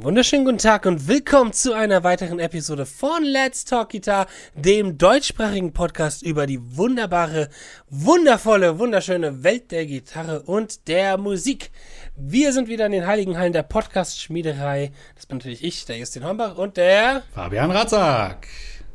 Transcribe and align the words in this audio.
Einen 0.00 0.06
wunderschönen 0.06 0.46
guten 0.46 0.56
Tag 0.56 0.86
und 0.86 1.08
willkommen 1.08 1.52
zu 1.52 1.74
einer 1.74 2.02
weiteren 2.02 2.40
Episode 2.40 2.86
von 2.86 3.22
Let's 3.22 3.66
Talk 3.66 3.90
Guitar, 3.90 4.28
dem 4.54 4.96
deutschsprachigen 4.96 5.74
Podcast 5.74 6.22
über 6.22 6.46
die 6.46 6.58
wunderbare, 6.74 7.50
wundervolle, 7.90 8.78
wunderschöne 8.78 9.44
Welt 9.44 9.70
der 9.70 9.84
Gitarre 9.84 10.40
und 10.40 10.88
der 10.88 11.18
Musik. 11.18 11.70
Wir 12.16 12.54
sind 12.54 12.68
wieder 12.68 12.86
in 12.86 12.92
den 12.92 13.06
heiligen 13.06 13.36
Hallen 13.36 13.52
der 13.52 13.62
Podcast-Schmiederei. 13.62 14.90
Das 15.16 15.26
bin 15.26 15.36
natürlich 15.36 15.62
ich, 15.62 15.84
der 15.84 15.98
Justin 15.98 16.24
Hombach 16.24 16.56
und 16.56 16.78
der 16.78 17.22
Fabian 17.34 17.70
Ratzak. 17.70 18.46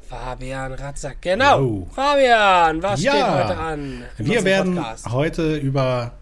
Fabian 0.10 0.74
Ratzak, 0.74 1.22
genau. 1.22 1.60
Yo. 1.60 1.88
Fabian, 1.94 2.82
was 2.82 3.04
ja, 3.04 3.12
steht 3.12 3.28
heute 3.28 3.58
an? 3.60 4.06
Wir 4.18 4.44
werden 4.44 4.76
Podcast? 4.76 5.12
heute 5.12 5.56
über, 5.58 6.14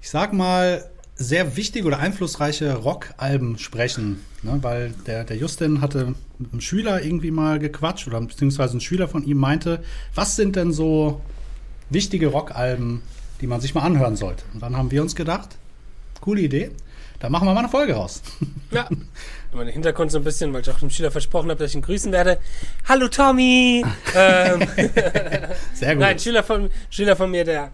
ich 0.00 0.08
sag 0.08 0.32
mal, 0.32 0.88
sehr 1.18 1.56
wichtige 1.56 1.86
oder 1.86 1.98
einflussreiche 1.98 2.76
Rockalben 2.76 3.58
sprechen, 3.58 4.24
ne? 4.42 4.58
weil 4.62 4.94
der, 5.06 5.24
der 5.24 5.36
Justin 5.36 5.80
hatte 5.80 6.14
mit 6.38 6.52
einem 6.52 6.60
Schüler 6.60 7.02
irgendwie 7.02 7.32
mal 7.32 7.58
gequatscht 7.58 8.06
oder 8.06 8.20
beziehungsweise 8.20 8.76
ein 8.76 8.80
Schüler 8.80 9.08
von 9.08 9.24
ihm 9.24 9.36
meinte, 9.36 9.82
was 10.14 10.36
sind 10.36 10.54
denn 10.54 10.72
so 10.72 11.20
wichtige 11.90 12.28
Rockalben, 12.28 13.02
die 13.40 13.48
man 13.48 13.60
sich 13.60 13.74
mal 13.74 13.82
anhören 13.82 14.14
sollte? 14.14 14.44
Und 14.54 14.62
dann 14.62 14.76
haben 14.76 14.92
wir 14.92 15.02
uns 15.02 15.16
gedacht, 15.16 15.56
coole 16.20 16.40
Idee, 16.40 16.70
da 17.18 17.28
machen 17.28 17.48
wir 17.48 17.52
mal 17.52 17.60
eine 17.60 17.68
Folge 17.68 17.94
raus. 17.94 18.22
Ja. 18.70 18.86
Mein 19.54 19.68
Hintergrund 19.68 20.10
so 20.10 20.18
ein 20.18 20.24
bisschen, 20.24 20.52
weil 20.52 20.60
ich 20.60 20.68
auch 20.68 20.78
dem 20.78 20.90
Schüler 20.90 21.10
versprochen 21.10 21.48
habe, 21.48 21.58
dass 21.58 21.70
ich 21.70 21.76
ihn 21.76 21.80
grüßen 21.80 22.12
werde. 22.12 22.36
Hallo 22.86 23.08
Tommy! 23.08 23.82
ähm, 24.14 24.68
Sehr 25.72 25.94
gut. 25.94 26.02
Nein, 26.02 26.18
Schüler 26.18 26.42
von, 26.42 26.68
Schüler 26.90 27.16
von 27.16 27.30
mir, 27.30 27.44
der 27.44 27.72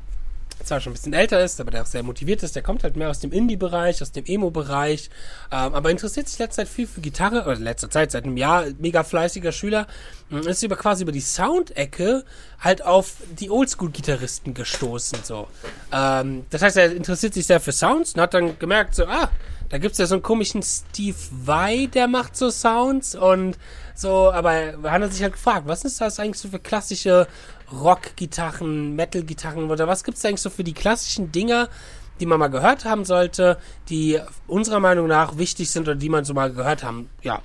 zwar 0.64 0.80
schon 0.80 0.92
ein 0.92 0.94
bisschen 0.94 1.12
älter 1.12 1.42
ist, 1.42 1.60
aber 1.60 1.70
der 1.70 1.82
auch 1.82 1.86
sehr 1.86 2.02
motiviert 2.02 2.42
ist, 2.42 2.56
der 2.56 2.62
kommt 2.62 2.84
halt 2.84 2.96
mehr 2.96 3.10
aus 3.10 3.20
dem 3.20 3.32
Indie-Bereich, 3.32 4.02
aus 4.02 4.12
dem 4.12 4.24
Emo-Bereich, 4.26 5.10
ähm, 5.50 5.74
aber 5.74 5.90
interessiert 5.90 6.28
sich 6.28 6.38
letzter 6.38 6.62
Zeit 6.62 6.68
viel 6.68 6.86
für 6.86 7.00
Gitarre, 7.00 7.42
oder 7.42 7.56
letzter 7.56 7.90
Zeit, 7.90 8.12
seit 8.12 8.24
einem 8.24 8.36
Jahr, 8.36 8.66
mega 8.78 9.04
fleißiger 9.04 9.52
Schüler, 9.52 9.86
ist 10.30 10.62
über 10.62 10.76
quasi 10.76 11.02
über 11.02 11.12
die 11.12 11.20
Soundecke 11.20 12.24
halt 12.58 12.84
auf 12.84 13.14
die 13.38 13.50
Oldschool-Gitarristen 13.50 14.54
gestoßen, 14.54 15.20
so. 15.22 15.48
Ähm, 15.92 16.46
das 16.50 16.62
heißt, 16.62 16.76
er 16.76 16.94
interessiert 16.94 17.34
sich 17.34 17.46
sehr 17.46 17.60
für 17.60 17.72
Sounds 17.72 18.14
und 18.14 18.20
hat 18.20 18.34
dann 18.34 18.58
gemerkt, 18.58 18.94
so, 18.94 19.06
ah, 19.06 19.30
da 19.68 19.78
gibt's 19.78 19.98
ja 19.98 20.06
so 20.06 20.14
einen 20.14 20.22
komischen 20.22 20.62
Steve 20.62 21.16
Vai, 21.30 21.86
der 21.86 22.06
macht 22.06 22.36
so 22.36 22.50
Sounds 22.50 23.14
und 23.14 23.58
so, 23.94 24.32
aber 24.32 24.82
wir 24.82 24.90
haben 24.90 25.10
sich 25.10 25.22
halt 25.22 25.34
gefragt, 25.34 25.66
was 25.66 25.84
ist 25.84 26.00
das 26.00 26.18
eigentlich 26.18 26.38
so 26.38 26.48
für 26.48 26.58
klassische 26.58 27.28
Rock-Gitarren, 27.72 28.94
Metal-Gitarren 28.96 29.70
oder 29.70 29.86
was 29.86 30.04
gibt's 30.04 30.24
eigentlich 30.24 30.40
so 30.40 30.50
für 30.50 30.64
die 30.64 30.72
klassischen 30.72 31.32
Dinger, 31.32 31.68
die 32.20 32.26
man 32.26 32.38
mal 32.38 32.48
gehört 32.48 32.84
haben 32.84 33.04
sollte, 33.04 33.58
die 33.88 34.20
unserer 34.46 34.80
Meinung 34.80 35.06
nach 35.06 35.38
wichtig 35.38 35.70
sind 35.70 35.82
oder 35.82 35.96
die 35.96 36.08
man 36.08 36.24
so 36.24 36.34
mal 36.34 36.52
gehört 36.52 36.82
haben, 36.82 37.08
ja. 37.22 37.40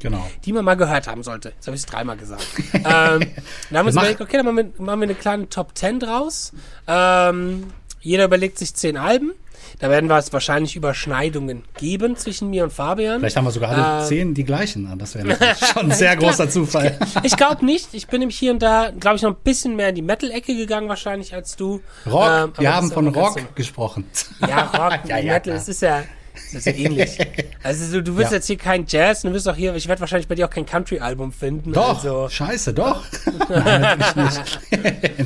Genau. 0.00 0.28
Die 0.44 0.52
man 0.52 0.64
mal 0.64 0.74
gehört 0.74 1.06
haben 1.06 1.22
sollte. 1.22 1.50
Jetzt 1.50 1.66
habe 1.66 1.76
ich 1.76 1.82
es 1.82 1.86
dreimal 1.86 2.16
gesagt. 2.16 2.46
ähm, 2.74 2.82
dann 2.84 2.98
haben 3.00 3.24
wir 3.70 3.84
uns 3.84 3.94
überlegt, 3.94 4.20
okay, 4.20 4.36
dann 4.36 4.46
machen 4.46 4.56
wir, 4.56 4.84
machen 4.84 5.00
wir 5.00 5.04
eine 5.04 5.14
kleine 5.14 5.48
Top 5.48 5.76
10 5.78 6.00
draus. 6.00 6.52
Ähm, 6.86 7.72
jeder 8.00 8.24
überlegt 8.26 8.58
sich 8.58 8.74
zehn 8.74 8.98
Alben. 8.98 9.32
Da 9.78 9.90
werden 9.90 10.08
wir 10.08 10.18
es 10.18 10.32
wahrscheinlich 10.32 10.76
Überschneidungen 10.76 11.64
geben 11.76 12.16
zwischen 12.16 12.50
mir 12.50 12.64
und 12.64 12.72
Fabian. 12.72 13.20
Vielleicht 13.20 13.36
haben 13.36 13.44
wir 13.44 13.50
sogar 13.50 13.70
alle 13.70 14.04
äh, 14.04 14.08
zehn 14.08 14.34
die 14.34 14.44
gleichen. 14.44 14.92
Das 14.98 15.14
wäre 15.14 15.36
schon 15.72 15.90
ein 15.90 15.92
sehr 15.92 16.16
großer 16.16 16.48
Zufall. 16.48 16.98
ich 17.22 17.36
glaube 17.36 17.64
nicht. 17.64 17.88
Ich 17.92 18.06
bin 18.06 18.20
nämlich 18.20 18.38
hier 18.38 18.52
und 18.52 18.62
da, 18.62 18.90
glaube 18.98 19.16
ich, 19.16 19.22
noch 19.22 19.30
ein 19.30 19.42
bisschen 19.42 19.76
mehr 19.76 19.90
in 19.90 19.94
die 19.94 20.02
Metal-Ecke 20.02 20.54
gegangen 20.56 20.88
wahrscheinlich 20.88 21.34
als 21.34 21.56
du. 21.56 21.80
Rock. 22.06 22.28
Ähm, 22.28 22.52
wir 22.58 22.74
haben 22.74 22.90
von 22.90 23.08
Rock 23.08 23.54
gesprochen. 23.54 24.04
Ja, 24.40 24.66
Rock, 24.66 25.00
ja, 25.08 25.18
ja, 25.18 25.32
Metal, 25.34 25.54
es 25.54 25.68
ist 25.68 25.82
ja 25.82 26.04
das 26.34 26.54
ist 26.54 26.66
ja 26.66 26.72
ähnlich. 26.72 27.18
Also 27.62 28.02
du, 28.02 28.14
wirst 28.18 28.30
ja. 28.30 28.36
jetzt 28.36 28.46
hier 28.46 28.58
kein 28.58 28.84
Jazz, 28.86 29.22
du 29.22 29.32
wirst 29.32 29.48
auch 29.48 29.56
hier, 29.56 29.74
ich 29.74 29.88
werde 29.88 29.98
wahrscheinlich 30.00 30.28
bei 30.28 30.34
dir 30.34 30.46
auch 30.46 30.50
kein 30.50 30.66
Country-Album 30.66 31.32
finden. 31.32 31.72
Doch, 31.72 32.04
also. 32.04 32.28
scheiße, 32.28 32.74
doch. 32.74 33.02
nein, 33.48 33.98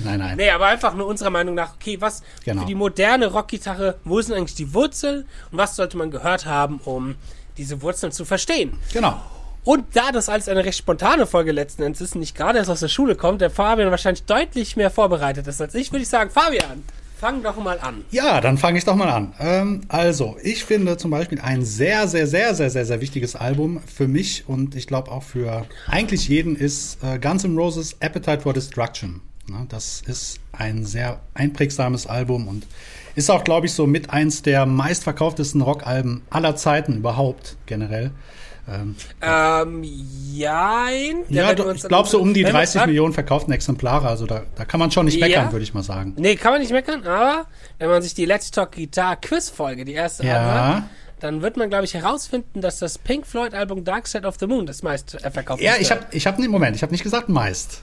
nein, 0.05 0.19
nein. 0.21 0.37
Nee, 0.37 0.51
aber 0.51 0.67
einfach 0.67 0.95
nur 0.95 1.09
unserer 1.09 1.31
Meinung 1.31 1.57
nach, 1.57 1.75
okay, 1.75 2.01
was 2.01 2.23
genau. 2.45 2.61
für 2.61 2.69
die 2.69 2.77
moderne 2.77 3.27
Rockgitarre, 3.27 3.97
wo 4.05 4.21
sind 4.21 4.37
eigentlich 4.37 4.55
die 4.55 4.73
Wurzeln 4.73 5.25
und 5.51 5.59
was 5.59 5.75
sollte 5.75 5.97
man 5.97 6.13
gehört 6.13 6.47
haben, 6.47 6.79
um 6.85 7.17
diese 7.57 7.83
Wurzeln 7.83 8.13
zu 8.13 8.25
verstehen? 8.25 8.79
Genau. 8.93 9.21
Und 9.65 9.97
da 9.97 10.13
das 10.13 10.29
alles 10.29 10.49
eine 10.49 10.65
recht 10.65 10.79
spontane 10.79 11.27
Folge 11.27 11.51
letzten 11.51 11.83
Endes 11.83 12.01
ist 12.01 12.15
und 12.15 12.21
nicht 12.21 12.37
gerade 12.37 12.59
erst 12.59 12.71
aus 12.71 12.81
der 12.81 12.89
Schule 12.89 13.17
kommt, 13.17 13.41
der 13.41 13.51
Fabian 13.51 13.91
wahrscheinlich 13.91 14.25
deutlich 14.27 14.77
mehr 14.77 14.91
vorbereitet 14.91 15.47
ist 15.49 15.61
als 15.61 15.75
ich, 15.75 15.91
würde 15.91 16.05
ich 16.05 16.09
sagen, 16.09 16.31
Fabian, 16.31 16.85
Fang 17.19 17.43
doch 17.43 17.57
mal 17.57 17.81
an. 17.81 18.05
Ja, 18.13 18.41
dann 18.41 18.59
fange 18.59 18.79
ich 18.79 18.85
doch 18.85 18.95
mal 18.95 19.09
an. 19.09 19.35
Ähm, 19.41 19.81
also, 19.89 20.37
ich 20.41 20.65
finde 20.65 20.97
zum 20.99 21.11
Beispiel 21.11 21.41
ein 21.41 21.65
sehr, 21.65 22.07
sehr, 22.07 22.29
sehr, 22.29 22.55
sehr, 22.55 22.71
sehr, 22.71 22.87
sehr 22.87 23.01
wichtiges 23.01 23.35
Album 23.35 23.81
für 23.85 24.07
mich 24.07 24.49
und 24.49 24.77
ich 24.77 24.87
glaube 24.87 25.11
auch 25.11 25.25
für 25.25 25.67
eigentlich 25.89 26.29
jeden 26.29 26.55
ist 26.55 27.03
äh, 27.03 27.19
Guns 27.19 27.43
N' 27.43 27.57
Roses 27.57 27.97
Appetite 28.01 28.43
for 28.43 28.53
Destruction. 28.53 29.21
Na, 29.49 29.67
das 29.69 30.03
ist 30.07 30.39
ein 30.53 30.85
sehr 30.85 31.21
einprägsames 31.35 32.07
Album 32.07 32.47
und 32.47 32.67
ist 33.17 33.31
auch, 33.31 33.43
glaube 33.43 33.67
ich, 33.67 33.73
so 33.73 33.89
mit 33.89 34.11
eins 34.11 34.43
der 34.43 34.65
meistverkauftesten 34.65 35.61
Rockalben 35.61 36.23
aller 36.31 36.55
Zeiten 36.55 36.99
überhaupt 36.99 37.57
generell. 37.67 38.13
Ähm, 38.71 38.97
ähm 39.23 39.83
jein. 39.83 41.25
Ja, 41.29 41.55
du, 41.55 41.71
ich 41.71 41.83
glaube 41.83 42.09
so 42.09 42.21
um 42.21 42.35
die 42.35 42.43
30 42.45 42.87
Millionen 42.87 43.13
verkauften 43.13 43.53
Exemplare. 43.53 44.09
Also 44.09 44.27
da, 44.27 44.43
da 44.55 44.65
kann 44.65 44.81
man 44.81 44.91
schon 44.91 45.07
nicht 45.07 45.21
meckern, 45.21 45.47
ja. 45.47 45.53
würde 45.53 45.63
ich 45.63 45.75
mal 45.75 45.83
sagen. 45.83 46.15
Nee, 46.17 46.37
kann 46.37 46.53
man 46.53 46.61
nicht 46.61 46.73
meckern, 46.73 47.07
aber 47.07 47.47
wenn 47.79 47.89
man 47.89 48.03
sich 48.03 48.15
die 48.15 48.25
Let's 48.25 48.51
Talk 48.51 48.73
Guitar 48.73 49.17
Quiz 49.17 49.49
Folge, 49.49 49.85
die 49.85 49.95
erste 49.95 50.27
ja. 50.27 50.39
anhört, 50.39 50.85
dann 51.21 51.43
wird 51.43 51.57
man, 51.57 51.69
glaube 51.69 51.85
ich, 51.85 51.95
herausfinden, 51.95 52.61
dass 52.61 52.79
das 52.79 52.99
Pink 52.99 53.27
Floyd 53.27 53.55
Album 53.55 53.85
Dark 53.85 54.07
Side 54.07 54.27
of 54.27 54.37
the 54.39 54.47
Moon 54.47 54.67
das 54.67 54.83
meist 54.83 55.15
äh, 55.23 55.31
verkauft 55.31 55.63
Ja, 55.63 55.75
ich 55.79 55.91
habe, 55.91 56.07
ich 56.13 56.27
habe, 56.27 56.47
Moment, 56.49 56.77
ich 56.77 56.83
habe 56.83 56.93
nicht 56.93 57.03
gesagt 57.03 57.29
meist. 57.29 57.83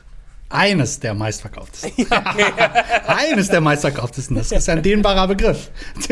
Eines 0.49 0.99
der 0.99 1.15
meistverkauftesten. 1.15 1.91
Ja, 2.09 2.23
okay. 2.31 2.45
Eines 3.07 3.49
der 3.49 3.61
meistverkauftesten. 3.61 4.35
Das 4.35 4.51
ist 4.51 4.69
ein 4.69 4.83
dehnbarer 4.83 5.27
Begriff. 5.27 5.71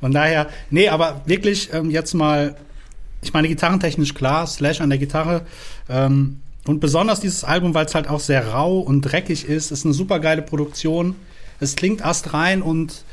Von 0.00 0.12
daher, 0.12 0.48
nee, 0.70 0.88
aber 0.88 1.22
wirklich 1.24 1.72
ähm, 1.72 1.90
jetzt 1.90 2.12
mal 2.14 2.56
ich 3.24 3.32
meine, 3.32 3.48
gitarrentechnisch 3.48 4.14
klar, 4.14 4.46
Slash 4.46 4.80
an 4.80 4.90
der 4.90 4.98
Gitarre. 4.98 5.42
Ähm, 5.88 6.40
und 6.66 6.80
besonders 6.80 7.20
dieses 7.20 7.44
Album, 7.44 7.74
weil 7.74 7.86
es 7.86 7.94
halt 7.94 8.08
auch 8.08 8.20
sehr 8.20 8.48
rau 8.48 8.78
und 8.78 9.02
dreckig 9.02 9.46
ist, 9.46 9.70
ist 9.70 9.84
eine 9.84 9.94
super 9.94 10.20
geile 10.20 10.42
Produktion. 10.42 11.16
Es 11.60 11.76
klingt 11.76 12.04
astrein 12.04 12.62
und 12.62 13.04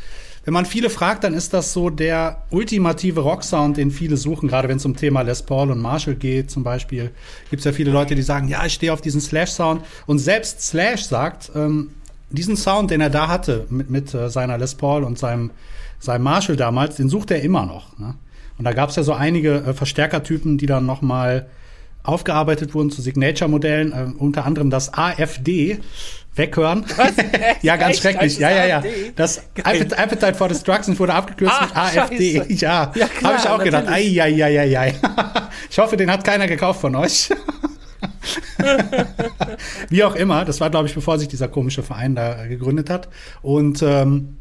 wenn 0.43 0.53
man 0.53 0.65
viele 0.65 0.89
fragt, 0.89 1.23
dann 1.23 1.35
ist 1.35 1.53
das 1.53 1.71
so 1.71 1.91
der 1.91 2.43
ultimative 2.49 3.19
Rocksound, 3.19 3.77
den 3.77 3.91
viele 3.91 4.17
suchen, 4.17 4.49
gerade 4.49 4.67
wenn 4.67 4.77
es 4.77 4.85
um 4.85 4.95
Thema 4.95 5.21
Les 5.21 5.43
Paul 5.43 5.69
und 5.69 5.79
Marshall 5.79 6.15
geht 6.15 6.49
zum 6.49 6.63
Beispiel. 6.63 7.11
Gibt 7.51 7.59
es 7.59 7.65
ja 7.65 7.71
viele 7.71 7.91
Leute, 7.91 8.15
die 8.15 8.23
sagen, 8.23 8.47
ja, 8.47 8.65
ich 8.65 8.73
stehe 8.73 8.91
auf 8.91 9.01
diesen 9.01 9.21
Slash-Sound. 9.21 9.83
Und 10.07 10.17
selbst 10.17 10.61
Slash 10.61 11.03
sagt, 11.03 11.51
ähm, 11.55 11.91
diesen 12.31 12.57
Sound, 12.57 12.89
den 12.89 13.01
er 13.01 13.11
da 13.11 13.27
hatte 13.27 13.67
mit, 13.69 13.91
mit 13.91 14.13
äh, 14.15 14.29
seiner 14.29 14.57
Les 14.57 14.73
Paul 14.73 15.03
und 15.03 15.19
seinem, 15.19 15.51
seinem 15.99 16.23
Marshall 16.23 16.55
damals, 16.55 16.95
den 16.95 17.07
sucht 17.07 17.29
er 17.29 17.43
immer 17.43 17.67
noch. 17.67 17.99
Ne? 17.99 18.15
Und 18.61 18.65
da 18.65 18.73
gab 18.73 18.91
es 18.91 18.95
ja 18.95 19.01
so 19.01 19.13
einige 19.13 19.55
äh, 19.55 19.73
Verstärkertypen, 19.73 20.59
die 20.59 20.67
dann 20.67 20.85
noch 20.85 21.01
mal 21.01 21.47
aufgearbeitet 22.03 22.75
wurden 22.75 22.91
zu 22.91 23.01
Signature-Modellen, 23.01 23.91
äh, 23.91 24.05
unter 24.19 24.45
anderem 24.45 24.69
das 24.69 24.93
AFD. 24.93 25.79
Weghören. 26.35 26.85
Was? 26.95 27.13
ja, 27.63 27.75
ganz 27.75 27.93
Echt? 27.93 28.03
schrecklich. 28.03 28.37
Ja, 28.37 28.51
ja, 28.51 28.65
ja. 28.67 28.83
Das 29.15 29.41
Geil. 29.55 29.87
Appetite 29.97 30.35
for 30.35 30.47
Destruction 30.47 30.99
wurde 30.99 31.15
abgekürzt 31.15 31.55
Ach, 31.57 31.69
mit 31.69 31.75
AFD. 31.75 32.37
Scheiße. 32.37 32.53
Ja, 32.63 32.91
ja 32.93 33.07
habe 33.23 33.37
ich 33.39 33.47
auch 33.47 33.57
natürlich. 33.57 33.63
gedacht. 33.63 33.87
Ai, 33.87 34.21
ai, 34.21 34.43
ai, 34.43 34.59
ai, 34.59 34.79
ai. 34.79 34.95
Ich 35.71 35.79
hoffe, 35.79 35.97
den 35.97 36.11
hat 36.11 36.23
keiner 36.23 36.45
gekauft 36.45 36.81
von 36.81 36.95
euch. 36.95 37.31
Wie 39.89 40.03
auch 40.03 40.13
immer, 40.13 40.45
das 40.45 40.61
war, 40.61 40.69
glaube 40.69 40.87
ich, 40.87 40.93
bevor 40.93 41.17
sich 41.17 41.29
dieser 41.29 41.47
komische 41.47 41.81
Verein 41.81 42.13
da 42.13 42.45
gegründet 42.45 42.91
hat. 42.91 43.09
Und 43.41 43.81
ähm, 43.81 44.37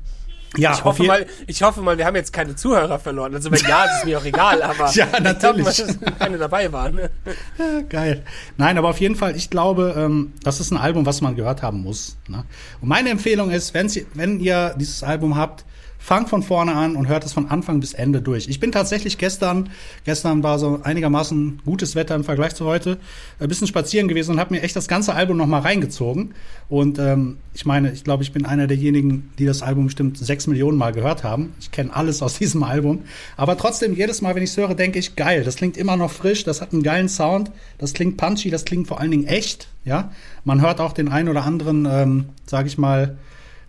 ja, 0.57 0.73
ich 0.73 0.85
hoffe 0.85 1.05
mal, 1.05 1.27
ich 1.47 1.63
hoffe 1.63 1.81
mal, 1.81 1.97
wir 1.97 2.07
haben 2.07 2.17
jetzt 2.17 2.33
keine 2.33 2.57
Zuhörer 2.57 2.99
verloren. 2.99 3.35
Also 3.35 3.51
wenn 3.53 3.61
ja, 3.61 3.85
ist 3.85 3.99
es 3.99 4.05
mir 4.05 4.19
auch 4.19 4.25
egal, 4.25 4.63
aber 4.63 4.91
ja, 4.93 5.07
natürlich. 5.21 5.69
ich 5.69 5.77
glaube, 5.87 6.05
dass 6.05 6.19
keine 6.19 6.39
dabei 6.39 6.73
waren. 6.73 6.97
Ne? 6.97 7.11
Geil. 7.89 8.25
Nein, 8.57 8.77
aber 8.77 8.89
auf 8.89 9.01
jeden 9.01 9.15
Fall, 9.15 9.37
ich 9.37 9.51
glaube, 9.51 9.95
ähm, 9.97 10.33
das 10.43 10.61
ist 10.61 10.73
ein 10.73 10.77
Album, 10.77 11.07
was 11.07 11.21
man 11.21 11.37
gehört 11.37 11.63
haben 11.63 11.83
muss. 11.83 12.17
Ne? 12.27 12.45
Und 12.81 12.89
meine 12.89 13.11
Empfehlung 13.11 13.51
ist, 13.51 13.75
wenn 13.75 14.41
ihr 14.41 14.75
dieses 14.77 15.03
Album 15.05 15.37
habt, 15.37 15.65
fangt 16.01 16.31
von 16.31 16.43
vorne 16.43 16.75
an 16.75 16.97
und 16.97 17.09
hört 17.09 17.25
es 17.25 17.35
von 17.35 17.51
Anfang 17.51 17.79
bis 17.79 17.93
Ende 17.93 18.23
durch. 18.23 18.49
Ich 18.49 18.59
bin 18.59 18.73
tatsächlich 18.73 19.19
gestern, 19.19 19.69
gestern 20.05 20.43
war 20.43 20.59
so 20.59 20.81
einigermaßen 20.83 21.61
gutes 21.65 21.95
Wetter 21.95 22.15
im 22.15 22.25
Vergleich 22.25 22.55
zu 22.55 22.65
heute, 22.65 22.99
ein 23.39 23.49
bisschen 23.49 23.67
spazieren 23.67 24.09
gewesen 24.09 24.33
und 24.33 24.41
habe 24.41 24.55
mir 24.55 24.63
echt 24.63 24.75
das 24.75 24.89
ganze 24.89 25.15
Album 25.15 25.37
nochmal 25.37 25.61
reingezogen. 25.61 26.35
Und 26.71 26.99
ähm, 26.99 27.37
ich 27.53 27.67
meine, 27.67 27.93
ich 27.93 28.03
glaube, 28.03 28.23
ich 28.23 28.33
bin 28.33 28.47
einer 28.47 28.67
derjenigen, 28.67 29.31
die 29.39 29.45
das 29.45 29.61
Album 29.61 29.85
bestimmt 29.85 30.17
sechs 30.17 30.47
Millionen 30.47 30.79
Mal 30.79 30.93
gehört 30.93 31.23
haben. 31.23 31.53
Ich 31.61 31.71
kenne 31.71 31.95
alles 31.95 32.23
aus 32.23 32.35
diesem 32.39 32.63
Album. 32.63 33.03
Aber 33.37 33.59
trotzdem, 33.59 33.95
jedes 33.95 34.23
Mal, 34.23 34.35
wenn 34.35 34.43
ich 34.43 34.51
es 34.51 34.57
höre, 34.57 34.75
denke 34.75 34.99
ich, 34.99 35.17
geil, 35.17 35.45
das 35.45 35.57
klingt 35.57 35.77
immer 35.77 35.97
noch 35.99 36.11
frisch, 36.11 36.45
das 36.45 36.63
hat 36.63 36.73
einen 36.73 36.83
geilen 36.83 37.11
Sound, 37.11 37.53
das 37.77 37.93
klingt 37.93 38.17
punchy, 38.17 38.51
das 38.51 38.65
klingt 38.65 38.89
vor 38.89 39.01
allen 39.01 39.11
Dingen 39.11 39.27
echt. 39.27 39.69
Ja, 39.85 40.13
man 40.45 40.63
hört 40.63 40.81
auch 40.81 40.93
den 40.93 41.09
einen 41.09 41.29
oder 41.29 41.45
anderen, 41.45 41.87
ähm, 41.91 42.25
sage 42.47 42.69
ich 42.69 42.79
mal, 42.79 43.19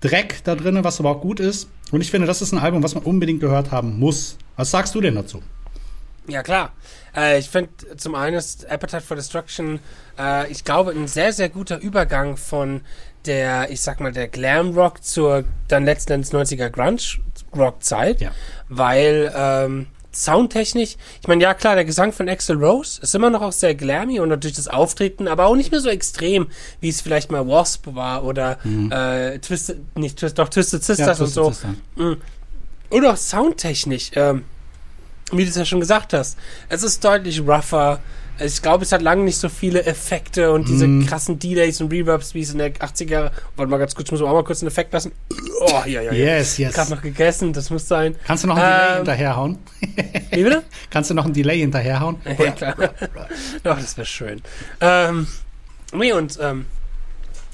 Dreck 0.02 0.42
da 0.44 0.56
drin, 0.56 0.80
was 0.82 1.00
aber 1.00 1.12
auch 1.12 1.22
gut 1.22 1.40
ist. 1.40 1.68
Und 1.92 2.02
ich 2.02 2.12
finde, 2.12 2.28
das 2.28 2.42
ist 2.42 2.52
ein 2.52 2.60
Album, 2.60 2.84
was 2.84 2.96
man 2.96 3.04
unbedingt 3.04 3.42
gehört 3.42 3.72
haben 3.72 4.00
muss. 4.00 4.38
Was 4.56 4.72
sagst 4.72 4.96
du 4.96 5.02
denn 5.02 5.16
dazu? 5.16 5.42
Ja, 6.28 6.44
klar. 6.44 6.72
Äh, 7.16 7.40
ich 7.40 7.50
finde 7.50 7.70
zum 7.98 8.16
einen 8.16 8.38
ist 8.38 8.70
Appetite 8.70 9.02
for 9.02 9.18
Destruction, 9.18 9.80
äh, 10.18 10.50
ich 10.52 10.64
glaube, 10.64 10.92
ein 10.92 11.08
sehr, 11.08 11.34
sehr 11.34 11.50
guter 11.50 11.80
Übergang 11.80 12.38
von 12.38 12.82
der, 13.26 13.70
ich 13.70 13.82
sag 13.82 14.00
mal, 14.00 14.12
der 14.12 14.28
Glam 14.28 14.72
Rock 14.72 15.04
zur 15.04 15.44
dann 15.68 15.86
letzten 15.86 16.14
Endes 16.14 16.34
90er 16.34 16.70
Grunge 16.70 17.02
Rock 17.56 17.84
Zeit, 17.84 18.22
ja. 18.22 18.32
weil 18.70 19.32
ähm, 19.36 19.88
soundtechnisch, 20.14 20.98
ich 21.22 21.28
meine, 21.28 21.42
ja 21.42 21.54
klar, 21.54 21.76
der 21.76 21.86
Gesang 21.86 22.12
von 22.12 22.28
Axel 22.28 22.58
Rose 22.58 23.02
ist 23.02 23.16
immer 23.16 23.30
noch 23.30 23.42
auch 23.42 23.52
sehr 23.52 23.76
glammy 23.76 24.20
und 24.20 24.30
natürlich 24.30 24.58
das 24.58 24.68
Auftreten, 24.68 25.28
aber 25.28 25.46
auch 25.46 25.56
nicht 25.56 25.72
mehr 25.72 25.80
so 25.80 25.90
extrem, 25.90 26.48
wie 26.80 26.90
es 26.90 27.02
vielleicht 27.02 27.32
mal 27.32 27.48
Wasp 27.48 27.88
war 27.94 28.24
oder 28.24 28.60
mhm. 28.64 28.92
äh, 28.92 29.40
Twisted, 29.40 29.98
nicht 29.98 30.18
Twisted, 30.18 30.40
doch 30.40 30.50
Twisted 30.50 30.84
Sisters 30.84 31.08
ja, 31.08 31.14
Twisted 31.16 31.44
und 31.44 31.44
so. 31.44 31.50
Sister. 31.52 31.76
Mhm. 31.96 32.18
Und 32.90 33.06
auch 33.06 33.18
soundtechnisch, 33.18 34.12
ähm, 34.16 34.44
wie 35.32 35.44
du 35.44 35.50
es 35.50 35.56
ja 35.56 35.66
schon 35.66 35.80
gesagt 35.80 36.14
hast, 36.14 36.38
es 36.68 36.84
ist 36.84 37.04
deutlich 37.04 37.40
rougher, 37.40 38.00
ich 38.44 38.62
glaube, 38.62 38.84
es 38.84 38.92
hat 38.92 39.02
lange 39.02 39.24
nicht 39.24 39.38
so 39.38 39.50
viele 39.50 39.86
Effekte 39.86 40.52
und 40.52 40.68
diese 40.68 40.88
mm. 40.88 41.06
krassen 41.06 41.40
Delays 41.40 41.82
und 41.82 41.92
Reverbs, 41.92 42.34
wie 42.34 42.42
es 42.42 42.52
in 42.52 42.58
der 42.58 42.74
80er. 42.74 43.32
Warte 43.56 43.70
mal 43.70 43.78
ganz 43.78 43.96
kurz, 43.96 44.08
ich 44.08 44.12
muss 44.12 44.22
auch 44.22 44.34
mal 44.34 44.44
kurz 44.44 44.62
einen 44.62 44.68
Effekt 44.68 44.94
lassen. 44.94 45.12
Oh, 45.62 45.82
ja, 45.86 46.02
ja, 46.02 46.02
ja. 46.02 46.14
Yes, 46.14 46.58
yes. 46.58 46.74
Gerade 46.74 46.92
noch 46.92 47.02
gegessen, 47.02 47.54
das 47.54 47.70
muss 47.70 47.88
sein. 47.88 48.16
Kannst 48.26 48.44
du 48.44 48.48
noch 48.48 48.58
ein 48.58 48.64
ähm, 48.64 48.78
Delay 48.78 48.96
hinterherhauen? 48.98 49.60
Wie 50.32 50.44
bitte? 50.44 50.64
Kannst 50.90 51.10
du 51.10 51.14
noch 51.14 51.26
ein 51.26 51.34
Delay 51.34 51.60
hinterherhauen? 51.60 52.18
ja, 52.40 52.52
klar. 52.52 52.76
Doch, 53.64 53.80
das 53.80 53.98
wäre 53.98 54.06
schön. 54.06 54.42
Ähm, 54.80 55.28
nee, 55.94 56.12
und 56.12 56.38
ähm, 56.42 56.66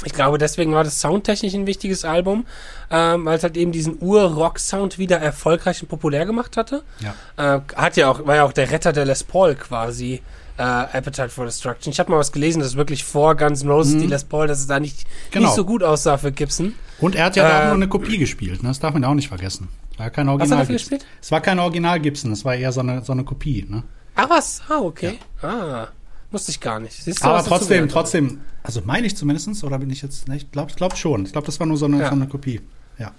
ich 0.06 0.14
glaube, 0.14 0.38
deswegen 0.38 0.74
war 0.74 0.84
das 0.84 1.02
soundtechnisch 1.02 1.56
ein 1.56 1.66
wichtiges 1.66 2.06
Album, 2.06 2.46
ähm, 2.92 3.26
weil 3.26 3.38
es 3.38 3.44
halt 3.44 3.58
eben 3.58 3.72
diesen 3.72 3.98
Ur-Rock-Sound 4.00 5.00
wieder 5.00 5.18
erfolgreich 5.18 5.82
und 5.82 5.90
populär 5.90 6.26
gemacht 6.26 6.56
hatte. 6.56 6.84
Ja. 7.00 7.56
Äh, 7.56 7.62
hat 7.76 7.98
ja 7.98 8.10
auch, 8.10 8.26
war 8.26 8.36
ja 8.36 8.44
auch 8.44 8.54
der 8.54 8.70
Retter 8.70 8.94
der 8.94 9.06
Les 9.06 9.24
Paul 9.24 9.56
quasi 9.56 10.22
äh, 10.58 10.62
Appetite 10.62 11.30
for 11.30 11.46
Destruction. 11.46 11.92
Ich 11.92 12.00
habe 12.00 12.12
mal 12.12 12.18
was 12.18 12.32
gelesen, 12.32 12.60
dass 12.60 12.76
wirklich 12.76 13.04
vor 13.04 13.36
Guns 13.36 13.64
N' 13.64 13.70
Roses, 13.70 13.96
mhm. 13.96 14.02
die 14.02 14.08
Les 14.08 14.24
Paul, 14.24 14.48
dass 14.48 14.60
es 14.60 14.68
da 14.68 14.80
nicht, 14.80 15.06
genau. 15.32 15.46
nicht 15.46 15.56
so 15.56 15.66
gut 15.66 15.84
aussah 15.84 16.18
für 16.18 16.32
Gibson. 16.32 16.74
Und 17.00 17.16
er 17.16 17.26
hat 17.26 17.36
ja 17.36 17.48
äh, 17.48 17.54
auch 17.54 17.66
nur 17.66 17.74
eine 17.76 17.88
Kopie 17.88 18.18
gespielt, 18.18 18.64
ne? 18.64 18.70
das 18.70 18.80
darf 18.80 18.94
man 18.94 19.04
auch 19.06 19.14
nicht 19.14 19.28
vergessen. 19.28 19.70
Es 19.94 20.00
war 20.00 20.10
kein 20.10 20.30
Original. 20.30 20.60
Was 20.60 20.64
hat 20.64 20.70
er 20.70 20.74
gespielt? 20.74 21.06
Es 21.22 21.32
war 21.32 21.42
kein 21.42 21.60
Original 21.60 22.00
Gibson, 22.00 22.32
es 22.32 22.44
war 22.44 22.56
eher 22.56 22.72
so 22.72 22.82
eine, 22.82 23.04
so 23.04 23.14
eine 23.14 23.24
Kopie. 23.24 23.66
Ne? 23.70 23.84
Ah, 24.16 24.26
was? 24.28 24.62
Ah, 24.68 24.80
okay. 24.80 25.20
Ja. 25.42 25.50
Ah. 25.50 25.88
Wusste 26.30 26.52
ich 26.52 26.60
gar 26.60 26.80
nicht. 26.80 27.02
Siehst 27.02 27.24
du, 27.24 27.28
Aber 27.28 27.44
trotzdem, 27.44 27.88
trotzdem, 27.88 28.42
also 28.62 28.82
meine 28.84 29.08
ich 29.08 29.16
zumindest, 29.16 29.64
oder 29.64 29.80
bin 29.80 29.90
ich 29.90 30.02
jetzt, 30.02 30.28
ne, 30.28 30.36
ich 30.36 30.52
glaube 30.52 30.74
glaub 30.76 30.98
schon. 30.98 31.26
Ich 31.26 31.32
glaube, 31.32 31.46
das 31.46 31.60
war 31.60 31.68
nur 31.68 31.78
so 31.78 31.86
eine, 31.86 32.02
ja. 32.02 32.10
so 32.10 32.16
eine 32.16 32.28
Kopie. 32.28 32.60
Ja. 33.00 33.14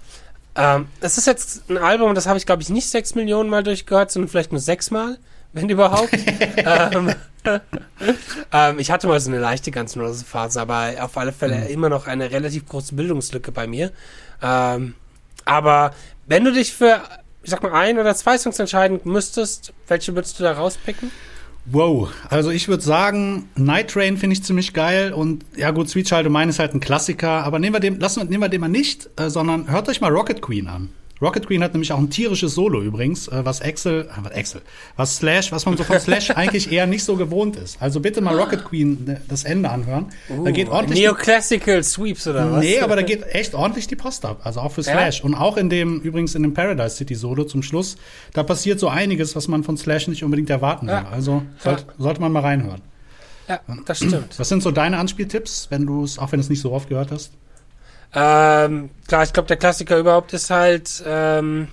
Ähm, 0.55 0.85
das 0.99 1.17
ist 1.17 1.25
jetzt 1.25 1.69
ein 1.71 1.77
Album, 1.77 2.13
das 2.13 2.27
habe 2.27 2.37
ich, 2.37 2.45
glaube 2.45 2.61
ich, 2.61 2.69
nicht 2.69 2.87
sechs 2.87 3.15
Millionen 3.15 3.49
Mal 3.49 3.63
durchgehört, 3.63 4.11
sondern 4.11 4.29
vielleicht 4.29 4.51
nur 4.51 4.61
sechs 4.61 4.91
Mal 4.91 5.17
wenn 5.53 5.69
überhaupt. 5.69 6.09
ähm, 6.57 7.13
ähm, 8.53 8.79
ich 8.79 8.91
hatte 8.91 9.07
mal 9.07 9.19
so 9.19 9.29
eine 9.29 9.39
leichte 9.39 9.71
ganz 9.71 9.95
Roses 9.95 10.23
Phase, 10.23 10.61
aber 10.61 10.93
auf 10.99 11.17
alle 11.17 11.31
Fälle 11.31 11.55
mhm. 11.55 11.67
immer 11.67 11.89
noch 11.89 12.07
eine 12.07 12.31
relativ 12.31 12.67
große 12.67 12.95
Bildungslücke 12.95 13.51
bei 13.51 13.67
mir. 13.67 13.91
Ähm, 14.41 14.95
aber 15.45 15.93
wenn 16.27 16.45
du 16.45 16.51
dich 16.51 16.73
für, 16.73 17.01
ich 17.43 17.49
sag 17.49 17.63
mal, 17.63 17.73
ein 17.73 17.97
oder 17.97 18.15
zwei 18.15 18.37
Songs 18.37 18.59
entscheiden 18.59 18.99
müsstest, 19.03 19.73
welche 19.87 20.13
würdest 20.15 20.39
du 20.39 20.43
da 20.43 20.53
rauspicken? 20.53 21.11
Wow, 21.65 22.09
also 22.29 22.49
ich 22.49 22.67
würde 22.67 22.81
sagen, 22.81 23.49
Night 23.55 23.91
Train 23.91 24.17
finde 24.17 24.33
ich 24.33 24.43
ziemlich 24.43 24.73
geil 24.73 25.13
und 25.13 25.45
ja 25.55 25.71
gut, 25.71 25.89
Sweet 25.89 26.07
Child 26.07 26.27
O' 26.27 26.29
Mine 26.29 26.49
ist 26.49 26.57
halt 26.57 26.73
ein 26.73 26.79
Klassiker, 26.79 27.43
aber 27.43 27.59
nehmen 27.59 27.75
wir 27.75 27.79
den, 27.79 27.99
lassen, 27.99 28.27
nehmen 28.27 28.41
wir 28.41 28.49
den 28.49 28.61
mal 28.61 28.69
nicht, 28.69 29.09
äh, 29.17 29.29
sondern 29.29 29.69
hört 29.69 29.87
euch 29.87 30.01
mal 30.01 30.11
Rocket 30.11 30.41
Queen 30.41 30.67
an. 30.67 30.89
Rocket 31.21 31.47
Queen 31.47 31.61
hat 31.63 31.73
nämlich 31.73 31.91
auch 31.91 31.97
ein 31.97 32.09
tierisches 32.09 32.55
Solo 32.55 32.81
übrigens, 32.81 33.27
äh, 33.27 33.43
was 33.43 33.59
Excel, 33.59 34.09
äh, 34.09 34.23
was 34.23 34.31
Excel, 34.31 34.61
was 34.95 35.17
Slash, 35.17 35.51
was 35.51 35.65
man 35.65 35.75
so 35.75 35.83
von 35.83 35.99
Slash 35.99 36.31
eigentlich 36.35 36.71
eher 36.71 36.87
nicht 36.87 37.03
so 37.03 37.15
gewohnt 37.17 37.57
ist. 37.57 37.81
Also 37.81 37.99
bitte 37.99 38.21
mal 38.21 38.39
Rocket 38.39 38.63
Queen 38.63 39.07
äh, 39.07 39.17
das 39.27 39.43
Ende 39.43 39.69
anhören. 39.69 40.07
Uh, 40.29 40.45
da 40.45 40.51
geht 40.51 40.69
ordentlich 40.69 41.01
Neoclassical 41.01 41.83
Sweeps 41.83 42.27
oder 42.27 42.51
was? 42.51 42.63
Nee, 42.63 42.79
aber 42.79 42.95
da 42.95 43.01
geht 43.01 43.23
echt 43.33 43.53
ordentlich 43.53 43.87
die 43.87 43.95
Post 43.95 44.25
ab. 44.25 44.41
Also 44.43 44.61
auch 44.61 44.71
für 44.71 44.83
Slash. 44.83 45.19
Ja? 45.19 45.25
Und 45.25 45.35
auch 45.35 45.57
in 45.57 45.69
dem, 45.69 45.99
übrigens 45.99 46.35
in 46.35 46.43
dem 46.43 46.53
Paradise 46.53 46.95
City 46.95 47.15
Solo 47.15 47.43
zum 47.43 47.63
Schluss, 47.63 47.97
da 48.33 48.43
passiert 48.43 48.79
so 48.79 48.87
einiges, 48.87 49.35
was 49.35 49.47
man 49.47 49.63
von 49.63 49.77
Slash 49.77 50.07
nicht 50.07 50.23
unbedingt 50.23 50.49
erwarten 50.49 50.87
will. 50.87 50.93
Ja. 50.93 51.09
Also 51.09 51.43
sollt, 51.59 51.79
ja. 51.81 51.93
sollte 51.97 52.21
man 52.21 52.31
mal 52.31 52.41
reinhören. 52.41 52.81
Ja, 53.49 53.59
das 53.85 53.97
stimmt. 53.97 54.37
Was 54.37 54.47
sind 54.47 54.61
so 54.61 54.69
deine 54.69 54.99
Anspieltipps, 54.99 55.67
wenn 55.71 55.85
du 55.85 56.03
es, 56.03 56.19
auch 56.19 56.31
wenn 56.31 56.39
du 56.39 56.43
es 56.43 56.49
nicht 56.49 56.61
so 56.61 56.71
oft 56.71 56.87
gehört 56.87 57.11
hast? 57.11 57.33
Ähm, 58.13 58.89
klar, 59.07 59.23
ich 59.23 59.33
glaube, 59.33 59.47
der 59.47 59.57
Klassiker 59.57 59.97
überhaupt 59.97 60.33
ist 60.33 60.49
halt, 60.49 61.03
ähm, 61.05 61.67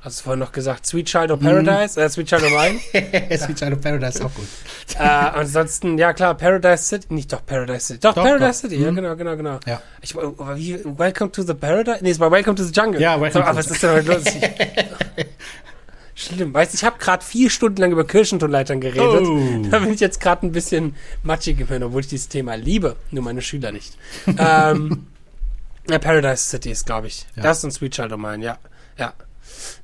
hast 0.00 0.20
du 0.20 0.24
vorhin 0.24 0.40
noch 0.40 0.52
gesagt, 0.52 0.86
Sweet 0.86 1.06
Child 1.06 1.30
of 1.32 1.40
Paradise, 1.40 2.00
mm. 2.00 2.02
äh, 2.02 2.08
Sweet 2.08 2.28
Child 2.28 2.44
of 2.44 2.50
Mine. 2.50 2.80
Sweet 3.38 3.58
Child 3.58 3.72
of 3.74 3.80
Paradise 3.82 4.18
ist 4.18 4.24
auch 4.24 4.34
gut. 4.34 4.46
äh, 4.94 5.02
ansonsten, 5.02 5.98
ja 5.98 6.14
klar, 6.14 6.34
Paradise 6.34 6.84
City, 6.84 7.12
nicht 7.12 7.30
doch 7.32 7.44
Paradise 7.44 7.86
City, 7.86 8.00
doch, 8.00 8.14
doch 8.14 8.24
Paradise 8.24 8.62
doch. 8.62 8.70
City, 8.70 8.82
ja 8.82 8.90
mhm. 8.90 8.96
genau, 8.96 9.16
genau, 9.16 9.36
genau. 9.36 9.60
Ja. 9.66 9.82
Ich, 10.00 10.14
wie, 10.14 10.80
Welcome 10.84 11.30
to 11.32 11.42
the 11.42 11.54
Paradise, 11.54 11.98
nee, 12.00 12.10
es 12.10 12.18
war 12.20 12.30
Welcome 12.30 12.56
to 12.56 12.64
the 12.64 12.72
Jungle. 12.72 13.00
Ja, 13.00 13.20
Welcome 13.20 13.32
so, 13.32 13.40
to 13.40 13.46
Aber 13.46 13.58
was 13.58 13.70
ist 13.70 13.82
denn 13.82 13.90
heute 13.90 14.12
los? 14.12 14.24
Schlimm. 16.14 16.52
Weißt 16.52 16.72
du, 16.72 16.76
ich 16.76 16.84
habe 16.84 16.98
gerade 16.98 17.24
vier 17.24 17.48
Stunden 17.48 17.80
lang 17.80 17.92
über 17.92 18.06
Kirchentonleitern 18.06 18.80
geredet. 18.80 19.22
Oh. 19.26 19.62
Da 19.70 19.78
bin 19.78 19.94
ich 19.94 20.00
jetzt 20.00 20.20
gerade 20.20 20.46
ein 20.46 20.52
bisschen 20.52 20.94
matschig 21.22 21.56
geworden, 21.56 21.82
obwohl 21.82 22.02
ich 22.02 22.08
dieses 22.08 22.28
Thema 22.28 22.56
liebe. 22.56 22.96
Nur 23.10 23.24
meine 23.24 23.40
Schüler 23.40 23.72
nicht. 23.72 23.96
ähm, 24.38 25.06
ja, 25.88 25.98
Paradise 25.98 26.44
City 26.44 26.70
ist, 26.70 26.86
glaube 26.86 27.06
ich. 27.06 27.26
Ja. 27.36 27.42
Das 27.42 27.58
ist 27.58 27.64
ein 27.64 27.70
Sweet 27.70 27.92
Child 27.92 28.12
of 28.12 28.18
Mine, 28.18 28.44
ja. 28.44 28.58
Ja. 28.98 29.14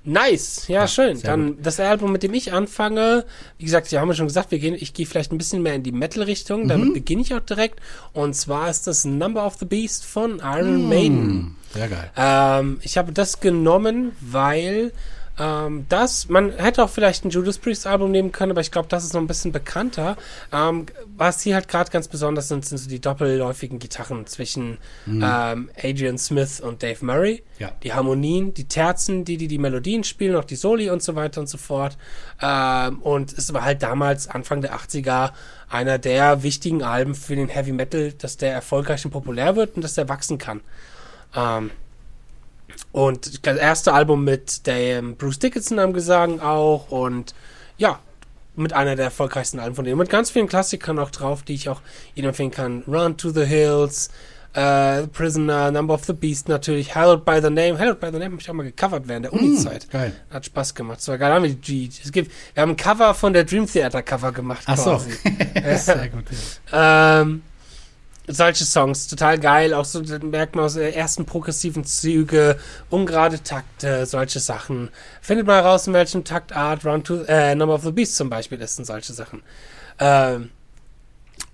Nice, 0.05 0.69
ja, 0.69 0.83
ja 0.83 0.89
schön. 0.89 1.21
Dann 1.23 1.57
gut. 1.57 1.67
das 1.67 1.81
Album, 1.81 2.13
mit 2.13 2.23
dem 2.23 2.33
ich 2.35 2.53
anfange, 2.53 3.25
wie 3.59 3.65
gesagt, 3.65 3.89
Sie 3.89 3.99
haben 3.99 4.09
ja 4.09 4.15
schon 4.15 4.27
gesagt, 4.27 4.51
wir 4.51 4.59
gehen, 4.59 4.75
ich 4.75 4.95
gehe 4.95 5.07
vielleicht 5.07 5.33
ein 5.33 5.39
bisschen 5.39 5.63
mehr 5.63 5.75
in 5.75 5.83
die 5.83 5.93
Metal-Richtung, 5.93 6.65
mhm. 6.65 6.69
damit 6.69 6.95
beginne 6.95 7.23
ich 7.23 7.35
auch 7.35 7.41
direkt. 7.41 7.81
Und 8.13 8.35
zwar 8.35 8.71
ist 8.71 8.87
das 8.87 9.05
Number 9.05 9.45
of 9.45 9.57
the 9.57 9.65
Beast 9.65 10.05
von 10.05 10.39
Iron 10.39 10.83
mhm. 10.85 10.89
Maiden. 10.89 11.57
Sehr 11.73 11.89
geil. 11.89 12.11
Ähm, 12.17 12.79
ich 12.83 12.97
habe 12.97 13.13
das 13.13 13.41
genommen, 13.41 14.13
weil 14.21 14.93
ähm, 15.39 15.87
das, 15.89 16.29
man 16.29 16.53
hätte 16.53 16.83
auch 16.83 16.91
vielleicht 16.91 17.25
ein 17.25 17.31
Judas 17.31 17.59
Priest 17.59 17.87
Album 17.87 18.11
nehmen 18.11 18.33
können, 18.33 18.53
aber 18.53 18.63
ich 18.63 18.71
glaube, 18.71 18.89
das 18.89 19.05
ist 19.05 19.13
noch 19.13 19.21
ein 19.21 19.27
bisschen 19.27 19.53
bekannter. 19.53 20.17
Ähm, 20.53 20.87
was 21.17 21.43
hier 21.43 21.55
halt 21.55 21.69
gerade 21.69 21.91
ganz 21.91 22.09
besonders 22.09 22.49
sind, 22.49 22.65
sind 22.65 22.79
so 22.79 22.89
die 22.89 23.01
doppelläufigen 23.01 23.79
Gitarren 23.79 24.27
zwischen 24.27 24.79
mhm. 25.05 25.23
ähm, 25.25 25.71
Adrian 25.77 26.19
Smith 26.19 26.61
und 26.61 26.83
Dave 26.83 27.05
Murray. 27.05 27.43
Ja. 27.59 27.73
Die 27.83 27.93
Harmonien, 27.93 28.55
die 28.55 28.65
Terzen, 28.65 29.25
die, 29.25 29.37
die 29.37 29.49
die 29.49 29.59
Melodien 29.59 30.05
spielen, 30.05 30.37
auch 30.37 30.45
die 30.45 30.57
Soli 30.57 30.89
und 30.89 31.03
so 31.03 31.15
weiter 31.17 31.41
und 31.41 31.49
so 31.49 31.59
fort. 31.59 31.99
Ähm, 32.41 33.01
und 33.03 33.33
es 33.33 33.53
war 33.53 33.65
halt 33.65 33.83
damals, 33.83 34.29
Anfang 34.29 34.63
der 34.63 34.75
80er, 34.75 35.33
einer 35.69 35.99
der 35.99 36.43
wichtigen 36.43 36.83
Alben 36.83 37.15
für 37.15 37.37
den 37.37 37.49
Heavy 37.49 37.73
Metal, 37.73 38.13
dass 38.13 38.37
der 38.37 38.53
erfolgreich 38.53 39.05
und 39.05 39.11
populär 39.11 39.57
wird 39.57 39.77
und 39.77 39.83
dass 39.83 39.95
der 39.95 40.09
wachsen 40.09 40.39
kann. 40.39 40.61
Ähm, 41.35 41.71
und 42.93 43.47
das 43.47 43.57
erste 43.57 43.93
Album 43.93 44.25
mit 44.25 44.67
dem 44.67 45.17
Bruce 45.17 45.39
Dickinson 45.39 45.79
am 45.79 45.93
Gesang 45.93 46.41
auch 46.41 46.91
und 46.91 47.35
ja, 47.79 48.01
mit 48.57 48.73
einer 48.73 48.97
der 48.97 49.07
erfolgreichsten 49.07 49.61
Alben 49.61 49.77
von 49.77 49.85
denen. 49.85 49.99
Mit 49.99 50.09
ganz 50.09 50.31
vielen 50.31 50.49
Klassikern 50.49 50.99
auch 50.99 51.11
drauf, 51.11 51.43
die 51.43 51.55
ich 51.55 51.69
auch 51.69 51.83
jedem 52.15 52.31
empfehlen 52.31 52.51
kann. 52.51 52.83
Run 52.87 53.17
to 53.17 53.31
the 53.31 53.45
Hills, 53.45 54.11
uh, 54.57 55.07
Prisoner, 55.09 55.71
Number 55.71 55.95
of 55.95 56.05
the 56.05 56.13
Beast 56.13 56.49
natürlich, 56.49 56.95
Held 56.95 57.25
by 57.25 57.41
the 57.43 57.51
Name. 57.51 57.79
Held 57.79 58.01
by 58.01 58.07
the 58.07 58.19
Name 58.19 58.33
habe 58.33 58.41
ich 58.41 58.49
auch 58.49 58.55
mal 58.55 58.63
gecovert 58.63 59.07
während 59.07 59.27
der 59.27 59.35
mm, 59.35 59.39
Uni-Zeit. 59.39 59.87
Mm, 59.93 60.33
Hat 60.33 60.47
Spaß 60.47 60.75
gemacht. 60.75 61.01
So 61.01 61.17
geil. 61.19 61.33
Haben 61.33 61.45
wir, 61.45 61.51
es 61.51 62.13
gibt, 62.13 62.33
wir 62.55 62.63
haben 62.63 62.71
ein 62.71 62.77
Cover 62.77 63.15
von 63.15 63.33
der 63.33 63.45
Dream 63.45 63.67
Theater 63.67 64.03
Cover 64.03 64.33
gemacht. 64.33 64.63
Ach 64.67 64.77
quasi. 64.77 65.11
so. 65.13 65.19
Sehr 65.77 66.09
gut. 66.09 66.25
Ja. 66.73 67.21
ähm, 67.21 67.43
solche 68.29 68.65
Songs, 68.65 69.07
total 69.07 69.39
geil. 69.39 69.75
Auch 69.75 69.85
so 69.85 70.03
merkt 70.23 70.57
man 70.57 70.65
aus 70.65 70.75
den 70.75 70.93
ersten 70.93 71.25
progressiven 71.25 71.85
Züge, 71.85 72.59
ungerade 72.91 73.43
Takte, 73.43 74.07
solche 74.07 74.41
Sachen. 74.41 74.91
Findet 75.21 75.47
mal 75.47 75.61
raus, 75.61 75.87
in 75.87 75.93
welchem 75.93 76.25
Taktart 76.25 76.85
Run 76.85 77.05
to 77.05 77.23
äh, 77.25 77.55
Number 77.55 77.75
of 77.75 77.83
the 77.85 77.93
Beast 77.93 78.17
zum 78.17 78.31
Beispiel 78.31 78.61
ist 78.61 78.79
und 78.79 78.85
solche 78.85 79.13
Sachen. 79.13 79.43
Ähm, 79.99 80.51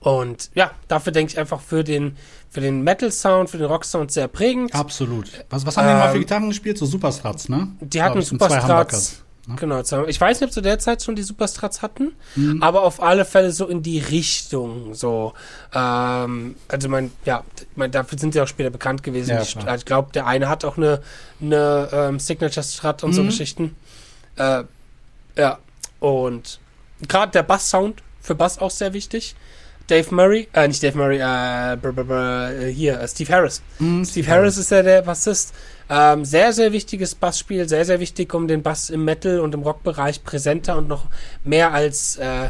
und 0.00 0.50
ja, 0.54 0.72
dafür 0.88 1.12
denke 1.12 1.32
ich 1.32 1.38
einfach 1.38 1.60
für 1.60 1.84
den, 1.84 2.16
für 2.50 2.60
den 2.60 2.82
Metal-Sound, 2.82 3.50
für 3.50 3.58
den 3.58 3.66
Rock-Sound 3.66 4.10
sehr 4.10 4.28
prägend. 4.28 4.74
Absolut. 4.74 5.30
Was, 5.50 5.64
was 5.64 5.76
haben 5.76 5.86
ähm, 5.86 5.94
die 5.94 5.98
mal 5.98 6.12
für 6.12 6.18
Gitarren 6.18 6.48
gespielt? 6.48 6.78
So 6.78 6.86
Superstrats, 6.86 7.48
ne? 7.48 7.68
Die 7.80 8.02
hatten 8.02 8.20
Superstrats. 8.22 9.22
Ne? 9.46 9.56
Genau, 9.56 9.80
ich 10.06 10.20
weiß 10.20 10.40
nicht, 10.40 10.48
ob 10.48 10.52
zu 10.52 10.60
der 10.60 10.78
Zeit 10.78 11.02
schon 11.02 11.16
die 11.16 11.22
Superstrats 11.22 11.82
hatten, 11.82 12.12
mhm. 12.36 12.62
aber 12.62 12.82
auf 12.82 13.02
alle 13.02 13.24
Fälle 13.24 13.50
so 13.50 13.66
in 13.66 13.82
die 13.82 13.98
Richtung. 13.98 14.94
So, 14.94 15.32
ähm, 15.74 16.54
also 16.68 16.88
mein, 16.88 17.10
ja, 17.24 17.42
mein, 17.74 17.90
dafür 17.90 18.18
sind 18.18 18.34
sie 18.34 18.40
auch 18.40 18.46
später 18.46 18.70
bekannt 18.70 19.02
gewesen. 19.02 19.30
Ja, 19.30 19.42
ich, 19.42 19.56
ich 19.56 19.84
glaube, 19.84 20.12
der 20.12 20.26
eine 20.26 20.48
hat 20.48 20.64
auch 20.64 20.76
eine, 20.76 21.02
eine 21.40 21.88
ähm, 21.92 22.20
Signature 22.20 22.64
Strat 22.64 23.02
und 23.02 23.10
mhm. 23.10 23.14
so 23.14 23.24
Geschichten. 23.24 23.76
Äh, 24.36 24.62
ja, 25.36 25.58
und 25.98 26.60
gerade 27.08 27.32
der 27.32 27.42
Bass-Sound 27.42 28.02
für 28.20 28.36
Bass 28.36 28.58
auch 28.58 28.70
sehr 28.70 28.92
wichtig. 28.92 29.34
Dave 29.92 30.14
Murray, 30.14 30.48
äh, 30.54 30.66
nicht 30.66 30.82
Dave 30.82 30.96
Murray, 30.96 31.18
äh, 31.18 31.76
br 31.76 31.92
br 31.92 32.04
br, 32.04 32.50
äh, 32.50 32.72
hier, 32.72 32.98
äh, 32.98 33.06
Steve 33.06 33.30
Harris. 33.30 33.60
Mm, 33.78 34.04
Steve 34.04 34.26
Harris 34.26 34.56
ist 34.56 34.70
ja 34.70 34.82
der 34.82 35.02
Bassist. 35.02 35.52
Ähm, 35.90 36.24
sehr, 36.24 36.54
sehr 36.54 36.72
wichtiges 36.72 37.14
Bassspiel, 37.14 37.68
sehr, 37.68 37.84
sehr 37.84 38.00
wichtig, 38.00 38.32
um 38.32 38.48
den 38.48 38.62
Bass 38.62 38.88
im 38.88 39.04
Metal- 39.04 39.40
und 39.40 39.52
im 39.52 39.60
Rockbereich 39.60 40.24
präsenter 40.24 40.78
und 40.78 40.88
noch 40.88 41.08
mehr 41.44 41.74
als, 41.74 42.16
äh, 42.16 42.48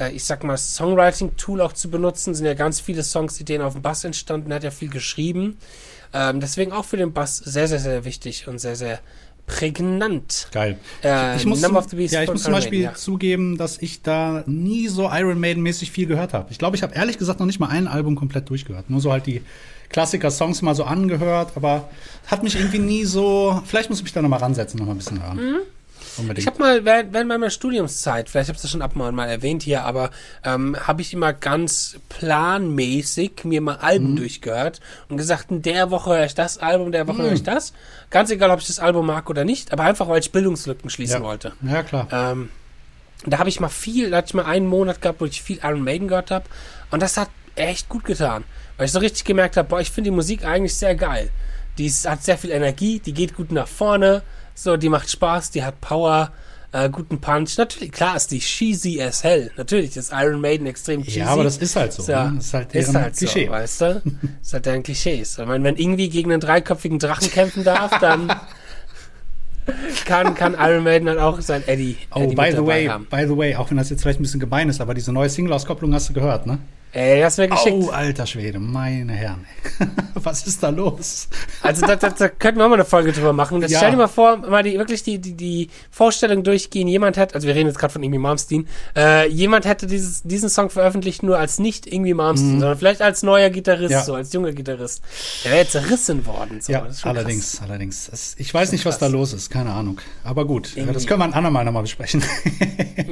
äh, 0.00 0.12
ich 0.12 0.24
sag 0.24 0.44
mal, 0.44 0.56
Songwriting-Tool 0.56 1.60
auch 1.60 1.74
zu 1.74 1.90
benutzen. 1.90 2.34
Sind 2.34 2.46
ja 2.46 2.54
ganz 2.54 2.80
viele 2.80 3.02
Songs, 3.02 3.38
Ideen 3.38 3.60
auf 3.60 3.74
dem 3.74 3.82
Bass 3.82 4.04
entstanden, 4.04 4.50
hat 4.54 4.64
ja 4.64 4.70
viel 4.70 4.88
geschrieben. 4.88 5.58
Ähm, 6.14 6.40
deswegen 6.40 6.72
auch 6.72 6.86
für 6.86 6.96
den 6.96 7.12
Bass 7.12 7.36
sehr, 7.36 7.68
sehr, 7.68 7.80
sehr 7.80 8.06
wichtig 8.06 8.48
und 8.48 8.60
sehr, 8.60 8.76
sehr 8.76 9.00
prägnant. 9.48 10.48
Geil. 10.52 10.78
Äh, 11.02 11.36
ich 11.36 11.46
muss, 11.46 11.60
zum, 11.60 11.74
ja, 11.74 12.22
ich 12.22 12.30
muss 12.30 12.44
zum 12.44 12.52
Beispiel 12.52 12.80
Maiden, 12.80 12.92
ja. 12.92 12.94
zugeben, 12.94 13.56
dass 13.56 13.82
ich 13.82 14.02
da 14.02 14.44
nie 14.46 14.86
so 14.86 15.10
Iron 15.10 15.40
Maiden-mäßig 15.40 15.90
viel 15.90 16.06
gehört 16.06 16.34
habe. 16.34 16.48
Ich 16.52 16.58
glaube, 16.58 16.76
ich 16.76 16.82
habe 16.84 16.94
ehrlich 16.94 17.18
gesagt 17.18 17.40
noch 17.40 17.46
nicht 17.46 17.58
mal 17.58 17.68
ein 17.68 17.88
Album 17.88 18.14
komplett 18.14 18.48
durchgehört. 18.48 18.88
Nur 18.90 19.00
so 19.00 19.10
halt 19.10 19.26
die 19.26 19.42
Klassiker-Songs 19.88 20.62
mal 20.62 20.74
so 20.74 20.84
angehört, 20.84 21.52
aber 21.56 21.88
hat 22.26 22.42
mich 22.42 22.56
irgendwie 22.56 22.78
nie 22.78 23.04
so. 23.04 23.60
Vielleicht 23.66 23.88
muss 23.88 23.98
ich 23.98 24.04
mich 24.04 24.12
da 24.12 24.22
nochmal 24.22 24.40
ransetzen, 24.40 24.78
nochmal 24.78 24.94
ein 24.94 24.98
bisschen 24.98 25.22
hören. 25.22 25.36
Mhm. 25.36 25.58
Unbedingt. 26.18 26.38
Ich 26.38 26.46
habe 26.46 26.58
mal 26.58 26.84
während, 26.84 27.12
während 27.12 27.28
meiner 27.28 27.50
Studiumszeit, 27.50 28.28
vielleicht 28.28 28.48
habe 28.48 28.56
ich 28.56 28.62
das 28.62 28.70
schon 28.70 28.82
ab 28.82 28.96
und 28.96 29.14
mal 29.14 29.28
erwähnt 29.28 29.62
hier, 29.62 29.84
aber 29.84 30.10
ähm, 30.44 30.76
habe 30.86 31.02
ich 31.02 31.12
immer 31.12 31.32
ganz 31.32 31.98
planmäßig 32.08 33.44
mir 33.44 33.60
mal 33.60 33.76
Alben 33.76 34.12
mhm. 34.12 34.16
durchgehört 34.16 34.80
und 35.08 35.16
gesagt, 35.16 35.50
in 35.50 35.62
der 35.62 35.90
Woche 35.90 36.10
höre 36.10 36.24
ich 36.24 36.34
das 36.34 36.58
Album, 36.58 36.92
der 36.92 37.06
Woche 37.06 37.18
mhm. 37.18 37.26
höre 37.26 37.32
ich 37.32 37.42
das. 37.42 37.72
Ganz 38.10 38.30
egal, 38.30 38.50
ob 38.50 38.60
ich 38.60 38.66
das 38.66 38.78
Album 38.78 39.06
mag 39.06 39.28
oder 39.30 39.44
nicht, 39.44 39.72
aber 39.72 39.84
einfach, 39.84 40.08
weil 40.08 40.20
ich 40.20 40.32
Bildungslücken 40.32 40.90
schließen 40.90 41.20
ja. 41.20 41.26
wollte. 41.26 41.52
Ja, 41.62 41.82
klar. 41.82 42.08
Ähm, 42.10 42.50
da 43.26 43.38
habe 43.38 43.48
ich 43.48 43.60
mal 43.60 43.68
viel, 43.68 44.10
da 44.10 44.18
hatte 44.18 44.28
ich 44.28 44.34
mal 44.34 44.44
einen 44.44 44.66
Monat 44.66 45.02
gehabt, 45.02 45.20
wo 45.20 45.24
ich 45.24 45.42
viel 45.42 45.58
Iron 45.62 45.82
Maiden 45.82 46.08
gehört 46.08 46.30
habe 46.30 46.44
und 46.90 47.02
das 47.02 47.16
hat 47.16 47.28
echt 47.56 47.88
gut 47.88 48.04
getan, 48.04 48.44
weil 48.76 48.86
ich 48.86 48.92
so 48.92 49.00
richtig 49.00 49.24
gemerkt 49.24 49.56
habe, 49.56 49.68
boah, 49.68 49.80
ich 49.80 49.90
finde 49.90 50.10
die 50.10 50.16
Musik 50.16 50.44
eigentlich 50.44 50.76
sehr 50.76 50.94
geil. 50.94 51.30
Die 51.76 51.86
ist, 51.86 52.08
hat 52.08 52.22
sehr 52.22 52.38
viel 52.38 52.50
Energie, 52.50 52.98
die 53.00 53.12
geht 53.12 53.34
gut 53.34 53.52
nach 53.52 53.68
vorne, 53.68 54.22
so, 54.58 54.76
die 54.76 54.88
macht 54.88 55.08
Spaß, 55.08 55.52
die 55.52 55.62
hat 55.62 55.80
Power, 55.80 56.32
äh, 56.72 56.90
guten 56.90 57.20
Punch. 57.20 57.56
Natürlich, 57.56 57.92
klar 57.92 58.16
ist 58.16 58.30
die 58.32 58.40
cheesy 58.40 59.00
as 59.00 59.22
hell. 59.22 59.52
Natürlich 59.56 59.96
ist 59.96 60.12
Iron 60.12 60.40
Maiden 60.40 60.66
extrem 60.66 61.02
cheesy. 61.02 61.20
Ja, 61.20 61.28
aber 61.28 61.44
das 61.44 61.58
ist 61.58 61.76
halt 61.76 61.92
so. 61.92 62.10
Ja, 62.10 62.30
ne? 62.30 62.36
das 62.36 62.46
ist 62.46 62.54
halt, 62.54 62.74
ist 62.74 62.94
halt 62.94 63.16
Klischee. 63.16 63.46
So, 63.46 63.52
weißt 63.52 63.80
du? 63.80 64.02
ist 64.42 64.52
halt 64.52 64.66
deren 64.66 64.82
Klischees. 64.82 65.38
Ich 65.38 65.46
meine, 65.46 65.62
wenn 65.62 65.76
irgendwie 65.76 66.08
gegen 66.08 66.32
einen 66.32 66.40
dreiköpfigen 66.40 66.98
Drachen 66.98 67.30
kämpfen 67.30 67.62
darf, 67.62 67.98
dann 68.00 68.32
kann, 70.04 70.34
kann 70.34 70.56
Iron 70.58 70.82
Maiden 70.82 71.06
dann 71.06 71.18
auch 71.18 71.40
sein 71.40 71.62
Eddie. 71.66 71.96
Oh, 72.12 72.20
Eddie 72.20 72.34
by 72.34 72.50
the 72.50 72.66
way, 72.66 72.86
haben. 72.86 73.06
by 73.08 73.26
the 73.26 73.36
way, 73.36 73.54
auch 73.54 73.70
wenn 73.70 73.76
das 73.76 73.90
jetzt 73.90 74.02
vielleicht 74.02 74.18
ein 74.18 74.24
bisschen 74.24 74.40
gemein 74.40 74.68
ist, 74.68 74.80
aber 74.80 74.94
diese 74.94 75.12
neue 75.12 75.30
Single-Auskopplung 75.30 75.94
hast 75.94 76.08
du 76.08 76.14
gehört, 76.14 76.46
ne? 76.46 76.58
Ey, 76.92 77.20
hast 77.20 77.36
du 77.36 77.42
mir 77.42 77.48
geschickt. 77.48 77.76
Oh, 77.78 77.90
alter 77.90 78.26
Schwede, 78.26 78.58
meine 78.58 79.12
Herren. 79.12 79.44
Was 80.14 80.46
ist 80.46 80.62
da 80.62 80.70
los? 80.70 81.28
Also 81.60 81.86
da, 81.86 81.96
da, 81.96 82.08
da 82.08 82.28
könnten 82.28 82.58
wir 82.58 82.64
auch 82.64 82.70
mal 82.70 82.76
eine 82.76 82.86
Folge 82.86 83.12
drüber 83.12 83.34
machen. 83.34 83.60
Das 83.60 83.70
ja. 83.70 83.78
Stell 83.78 83.90
dir 83.90 83.98
mal 83.98 84.08
vor, 84.08 84.38
mal 84.38 84.62
die, 84.62 84.78
wirklich 84.78 85.02
die, 85.02 85.18
die, 85.18 85.34
die 85.34 85.68
Vorstellung 85.90 86.44
durchgehen. 86.44 86.88
Jemand 86.88 87.18
hat, 87.18 87.34
also 87.34 87.46
wir 87.46 87.54
reden 87.54 87.68
jetzt 87.68 87.78
gerade 87.78 87.92
von 87.92 88.02
Irgendwie 88.02 88.18
Malmsteen, 88.18 88.66
äh, 88.96 89.28
jemand 89.28 89.66
hätte 89.66 89.86
dieses, 89.86 90.22
diesen 90.22 90.48
Song 90.48 90.70
veröffentlicht 90.70 91.22
nur 91.22 91.38
als 91.38 91.58
nicht 91.58 91.86
Irgendwie 91.86 92.14
Malmsteen, 92.14 92.54
mhm. 92.56 92.60
sondern 92.60 92.78
vielleicht 92.78 93.02
als 93.02 93.22
neuer 93.22 93.50
Gitarrist, 93.50 93.90
ja. 93.90 94.02
so 94.02 94.14
als 94.14 94.32
junger 94.32 94.52
Gitarrist. 94.52 95.02
Der 95.44 95.50
wäre 95.52 95.60
jetzt 95.62 95.72
zerrissen 95.72 96.24
worden. 96.24 96.62
So. 96.62 96.72
Ja, 96.72 96.86
allerdings, 97.02 97.58
krass. 97.58 97.68
allerdings. 97.68 98.08
Es, 98.10 98.34
ich 98.38 98.52
weiß 98.52 98.72
nicht, 98.72 98.86
was 98.86 98.98
da 98.98 99.08
los 99.08 99.34
ist, 99.34 99.50
keine 99.50 99.72
Ahnung. 99.72 100.00
Aber 100.24 100.46
gut, 100.46 100.72
irgendwie. 100.74 100.94
das 100.94 101.06
können 101.06 101.20
wir 101.20 101.24
ein 101.24 101.34
andermal 101.34 101.66
nochmal 101.66 101.82
besprechen. 101.82 102.22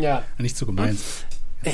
ja. 0.01 0.23
nicht 0.39 0.57
zu 0.57 0.65
gemein. 0.65 0.99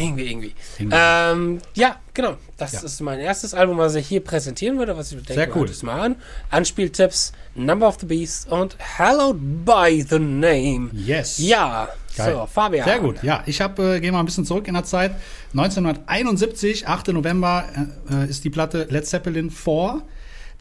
Irgendwie, 0.01 0.31
irgendwie. 0.31 0.55
irgendwie. 0.79 0.97
Ähm, 0.99 1.59
ja, 1.75 1.97
genau. 2.15 2.37
Das 2.57 2.73
ja. 2.73 2.83
ist 2.83 3.01
mein 3.01 3.21
erstes 3.21 3.55
Album, 3.55 3.79
was 3.79 3.95
ich 3.95 4.07
hier 4.07 4.21
präsentieren 4.21 4.79
würde, 4.79 4.97
was 4.97 5.13
ich 5.13 5.19
denke, 5.19 5.35
Sehr 5.35 5.57
cool. 5.57 5.71
mal 5.83 6.01
an. 6.01 6.17
Anspieltipps, 6.51 7.33
Number 7.55 7.89
of 7.89 7.99
the 8.01 8.07
Beast 8.07 8.51
und 8.51 8.77
Hallowed 8.99 9.65
by 9.65 10.05
the 10.09 10.19
Name. 10.19 10.91
Yes. 10.93 11.39
Ja. 11.39 11.89
Geil. 12.17 12.35
So, 12.35 12.47
Fabian. 12.47 12.85
Sehr 12.85 13.01
gut. 13.01 13.23
Ja, 13.23 13.43
ich 13.47 13.61
habe, 13.61 13.97
äh, 13.97 14.01
gehe 14.01 14.13
mal 14.13 14.21
ein 14.21 14.27
bisschen 14.27 14.45
zurück 14.45 14.69
in 14.69 14.75
der 14.75 14.85
Zeit. 14.85 15.13
1971, 15.53 16.87
8. 16.87 17.09
November, 17.09 17.65
äh, 18.11 18.29
ist 18.29 18.45
die 18.45 18.51
Platte 18.51 18.87
Led 18.91 19.07
Zeppelin 19.07 19.51
4 19.51 20.03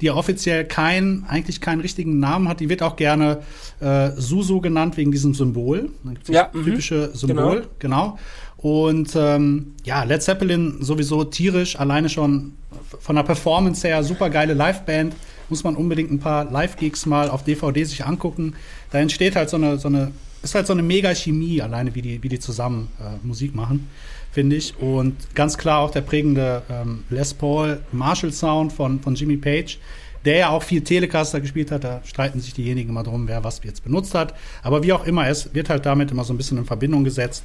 die 0.02 0.10
offiziell 0.10 0.66
kein, 0.66 1.26
eigentlich 1.28 1.62
keinen 1.62 1.80
richtigen 1.80 2.20
Namen 2.20 2.50
hat. 2.50 2.60
Die 2.60 2.70
wird 2.70 2.82
auch 2.82 2.96
gerne 2.96 3.44
äh, 3.80 4.10
Susu 4.16 4.60
genannt 4.60 4.98
wegen 4.98 5.12
diesem 5.12 5.34
Symbol. 5.34 5.92
Ja, 6.28 6.50
das 6.52 6.64
typische 6.64 7.12
mhm. 7.14 7.16
Symbol, 7.16 7.68
genau. 7.78 8.18
genau. 8.18 8.20
Und 8.62 9.16
ähm, 9.16 9.74
ja, 9.84 10.04
Led 10.04 10.22
Zeppelin 10.22 10.78
sowieso 10.82 11.24
tierisch, 11.24 11.80
alleine 11.80 12.10
schon 12.10 12.54
von 13.00 13.16
der 13.16 13.24
Performance 13.24 13.88
her, 13.88 14.04
super 14.04 14.30
geile 14.30 14.54
Liveband. 14.54 15.16
Muss 15.50 15.64
man 15.64 15.76
unbedingt 15.76 16.12
ein 16.12 16.20
paar 16.20 16.50
Live-Gigs 16.50 17.06
mal 17.06 17.30
auf 17.30 17.44
DVD 17.44 17.84
sich 17.84 18.06
angucken. 18.06 18.54
Da 18.92 19.00
entsteht 19.00 19.36
halt 19.36 19.50
so 19.50 19.58
eine, 19.58 19.78
so 19.78 19.88
eine, 19.88 20.12
ist 20.44 20.56
halt 20.56 20.68
so 20.68 20.74
eine 20.74 20.84
mega 20.84 21.14
Chemie, 21.14 21.62
alleine 21.62 21.94
wie 21.96 22.02
die, 22.02 22.24
wie 22.24 22.30
die 22.30 22.40
zusammen 22.40 22.90
äh, 23.00 23.26
Musik 23.26 23.54
machen, 23.54 23.90
finde 24.32 24.56
ich. 24.56 24.80
Und 24.80 25.16
ganz 25.36 25.58
klar 25.58 25.80
auch 25.80 25.92
der 25.92 26.02
prägende 26.02 26.62
ähm, 26.70 27.04
Les 27.10 27.34
Paul 27.34 27.82
Marshall 27.92 28.32
Sound 28.32 28.72
von, 28.72 29.00
von 29.02 29.16
Jimmy 29.16 29.38
Page 29.38 29.80
der 30.26 30.38
ja 30.38 30.50
auch 30.50 30.64
viel 30.64 30.82
Telecaster 30.82 31.42
gespielt 31.42 31.72
hat. 31.72 31.84
Da 31.84 32.02
streiten 32.04 32.40
sich 32.40 32.54
diejenigen 32.54 32.90
immer 32.90 33.04
drum, 33.04 33.28
wer 33.28 33.44
was 33.44 33.62
jetzt 33.64 33.84
benutzt 33.84 34.14
hat. 34.14 34.36
Aber 34.62 34.84
wie 34.84 34.94
auch 34.94 35.06
immer, 35.06 35.28
es 35.28 35.54
wird 35.54 35.70
halt 35.70 35.86
damit 35.86 36.12
immer 36.12 36.24
so 36.24 36.34
ein 36.34 36.38
bisschen 36.38 36.58
in 36.58 36.66
Verbindung 36.66 37.04
gesetzt. 37.04 37.44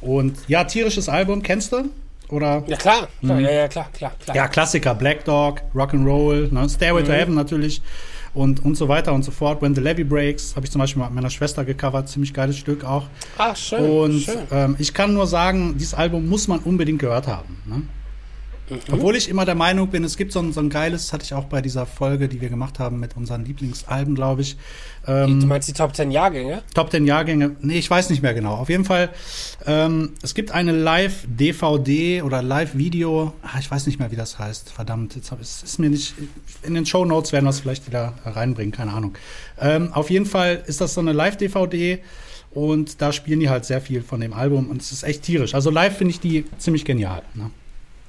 Und 0.00 0.36
ja, 0.48 0.64
tierisches 0.64 1.08
Album, 1.08 1.42
kennst 1.42 1.72
du? 1.72 1.90
Oder? 2.28 2.64
Ja, 2.66 2.76
klar. 2.76 3.08
klar 3.20 3.38
mhm. 3.38 3.44
Ja, 3.44 3.50
ja, 3.50 3.68
klar, 3.68 3.88
klar, 3.92 4.12
klar. 4.22 4.36
Ja, 4.36 4.48
Klassiker, 4.48 4.94
Black 4.94 5.24
Dog, 5.24 5.62
Rock'n'Roll, 5.74 6.52
ne? 6.52 6.68
Stairway 6.68 7.02
mhm. 7.02 7.06
to 7.06 7.12
Heaven 7.12 7.34
natürlich 7.34 7.82
und, 8.36 8.64
und 8.64 8.76
so 8.76 8.88
weiter 8.88 9.12
und 9.12 9.24
so 9.24 9.30
fort. 9.30 9.62
When 9.62 9.74
the 9.74 9.80
Levy 9.80 10.04
Breaks, 10.04 10.54
habe 10.54 10.66
ich 10.66 10.72
zum 10.72 10.80
Beispiel 10.80 11.02
mit 11.02 11.12
meiner 11.12 11.30
Schwester 11.30 11.64
gecovert, 11.64 12.08
ziemlich 12.08 12.34
geiles 12.34 12.58
Stück 12.58 12.84
auch. 12.84 13.04
Ach, 13.38 13.56
schön. 13.56 13.80
Und 13.82 14.20
schön. 14.20 14.38
Ähm, 14.52 14.76
ich 14.78 14.92
kann 14.92 15.14
nur 15.14 15.26
sagen, 15.26 15.76
dieses 15.78 15.94
Album 15.94 16.28
muss 16.28 16.46
man 16.46 16.60
unbedingt 16.60 16.98
gehört 16.98 17.26
haben. 17.26 17.62
Ne? 17.64 17.82
Mhm. 18.68 18.78
Obwohl 18.90 19.16
ich 19.16 19.28
immer 19.28 19.44
der 19.44 19.54
Meinung 19.54 19.88
bin, 19.88 20.04
es 20.04 20.16
gibt 20.16 20.32
so 20.32 20.40
ein, 20.40 20.52
so 20.52 20.60
ein 20.60 20.70
geiles, 20.70 21.12
hatte 21.12 21.24
ich 21.24 21.34
auch 21.34 21.44
bei 21.44 21.62
dieser 21.62 21.86
Folge, 21.86 22.28
die 22.28 22.40
wir 22.40 22.48
gemacht 22.48 22.78
haben 22.78 22.98
mit 22.98 23.16
unseren 23.16 23.44
Lieblingsalben, 23.44 24.14
glaube 24.14 24.42
ich. 24.42 24.56
Ähm, 25.06 25.40
du 25.40 25.46
meinst 25.46 25.68
die 25.68 25.72
Top 25.72 25.94
10 25.94 26.10
Jahrgänge? 26.10 26.62
Top 26.74 26.90
10 26.90 27.06
Jahrgänge, 27.06 27.56
nee, 27.60 27.78
ich 27.78 27.88
weiß 27.88 28.10
nicht 28.10 28.22
mehr 28.22 28.34
genau. 28.34 28.54
Auf 28.54 28.68
jeden 28.68 28.84
Fall, 28.84 29.10
ähm, 29.66 30.14
es 30.22 30.34
gibt 30.34 30.50
eine 30.50 30.72
Live-DVD 30.72 32.22
oder 32.22 32.42
Live-Video, 32.42 33.32
ah, 33.42 33.58
ich 33.60 33.70
weiß 33.70 33.86
nicht 33.86 33.98
mehr, 33.98 34.10
wie 34.10 34.16
das 34.16 34.38
heißt, 34.38 34.70
verdammt, 34.70 35.14
jetzt 35.14 35.30
hab, 35.30 35.40
es 35.40 35.62
ist 35.62 35.78
mir 35.78 35.90
nicht, 35.90 36.14
in 36.62 36.74
den 36.74 36.86
Show 36.86 37.04
Notes 37.04 37.32
werden 37.32 37.44
wir 37.44 37.50
es 37.50 37.60
vielleicht 37.60 37.86
wieder 37.86 38.14
reinbringen, 38.24 38.72
keine 38.72 38.92
Ahnung. 38.92 39.14
Ähm, 39.60 39.92
auf 39.92 40.10
jeden 40.10 40.26
Fall 40.26 40.64
ist 40.66 40.80
das 40.80 40.94
so 40.94 41.00
eine 41.00 41.12
Live-DVD, 41.12 42.00
und 42.56 43.02
da 43.02 43.12
spielen 43.12 43.40
die 43.40 43.50
halt 43.50 43.66
sehr 43.66 43.82
viel 43.82 44.00
von 44.00 44.18
dem 44.18 44.32
Album 44.32 44.70
und 44.70 44.80
es 44.80 44.90
ist 44.90 45.02
echt 45.02 45.24
tierisch. 45.24 45.54
Also 45.54 45.68
live 45.68 45.94
finde 45.98 46.12
ich 46.12 46.20
die 46.20 46.46
ziemlich 46.56 46.86
genial. 46.86 47.20
Ne? 47.34 47.50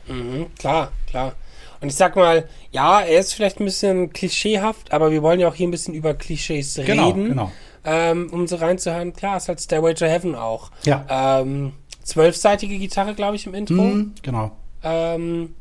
Mhm, 0.08 0.48
klar, 0.58 0.92
klar. 1.10 1.34
Und 1.80 1.90
ich 1.90 1.96
sag 1.96 2.16
mal, 2.16 2.48
ja, 2.72 3.02
er 3.02 3.20
ist 3.20 3.34
vielleicht 3.34 3.60
ein 3.60 3.66
bisschen 3.66 4.12
klischeehaft, 4.12 4.92
aber 4.92 5.12
wir 5.12 5.22
wollen 5.22 5.40
ja 5.40 5.48
auch 5.48 5.56
hier 5.56 5.68
ein 5.68 5.72
bisschen 5.72 5.94
über 5.94 6.14
Klischees 6.14 6.76
genau, 6.84 7.10
reden. 7.10 7.30
Genau. 7.30 7.52
Ähm, 7.86 8.30
um 8.32 8.48
so 8.48 8.58
reinzuhören, 8.58 9.14
klar, 9.14 9.38
ist 9.38 9.48
halt 9.48 9.62
Stairway 9.62 9.94
to 9.94 10.06
Heaven 10.06 10.36
auch. 10.36 10.72
Ja. 10.84 11.06
Ähm, 11.10 11.74
zwölfseitige 12.04 12.78
Gitarre, 12.78 13.14
glaube 13.14 13.36
ich, 13.36 13.46
im 13.46 13.54
Intro. 13.54 13.82
Mm, 13.82 14.14
genau. 14.22 14.52
Ähm, 14.84 15.56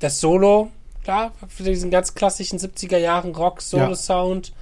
das 0.00 0.20
Solo, 0.20 0.70
klar, 1.04 1.32
für 1.48 1.62
diesen 1.62 1.90
ganz 1.90 2.14
klassischen 2.14 2.58
70er 2.58 2.98
Jahren 2.98 3.34
Rock-Solo-Sound. 3.34 4.52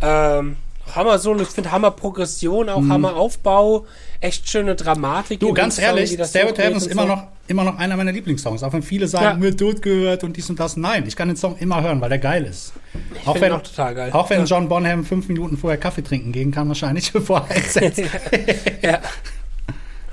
Ja. 0.00 0.38
Ähm, 0.38 0.56
Hammer 0.94 1.18
Solo, 1.18 1.42
ich 1.42 1.48
finde 1.48 1.70
Hammer 1.70 1.90
Progression, 1.90 2.68
auch 2.68 2.80
mhm. 2.80 2.92
Hammer 2.92 3.16
Aufbau, 3.16 3.84
echt 4.20 4.48
schöne 4.48 4.74
Dramatik. 4.74 5.40
Du, 5.40 5.52
ganz 5.52 5.78
ehrlich, 5.78 6.12
Stairway 6.12 6.54
to 6.54 6.62
Heaven 6.62 6.76
ist 6.76 6.86
immer 6.86 7.02
so. 7.02 7.08
noch, 7.08 7.26
immer 7.48 7.64
noch 7.64 7.78
einer 7.78 7.96
meiner 7.96 8.12
Lieblingssongs. 8.12 8.62
Auch 8.62 8.72
wenn 8.72 8.82
viele 8.82 9.08
sagen, 9.08 9.24
ja. 9.24 9.34
mir 9.34 9.56
tot 9.56 9.82
gehört 9.82 10.24
und 10.24 10.36
dies 10.36 10.48
und 10.50 10.60
das. 10.60 10.76
Nein, 10.76 11.04
ich 11.06 11.16
kann 11.16 11.28
den 11.28 11.36
Song 11.36 11.56
immer 11.58 11.82
hören, 11.82 12.00
weil 12.00 12.10
der 12.10 12.18
geil 12.18 12.44
ist. 12.44 12.72
Ich 13.14 13.26
auch 13.26 13.40
wenn, 13.40 13.52
auch 13.52 13.62
total 13.62 13.94
geil. 13.94 14.10
Auch 14.12 14.30
wenn 14.30 14.40
ja. 14.40 14.44
John 14.44 14.68
Bonham 14.68 15.04
fünf 15.04 15.28
Minuten 15.28 15.56
vorher 15.56 15.78
Kaffee 15.78 16.02
trinken 16.02 16.32
gehen 16.32 16.50
kann, 16.50 16.68
wahrscheinlich, 16.68 17.12
bevor 17.12 17.46
er 17.48 17.56
einsetzt. 17.56 18.02
ja. 18.82 19.00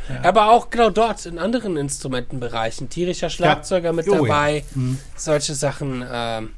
Ja. 0.08 0.24
Aber 0.24 0.52
auch 0.52 0.70
genau 0.70 0.92
dort 0.92 1.26
in 1.26 1.40
anderen 1.40 1.78
Instrumentenbereichen. 1.78 2.90
Tierischer 2.90 3.32
Schlagzeuger 3.32 3.92
mit 3.92 4.08
oh, 4.08 4.24
dabei. 4.24 4.64
Mhm. 4.76 5.00
Solche 5.16 5.56
Sachen. 5.56 6.06
Ähm, 6.10 6.50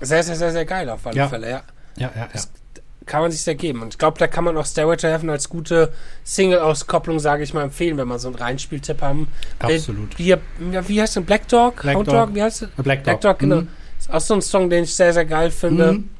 sehr, 0.00 0.22
sehr, 0.22 0.36
sehr, 0.36 0.52
sehr 0.52 0.64
geil 0.64 0.88
auf 0.88 1.04
alle 1.06 1.28
Fälle, 1.28 1.50
ja. 1.50 1.62
Ja, 1.96 2.12
ja, 2.14 2.28
ja 2.32 2.40
kann 3.06 3.22
man 3.22 3.30
sich 3.30 3.42
sehr 3.42 3.54
geben. 3.54 3.82
Und 3.82 3.94
ich 3.94 3.98
glaube, 3.98 4.18
da 4.18 4.26
kann 4.26 4.44
man 4.44 4.56
auch 4.56 4.66
Stairway 4.66 4.96
to 4.96 5.08
Heaven 5.08 5.30
als 5.30 5.48
gute 5.48 5.92
Single-Auskopplung, 6.24 7.18
sage 7.18 7.42
ich 7.42 7.52
mal, 7.54 7.62
empfehlen, 7.62 7.96
wenn 7.96 8.08
man 8.08 8.18
so 8.18 8.28
einen 8.28 8.36
Reinspieltipp 8.36 9.02
haben. 9.02 9.28
Absolut. 9.58 10.18
Wie, 10.18 10.34
wie 10.58 11.00
heißt 11.00 11.16
denn? 11.16 11.24
Black 11.24 11.48
Dog? 11.48 11.82
Black 11.82 12.04
Dog. 12.04 12.34
Wie 12.34 12.42
heißt 12.42 12.62
es? 12.62 12.68
Black 12.70 12.98
Dog. 12.98 13.04
Black 13.04 13.20
Dog, 13.20 13.38
genau. 13.38 13.60
Mhm. 13.62 13.68
Ist 13.98 14.12
auch 14.12 14.20
so 14.20 14.34
ein 14.34 14.42
Song, 14.42 14.70
den 14.70 14.84
ich 14.84 14.94
sehr, 14.94 15.12
sehr 15.12 15.24
geil 15.24 15.50
finde. 15.50 15.92
Mhm. 15.92 16.10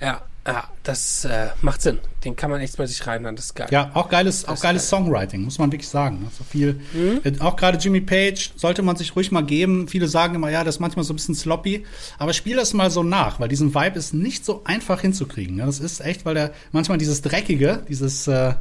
Ja, 0.00 0.22
Ja, 0.46 0.64
das 0.84 1.26
äh, 1.26 1.48
macht 1.60 1.82
Sinn. 1.82 1.98
Den 2.24 2.34
kann 2.34 2.50
man 2.50 2.60
echt 2.60 2.78
mal 2.78 2.86
sich 2.86 3.06
reinhören. 3.06 3.36
Das 3.36 3.46
ist 3.46 3.54
geil. 3.54 3.68
Ja, 3.70 3.90
auch 3.92 4.08
geiles, 4.08 4.46
auch 4.46 4.60
geiles 4.60 4.88
geil. 4.90 5.00
Songwriting, 5.00 5.42
muss 5.42 5.58
man 5.58 5.70
wirklich 5.70 5.88
sagen. 5.88 6.22
Also 6.24 6.44
viel, 6.44 6.80
mhm. 6.94 7.20
Äh, 7.24 7.38
auch 7.40 7.56
gerade 7.56 7.76
Jimmy 7.76 8.00
Page 8.00 8.52
sollte 8.56 8.82
man 8.82 8.96
sich 8.96 9.14
ruhig 9.14 9.30
mal 9.32 9.44
geben. 9.44 9.86
Viele 9.86 10.08
sagen 10.08 10.34
immer, 10.34 10.50
ja, 10.50 10.64
das 10.64 10.76
ist 10.76 10.80
manchmal 10.80 11.04
so 11.04 11.12
ein 11.12 11.16
bisschen 11.16 11.34
sloppy. 11.34 11.84
Aber 12.18 12.32
spiel 12.32 12.56
das 12.56 12.72
mal 12.72 12.90
so 12.90 13.02
nach, 13.02 13.38
weil 13.38 13.48
diesen 13.48 13.74
Vibe 13.74 13.98
ist 13.98 14.14
nicht 14.14 14.44
so 14.44 14.62
einfach 14.64 15.02
hinzukriegen. 15.02 15.56
Ne? 15.56 15.66
Das 15.66 15.78
ist 15.78 16.00
echt, 16.00 16.24
weil 16.24 16.34
der 16.34 16.52
manchmal 16.72 16.96
dieses 16.96 17.20
Dreckige, 17.20 17.84
dieses 17.88 18.26
äh, 18.26 18.54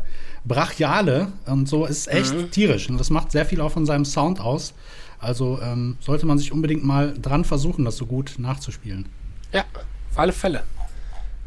Brachiale 0.44 1.32
und 1.46 1.70
so 1.70 1.86
ist 1.86 2.08
echt 2.08 2.34
mhm. 2.34 2.52
tierisch. 2.52 2.90
Und 2.90 2.98
das 2.98 3.10
macht 3.10 3.32
sehr 3.32 3.46
viel 3.46 3.62
auch 3.62 3.72
von 3.72 3.86
seinem 3.86 4.04
Sound 4.04 4.42
aus. 4.42 4.74
Also 5.20 5.60
ähm, 5.62 5.98
sollte 6.02 6.26
man 6.26 6.38
sich 6.38 6.52
unbedingt 6.52 6.84
mal 6.84 7.14
dran 7.18 7.46
versuchen, 7.46 7.86
das 7.86 7.96
so 7.96 8.06
gut 8.06 8.36
nachzuspielen. 8.38 9.06
Ja, 9.54 9.64
auf 10.12 10.20
alle 10.20 10.34
Fälle. 10.34 10.64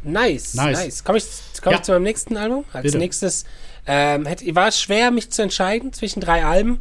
Nice, 0.05 0.55
nice. 0.55 0.79
nice. 0.79 1.05
Komme 1.05 1.19
ich, 1.19 1.25
komm 1.63 1.73
ja. 1.73 1.79
ich 1.79 1.85
zu 1.85 1.93
meinem 1.93 2.03
nächsten 2.03 2.37
Album? 2.37 2.65
Als 2.73 2.83
Bitte. 2.83 2.99
nächstes 2.99 3.45
ähm, 3.87 4.27
hätte, 4.27 4.55
war 4.55 4.69
es 4.69 4.81
schwer, 4.81 5.11
mich 5.11 5.31
zu 5.31 5.43
entscheiden 5.43 5.93
zwischen 5.93 6.21
drei 6.21 6.45
Alben. 6.45 6.81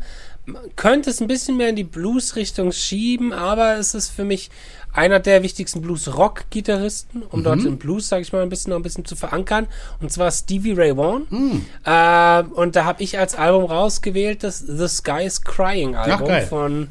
Könnte 0.76 1.12
es 1.12 1.22
ein 1.22 1.28
bisschen 1.28 1.58
mehr 1.58 1.70
in 1.70 1.76
die 1.76 1.84
Blues-Richtung 1.84 2.72
schieben, 2.72 3.32
aber 3.32 3.78
es 3.78 3.94
ist 3.94 4.10
für 4.10 4.24
mich 4.24 4.50
einer 4.94 5.20
der 5.20 5.44
wichtigsten 5.44 5.82
Blues-Rock-Gitarristen, 5.82 7.24
um 7.24 7.40
mhm. 7.40 7.44
dort 7.44 7.64
im 7.64 7.78
Blues, 7.78 8.10
sage 8.10 8.24
ich 8.24 8.34
mal, 8.34 8.42
ein 8.42 8.50
bisschen 8.50 8.72
noch 8.72 8.78
ein 8.78 8.84
bisschen 8.84 9.06
zu 9.06 9.16
verankern. 9.16 9.68
Und 10.02 10.12
zwar 10.12 10.32
Stevie 10.32 10.74
Ray 10.74 10.98
Vaughan. 10.98 11.28
Mhm. 11.30 11.66
Äh, 11.86 12.44
und 12.60 12.76
da 12.76 12.86
habe 12.86 13.02
ich 13.02 13.18
als 13.18 13.36
Album 13.36 13.66
rausgewählt 13.66 14.44
das 14.44 14.60
The 14.60 14.88
Sky 14.88 15.24
is 15.24 15.42
Crying 15.42 15.96
Album 15.96 16.28
Ach, 16.30 16.48
von 16.48 16.88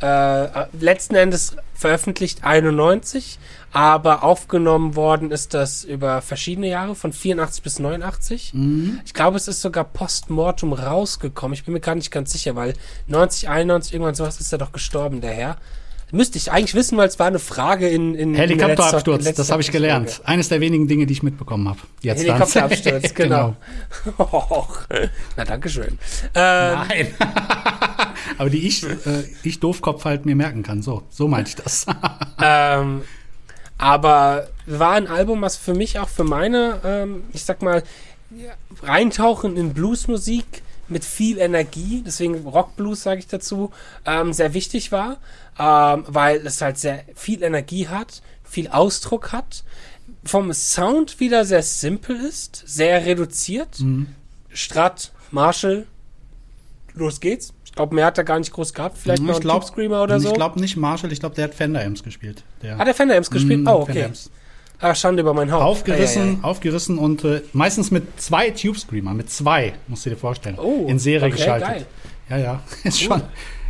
äh, 0.00 0.66
letzten 0.78 1.14
Endes 1.14 1.56
veröffentlicht 1.74 2.44
91, 2.44 3.38
aber 3.76 4.22
aufgenommen 4.22 4.96
worden 4.96 5.30
ist 5.30 5.52
das 5.52 5.84
über 5.84 6.22
verschiedene 6.22 6.66
Jahre, 6.66 6.94
von 6.94 7.12
84 7.12 7.62
bis 7.62 7.78
89. 7.78 8.54
Mhm. 8.54 9.00
Ich 9.04 9.12
glaube, 9.12 9.36
es 9.36 9.48
ist 9.48 9.60
sogar 9.60 9.84
postmortem 9.84 10.72
rausgekommen. 10.72 11.52
Ich 11.52 11.64
bin 11.64 11.74
mir 11.74 11.80
gar 11.80 11.94
nicht 11.94 12.10
ganz 12.10 12.32
sicher, 12.32 12.56
weil 12.56 12.72
90, 13.08 13.50
91, 13.50 13.92
irgendwann 13.92 14.14
sowas 14.14 14.40
ist 14.40 14.50
er 14.50 14.56
doch 14.56 14.72
gestorben, 14.72 15.20
der 15.20 15.32
Herr. 15.32 15.56
Müsste 16.10 16.38
ich 16.38 16.50
eigentlich 16.50 16.74
wissen, 16.74 16.96
weil 16.96 17.06
es 17.06 17.18
war 17.18 17.26
eine 17.26 17.38
Frage 17.38 17.86
in, 17.90 18.14
in 18.14 18.34
Helikopterabsturz, 18.34 19.26
in 19.26 19.34
das 19.34 19.50
habe 19.50 19.60
ich 19.60 19.70
gelernt. 19.70 20.10
Folge. 20.10 20.28
Eines 20.28 20.48
der 20.48 20.62
wenigen 20.62 20.88
Dinge, 20.88 21.04
die 21.04 21.12
ich 21.12 21.22
mitbekommen 21.22 21.68
habe. 21.68 21.80
Helikopterabsturz, 22.02 23.12
genau. 23.14 23.56
genau. 24.04 24.68
Na, 25.36 25.44
danke 25.44 25.68
schön. 25.68 25.98
Ähm, 26.34 26.78
Nein. 26.88 27.08
Aber 28.38 28.48
die 28.48 28.66
ich, 28.66 28.84
äh, 28.84 29.24
ich 29.42 29.60
Doofkopf 29.60 30.06
halt 30.06 30.24
mir 30.24 30.34
merken 30.34 30.62
kann. 30.62 30.80
So, 30.80 31.02
so 31.10 31.28
meinte 31.28 31.50
ich 31.50 31.56
das. 31.56 31.84
ähm, 32.40 33.02
aber 33.78 34.48
war 34.66 34.92
ein 34.92 35.06
Album, 35.06 35.42
was 35.42 35.56
für 35.56 35.74
mich 35.74 35.98
auch 35.98 36.08
für 36.08 36.24
meine, 36.24 36.80
ähm, 36.84 37.24
ich 37.32 37.44
sag 37.44 37.62
mal, 37.62 37.82
reintauchen 38.82 39.56
in 39.56 39.72
Bluesmusik 39.74 40.62
mit 40.88 41.04
viel 41.04 41.38
Energie, 41.38 42.02
deswegen 42.04 42.46
Rockblues 42.46 43.02
sage 43.02 43.20
ich 43.20 43.26
dazu, 43.26 43.72
ähm, 44.04 44.32
sehr 44.32 44.54
wichtig 44.54 44.92
war, 44.92 45.18
ähm, 45.58 46.04
weil 46.06 46.46
es 46.46 46.60
halt 46.60 46.78
sehr 46.78 47.04
viel 47.14 47.42
Energie 47.42 47.88
hat, 47.88 48.22
viel 48.44 48.68
Ausdruck 48.68 49.32
hat, 49.32 49.64
vom 50.24 50.52
Sound 50.52 51.20
wieder 51.20 51.44
sehr 51.44 51.62
simpel 51.62 52.16
ist, 52.16 52.62
sehr 52.66 53.04
reduziert. 53.04 53.80
Mhm. 53.80 54.08
Strat, 54.52 55.12
Marshall, 55.30 55.86
los 56.94 57.20
geht's. 57.20 57.52
Ich 57.76 57.78
glaube, 57.78 57.94
mehr 57.94 58.06
hat 58.06 58.16
er 58.16 58.24
gar 58.24 58.38
nicht 58.38 58.50
groß 58.54 58.72
gehabt. 58.72 58.96
Vielleicht 58.96 59.20
mhm, 59.20 59.28
noch 59.28 59.60
ein 59.60 59.62
Screamer 59.62 60.02
oder 60.02 60.18
so. 60.18 60.28
Ich 60.28 60.34
glaube 60.34 60.58
nicht 60.58 60.78
Marshall, 60.78 61.12
ich 61.12 61.20
glaube, 61.20 61.34
der 61.34 61.44
hat 61.44 61.54
Fender 61.54 61.84
Amps 61.84 62.02
gespielt. 62.02 62.42
Der, 62.62 62.78
hat 62.78 62.86
der 62.86 62.94
Fender 62.94 63.14
Amps 63.14 63.30
gespielt? 63.30 63.60
Mhm, 63.60 63.66
oh, 63.66 63.82
okay. 63.82 64.08
Ah, 64.80 64.94
Schande 64.94 65.20
über 65.20 65.34
mein 65.34 65.52
Haupt. 65.52 65.62
Aufgerissen, 65.62 66.22
ah, 66.22 66.24
ja, 66.24 66.32
ja. 66.32 66.44
aufgerissen 66.44 66.96
und 66.96 67.22
äh, 67.24 67.42
meistens 67.52 67.90
mit 67.90 68.18
zwei 68.18 68.48
Tube 68.48 68.78
Screamer, 68.78 69.12
mit 69.12 69.28
zwei, 69.28 69.74
musst 69.88 70.06
du 70.06 70.10
dir 70.10 70.16
vorstellen. 70.16 70.58
Oh, 70.58 70.86
in 70.88 70.98
Serie 70.98 71.28
okay, 71.28 71.36
geschaltet. 71.36 71.68
Geil. 71.68 71.86
Ja, 72.30 72.38
ja, 72.38 72.62
ist 72.84 73.02
schon 73.02 73.20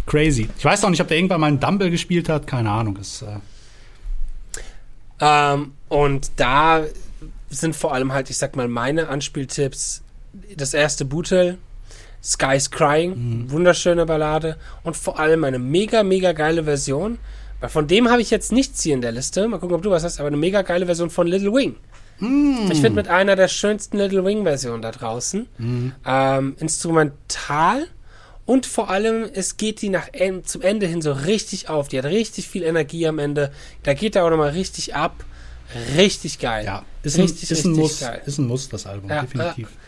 crazy. 0.07 0.49
Ich 0.57 0.65
weiß 0.65 0.85
auch 0.85 0.91
nicht, 0.91 1.01
ob 1.01 1.09
der 1.09 1.17
irgendwann 1.17 1.41
mal 1.41 1.49
einen 1.49 1.59
Dumble 1.59 1.91
gespielt 1.91 2.29
hat, 2.29 2.47
keine 2.47 2.71
Ahnung. 2.71 2.99
Ist, 2.99 3.23
äh 3.23 3.27
ähm, 5.19 5.73
und 5.89 6.31
da 6.37 6.85
sind 7.51 7.75
vor 7.75 7.93
allem 7.93 8.13
halt, 8.13 8.31
ich 8.31 8.39
sag 8.39 8.55
mal, 8.55 8.69
meine 8.69 9.09
Anspieltipps. 9.09 10.03
Das 10.57 10.75
erste 10.75 11.05
Bootel, 11.05 11.59
Sky's 12.27 12.71
Crying, 12.71 13.11
mhm. 13.11 13.51
wunderschöne 13.51 14.05
Ballade 14.05 14.57
und 14.83 14.97
vor 14.97 15.19
allem 15.19 15.45
eine 15.45 15.59
mega, 15.59 16.03
mega 16.03 16.33
geile 16.33 16.65
Version 16.65 17.19
weil 17.61 17.71
von 17.71 17.87
dem 17.87 18.11
habe 18.11 18.21
ich 18.21 18.31
jetzt 18.31 18.53
nichts 18.53 18.83
hier 18.83 18.95
in 18.95 19.01
der 19.01 19.13
Liste. 19.13 19.49
Mal 19.49 19.59
gucken, 19.59 19.77
ob 19.77 19.83
du 19.83 19.91
was 19.91 20.05
hast, 20.05 20.21
aber 20.21 20.27
eine 20.27 20.37
mega 20.37 20.63
geile 20.63 20.87
Version 20.87 21.11
von 21.11 21.27
Little 21.27 21.53
Wing. 21.53 21.77
Mm. 22.19 22.71
Ich 22.71 22.81
finde 22.81 22.97
mit 22.97 23.09
einer 23.09 23.37
der 23.37 23.49
schönsten 23.49 23.99
Little 23.99 24.25
Wing-Versionen 24.25 24.83
da 24.83 24.91
draußen. 24.91 25.47
Mm. 25.59 25.89
Ähm, 26.07 26.57
instrumental 26.59 27.87
und 28.45 28.67
vor 28.67 28.91
allem, 28.91 29.29
es 29.33 29.57
geht 29.57 29.83
die 29.83 29.89
nach 29.89 30.09
zum 30.45 30.63
Ende 30.63 30.87
hin 30.87 31.03
so 31.03 31.13
richtig 31.13 31.69
auf. 31.69 31.89
Die 31.89 31.99
hat 31.99 32.05
richtig 32.05 32.49
viel 32.49 32.63
Energie 32.63 33.07
am 33.07 33.19
Ende. 33.19 33.51
Da 33.83 33.95
geht 33.95 34.17
er 34.17 34.25
auch 34.25 34.31
nochmal 34.31 34.51
richtig 34.51 34.95
ab. 34.95 35.25
Richtig 35.97 36.39
geil. 36.39 36.65
Ja, 36.65 36.85
ist, 37.03 37.19
richtig, 37.19 37.51
ein, 37.51 37.57
ist, 37.57 37.65
ein 37.65 37.73
Muss, 37.73 38.01
geil. 38.01 38.23
ist 38.25 38.39
ein 38.39 38.47
Muss, 38.47 38.69
das 38.69 38.87
Album, 38.87 39.11
ja, 39.11 39.23
definitiv. 39.23 39.67
Äh, 39.67 39.86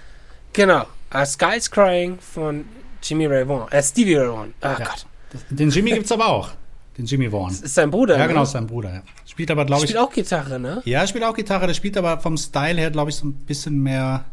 genau. 0.58 0.86
Uh, 1.14 1.24
Sky's 1.24 1.70
Crying 1.70 2.18
von 2.18 2.64
Jimmy 3.02 3.26
Ray 3.26 3.46
Vaughan. 3.48 3.70
Äh, 3.70 3.82
Stevie 3.82 4.16
Ray 4.16 4.28
Vaughan. 4.28 4.54
Oh 4.62 4.66
ja. 4.66 4.74
Gott. 4.76 5.06
Den 5.50 5.70
Jimmy 5.70 5.92
gibt's 5.92 6.12
aber 6.12 6.26
auch. 6.28 6.50
Den 6.96 7.06
Jimmy 7.06 7.30
Vaughn. 7.30 7.50
Das 7.50 7.60
ist 7.60 7.74
sein 7.74 7.90
Bruder, 7.90 8.16
Ja, 8.16 8.22
ne? 8.22 8.28
genau, 8.28 8.42
ist 8.42 8.50
sein 8.50 8.66
Bruder, 8.66 8.92
ja. 8.92 9.02
Spielt 9.24 9.50
aber, 9.52 9.64
glaube 9.64 9.84
ich. 9.84 9.90
Spielt 9.90 10.02
auch 10.04 10.12
Gitarre, 10.12 10.58
ne? 10.58 10.82
Ja, 10.84 11.06
spielt 11.06 11.22
auch 11.22 11.34
Gitarre. 11.34 11.68
Der 11.68 11.74
spielt 11.74 11.96
aber 11.96 12.18
vom 12.18 12.36
Style 12.36 12.80
her, 12.80 12.90
glaube 12.90 13.10
ich, 13.10 13.16
so 13.16 13.26
ein 13.28 13.34
bisschen 13.34 13.80
mehr 13.80 14.24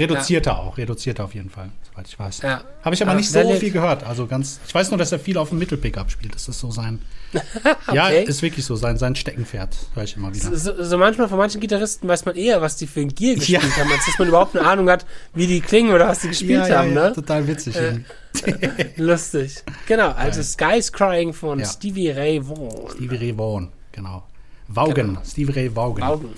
reduzierter 0.00 0.52
ja. 0.52 0.58
auch. 0.58 0.78
Reduzierter 0.78 1.24
auf 1.24 1.34
jeden 1.34 1.50
Fall, 1.50 1.70
soweit 1.90 2.08
ich 2.08 2.18
weiß. 2.18 2.42
Ja. 2.42 2.64
Habe 2.82 2.94
ich 2.94 3.02
aber, 3.02 3.12
aber 3.12 3.20
nicht 3.20 3.30
so 3.30 3.54
viel 3.54 3.70
gehört. 3.70 4.02
Also 4.04 4.26
ganz. 4.26 4.60
Ich 4.66 4.74
weiß 4.74 4.90
nur, 4.90 4.98
dass 4.98 5.12
er 5.12 5.18
viel 5.18 5.38
auf 5.38 5.50
dem 5.50 5.58
Mittelpickup 5.58 6.10
spielt. 6.10 6.34
Das 6.34 6.48
ist 6.48 6.58
so 6.58 6.70
sein. 6.70 7.00
okay. 7.32 7.94
Ja, 7.94 8.08
ist 8.08 8.42
wirklich 8.42 8.64
so 8.64 8.74
sein, 8.74 8.98
sein 8.98 9.14
Steckenpferd, 9.14 9.76
höre 9.94 10.02
ich 10.02 10.16
immer 10.16 10.34
wieder. 10.34 10.56
So, 10.56 10.82
so, 10.82 10.98
manchmal 10.98 11.28
von 11.28 11.38
manchen 11.38 11.60
Gitarristen 11.60 12.08
weiß 12.08 12.24
man 12.24 12.34
eher, 12.34 12.60
was 12.60 12.76
die 12.76 12.88
für 12.88 13.00
ein 13.00 13.14
Gear 13.14 13.36
gespielt 13.36 13.62
ja. 13.62 13.76
haben, 13.76 13.92
als 13.92 14.04
dass 14.06 14.18
man 14.18 14.28
überhaupt 14.28 14.56
eine 14.56 14.66
Ahnung 14.66 14.90
hat, 14.90 15.06
wie 15.34 15.46
die 15.46 15.60
klingen 15.60 15.92
oder 15.92 16.08
was 16.08 16.20
die 16.20 16.28
gespielt 16.28 16.66
ja, 16.66 16.78
haben, 16.78 16.92
ne? 16.92 17.12
Total 17.14 17.46
witzig. 17.46 17.76
Äh, 17.76 18.00
lustig. 18.96 19.62
Genau, 19.86 20.10
also 20.10 20.42
Sky's 20.42 20.92
Crying 20.92 21.32
von 21.32 21.64
Stevie 21.64 22.10
Ray 22.10 22.44
Vaughan. 22.44 22.90
Stevie 22.96 23.16
Ray 23.16 23.38
Vaughan, 23.38 23.68
genau. 23.92 24.24
Vaugen, 24.66 25.08
genau. 25.08 25.20
Stevie 25.24 25.52
Ray 25.52 25.70
Vaugen. 25.74 26.02
Vaugen. 26.02 26.30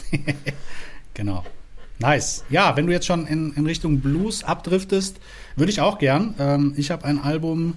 genau. 1.14 1.44
Nice. 1.98 2.44
Ja, 2.50 2.76
wenn 2.76 2.86
du 2.86 2.92
jetzt 2.92 3.06
schon 3.06 3.26
in, 3.26 3.52
in 3.54 3.66
Richtung 3.66 4.00
Blues 4.00 4.44
abdriftest, 4.44 5.18
würde 5.56 5.70
ich 5.70 5.80
auch 5.80 5.98
gern. 5.98 6.34
Ähm, 6.38 6.74
ich 6.76 6.90
habe 6.90 7.04
ein 7.04 7.20
Album 7.20 7.74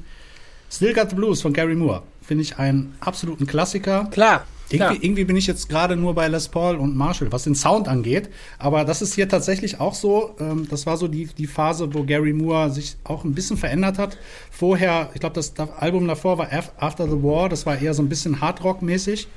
Still 0.71 0.93
Got 0.93 1.11
the 1.11 1.15
Blues 1.15 1.41
von 1.41 1.53
Gary 1.53 1.75
Moore 1.75 2.01
finde 2.25 2.41
ich 2.43 2.57
einen 2.57 2.95
absoluten 2.99 3.47
Klassiker. 3.47 4.05
Klar. 4.11 4.45
Irgendwie, 4.71 5.05
irgendwie, 5.05 5.25
bin 5.25 5.35
ich 5.37 5.45
jetzt 5.45 5.69
gerade 5.69 5.95
nur 5.95 6.15
bei 6.15 6.27
Les 6.27 6.49
Paul 6.49 6.77
und 6.77 6.95
Marshall, 6.95 7.31
was 7.31 7.43
den 7.43 7.53
Sound 7.53 7.87
angeht. 7.87 8.29
Aber 8.57 8.83
das 8.83 9.03
ist 9.03 9.13
hier 9.13 9.29
tatsächlich 9.29 9.79
auch 9.79 9.93
so. 9.93 10.35
Ähm, 10.39 10.67
das 10.67 10.87
war 10.87 10.97
so 10.97 11.07
die, 11.07 11.27
die 11.27 11.45
Phase, 11.45 11.93
wo 11.93 12.03
Gary 12.03 12.33
Moore 12.33 12.71
sich 12.71 12.97
auch 13.03 13.23
ein 13.23 13.35
bisschen 13.35 13.57
verändert 13.57 13.99
hat. 13.99 14.17
Vorher, 14.49 15.11
ich 15.13 15.19
glaube, 15.19 15.35
das, 15.35 15.53
das, 15.53 15.69
Album 15.77 16.07
davor 16.07 16.39
war 16.39 16.49
After 16.77 17.05
the 17.07 17.21
War. 17.21 17.47
Das 17.47 17.67
war 17.67 17.79
eher 17.79 17.93
so 17.93 18.01
ein 18.01 18.09
bisschen 18.09 18.41
Hardrock-mäßig. 18.41 19.27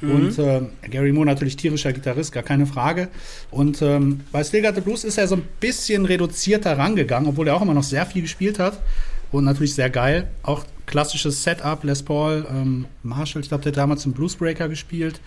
Mhm. 0.00 0.10
Und 0.10 0.38
äh, 0.38 0.60
Gary 0.90 1.12
Moore 1.12 1.26
natürlich 1.26 1.56
tierischer 1.56 1.92
Gitarrist, 1.92 2.32
gar 2.32 2.42
keine 2.42 2.66
Frage. 2.66 3.08
Und 3.50 3.82
ähm, 3.82 4.20
bei 4.32 4.44
Still 4.44 4.70
Blues 4.72 5.04
ist 5.04 5.18
er 5.18 5.28
so 5.28 5.36
ein 5.36 5.42
bisschen 5.60 6.06
reduzierter 6.06 6.76
rangegangen, 6.76 7.28
obwohl 7.28 7.48
er 7.48 7.56
auch 7.56 7.62
immer 7.62 7.74
noch 7.74 7.82
sehr 7.82 8.06
viel 8.06 8.22
gespielt 8.22 8.58
hat. 8.58 8.80
Und 9.32 9.44
natürlich 9.44 9.74
sehr 9.74 9.90
geil. 9.90 10.28
Auch 10.42 10.64
klassisches 10.86 11.42
Setup, 11.42 11.82
Les 11.82 12.02
Paul, 12.02 12.46
ähm, 12.48 12.86
Marshall, 13.02 13.42
ich 13.42 13.48
glaube, 13.48 13.64
der 13.64 13.72
hat 13.72 13.76
damals 13.76 14.04
einen 14.04 14.14
Bluesbreaker 14.14 14.68
gespielt. 14.68 15.20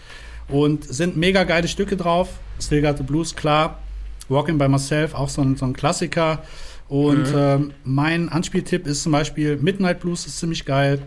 Und 0.47 0.85
sind 0.85 1.17
mega 1.17 1.43
geile 1.43 1.67
Stücke 1.67 1.97
drauf. 1.97 2.29
Still 2.61 2.81
Got 2.81 2.97
the 2.97 3.03
Blues, 3.03 3.35
klar. 3.35 3.79
Walking 4.29 4.57
by 4.57 4.67
Myself, 4.69 5.13
auch 5.13 5.29
so 5.29 5.41
ein, 5.41 5.57
so 5.57 5.65
ein 5.65 5.73
Klassiker. 5.73 6.41
Und 6.87 7.33
mhm. 7.33 7.37
ähm, 7.37 7.73
mein 7.83 8.29
Anspieltipp 8.29 8.87
ist 8.87 9.03
zum 9.03 9.11
Beispiel 9.11 9.57
Midnight 9.57 9.99
Blues 9.99 10.25
ist 10.25 10.39
ziemlich 10.39 10.63
geil. 10.63 11.01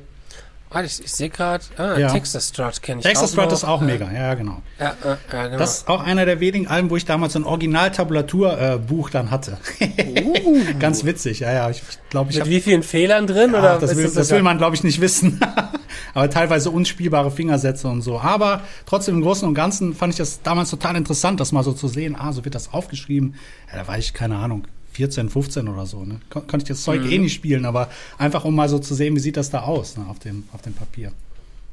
Warte, 0.73 0.87
ich, 0.87 1.05
ich 1.05 1.13
sehe 1.13 1.31
gerade, 1.31 1.65
ah, 1.79 1.99
ja. 1.99 2.13
Texas 2.13 2.49
Strut 2.49 2.81
kenne 2.81 3.01
ich 3.01 3.07
Texas 3.07 3.33
Strut 3.33 3.51
ist 3.51 3.65
auch 3.65 3.81
mega, 3.81 4.09
ja, 4.13 4.35
genau. 4.35 4.63
Ja, 4.79 4.95
ja, 5.05 5.19
genau. 5.29 5.59
Das 5.59 5.79
ist 5.79 5.89
auch 5.89 6.01
einer 6.01 6.25
der 6.25 6.39
wenigen 6.39 6.69
Alben, 6.69 6.91
wo 6.91 6.97
ich 6.97 7.05
damals 7.05 7.35
ein 7.35 7.43
Original-Tabulatur-Buch 7.43 9.09
äh, 9.09 9.13
dann 9.13 9.33
hatte. 9.33 9.59
Uh. 9.81 10.61
Ganz 10.79 11.05
witzig, 11.05 11.41
ja, 11.41 11.53
ja. 11.53 11.71
Ich, 11.71 11.83
glaub, 12.09 12.29
ich 12.31 12.37
Mit 12.37 12.45
hab, 12.45 12.49
wie 12.49 12.61
vielen 12.61 12.85
Fehlern 12.85 13.27
drin? 13.27 13.51
Oder 13.51 13.81
das, 13.81 13.97
will, 13.97 14.05
das, 14.05 14.15
das 14.15 14.31
will 14.31 14.43
man, 14.43 14.59
glaube 14.59 14.77
ich, 14.77 14.85
nicht 14.85 15.01
wissen. 15.01 15.41
Aber 16.15 16.31
teilweise 16.31 16.71
unspielbare 16.71 17.33
Fingersätze 17.33 17.89
und 17.89 18.03
so. 18.03 18.21
Aber 18.21 18.63
trotzdem 18.87 19.17
im 19.17 19.23
Großen 19.23 19.49
und 19.49 19.55
Ganzen 19.55 19.95
fand 19.95 20.13
ich 20.13 20.19
das 20.19 20.43
damals 20.43 20.71
total 20.71 20.95
interessant, 20.95 21.41
das 21.41 21.51
mal 21.51 21.65
so 21.65 21.73
zu 21.73 21.89
sehen. 21.89 22.15
Ah, 22.17 22.33
so 22.33 22.45
wird 22.45 22.55
das 22.55 22.73
aufgeschrieben. 22.73 23.35
Ja, 23.73 23.81
da 23.81 23.89
war 23.89 23.99
ich, 23.99 24.15
keine 24.15 24.37
Ahnung, 24.37 24.69
14, 24.93 25.29
15 25.29 25.69
oder 25.69 25.87
so. 25.87 26.05
Ne? 26.05 26.21
Kon 26.31 26.47
konnte 26.47 26.65
ich 26.65 26.69
das 26.69 26.83
Zeug 26.83 27.03
mhm. 27.03 27.11
eh 27.11 27.19
nicht 27.19 27.35
spielen, 27.35 27.65
aber 27.65 27.89
einfach 28.19 28.45
um 28.45 28.55
mal 28.55 28.69
so 28.69 28.79
zu 28.79 28.95
sehen, 28.95 29.15
wie 29.17 29.21
sieht 29.21 29.37
das 29.37 29.51
da 29.51 29.63
aus 29.63 29.97
ne, 29.97 30.07
auf, 30.09 30.19
dem, 30.19 30.45
auf 30.53 30.63
dem 30.63 30.75
Papier. 30.75 31.13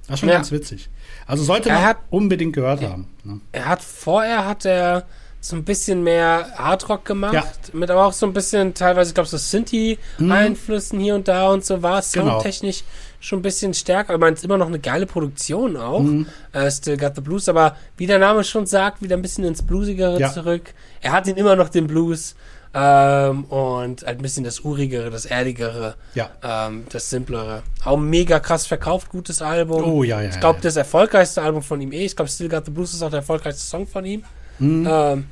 Das 0.08 0.16
ist 0.16 0.20
schon 0.22 0.30
ja. 0.30 0.36
ganz 0.36 0.52
witzig. 0.52 0.90
Also 1.26 1.44
sollte 1.44 1.70
man 1.70 1.84
hat, 1.84 1.98
unbedingt 2.10 2.54
gehört 2.54 2.82
haben. 2.82 3.08
Ne? 3.24 3.42
Er 3.52 3.66
hat 3.66 3.82
vorher 3.82 4.46
hat 4.46 4.66
er 4.66 5.06
so 5.40 5.56
ein 5.56 5.64
bisschen 5.64 6.04
mehr 6.04 6.48
Hardrock 6.56 7.06
gemacht, 7.06 7.34
ja. 7.34 7.46
mit 7.74 7.90
aber 7.90 8.06
auch 8.06 8.14
so 8.14 8.26
ein 8.26 8.34
bisschen 8.34 8.74
teilweise, 8.74 9.12
ich 9.12 9.14
glaube, 9.14 9.30
so 9.30 9.38
Synthi-Einflüssen 9.38 10.98
mhm. 10.98 11.04
hier 11.04 11.16
und 11.16 11.28
da 11.28 11.50
und 11.50 11.64
so 11.64 11.82
war 11.84 12.00
es 12.00 12.12
genau. 12.12 12.32
soundtechnisch 12.32 12.84
schon 13.20 13.40
ein 13.40 13.44
bisschen 13.44 13.74
stärker, 13.74 14.14
aber 14.14 14.26
man 14.26 14.34
ist 14.34 14.44
immer 14.44 14.58
noch 14.58 14.68
eine 14.68 14.80
geile 14.80 15.06
Produktion 15.06 15.78
auch. 15.78 16.02
Mhm. 16.02 16.28
Uh, 16.56 16.70
Still 16.70 16.98
Got 16.98 17.16
the 17.16 17.22
Blues, 17.22 17.50
aber 17.50 17.76
wie 17.98 18.08
der 18.08 18.20
Name 18.20 18.44
schon 18.44 18.66
sagt, 18.66 19.02
wieder 19.02 19.16
ein 19.16 19.22
bisschen 19.22 19.44
ins 19.44 19.62
Bluesigere 19.62 20.20
ja. 20.20 20.32
zurück. 20.32 20.74
Er 21.02 21.12
hat 21.12 21.28
ihn 21.28 21.38
immer 21.38 21.56
noch 21.56 21.70
den 21.70 21.88
Blues. 21.88 22.36
Ähm, 22.74 23.46
und 23.46 24.04
halt 24.04 24.20
ein 24.20 24.22
bisschen 24.22 24.44
das 24.44 24.60
Urigere, 24.60 25.10
das 25.10 25.26
Erdigere, 25.26 25.96
ja. 26.14 26.30
ähm, 26.44 26.86
das 26.90 27.10
Simplere. 27.10 27.64
Auch 27.84 27.98
mega 27.98 28.40
krass 28.40 28.68
verkauft, 28.68 29.10
gutes 29.10 29.42
Album. 29.42 29.84
Oh 29.84 30.04
ja, 30.04 30.22
ja. 30.22 30.30
Ich 30.30 30.40
glaube, 30.40 30.58
ja, 30.58 30.64
ja. 30.64 30.64
das 30.64 30.76
erfolgreichste 30.76 31.42
Album 31.42 31.64
von 31.64 31.82
ihm 31.82 31.92
eh. 31.92 32.06
Ich 32.06 32.16
glaube, 32.16 32.30
Still 32.30 32.50
Got 32.50 32.66
the 32.66 32.72
Blues 32.72 32.94
ist 32.94 33.02
auch 33.02 33.10
der 33.10 33.20
erfolgreichste 33.20 33.64
Song 33.64 33.88
von 33.88 34.06
ihm. 34.06 34.24
Mhm. 34.60 34.88
Ähm, 34.90 35.26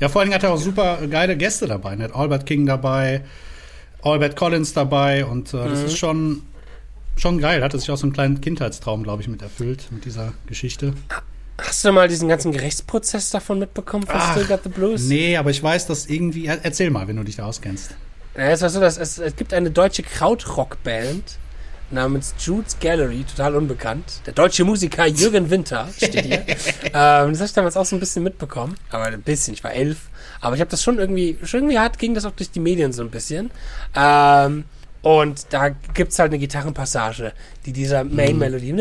ja, 0.00 0.08
vor 0.08 0.22
allem 0.22 0.32
hat 0.32 0.42
er 0.42 0.52
auch 0.52 0.58
super 0.58 0.98
geile 1.08 1.36
Gäste 1.36 1.66
dabei. 1.66 1.94
Er 1.94 2.04
hat 2.04 2.14
Albert 2.14 2.46
King 2.46 2.66
dabei, 2.66 3.22
Albert 4.02 4.36
Collins 4.36 4.72
dabei 4.72 5.24
und 5.24 5.52
äh, 5.54 5.68
das 5.68 5.80
mhm. 5.80 5.86
ist 5.86 5.98
schon, 5.98 6.42
schon 7.16 7.38
geil. 7.38 7.62
Hat 7.62 7.74
er 7.74 7.78
sich 7.78 7.90
auch 7.90 7.96
so 7.96 8.06
einen 8.06 8.12
kleinen 8.12 8.40
Kindheitstraum, 8.40 9.02
glaube 9.02 9.22
ich, 9.22 9.28
mit 9.28 9.42
erfüllt, 9.42 9.88
mit 9.90 10.04
dieser 10.04 10.32
Geschichte. 10.46 10.94
Hast 11.66 11.84
du 11.84 11.92
mal 11.92 12.08
diesen 12.08 12.28
ganzen 12.28 12.52
Gerichtsprozess 12.52 13.30
davon 13.30 13.58
mitbekommen 13.58 14.06
von 14.06 14.16
Ach, 14.18 14.32
Still 14.32 14.46
Got 14.46 14.64
the 14.64 14.68
Blues? 14.68 15.04
Nee, 15.04 15.36
aber 15.36 15.50
ich 15.50 15.62
weiß, 15.62 15.86
dass 15.86 16.06
irgendwie. 16.06 16.46
Erzähl 16.46 16.90
mal, 16.90 17.08
wenn 17.08 17.16
du 17.16 17.24
dich 17.24 17.36
da 17.36 17.46
auskennst. 17.46 17.94
Ja, 18.36 18.50
es 18.50 18.62
war 18.62 18.70
so, 18.70 18.80
dass 18.80 18.96
es, 18.98 19.18
es 19.18 19.36
gibt 19.36 19.52
eine 19.52 19.70
deutsche 19.70 20.02
Krautrock-Band 20.02 21.38
namens 21.90 22.34
Jude's 22.38 22.78
Gallery, 22.80 23.24
total 23.24 23.54
unbekannt. 23.56 24.22
Der 24.26 24.32
deutsche 24.32 24.64
Musiker 24.64 25.06
Jürgen 25.06 25.50
Winter 25.50 25.88
steht 25.94 26.24
hier. 26.24 26.38
ähm, 26.46 27.32
das 27.32 27.38
habe 27.38 27.44
ich 27.44 27.52
damals 27.52 27.76
auch 27.76 27.84
so 27.84 27.96
ein 27.96 28.00
bisschen 28.00 28.22
mitbekommen. 28.22 28.74
Aber 28.90 29.04
ein 29.04 29.22
bisschen, 29.22 29.54
ich 29.54 29.62
war 29.62 29.72
elf. 29.72 30.08
Aber 30.40 30.54
ich 30.54 30.60
habe 30.60 30.70
das 30.70 30.82
schon 30.82 30.98
irgendwie, 30.98 31.38
schon 31.44 31.60
irgendwie 31.60 31.78
hart 31.78 31.98
ging 31.98 32.14
das 32.14 32.24
auch 32.24 32.32
durch 32.32 32.50
die 32.50 32.60
Medien 32.60 32.92
so 32.92 33.02
ein 33.02 33.10
bisschen. 33.10 33.50
Ähm, 33.94 34.64
und 35.02 35.46
da 35.50 35.68
gibt's 35.68 36.18
halt 36.20 36.30
eine 36.30 36.38
Gitarrenpassage, 36.38 37.32
die 37.66 37.72
dieser 37.72 38.04
Main-Melodie. 38.04 38.72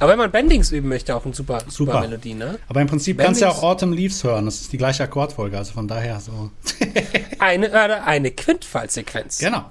Aber 0.00 0.10
wenn 0.10 0.18
man 0.18 0.30
Bendings 0.30 0.72
üben 0.72 0.88
möchte, 0.88 1.14
auch 1.14 1.26
eine 1.26 1.34
super, 1.34 1.58
super, 1.68 1.70
super. 1.70 2.00
Melodie, 2.00 2.32
ne? 2.32 2.58
Aber 2.68 2.80
im 2.80 2.86
Prinzip 2.86 3.18
Bendings, 3.18 3.40
kannst 3.40 3.40
du 3.42 3.44
ja 3.44 3.50
auch 3.50 3.62
Autumn 3.62 3.92
Leaves 3.92 4.24
hören. 4.24 4.46
Das 4.46 4.62
ist 4.62 4.72
die 4.72 4.78
gleiche 4.78 5.04
Akkordfolge, 5.04 5.58
also 5.58 5.74
von 5.74 5.86
daher 5.86 6.18
so. 6.20 6.50
eine, 7.38 7.70
äh, 7.70 8.00
eine 8.06 8.30
Quintfallsequenz. 8.30 9.38
Genau. 9.38 9.70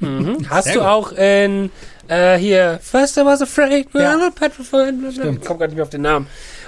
Mhm. 0.00 0.46
Hast 0.50 0.64
Sehr 0.64 0.74
du 0.74 0.80
gut. 0.80 0.88
auch 0.88 1.12
in 1.12 1.70
äh, 2.08 2.36
hier 2.36 2.80
First 2.82 3.16
I 3.16 3.24
was 3.24 3.42
afraid, 3.42 3.86
ja. 3.94 4.30
petrified. 4.34 4.94
Ich 5.08 5.18
komme 5.18 5.58
gerade 5.58 5.66
nicht 5.66 5.74
mehr 5.76 5.84
auf 5.84 5.90
den 5.90 6.02
Namen. 6.02 6.26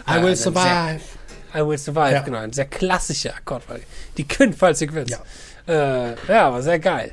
I 0.08 0.22
will 0.22 0.36
survive. 0.36 1.00
I 1.54 1.66
Will 1.66 1.78
Survive, 1.78 2.12
ja. 2.12 2.20
genau. 2.22 2.38
Ein 2.38 2.52
sehr 2.52 2.66
klassischer 2.66 3.34
Akkordfolge. 3.34 3.84
Die 4.16 4.26
Quintfallsequenz. 4.26 5.10
Ja. 5.10 5.18
Äh, 5.66 6.14
ja, 6.28 6.48
aber 6.48 6.62
sehr 6.62 6.78
geil. 6.78 7.12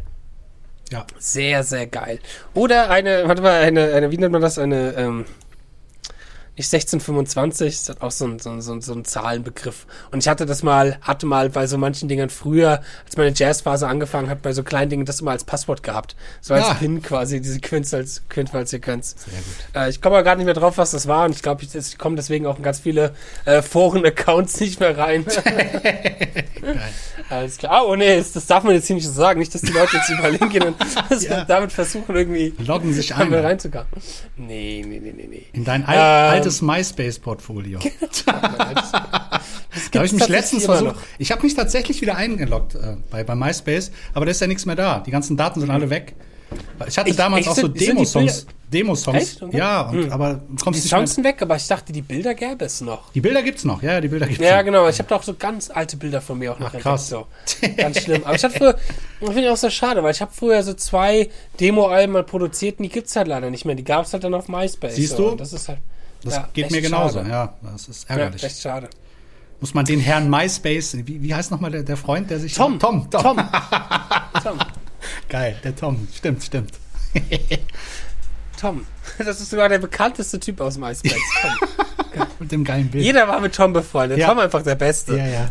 Ja. 0.91 1.05
Sehr, 1.19 1.63
sehr 1.63 1.87
geil. 1.87 2.19
Oder 2.53 2.89
eine, 2.89 3.27
warte 3.27 3.41
mal, 3.41 3.61
eine, 3.61 3.93
eine 3.93 4.11
wie 4.11 4.17
nennt 4.17 4.31
man 4.31 4.41
das? 4.41 4.57
Eine, 4.57 4.93
ähm, 4.95 5.25
nicht 6.59 6.73
1625, 6.73 7.67
das 7.67 7.89
ist 7.89 8.01
auch 8.01 8.11
so 8.11 8.25
ein, 8.25 8.37
so, 8.39 8.59
so, 8.59 8.79
so 8.81 8.93
ein 8.93 9.05
Zahlenbegriff. 9.05 9.87
Und 10.11 10.19
ich 10.19 10.27
hatte 10.27 10.45
das 10.45 10.61
mal, 10.61 10.97
hatte 11.01 11.25
mal 11.25 11.49
bei 11.49 11.67
so 11.67 11.77
manchen 11.77 12.09
Dingen 12.09 12.29
früher, 12.29 12.81
als 13.05 13.15
meine 13.15 13.31
Jazzphase 13.33 13.87
angefangen 13.87 14.29
hat, 14.29 14.41
bei 14.41 14.51
so 14.51 14.63
kleinen 14.63 14.89
Dingen 14.89 15.05
das 15.05 15.21
immer 15.21 15.31
als 15.31 15.45
Passwort 15.45 15.83
gehabt. 15.83 16.17
So 16.41 16.53
als 16.53 16.67
ja. 16.67 16.73
Pin 16.73 17.01
quasi, 17.01 17.39
diese 17.39 17.61
Quintfallsequenz. 17.61 18.29
Quintfallsequenz. 18.29 19.15
Sehr 19.17 19.39
gut. 19.39 19.83
Äh, 19.87 19.89
ich 19.89 20.01
komme 20.01 20.17
aber 20.17 20.23
gar 20.23 20.35
nicht 20.35 20.45
mehr 20.45 20.53
drauf, 20.53 20.77
was 20.77 20.91
das 20.91 21.07
war 21.07 21.25
und 21.25 21.31
ich 21.31 21.41
glaube, 21.41 21.63
ich, 21.63 21.73
ich 21.73 21.97
komme 21.97 22.17
deswegen 22.17 22.45
auch 22.45 22.57
in 22.57 22.63
ganz 22.63 22.79
viele 22.79 23.13
äh, 23.45 23.61
Foren-Accounts 23.61 24.59
nicht 24.59 24.81
mehr 24.81 24.97
rein. 24.97 25.25
Alles 27.29 27.57
klar. 27.57 27.85
Oh 27.87 27.95
nee, 27.95 28.17
das 28.17 28.45
darf 28.47 28.63
man 28.63 28.73
jetzt 28.73 28.87
hier 28.87 28.95
nicht 28.95 29.05
so 29.05 29.13
sagen. 29.13 29.39
Nicht, 29.39 29.53
dass 29.53 29.61
die 29.61 29.71
Leute 29.71 29.97
jetzt 29.97 30.09
über 30.09 30.47
gehen 30.47 30.63
und 30.63 30.75
ja. 31.21 31.45
damit 31.45 31.71
versuchen, 31.71 32.15
irgendwie 32.15 32.53
loggen 32.57 32.91
sich 32.93 33.15
ein. 33.15 33.33
reinzukommen. 33.33 33.87
Nee, 34.37 34.83
nee, 34.85 34.99
nee, 34.99 35.13
nee, 35.15 35.27
nee. 35.29 35.45
In 35.53 35.63
dein 35.63 35.81
ähm, 35.81 35.87
altes 35.87 36.48
MySpace-Portfolio. 36.61 37.79
da 38.25 39.99
habe 39.99 40.05
ich 40.05 40.13
mich 40.13 40.27
letztens 40.27 40.65
versucht. 40.65 40.95
Ich 41.17 41.31
habe 41.31 41.43
mich 41.43 41.55
tatsächlich 41.55 42.01
wieder 42.01 42.15
eingeloggt 42.15 42.75
äh, 42.75 42.97
bei, 43.09 43.23
bei 43.23 43.35
MySpace, 43.35 43.91
aber 44.13 44.25
da 44.25 44.31
ist 44.31 44.41
ja 44.41 44.47
nichts 44.47 44.65
mehr 44.65 44.75
da. 44.75 44.99
Die 44.99 45.11
ganzen 45.11 45.37
Daten 45.37 45.59
sind 45.59 45.69
alle 45.69 45.89
weg. 45.89 46.15
Ich 46.87 46.97
hatte 46.97 47.09
ich, 47.09 47.15
damals 47.15 47.47
auch 47.47 47.55
so 47.55 47.67
Demo-Songs. 47.67 48.47
Demo-Songs. 48.71 49.41
Okay. 49.41 49.57
Ja, 49.57 49.81
und, 49.89 50.05
hm. 50.05 50.11
aber 50.11 50.41
kommst 50.63 50.83
Die 50.83 50.87
Songs 50.87 51.15
sind 51.15 51.23
weg, 51.23 51.41
aber 51.41 51.55
ich 51.55 51.67
dachte, 51.67 51.91
die 51.91 52.01
Bilder 52.01 52.33
gäbe 52.35 52.65
es 52.65 52.81
noch. 52.81 53.11
Die 53.13 53.21
Bilder 53.21 53.41
gibt's 53.41 53.65
noch, 53.65 53.81
ja, 53.81 53.99
die 53.99 54.07
Bilder 54.07 54.27
gibt's 54.27 54.43
Ja, 54.43 54.57
noch. 54.57 54.65
genau. 54.65 54.87
Ich 54.87 54.99
habe 54.99 55.09
da 55.09 55.15
auch 55.15 55.23
so 55.23 55.33
ganz 55.33 55.69
alte 55.69 55.97
Bilder 55.97 56.21
von 56.21 56.37
mir 56.37 56.53
auch 56.53 56.59
noch 56.59 56.73
Ach, 56.73 56.79
krass. 56.79 57.09
So. 57.09 57.27
Ganz 57.77 58.01
schlimm. 58.01 58.23
Aber 58.23 58.35
ich 58.35 58.43
hatte 58.43 58.57
früher, 58.57 58.77
finde 59.19 59.41
ich 59.41 59.49
auch 59.49 59.57
sehr 59.57 59.71
schade, 59.71 60.03
weil 60.03 60.11
ich 60.11 60.21
habe 60.21 60.31
früher 60.33 60.61
so 60.63 60.73
zwei 60.73 61.29
Demo-Alben 61.59 62.13
mal 62.13 62.23
produziert 62.23 62.79
und 62.79 62.83
die 62.83 62.89
gibt's 62.89 63.15
halt 63.15 63.27
leider 63.27 63.49
nicht 63.49 63.65
mehr. 63.65 63.75
Die 63.75 63.83
gab's 63.83 64.13
halt 64.13 64.23
dann 64.23 64.33
auf 64.33 64.47
MySpace. 64.47 64.95
Siehst 64.95 65.17
so. 65.17 65.31
du? 65.31 65.35
das 65.35 65.53
ist 65.53 65.67
halt. 65.67 65.79
Das 66.23 66.35
ja, 66.35 66.49
geht 66.53 66.71
mir 66.71 66.81
genauso, 66.81 67.19
schade. 67.19 67.29
ja. 67.29 67.53
Das 67.61 67.87
ist 67.87 68.09
ärgerlich. 68.09 68.41
Ja, 68.41 68.47
echt 68.47 68.61
schade. 68.61 68.89
Muss 69.61 69.73
man 69.73 69.85
den 69.85 69.99
Herrn 69.99 70.29
MySpace, 70.29 70.97
wie, 71.05 71.21
wie 71.21 71.33
heißt 71.33 71.51
nochmal 71.51 71.71
der, 71.71 71.83
der 71.83 71.97
Freund, 71.97 72.29
der 72.29 72.39
sich. 72.39 72.53
Tom! 72.53 72.79
Tom! 72.79 73.09
Tom! 73.09 73.21
Tom. 73.21 73.37
Tom. 74.43 74.59
Geil, 75.27 75.57
der 75.63 75.75
Tom. 75.75 76.07
Stimmt, 76.13 76.43
stimmt. 76.43 76.71
Tom. 78.59 78.85
Das 79.17 79.41
ist 79.41 79.49
sogar 79.49 79.69
der 79.69 79.79
bekannteste 79.79 80.39
Typ 80.39 80.61
aus 80.61 80.77
MySpace. 80.77 81.13
Tom. 81.41 82.27
mit 82.39 82.51
dem 82.51 82.63
geilen 82.63 82.89
Bild. 82.89 83.03
Jeder 83.03 83.27
war 83.27 83.39
mit 83.39 83.53
Tom 83.55 83.73
befreundet. 83.73 84.17
Ja. 84.17 84.29
Tom 84.29 84.39
einfach 84.39 84.63
der 84.63 84.75
Beste. 84.75 85.17
Ja, 85.17 85.25
ja. 85.25 85.49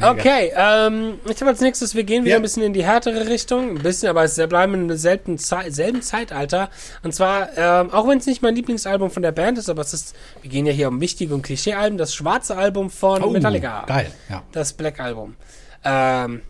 Okay, 0.00 0.52
ähm, 0.56 1.18
ich 1.28 1.40
habe 1.40 1.50
als 1.50 1.60
nächstes, 1.60 1.94
wir 1.94 2.04
gehen 2.04 2.24
wieder 2.24 2.32
ja. 2.32 2.36
ein 2.36 2.42
bisschen 2.42 2.62
in 2.62 2.72
die 2.72 2.84
härtere 2.84 3.28
Richtung. 3.28 3.70
Ein 3.70 3.82
bisschen, 3.82 4.08
aber 4.08 4.24
es 4.24 4.36
bleiben 4.48 4.74
in 4.74 4.96
selben, 4.96 5.38
selben 5.38 6.02
Zeitalter. 6.02 6.70
Und 7.02 7.14
zwar, 7.14 7.48
ähm, 7.56 7.90
auch 7.90 8.08
wenn 8.08 8.18
es 8.18 8.26
nicht 8.26 8.42
mein 8.42 8.54
Lieblingsalbum 8.54 9.10
von 9.10 9.22
der 9.22 9.32
Band 9.32 9.58
ist, 9.58 9.68
aber 9.68 9.82
es 9.82 9.92
ist, 9.92 10.16
wir 10.40 10.50
gehen 10.50 10.66
ja 10.66 10.72
hier 10.72 10.88
um 10.88 11.00
wichtige 11.00 11.34
und 11.34 11.42
Klischee-Alben, 11.42 11.98
das 11.98 12.14
schwarze 12.14 12.56
Album 12.56 12.90
von 12.90 13.22
oh, 13.22 13.30
Metallica. 13.30 13.84
Geil, 13.86 14.10
ja. 14.28 14.42
Das 14.52 14.72
Black 14.72 15.00
Album. 15.00 15.36
Ähm, 15.84 16.42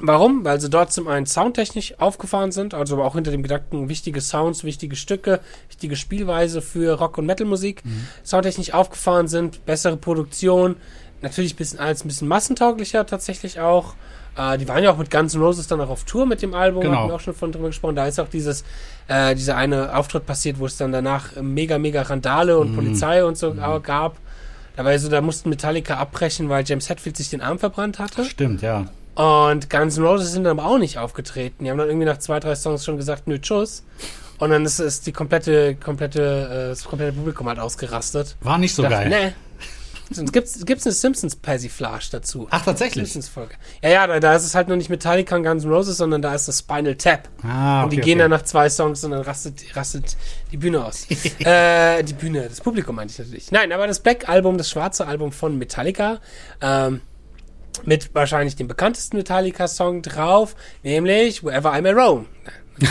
Warum? 0.00 0.44
Weil 0.44 0.60
sie 0.60 0.70
dort 0.70 0.92
zum 0.92 1.08
einen 1.08 1.26
soundtechnisch 1.26 1.98
aufgefahren 1.98 2.52
sind, 2.52 2.72
also 2.72 3.02
auch 3.02 3.14
hinter 3.16 3.32
dem 3.32 3.42
Gedanken 3.42 3.88
wichtige 3.88 4.20
Sounds, 4.20 4.62
wichtige 4.62 4.94
Stücke, 4.94 5.40
wichtige 5.68 5.96
Spielweise 5.96 6.62
für 6.62 6.98
Rock- 6.98 7.18
und 7.18 7.26
Metalmusik, 7.26 7.84
mhm. 7.84 8.06
soundtechnisch 8.22 8.72
aufgefahren 8.72 9.26
sind, 9.26 9.66
bessere 9.66 9.96
Produktion, 9.96 10.76
natürlich 11.22 11.56
bisschen 11.56 11.78
alles 11.78 12.04
ein 12.04 12.08
bisschen 12.08 12.28
massentauglicher 12.28 13.06
tatsächlich 13.06 13.60
auch. 13.60 13.94
Äh, 14.36 14.58
die 14.58 14.68
waren 14.68 14.82
ja 14.82 14.92
auch 14.92 14.96
mit 14.96 15.10
Guns 15.10 15.34
N' 15.34 15.42
Roses 15.42 15.66
dann 15.66 15.80
auch 15.80 15.90
auf 15.90 16.04
Tour 16.04 16.26
mit 16.26 16.42
dem 16.42 16.54
Album, 16.54 16.82
genau. 16.82 16.96
haben 16.96 17.08
wir 17.08 17.14
auch 17.14 17.20
schon 17.20 17.34
von 17.34 17.52
drüber 17.52 17.68
gesprochen. 17.68 17.96
Da 17.96 18.06
ist 18.06 18.20
auch 18.20 18.28
dieses, 18.28 18.64
äh, 19.08 19.34
dieser 19.34 19.56
eine 19.56 19.96
Auftritt 19.96 20.26
passiert, 20.26 20.58
wo 20.58 20.66
es 20.66 20.76
dann 20.76 20.92
danach 20.92 21.36
mega, 21.40 21.78
mega 21.78 22.02
Randale 22.02 22.58
und 22.58 22.72
mhm. 22.72 22.76
Polizei 22.76 23.24
und 23.24 23.36
so 23.36 23.52
mhm. 23.52 23.82
gab. 23.82 24.16
Da, 24.76 24.84
war 24.84 24.96
so, 24.96 25.08
da 25.08 25.20
mussten 25.20 25.48
Metallica 25.48 25.96
abbrechen, 25.96 26.48
weil 26.48 26.64
James 26.64 26.88
Hetfield 26.88 27.16
sich 27.16 27.30
den 27.30 27.40
Arm 27.40 27.58
verbrannt 27.58 27.98
hatte. 27.98 28.24
Stimmt, 28.24 28.62
ja. 28.62 28.86
Und 29.16 29.68
Guns 29.68 29.96
N' 29.96 30.04
Roses 30.04 30.32
sind 30.32 30.44
dann 30.44 30.60
aber 30.60 30.70
auch 30.70 30.78
nicht 30.78 30.98
aufgetreten. 30.98 31.64
Die 31.64 31.70
haben 31.70 31.78
dann 31.78 31.88
irgendwie 31.88 32.06
nach 32.06 32.18
zwei, 32.18 32.38
drei 32.38 32.54
Songs 32.54 32.84
schon 32.84 32.96
gesagt, 32.96 33.26
nö, 33.26 33.40
tschüss. 33.40 33.82
Und 34.38 34.50
dann 34.50 34.64
ist, 34.64 34.78
ist 34.78 35.08
die 35.08 35.12
komplette, 35.12 35.74
komplette, 35.74 36.20
äh, 36.22 36.68
das 36.68 36.84
komplette 36.84 37.12
Publikum 37.12 37.48
halt 37.48 37.58
ausgerastet. 37.58 38.36
War 38.40 38.58
nicht 38.58 38.72
so 38.72 38.82
dachte, 38.82 38.94
geil. 38.94 39.08
Nee. 39.08 39.32
Sonst 40.10 40.32
gibt's, 40.32 40.64
gibt's 40.64 40.86
eine 40.86 40.94
Simpsons-Persiflage 40.94 42.08
dazu. 42.12 42.46
Ach, 42.50 42.64
tatsächlich? 42.64 43.12
Simpsons-Folge. 43.12 43.54
Ja, 43.82 43.90
ja, 43.90 44.06
da, 44.06 44.20
da 44.20 44.36
ist 44.36 44.44
es 44.44 44.54
halt 44.54 44.68
nur 44.68 44.76
nicht 44.76 44.88
Metallica 44.88 45.36
und 45.36 45.42
Guns 45.42 45.64
N' 45.64 45.70
Roses, 45.70 45.98
sondern 45.98 46.22
da 46.22 46.34
ist 46.34 46.48
das 46.48 46.60
Spinal 46.60 46.94
Tap. 46.94 47.28
Ah, 47.42 47.78
okay, 47.78 47.84
und 47.84 47.92
die 47.92 47.96
okay. 47.98 48.04
gehen 48.04 48.18
dann 48.18 48.30
nach 48.30 48.42
zwei 48.42 48.70
Songs 48.70 49.04
und 49.04 49.10
dann 49.10 49.20
rastet, 49.20 49.76
rastet 49.76 50.16
die 50.50 50.56
Bühne 50.56 50.84
aus. 50.84 51.06
äh, 51.40 52.02
die 52.02 52.14
Bühne, 52.14 52.48
das 52.48 52.60
Publikum 52.60 52.96
meinte 52.96 53.12
ich 53.12 53.18
natürlich. 53.18 53.52
Nein, 53.52 53.72
aber 53.72 53.86
das 53.86 54.00
Black 54.00 54.28
Album, 54.28 54.56
das 54.56 54.70
schwarze 54.70 55.06
Album 55.06 55.30
von 55.32 55.58
Metallica, 55.58 56.20
ähm, 56.62 57.02
mit 57.84 58.14
wahrscheinlich 58.14 58.56
dem 58.56 58.66
bekanntesten 58.66 59.16
Metallica-Song 59.18 60.02
drauf, 60.02 60.56
nämlich 60.82 61.44
Wherever 61.44 61.76
I 61.76 61.82
May 61.82 61.92
Roam. 61.92 62.26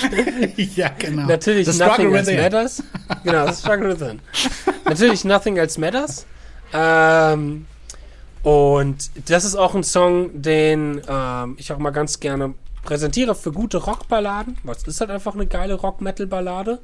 ja, 0.56 0.90
genau. 0.98 1.26
Natürlich 1.26 1.68
the 1.68 1.78
Nothing 1.78 2.14
Else 2.14 2.32
Matters. 2.34 2.82
Genau, 3.24 3.46
The 3.46 3.54
Struggle 3.54 3.88
Within. 3.90 4.20
Natürlich 4.84 5.24
Nothing 5.24 5.56
Else 5.56 5.80
Matters. 5.80 6.26
Ähm, 6.72 7.66
und 8.42 9.10
das 9.28 9.44
ist 9.44 9.56
auch 9.56 9.74
ein 9.74 9.84
Song, 9.84 10.30
den 10.42 11.02
ähm, 11.08 11.56
ich 11.58 11.72
auch 11.72 11.78
mal 11.78 11.90
ganz 11.90 12.20
gerne 12.20 12.54
präsentiere 12.82 13.34
für 13.34 13.52
gute 13.52 13.78
Rockballaden. 13.78 14.56
Was 14.64 14.84
ist 14.84 15.00
halt 15.00 15.10
einfach 15.10 15.34
eine 15.34 15.46
geile 15.46 15.74
Rock-Metal-Ballade. 15.74 16.80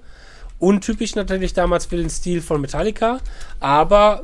Untypisch 0.58 1.14
natürlich 1.14 1.52
damals 1.52 1.86
für 1.86 1.96
den 1.96 2.08
Stil 2.08 2.40
von 2.40 2.60
Metallica, 2.60 3.18
aber 3.60 4.22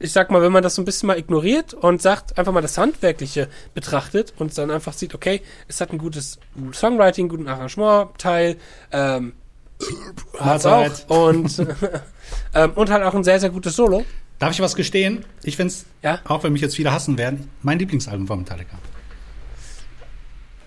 ich 0.00 0.12
sag 0.12 0.30
mal, 0.30 0.42
wenn 0.42 0.52
man 0.52 0.62
das 0.62 0.76
so 0.76 0.82
ein 0.82 0.84
bisschen 0.84 1.08
mal 1.08 1.18
ignoriert 1.18 1.74
und 1.74 2.00
sagt, 2.00 2.38
einfach 2.38 2.52
mal 2.52 2.60
das 2.60 2.78
Handwerkliche 2.78 3.48
betrachtet 3.74 4.32
und 4.38 4.56
dann 4.56 4.70
einfach 4.70 4.92
sieht, 4.92 5.14
okay, 5.14 5.42
es 5.66 5.80
hat 5.80 5.92
ein 5.92 5.98
gutes 5.98 6.38
Songwriting, 6.72 7.28
guten 7.28 7.48
Arrangement-Teil, 7.48 8.56
ähm, 8.92 9.32
hat's 10.38 10.66
auch 10.66 10.90
und, 11.08 11.66
ähm, 12.54 12.72
und 12.74 12.90
halt 12.90 13.02
auch 13.02 13.14
ein 13.14 13.24
sehr, 13.24 13.40
sehr 13.40 13.50
gutes 13.50 13.74
Solo. 13.74 14.04
Darf 14.38 14.52
ich 14.52 14.60
was 14.60 14.76
gestehen? 14.76 15.24
Ich 15.42 15.56
finde 15.56 15.72
es, 15.72 15.84
ja? 16.02 16.20
auch 16.24 16.44
wenn 16.44 16.52
mich 16.52 16.62
jetzt 16.62 16.76
viele 16.76 16.92
hassen 16.92 17.18
werden, 17.18 17.50
mein 17.62 17.78
Lieblingsalbum 17.78 18.26
von 18.26 18.38
Metallica. 18.40 18.78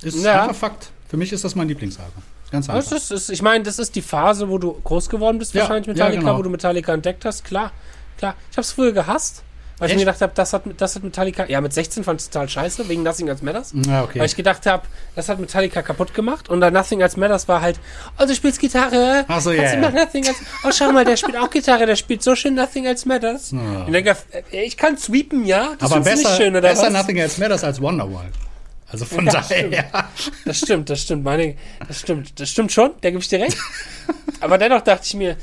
Ist 0.01 0.23
ja. 0.23 0.43
einfach 0.43 0.55
Fakt. 0.55 0.91
Für 1.07 1.17
mich 1.17 1.31
ist 1.31 1.43
das 1.43 1.55
mein 1.55 1.67
Lieblingsalbum. 1.67 2.23
Ganz 2.51 2.69
einfach. 2.69 2.89
Das 2.89 3.03
ist, 3.03 3.11
ist, 3.11 3.29
ich 3.29 3.41
meine, 3.41 3.63
das 3.63 3.79
ist 3.79 3.95
die 3.95 4.01
Phase, 4.01 4.49
wo 4.49 4.57
du 4.57 4.73
groß 4.73 5.09
geworden 5.09 5.39
bist, 5.39 5.53
ja, 5.53 5.61
wahrscheinlich 5.61 5.87
Metallica, 5.87 6.15
ja, 6.15 6.19
genau. 6.19 6.37
wo 6.37 6.41
du 6.41 6.49
Metallica 6.49 6.93
entdeckt 6.93 7.23
hast. 7.23 7.45
Klar, 7.45 7.71
klar. 8.21 8.35
Ich 8.49 8.57
habe 8.57 8.61
es 8.61 8.71
früher 8.71 8.93
gehasst, 8.93 9.43
weil 9.77 9.87
Echt? 9.87 9.95
ich 9.95 9.99
mir 9.99 10.05
gedacht 10.05 10.21
habe, 10.21 10.31
das 10.35 10.53
hat, 10.53 10.61
das 10.77 10.95
hat 10.95 11.03
Metallica. 11.03 11.45
Ja, 11.47 11.59
mit 11.59 11.73
16 11.73 12.03
fand 12.03 12.21
ich 12.21 12.27
total 12.27 12.47
scheiße, 12.47 12.87
wegen 12.87 13.01
Nothing 13.01 13.27
Else 13.27 13.43
Matters. 13.43 13.73
Ja, 13.73 14.03
okay. 14.03 14.19
Weil 14.19 14.27
ich 14.27 14.35
gedacht 14.35 14.65
habe, 14.67 14.83
das 15.15 15.27
hat 15.27 15.39
Metallica 15.39 15.81
kaputt 15.81 16.13
gemacht. 16.13 16.49
Und 16.49 16.61
dann 16.61 16.71
Nothing 16.71 17.01
Else 17.01 17.19
Matters 17.19 17.47
war 17.47 17.61
halt, 17.61 17.79
oh, 18.19 18.25
du 18.25 18.35
spielst 18.35 18.59
Gitarre. 18.59 19.25
Ach 19.27 19.41
so, 19.41 19.51
ja. 19.51 19.63
Yeah, 19.63 19.79
yeah. 19.79 19.89
Nothing 19.89 20.23
else. 20.25 20.39
Oh, 20.63 20.69
schau 20.71 20.91
mal, 20.91 21.03
der 21.03 21.17
spielt 21.17 21.35
auch 21.35 21.49
Gitarre, 21.49 21.87
der 21.87 21.95
spielt 21.95 22.21
so 22.21 22.35
schön 22.35 22.53
Nothing 22.53 22.85
Else 22.85 23.07
Matters. 23.07 23.51
Ja. 23.51 23.85
Ich 23.87 23.91
denke, 23.91 24.15
ich 24.51 24.77
kann 24.77 24.97
sweepen, 24.97 25.45
ja. 25.45 25.73
Das 25.79 25.91
Aber 25.91 26.01
besser, 26.01 26.29
nicht 26.29 26.37
schön, 26.37 26.51
oder 26.55 26.61
besser 26.69 26.87
was? 26.87 26.93
Nothing 26.93 27.17
Else 27.17 27.41
Matters 27.41 27.63
als 27.63 27.81
Wonderwall. 27.81 28.29
Also 28.91 29.05
von 29.05 29.25
ja, 29.25 29.31
daher. 29.31 30.11
Stimmt. 30.15 30.45
Das 30.45 30.57
stimmt, 30.57 30.89
das 30.89 31.01
stimmt. 31.01 31.23
Meine, 31.23 31.55
das 31.87 31.99
stimmt, 31.99 32.39
das 32.39 32.49
stimmt 32.49 32.71
schon, 32.71 32.91
da 33.01 33.09
gebe 33.09 33.21
ich 33.21 33.29
dir 33.29 33.39
recht. 33.39 33.57
Aber 34.41 34.57
dennoch 34.57 34.81
dachte 34.81 35.03
ich 35.05 35.13
mir, 35.13 35.37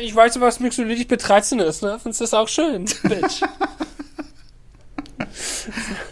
ich 0.00 0.14
weiß, 0.14 0.38
was 0.40 0.60
Mixolydisch 0.60 1.08
mit 1.08 1.26
13 1.26 1.58
ist, 1.60 1.82
ne? 1.82 1.98
Findest 2.02 2.20
du 2.20 2.24
das 2.24 2.34
auch 2.34 2.48
schön, 2.48 2.84
Bitch. 3.02 3.42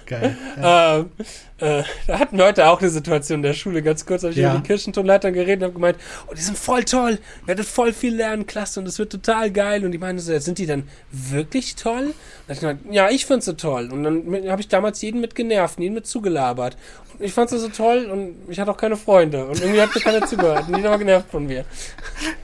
Geil. 0.07 0.37
Ja. 0.61 0.99
Ähm, 0.99 1.11
äh, 1.59 1.83
da 2.07 2.19
hatten 2.19 2.39
wir 2.39 2.47
heute 2.47 2.67
auch 2.69 2.81
eine 2.81 2.89
Situation 2.89 3.41
in 3.41 3.43
der 3.43 3.53
Schule, 3.53 3.83
ganz 3.83 4.07
kurz, 4.07 4.23
habe 4.23 4.33
ich 4.33 4.39
ja. 4.39 4.51
über 4.51 4.61
die 4.61 4.67
Kirchentonleitern 4.67 5.35
geredet 5.35 5.59
und 5.59 5.65
habe 5.65 5.75
gemeint, 5.75 5.97
oh, 6.27 6.35
die 6.35 6.41
sind 6.41 6.57
voll 6.57 6.85
toll, 6.85 7.19
ihr 7.43 7.47
werdet 7.47 7.67
voll 7.67 7.93
viel 7.93 8.15
lernen, 8.17 8.47
klasse, 8.47 8.81
und 8.81 8.87
das 8.87 8.99
wird 8.99 9.13
total 9.13 9.51
geil. 9.51 9.85
Und 9.85 9.93
die 9.93 9.99
meinen 9.99 10.19
so, 10.19 10.39
sind 10.39 10.59
die 10.59 10.67
dann 10.67 10.85
wirklich 11.11 11.77
toll? 11.77 12.15
Und 12.47 12.53
ich 12.53 12.61
gemeint, 12.61 12.81
ja, 12.91 13.11
ich 13.11 13.27
find's 13.27 13.47
so 13.47 13.53
toll. 13.53 13.91
Und 13.93 14.05
dann 14.05 14.51
habe 14.51 14.61
ich 14.61 14.69
damals 14.69 15.03
jeden 15.03 15.21
mit 15.21 15.35
genervt, 15.35 15.79
jeden 15.79 15.95
mit 15.95 16.07
zugelabert. 16.07 16.77
Und 17.19 17.25
ich 17.25 17.33
fand's 17.33 17.53
so 17.53 17.69
toll 17.69 18.07
und 18.07 18.37
ich 18.49 18.59
hatte 18.59 18.71
auch 18.71 18.77
keine 18.77 18.97
Freunde. 18.97 19.45
Und 19.45 19.61
irgendwie 19.61 19.83
hat 19.83 19.95
mir 19.95 20.01
keiner 20.01 20.27
zugehört 20.27 20.69
und 20.69 20.77
jeder 20.77 20.91
war 20.91 20.99
genervt 20.99 21.31
von 21.31 21.47
mir. 21.47 21.67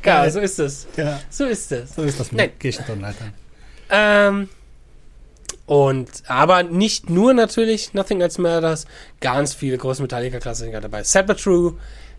Geil, 0.03 0.27
ja, 0.27 0.31
so 0.31 0.41
ist 0.41 0.59
es. 0.59 0.87
Ja. 0.97 1.21
So 1.31 1.47
ist 1.47 1.73
es. 1.73 1.95
So 1.95 2.03
ist 2.03 2.21
das 2.21 2.31
mit 2.33 2.39
Nein. 2.39 2.59
Kirchentonleitern. 2.59 3.33
Ähm, 3.89 4.49
und, 5.67 6.09
aber 6.29 6.63
nicht 6.63 7.11
nur 7.11 7.35
natürlich 7.35 7.93
Nothing 7.93 8.21
Else 8.21 8.41
Matters, 8.41 8.87
ganz 9.21 9.53
viele 9.53 9.77
große 9.77 10.01
Metallica-Klassiker 10.01 10.81
dabei. 10.81 11.03
True, 11.03 11.75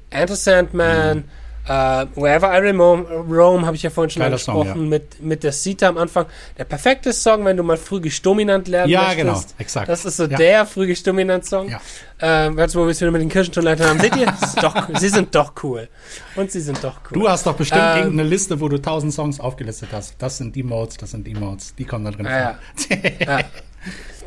Enter 0.10 0.36
Sandman, 0.36 1.18
mhm. 1.20 1.24
Uh, 1.70 2.06
Wherever 2.16 2.48
I 2.48 2.70
Roam, 2.72 3.66
habe 3.66 3.76
ich 3.76 3.84
ja 3.84 3.90
vorhin 3.90 4.10
schon 4.10 4.22
Geiler 4.22 4.34
angesprochen, 4.34 4.70
Song, 4.70 4.84
ja. 4.84 4.90
mit, 4.90 5.22
mit 5.22 5.44
der 5.44 5.52
Sita 5.52 5.90
am 5.90 5.98
Anfang. 5.98 6.26
Der 6.58 6.64
perfekte 6.64 7.12
Song, 7.12 7.44
wenn 7.44 7.58
du 7.58 7.64
mal 7.64 7.76
frühisch 7.76 8.22
dominant 8.22 8.70
lernen 8.70 8.90
ja, 8.90 9.02
möchtest. 9.02 9.18
Ja, 9.18 9.24
genau, 9.24 9.44
exakt. 9.58 9.90
Das 9.90 10.06
ist 10.06 10.16
so 10.16 10.26
ja. 10.26 10.38
der 10.38 10.66
frühisch 10.66 11.04
dominant 11.04 11.46
Song. 11.46 11.70
Ja. 11.70 11.82
Ähm, 12.22 12.58
jetzt, 12.58 12.76
wo 12.76 12.86
wir 12.86 12.92
es 12.92 13.02
wieder 13.02 13.12
mit 13.12 13.22
den 13.22 13.30
Kirchentoiletten 13.30 13.86
haben, 13.86 14.00
seht 14.00 14.16
ihr? 14.16 14.34
doch, 14.62 14.88
sie 14.98 15.10
sind 15.10 15.36
doch 15.36 15.54
cool. 15.62 15.90
Und 16.36 16.52
sie 16.52 16.62
sind 16.62 16.82
doch 16.84 17.02
cool. 17.12 17.20
Du 17.20 17.28
hast 17.28 17.46
doch 17.46 17.56
bestimmt 17.56 17.82
ähm, 17.84 17.98
irgendeine 17.98 18.30
Liste, 18.30 18.62
wo 18.62 18.70
du 18.70 18.82
tausend 18.82 19.14
Songs 19.14 19.40
aufgelistet 19.40 19.90
hast. 19.92 20.16
Das 20.20 20.38
sind 20.38 20.56
die 20.56 20.64
Modes, 20.64 20.96
das 20.96 21.12
sind 21.12 21.28
die 21.28 21.34
Modes. 21.34 21.76
Die 21.76 21.84
kommen 21.84 22.06
da 22.06 22.12
drin 22.12 22.26
ja, 22.26 22.58
vor. 22.76 23.40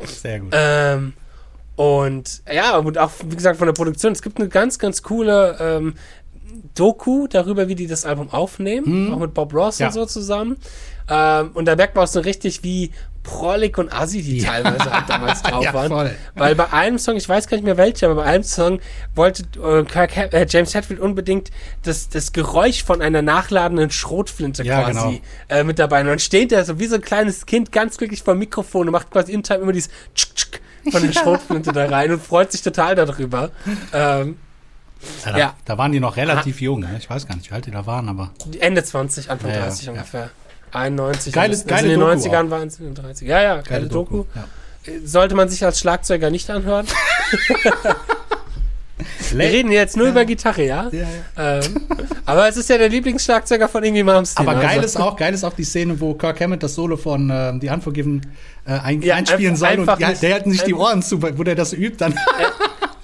Sehr 0.05 0.39
gut. 0.39 0.49
Ähm, 0.53 1.13
und 1.75 2.43
ja, 2.51 2.77
und 2.77 2.97
auch, 2.97 3.11
wie 3.25 3.35
gesagt, 3.35 3.57
von 3.57 3.65
der 3.65 3.73
Produktion. 3.73 4.11
Es 4.11 4.21
gibt 4.21 4.39
eine 4.39 4.49
ganz, 4.49 4.77
ganz 4.77 5.01
coole 5.01 5.57
ähm, 5.59 5.95
Doku 6.75 7.27
darüber, 7.27 7.67
wie 7.67 7.75
die 7.75 7.87
das 7.87 8.05
Album 8.05 8.29
aufnehmen, 8.31 9.07
mhm. 9.07 9.13
auch 9.13 9.19
mit 9.19 9.33
Bob 9.33 9.53
Ross 9.53 9.79
ja. 9.79 9.87
und 9.87 9.93
so 9.93 10.05
zusammen. 10.05 10.57
Ähm, 11.09 11.51
und 11.53 11.65
da 11.65 11.75
merkt 11.75 11.95
man 11.95 12.05
auch 12.05 12.09
so 12.09 12.21
richtig, 12.21 12.63
wie 12.63 12.91
prollig 13.23 13.77
und 13.77 13.93
assi 13.93 14.21
die 14.21 14.39
ja. 14.39 14.51
teilweise 14.51 14.91
halt 14.91 15.09
damals 15.09 15.41
drauf 15.43 15.63
ja, 15.63 15.73
waren. 15.73 15.89
Voll. 15.89 16.11
Weil 16.35 16.55
bei 16.55 16.71
einem 16.73 16.97
Song, 16.97 17.15
ich 17.17 17.27
weiß 17.27 17.47
gar 17.47 17.57
nicht 17.57 17.63
mehr 17.63 17.77
welcher, 17.77 18.07
aber 18.07 18.23
bei 18.23 18.23
einem 18.23 18.43
Song 18.43 18.79
wollte 19.13 19.43
äh, 19.61 19.81
äh, 20.31 20.45
James 20.49 20.73
Hetfield 20.73 20.99
unbedingt 20.99 21.51
das, 21.83 22.09
das 22.09 22.33
Geräusch 22.33 22.83
von 22.83 23.01
einer 23.01 23.21
nachladenden 23.21 23.91
Schrotflinte 23.91 24.63
ja, 24.63 24.83
quasi 24.83 25.21
genau. 25.47 25.59
äh, 25.61 25.63
mit 25.63 25.79
dabei. 25.79 26.01
Und 26.01 26.07
dann 26.07 26.19
steht 26.19 26.51
er 26.51 26.65
so 26.65 26.79
wie 26.79 26.87
so 26.87 26.95
ein 26.95 27.01
kleines 27.01 27.45
Kind 27.45 27.71
ganz 27.71 27.97
glücklich 27.97 28.23
vor 28.23 28.33
dem 28.33 28.39
Mikrofon 28.39 28.87
und 28.87 28.91
macht 28.91 29.11
quasi 29.11 29.33
in 29.33 29.43
Time 29.43 29.59
immer 29.59 29.73
dieses 29.73 29.91
Tschk, 30.15 30.35
Tschk 30.35 30.61
von 30.91 31.03
der 31.03 31.13
Schrotflinte 31.19 31.71
da 31.73 31.85
rein 31.85 32.11
und 32.11 32.23
freut 32.23 32.51
sich 32.51 32.61
total 32.61 32.95
darüber. 32.95 33.51
Ähm, 33.93 34.37
ja, 35.25 35.31
da, 35.31 35.37
ja. 35.37 35.55
da, 35.65 35.77
waren 35.77 35.91
die 35.91 35.99
noch 35.99 36.17
relativ 36.17 36.57
Aha. 36.57 36.63
jung. 36.63 36.85
Ich 36.97 37.09
weiß 37.09 37.27
gar 37.27 37.35
nicht, 37.35 37.49
wie 37.49 37.55
alt 37.55 37.65
die 37.65 37.71
da 37.71 37.85
waren, 37.85 38.09
aber. 38.09 38.31
Ende 38.59 38.83
20, 38.83 39.29
Anfang 39.29 39.51
ja, 39.51 39.61
30 39.61 39.85
ja. 39.85 39.91
ungefähr. 39.93 40.29
91. 40.73 41.33
Geile, 41.33 41.53
also 41.53 41.65
geile 41.65 41.93
in 41.93 41.99
den 41.99 41.99
Doku 41.99 42.11
90ern 42.11 42.49
waren 42.49 42.67
es 42.67 42.79
in 42.79 42.85
den 42.85 42.95
30 42.95 43.27
Ja, 43.27 43.41
ja, 43.41 43.55
geile, 43.55 43.63
geile 43.63 43.87
Doku. 43.87 44.17
Doku. 44.17 44.39
Sollte 45.05 45.35
man 45.35 45.49
sich 45.49 45.63
als 45.63 45.79
Schlagzeuger 45.79 46.29
nicht 46.29 46.49
anhören. 46.49 46.87
Wir 49.31 49.45
reden 49.45 49.71
jetzt 49.71 49.97
nur 49.97 50.07
ja. 50.07 50.11
über 50.11 50.25
Gitarre, 50.25 50.65
ja? 50.65 50.89
ja, 50.91 50.99
ja. 51.37 51.59
Ähm, 51.59 51.87
aber 52.25 52.47
es 52.47 52.57
ist 52.57 52.69
ja 52.69 52.77
der 52.77 52.89
Lieblingsschlagzeuger 52.89 53.67
von 53.67 53.83
Iggy 53.83 54.03
Malmsteen. 54.03 54.47
Aber 54.47 54.59
geil, 54.59 54.79
also. 54.79 54.85
ist 54.85 54.97
auch, 54.97 55.15
geil 55.15 55.33
ist 55.33 55.43
auch 55.43 55.53
die 55.53 55.63
Szene, 55.63 55.99
wo 55.99 56.13
Kirk 56.13 56.41
Hammett 56.41 56.63
das 56.63 56.75
Solo 56.75 56.97
von 56.97 57.29
äh, 57.29 57.53
The 57.59 57.69
Unforgiven 57.69 58.21
äh, 58.65 58.73
ein, 58.73 59.09
einspielen 59.09 59.55
soll 59.55 59.79
und 59.79 59.89
die, 59.99 60.19
der 60.19 60.29
hält 60.33 60.47
nicht 60.47 60.67
die 60.67 60.73
Ohren 60.73 61.01
zu, 61.01 61.21
wo 61.21 61.43
der 61.43 61.55
das 61.55 61.73
übt 61.73 61.97
dann. 61.97 62.13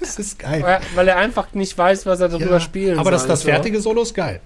Das 0.08 0.20
ist 0.20 0.40
geil. 0.40 0.82
Weil 0.96 1.08
er 1.08 1.18
einfach 1.18 1.54
nicht 1.54 1.78
weiß, 1.78 2.06
was 2.06 2.20
er 2.20 2.30
darüber 2.30 2.52
ja, 2.52 2.60
spielen 2.60 3.00
aber 3.00 3.04
soll. 3.04 3.08
Aber 3.08 3.12
das, 3.12 3.28
das 3.28 3.44
fertige 3.44 3.82
Solo 3.82 4.02
ist 4.02 4.14
geil. 4.14 4.42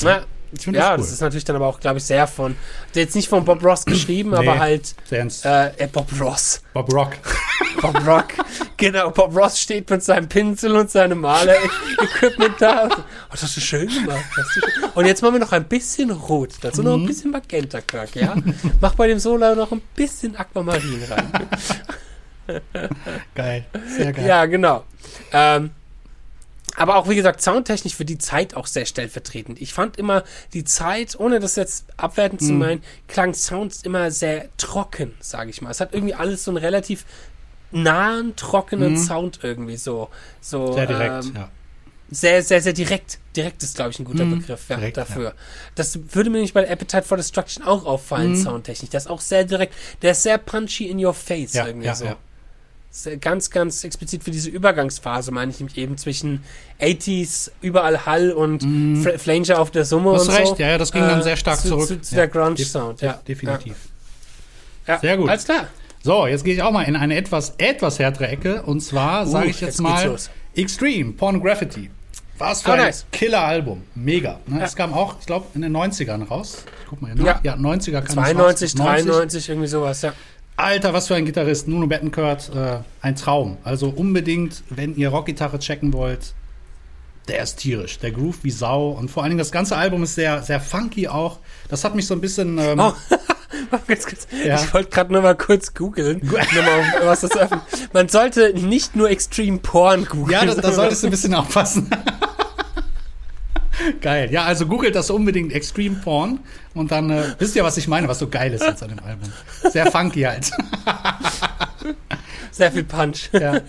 Ja, 0.00 0.24
ich 0.52 0.66
ja, 0.66 0.72
das, 0.72 0.90
cool. 0.90 0.96
das 0.98 1.12
ist 1.12 1.20
natürlich 1.20 1.44
dann 1.44 1.56
aber 1.56 1.66
auch, 1.66 1.78
glaube 1.78 1.98
ich, 1.98 2.04
sehr 2.04 2.26
von, 2.26 2.56
jetzt 2.94 3.14
nicht 3.14 3.28
von 3.28 3.44
Bob 3.44 3.62
Ross 3.62 3.84
geschrieben, 3.84 4.30
nee, 4.30 4.36
aber 4.36 4.58
halt 4.58 4.94
äh, 5.10 5.86
Bob 5.92 6.08
Ross. 6.20 6.62
Bob 6.74 6.92
Rock. 6.92 7.12
Bob 7.80 8.06
Rock. 8.06 8.26
Genau, 8.76 9.10
Bob 9.10 9.36
Ross 9.36 9.60
steht 9.60 9.88
mit 9.90 10.02
seinem 10.02 10.28
Pinsel 10.28 10.74
und 10.74 10.90
seinem 10.90 11.20
Maler-Equipment 11.20 12.54
da. 12.58 12.88
Oh, 12.90 13.36
das 13.40 13.54
du 13.54 13.60
schön 13.60 13.88
gemacht. 13.88 14.24
Schön. 14.52 14.90
Und 14.94 15.06
jetzt 15.06 15.22
machen 15.22 15.34
wir 15.34 15.40
noch 15.40 15.52
ein 15.52 15.64
bisschen 15.64 16.10
Rot, 16.10 16.54
dazu 16.62 16.80
mhm. 16.80 16.88
noch 16.88 16.94
ein 16.94 17.02
mhm. 17.02 17.06
bisschen 17.06 17.30
Magenta, 17.30 17.80
Kirk, 17.80 18.16
ja? 18.16 18.34
Mach 18.80 18.94
bei 18.96 19.06
dem 19.06 19.20
Solo 19.20 19.54
noch 19.54 19.70
ein 19.70 19.82
bisschen 19.94 20.34
Aquamarin 20.34 21.04
rein. 21.08 21.30
geil, 23.34 23.64
sehr 23.96 24.12
geil. 24.12 24.26
Ja, 24.26 24.46
genau. 24.46 24.84
Ähm, 25.32 25.70
aber 26.76 26.96
auch, 26.96 27.08
wie 27.08 27.16
gesagt, 27.16 27.42
soundtechnisch 27.42 27.94
für 27.94 28.04
die 28.04 28.18
Zeit 28.18 28.54
auch 28.54 28.66
sehr 28.66 28.86
stellvertretend. 28.86 29.60
Ich 29.60 29.74
fand 29.74 29.96
immer 29.96 30.24
die 30.54 30.64
Zeit, 30.64 31.18
ohne 31.18 31.40
das 31.40 31.56
jetzt 31.56 31.86
abwertend 31.96 32.40
zu 32.40 32.52
meinen, 32.52 32.82
klang 33.08 33.34
Sounds 33.34 33.82
immer 33.82 34.10
sehr 34.10 34.48
trocken, 34.56 35.14
sage 35.20 35.50
ich 35.50 35.60
mal. 35.62 35.70
Es 35.70 35.80
hat 35.80 35.92
irgendwie 35.92 36.14
alles 36.14 36.44
so 36.44 36.50
einen 36.50 36.58
relativ 36.58 37.04
nahen, 37.72 38.36
trockenen 38.36 38.92
mhm. 38.92 38.96
Sound 38.96 39.40
irgendwie 39.42 39.76
so. 39.76 40.08
so 40.40 40.72
sehr 40.72 40.86
direkt, 40.86 41.24
ähm, 41.24 41.32
ja. 41.34 41.50
Sehr, 42.12 42.42
sehr, 42.42 42.60
sehr 42.60 42.72
direkt. 42.72 43.18
Direkt 43.36 43.62
ist, 43.62 43.76
glaube 43.76 43.90
ich, 43.90 43.98
ein 44.00 44.04
guter 44.04 44.24
mhm. 44.24 44.40
Begriff 44.40 44.68
ja, 44.68 44.76
direkt, 44.76 44.96
dafür. 44.96 45.28
Ja. 45.28 45.34
Das 45.76 45.98
würde 46.14 46.30
mir 46.30 46.40
nicht 46.40 46.54
bei 46.54 46.68
Appetite 46.68 47.04
for 47.04 47.16
Destruction 47.16 47.64
auch 47.64 47.84
auffallen, 47.84 48.36
soundtechnisch. 48.36 48.90
Der 48.90 48.98
ist 48.98 49.06
auch 49.08 49.20
sehr 49.20 49.44
direkt. 49.44 49.74
Der 50.02 50.12
ist 50.12 50.24
sehr 50.24 50.38
punchy 50.38 50.86
in 50.86 51.04
your 51.04 51.14
face 51.14 51.52
ja, 51.52 51.66
irgendwie 51.66 51.94
so 51.94 52.16
ganz, 53.20 53.50
ganz 53.50 53.84
explizit 53.84 54.24
für 54.24 54.30
diese 54.30 54.50
Übergangsphase, 54.50 55.30
meine 55.30 55.52
ich 55.52 55.60
nämlich 55.60 55.78
eben 55.78 55.96
zwischen 55.96 56.42
80s, 56.80 57.50
überall 57.60 58.04
Hall 58.04 58.32
und 58.32 58.62
mm. 58.62 59.06
Flanger 59.16 59.60
auf 59.60 59.70
der 59.70 59.84
Summe 59.84 60.12
Hast 60.12 60.28
und 60.28 60.34
recht, 60.34 60.46
so. 60.48 60.56
ja, 60.56 60.70
ja, 60.70 60.78
das 60.78 60.90
ging 60.90 61.02
äh, 61.02 61.08
dann 61.08 61.22
sehr 61.22 61.36
stark 61.36 61.60
zu, 61.60 61.68
zurück. 61.68 61.86
Zu, 61.86 62.00
zu 62.00 62.14
ja, 62.14 62.22
der 62.22 62.28
Grunge-Sound, 62.28 63.00
ja. 63.00 63.20
Definitiv. 63.26 63.76
Ja. 64.86 64.98
Sehr 64.98 65.16
gut. 65.16 65.28
Alles 65.28 65.44
klar. 65.44 65.68
So, 66.02 66.26
jetzt 66.26 66.44
gehe 66.44 66.54
ich 66.54 66.62
auch 66.62 66.72
mal 66.72 66.82
in 66.82 66.96
eine 66.96 67.14
etwas, 67.14 67.54
etwas 67.58 67.98
härtere 67.98 68.28
Ecke 68.28 68.62
und 68.62 68.80
zwar 68.80 69.26
uh, 69.26 69.30
sage 69.30 69.50
ich 69.50 69.60
jetzt, 69.60 69.78
jetzt 69.78 69.80
mal 69.80 70.16
Extreme, 70.56 71.12
Pornography. 71.12 71.90
Was 72.38 72.62
für 72.62 72.70
oh, 72.70 72.72
ein 72.72 72.78
nice. 72.78 73.04
Killer-Album. 73.12 73.82
Mega. 73.94 74.40
Ne? 74.46 74.60
Ja. 74.60 74.64
Es 74.64 74.74
kam 74.74 74.94
auch, 74.94 75.16
ich 75.20 75.26
glaube, 75.26 75.46
in 75.54 75.60
den 75.60 75.76
90ern 75.76 76.26
raus. 76.26 76.64
Ich 76.80 76.88
guck 76.88 77.02
mal 77.02 77.12
hier 77.12 77.22
nach. 77.22 77.44
Ja, 77.44 77.54
ja 77.54 77.54
90er 77.54 78.00
kam 78.00 78.14
92, 78.14 78.74
93, 78.74 79.48
irgendwie 79.50 79.68
sowas, 79.68 80.00
ja. 80.00 80.14
Alter, 80.62 80.92
was 80.92 81.08
für 81.08 81.14
ein 81.14 81.24
Gitarrist, 81.24 81.68
Nuno 81.68 81.86
Bettencourt, 81.86 82.50
äh, 82.54 82.78
ein 83.02 83.16
Traum. 83.16 83.58
Also 83.64 83.88
unbedingt, 83.88 84.62
wenn 84.70 84.96
ihr 84.96 85.08
Rockgitarre 85.08 85.58
checken 85.58 85.92
wollt, 85.92 86.34
der 87.28 87.42
ist 87.42 87.56
tierisch. 87.56 87.98
Der 87.98 88.10
Groove 88.10 88.42
wie 88.42 88.50
Sau. 88.50 88.90
Und 88.90 89.10
vor 89.10 89.22
allen 89.22 89.30
Dingen 89.30 89.38
das 89.38 89.52
ganze 89.52 89.76
Album 89.76 90.02
ist 90.02 90.14
sehr, 90.14 90.42
sehr 90.42 90.60
funky 90.60 91.08
auch. 91.08 91.38
Das 91.68 91.84
hat 91.84 91.94
mich 91.94 92.06
so 92.06 92.14
ein 92.14 92.20
bisschen. 92.20 92.58
Ähm, 92.58 92.80
oh. 92.80 92.92
Ja. 94.44 94.62
Ich 94.62 94.72
wollte 94.72 94.90
gerade 94.90 95.12
nur 95.12 95.22
mal 95.22 95.36
kurz 95.36 95.74
googeln. 95.74 96.20
was 97.02 97.20
das 97.20 97.36
öffnet. 97.36 97.60
Man 97.92 98.08
sollte 98.08 98.54
nicht 98.54 98.96
nur 98.96 99.10
Extreme 99.10 99.58
Porn 99.58 100.04
googeln. 100.04 100.30
Ja, 100.30 100.54
da, 100.54 100.60
da 100.60 100.72
solltest 100.72 101.02
du 101.02 101.08
ein 101.08 101.10
bisschen 101.10 101.34
aufpassen. 101.34 101.90
geil. 104.00 104.30
Ja, 104.32 104.44
also 104.44 104.66
googelt 104.66 104.94
das 104.94 105.10
unbedingt 105.10 105.52
Extreme 105.52 105.96
Porn 105.96 106.40
und 106.74 106.90
dann 106.90 107.10
äh, 107.10 107.34
wisst 107.38 107.56
ihr, 107.56 107.64
was 107.64 107.76
ich 107.76 107.88
meine, 107.88 108.08
was 108.08 108.18
so 108.18 108.28
geil 108.28 108.52
ist 108.52 108.64
jetzt 108.64 108.82
an 108.82 108.90
dem 108.90 108.98
Album. 109.00 109.32
Sehr 109.70 109.90
funky 109.90 110.22
halt. 110.22 110.50
Sehr 112.50 112.72
viel 112.72 112.84
Punch. 112.84 113.30
Ja. 113.32 113.60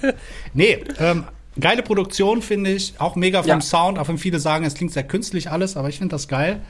Nee, 0.54 0.84
ähm, 1.00 1.26
geile 1.60 1.84
Produktion 1.84 2.42
finde 2.42 2.72
ich, 2.72 3.00
auch 3.00 3.16
mega 3.16 3.42
vom 3.42 3.50
ja. 3.50 3.62
Sound, 3.62 4.00
auch 4.00 4.08
wenn 4.08 4.18
viele 4.18 4.40
sagen, 4.40 4.66
es 4.66 4.74
klingt 4.74 4.94
sehr 4.94 5.04
künstlich 5.04 5.50
alles, 5.50 5.78
aber 5.78 5.90
ich 5.90 5.98
finde 5.98 6.16
das 6.16 6.28
geil. 6.28 6.62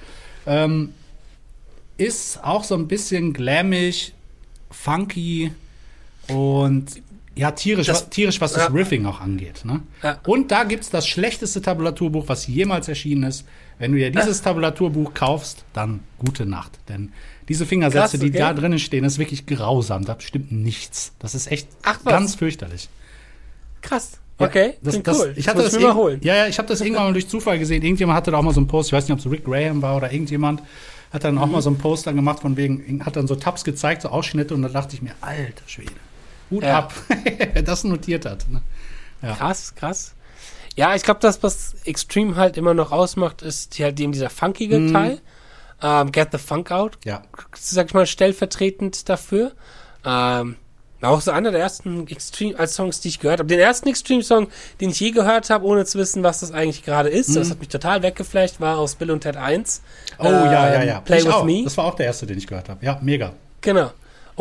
Ähm, 0.45 0.93
ist 1.97 2.43
auch 2.43 2.63
so 2.63 2.75
ein 2.75 2.87
bisschen 2.87 3.33
glammig, 3.33 4.13
funky 4.69 5.51
und 6.27 7.01
ja, 7.35 7.51
tierisch, 7.51 7.87
das, 7.87 8.01
was, 8.01 8.09
tierisch, 8.09 8.41
was 8.41 8.55
ja. 8.55 8.65
das 8.65 8.73
Riffing 8.73 9.05
auch 9.05 9.21
angeht. 9.21 9.63
Ne? 9.63 9.81
Ja. 10.03 10.19
Und 10.25 10.51
da 10.51 10.63
gibt 10.63 10.83
es 10.83 10.89
das 10.89 11.07
schlechteste 11.07 11.61
Tabulaturbuch, 11.61 12.27
was 12.27 12.47
jemals 12.47 12.87
erschienen 12.87 13.23
ist. 13.23 13.45
Wenn 13.79 13.93
du 13.93 13.97
dir 13.97 14.11
dieses 14.11 14.41
Tabulaturbuch 14.41 15.13
kaufst, 15.13 15.65
dann 15.73 16.01
gute 16.19 16.45
Nacht. 16.45 16.79
Denn 16.87 17.11
diese 17.47 17.65
Fingersätze, 17.65 17.99
Krass, 17.99 18.13
okay. 18.15 18.31
die 18.31 18.37
da 18.37 18.53
drinnen 18.53 18.79
stehen, 18.79 19.03
ist 19.03 19.17
wirklich 19.17 19.45
grausam. 19.45 20.05
Da 20.05 20.17
stimmt 20.19 20.51
nichts. 20.51 21.13
Das 21.19 21.33
ist 21.33 21.51
echt 21.51 21.67
Ach, 21.83 22.03
ganz 22.03 22.35
fürchterlich. 22.35 22.89
Krass. 23.81 24.19
Okay, 24.37 24.73
das, 24.81 25.01
das, 25.03 25.19
cool. 25.19 25.33
Ich 25.35 25.47
hatte 25.47 25.61
das, 25.61 25.73
das 25.73 25.81
mal 25.81 25.93
holen. 25.93 26.19
Ja, 26.23 26.35
ja, 26.35 26.47
ich 26.47 26.57
habe 26.57 26.67
das 26.67 26.81
irgendwann 26.81 27.05
mal 27.05 27.13
durch 27.13 27.27
Zufall 27.27 27.59
gesehen. 27.59 27.83
Irgendjemand 27.83 28.17
hatte 28.17 28.31
da 28.31 28.37
auch 28.37 28.41
mal 28.41 28.53
so 28.53 28.59
einen 28.59 28.67
Post, 28.67 28.89
ich 28.89 28.93
weiß 28.93 29.07
nicht, 29.07 29.13
ob 29.13 29.19
es 29.19 29.31
Rick 29.31 29.45
Graham 29.45 29.81
war 29.81 29.97
oder 29.97 30.11
irgendjemand, 30.11 30.61
hat 31.11 31.23
dann 31.23 31.37
auch 31.37 31.45
mhm. 31.45 31.51
mal 31.51 31.61
so 31.61 31.69
einen 31.69 31.77
Post 31.77 32.07
dann 32.07 32.15
gemacht 32.15 32.39
von 32.39 32.57
wegen, 32.57 33.03
hat 33.05 33.15
dann 33.15 33.27
so 33.27 33.35
Tabs 33.35 33.63
gezeigt, 33.63 34.01
so 34.01 34.09
Ausschnitte 34.09 34.53
und 34.53 34.63
da 34.63 34.69
dachte 34.69 34.95
ich 34.95 35.01
mir, 35.01 35.13
alter 35.21 35.67
Schwede, 35.67 35.91
Hut 36.51 36.63
ja. 36.63 36.79
ab, 36.79 36.93
wer 37.53 37.63
das 37.63 37.83
notiert 37.83 38.25
hat. 38.25 38.47
Ne? 38.49 38.61
Ja. 39.21 39.35
Krass, 39.35 39.73
krass. 39.75 40.13
Ja, 40.75 40.95
ich 40.95 41.03
glaube, 41.03 41.19
das, 41.19 41.41
was 41.43 41.75
Extreme 41.85 42.35
halt 42.35 42.57
immer 42.57 42.73
noch 42.73 42.91
ausmacht, 42.91 43.41
ist 43.41 43.77
halt 43.79 43.99
eben 43.99 44.11
dieser 44.11 44.29
funkige 44.29 44.79
mhm. 44.79 44.93
Teil. 44.93 45.21
Ähm, 45.81 46.11
Get 46.11 46.29
the 46.31 46.37
Funk 46.37 46.71
Out. 46.71 46.97
Ja. 47.03 47.23
Sag 47.55 47.87
ich 47.87 47.93
mal, 47.93 48.05
stellvertretend 48.05 49.09
dafür. 49.09 49.51
Ähm, 50.05 50.55
auch 51.01 51.19
so 51.19 51.31
einer 51.31 51.51
der 51.51 51.59
ersten 51.59 52.07
Extreme 52.07 52.57
als 52.57 52.75
Songs, 52.75 52.99
die 52.99 53.07
ich 53.07 53.19
gehört 53.19 53.39
habe. 53.39 53.47
Den 53.47 53.59
ersten 53.59 53.89
Extreme-Song, 53.89 54.47
den 54.79 54.91
ich 54.91 54.99
je 54.99 55.11
gehört 55.11 55.49
habe, 55.49 55.65
ohne 55.65 55.85
zu 55.85 55.97
wissen, 55.97 56.21
was 56.21 56.41
das 56.41 56.51
eigentlich 56.51 56.83
gerade 56.83 57.09
ist. 57.09 57.29
Mhm. 57.29 57.35
Das 57.35 57.49
hat 57.49 57.59
mich 57.59 57.69
total 57.69 58.03
weggeflasht, 58.03 58.59
war 58.59 58.77
aus 58.77 58.95
Bill 58.95 59.09
und 59.09 59.21
Ted 59.21 59.35
1. 59.35 59.81
Oh 60.19 60.25
ähm, 60.25 60.31
ja, 60.31 60.73
ja, 60.73 60.83
ja. 60.83 61.01
Play 61.01 61.19
ich 61.19 61.25
with 61.25 61.33
auch. 61.33 61.43
Me. 61.43 61.63
Das 61.63 61.75
war 61.77 61.85
auch 61.85 61.95
der 61.95 62.05
erste, 62.05 62.27
den 62.27 62.37
ich 62.37 62.45
gehört 62.45 62.69
habe. 62.69 62.85
Ja, 62.85 62.99
mega. 63.01 63.33
Genau. 63.61 63.91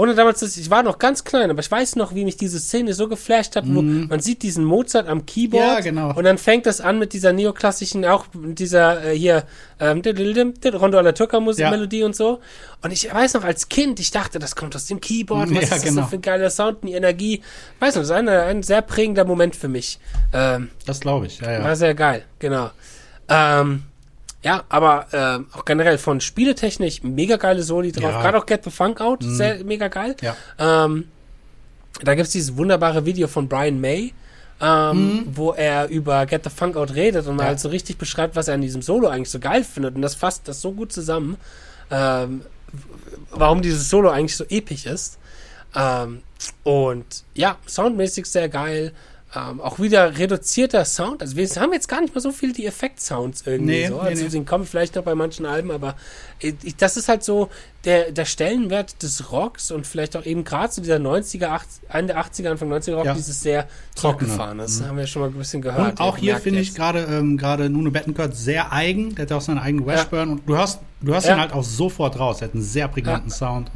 Ohne 0.01 0.15
damals, 0.15 0.41
ich 0.57 0.71
war 0.71 0.83
noch 0.83 0.99
ganz 0.99 1.25
klein, 1.25 1.51
aber 1.51 1.61
ich 1.61 1.71
weiß 1.71 1.97
noch, 1.97 2.15
wie 2.15 2.25
mich 2.25 2.39
diese 2.39 2.59
Szene 2.59 2.95
so 2.95 3.07
geflasht 3.07 3.55
hat, 3.55 3.65
wo 3.67 3.83
mm. 3.83 4.07
man 4.09 4.19
sieht 4.21 4.43
diesen 4.43 4.65
Mozart 4.65 5.07
am 5.07 5.27
Keyboard 5.27 5.63
ja, 5.63 5.81
genau. 5.81 6.15
und 6.15 6.25
dann 6.25 6.39
fängt 6.39 6.65
das 6.65 6.81
an 6.81 6.99
mit 6.99 7.13
dieser 7.13 7.35
neoklassischen, 7.35 8.07
auch 8.07 8.25
mit 8.33 8.61
dieser 8.61 9.05
äh, 9.05 9.15
hier 9.15 9.45
ähm, 9.79 10.01
Rondo 10.73 10.97
alla 10.97 11.13
Turca 11.13 11.39
Musik 11.39 11.65
ja. 11.65 11.71
Melodie 11.71 12.03
und 12.03 12.17
so. 12.17 12.41
Und 12.81 12.93
ich 12.95 13.13
weiß 13.13 13.35
noch 13.35 13.45
als 13.45 13.69
Kind, 13.69 14.01
ich 14.01 14.11
dachte, 14.11 14.39
das 14.39 14.57
kommt 14.57 14.75
aus 14.75 14.87
dem 14.87 15.03
Keyboard, 15.03 15.55
was 15.55 15.69
ja, 15.69 15.77
ist 15.77 15.85
genau. 15.85 16.01
das 16.01 16.09
für 16.09 16.17
ein 16.17 16.23
geiler 16.23 16.49
Sound, 16.49 16.79
die 16.83 16.95
Energie. 16.95 17.43
Weiß 17.79 17.95
noch, 17.95 18.01
das 18.01 18.09
ist 18.09 18.17
ein, 18.17 18.27
ein 18.27 18.63
sehr 18.63 18.81
prägender 18.81 19.27
Moment 19.27 19.55
für 19.55 19.69
mich. 19.69 19.99
Ähm, 20.33 20.71
das 20.87 21.01
glaube 21.01 21.27
ich, 21.27 21.41
ja, 21.41 21.53
ja. 21.53 21.63
War 21.63 21.77
sehr 21.77 21.95
geil, 21.95 22.25
genau. 22.39 22.71
Ähm, 23.29 23.83
ja, 24.43 24.65
aber 24.69 25.07
äh, 25.13 25.57
auch 25.57 25.65
generell 25.65 25.99
von 25.99 26.21
Spieletechnik 26.21 27.05
mega 27.05 27.37
geile 27.37 27.63
Soli 27.63 27.93
drauf. 27.93 28.13
Ja. 28.13 28.23
Gerade 28.23 28.39
auch 28.39 28.47
Get 28.47 28.65
the 28.65 28.71
Funk 28.71 29.01
Out, 29.01 29.23
mhm. 29.23 29.35
sehr 29.35 29.65
mega 29.65 29.89
geil. 29.89 30.17
Ja. 30.23 30.37
Ähm, 30.59 31.09
da 32.03 32.15
gibt's 32.15 32.33
dieses 32.33 32.57
wunderbare 32.57 33.05
Video 33.05 33.29
von 33.29 33.49
Brian 33.49 33.81
May, 33.81 34.15
ähm, 34.61 34.97
mhm. 34.97 35.27
wo 35.35 35.53
er 35.53 35.89
über 35.89 36.25
Get 36.25 36.45
the 36.45 36.51
Funk 36.51 36.77
Out 36.77 36.95
redet 36.95 37.27
und 37.27 37.39
ja. 37.39 37.45
halt 37.45 37.61
so 37.61 37.69
richtig 37.69 37.99
beschreibt, 37.99 38.35
was 38.35 38.49
er 38.49 38.55
an 38.55 38.63
diesem 38.63 38.81
Solo 38.81 39.09
eigentlich 39.09 39.31
so 39.31 39.41
geil 39.41 39.63
findet. 39.63 39.95
Und 39.95 40.03
das 40.03 40.15
fasst 40.15 40.49
das 40.49 40.63
so 40.63 40.73
gut 40.73 40.93
zusammen, 40.93 41.37
ähm, 41.91 42.43
warum 43.31 43.61
dieses 43.61 43.91
Solo 43.91 44.09
eigentlich 44.09 44.37
so 44.37 44.45
episch 44.49 44.87
ist. 44.87 45.19
Ähm, 45.75 46.23
und 46.63 47.25
ja, 47.35 47.59
soundmäßig 47.67 48.25
sehr 48.27 48.49
geil. 48.49 48.93
Ähm, 49.33 49.61
auch 49.61 49.79
wieder 49.79 50.19
reduzierter 50.19 50.85
Sound. 50.85 51.23
Also 51.23 51.37
wir 51.37 51.47
haben 51.47 51.73
jetzt 51.73 51.87
gar 51.87 52.01
nicht 52.01 52.13
mal 52.13 52.21
so 52.21 52.33
viel 52.33 52.53
die 52.53 52.67
Effekt-Sounds 52.67 53.45
irgendwie 53.47 53.73
nee, 53.73 53.87
so. 53.87 54.03
Nee, 54.03 54.09
also 54.09 54.25
nee. 54.25 54.29
den 54.31 54.45
kommen 54.45 54.67
vielleicht 54.67 54.97
noch 54.97 55.05
bei 55.05 55.15
manchen 55.15 55.47
Alben, 55.47 55.71
aber 55.71 55.95
ich, 56.41 56.75
das 56.77 56.97
ist 56.97 57.09
halt 57.09 57.23
so 57.23 57.49
der, 57.85 58.11
der 58.11 58.25
Stellenwert 58.25 59.05
des 59.05 59.31
Rocks 59.31 59.71
und 59.71 59.87
vielleicht 59.87 60.17
auch 60.17 60.27
eben 60.27 60.43
gerade 60.43 60.73
so 60.73 60.83
dieser 60.83 60.97
90er, 60.97 61.47
80, 61.47 61.83
Ende 61.91 62.19
80er, 62.19 62.51
Anfang 62.51 62.73
90er 62.73 62.95
Rock, 62.95 63.05
ja. 63.05 63.15
dieses 63.15 63.41
sehr 63.41 63.69
trocken 63.95 64.27
Das 64.59 64.81
mhm. 64.81 64.87
haben 64.87 64.97
wir 64.97 65.07
schon 65.07 65.23
mal 65.23 65.29
ein 65.29 65.35
bisschen 65.35 65.63
gehört. 65.63 65.93
Und 65.93 66.01
auch 66.01 66.17
hier 66.17 66.37
finde 66.39 66.59
ich 66.59 66.75
gerade 66.75 67.03
ähm, 67.09 67.37
gerade 67.37 67.71
Nuno 67.71 67.93
Bettencourt 67.93 68.35
sehr 68.35 68.73
eigen. 68.73 69.15
Der 69.15 69.27
hat 69.27 69.33
auch 69.33 69.41
seine 69.41 69.63
eigene 69.63 69.87
Washburn 69.87 70.29
ja. 70.29 70.33
und 70.35 70.49
du 70.49 70.57
hörst, 70.57 70.81
du 71.01 71.13
hörst 71.13 71.29
ja. 71.29 71.35
ihn 71.35 71.41
halt 71.41 71.53
auch 71.53 71.63
sofort 71.63 72.19
raus. 72.19 72.41
Er 72.41 72.49
hat 72.49 72.55
einen 72.55 72.65
sehr 72.65 72.89
prägnanten 72.89 73.31
Sound. 73.31 73.71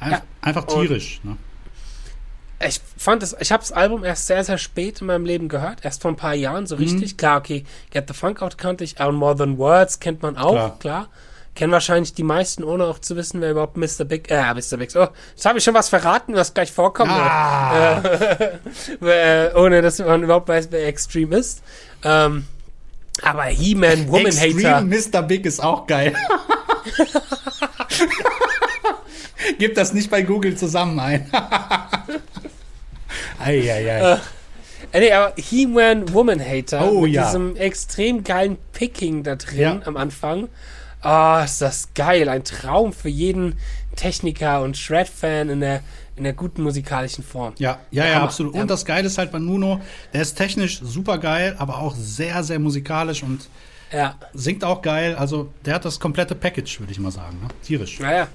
Einfach, 0.00 0.22
einfach 0.40 0.66
tierisch. 0.66 1.20
Und, 1.22 1.32
ne? 1.32 1.36
Ich 2.64 2.80
fand 2.96 3.22
es, 3.22 3.36
ich 3.38 3.52
habe 3.52 3.62
das 3.62 3.72
Album 3.72 4.04
erst 4.04 4.26
sehr, 4.26 4.42
sehr 4.42 4.58
spät 4.58 5.00
in 5.00 5.08
meinem 5.08 5.26
Leben 5.26 5.48
gehört, 5.48 5.84
erst 5.84 6.02
vor 6.02 6.10
ein 6.10 6.16
paar 6.16 6.34
Jahren 6.34 6.66
so 6.66 6.76
richtig. 6.76 7.12
Mhm. 7.12 7.16
Klar, 7.16 7.38
okay, 7.38 7.64
Get 7.90 8.08
the 8.08 8.14
Funk 8.14 8.40
Out 8.42 8.56
kannte 8.56 8.84
ich, 8.84 8.98
On 9.00 9.14
More 9.14 9.36
Than 9.36 9.58
Words 9.58 10.00
kennt 10.00 10.22
man 10.22 10.36
auch, 10.36 10.52
klar. 10.52 10.78
klar. 10.78 11.08
Kennen 11.54 11.72
wahrscheinlich 11.72 12.12
die 12.12 12.22
meisten, 12.22 12.64
ohne 12.64 12.84
auch 12.84 12.98
zu 12.98 13.16
wissen, 13.16 13.40
wer 13.40 13.50
überhaupt 13.50 13.78
Mr. 13.78 14.04
Big, 14.04 14.30
äh, 14.30 14.52
Mr. 14.52 14.76
Big, 14.76 14.90
oh, 14.94 15.08
jetzt 15.30 15.46
habe 15.46 15.58
ich 15.58 15.64
schon 15.64 15.72
was 15.72 15.88
verraten, 15.88 16.34
was 16.34 16.52
gleich 16.52 16.70
vorkommt. 16.70 17.10
Ah. 17.10 18.02
Äh, 19.00 19.54
ohne 19.54 19.82
dass 19.82 19.98
man 19.98 20.22
überhaupt 20.22 20.48
weiß, 20.48 20.68
wer 20.70 20.86
Extreme 20.86 21.36
ist. 21.36 21.62
Ähm, 22.02 22.44
aber 23.22 23.44
He-Man, 23.44 24.08
Woman 24.08 24.26
Hater. 24.26 24.44
Extreme 24.44 24.82
Mr. 24.82 25.22
Big 25.22 25.46
ist 25.46 25.62
auch 25.62 25.86
geil. 25.86 26.14
Gib 29.58 29.74
das 29.74 29.92
nicht 29.94 30.10
bei 30.10 30.22
Google 30.22 30.56
zusammen 30.56 30.98
ein. 30.98 31.30
Eieiei. 33.38 34.18
Äh, 34.92 35.00
nee, 35.00 35.12
aber 35.12 35.32
He-Man 35.36 36.12
Woman 36.12 36.40
Hater. 36.40 36.90
Oh 36.90 37.02
mit 37.02 37.12
ja. 37.12 37.26
diesem 37.26 37.56
extrem 37.56 38.24
geilen 38.24 38.58
Picking 38.72 39.22
da 39.22 39.36
drin 39.36 39.58
ja. 39.58 39.80
am 39.84 39.96
Anfang. 39.96 40.48
Oh, 41.02 41.40
ist 41.44 41.60
das 41.60 41.88
geil. 41.94 42.28
Ein 42.28 42.44
Traum 42.44 42.92
für 42.92 43.08
jeden 43.08 43.56
Techniker 43.94 44.62
und 44.62 44.76
Shred-Fan 44.76 45.48
in 45.48 45.60
der, 45.60 45.82
in 46.16 46.24
der 46.24 46.32
guten 46.32 46.62
musikalischen 46.62 47.24
Form. 47.24 47.54
Ja, 47.58 47.78
ja, 47.90 48.06
ja, 48.06 48.22
absolut. 48.22 48.54
Und 48.54 48.70
das 48.70 48.84
Geile 48.84 49.06
ist 49.06 49.18
halt 49.18 49.32
bei 49.32 49.38
Nuno, 49.38 49.80
der 50.12 50.22
ist 50.22 50.34
technisch 50.34 50.80
super 50.82 51.18
geil, 51.18 51.54
aber 51.58 51.78
auch 51.78 51.94
sehr, 51.96 52.42
sehr 52.42 52.58
musikalisch 52.58 53.22
und 53.22 53.48
ja. 53.92 54.16
singt 54.34 54.64
auch 54.64 54.82
geil. 54.82 55.14
Also 55.16 55.52
der 55.64 55.74
hat 55.74 55.84
das 55.84 56.00
komplette 56.00 56.34
Package, 56.34 56.80
würde 56.80 56.92
ich 56.92 56.98
mal 56.98 57.12
sagen. 57.12 57.38
Ne? 57.40 57.48
Tierisch. 57.62 57.98
Ja, 58.00 58.12
ja. 58.12 58.28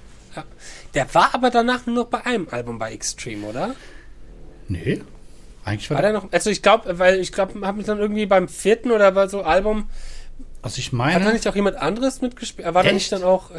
Der 0.94 1.14
war 1.14 1.34
aber 1.34 1.50
danach 1.50 1.86
nur 1.86 2.10
bei 2.10 2.26
einem 2.26 2.48
Album 2.52 2.80
bei 2.80 2.94
Extreme, 2.94 3.48
oder? 3.48 3.76
Nee. 4.72 5.02
Eigentlich 5.66 5.90
war, 5.90 5.98
war 5.98 6.02
der 6.02 6.14
noch. 6.14 6.32
Also 6.32 6.50
ich 6.50 6.62
glaube, 6.62 6.98
weil 6.98 7.20
ich 7.20 7.32
glaube, 7.32 7.66
habe 7.66 7.78
mich 7.78 7.86
dann 7.86 8.00
irgendwie 8.00 8.26
beim 8.26 8.48
vierten 8.48 8.92
oder 8.92 9.30
so 9.30 9.42
Album 9.42 9.90
also 10.64 10.78
ich 10.80 10.94
meine. 10.94 11.16
Hat 11.16 11.26
da 11.26 11.34
nicht 11.34 11.48
auch 11.48 11.56
jemand 11.56 11.78
anderes 11.78 12.22
mitgespielt? 12.22 12.68
Er 12.68 12.74
war 12.74 12.84
da 12.84 12.92
nicht 12.92 13.12
dann 13.12 13.24
auch. 13.24 13.50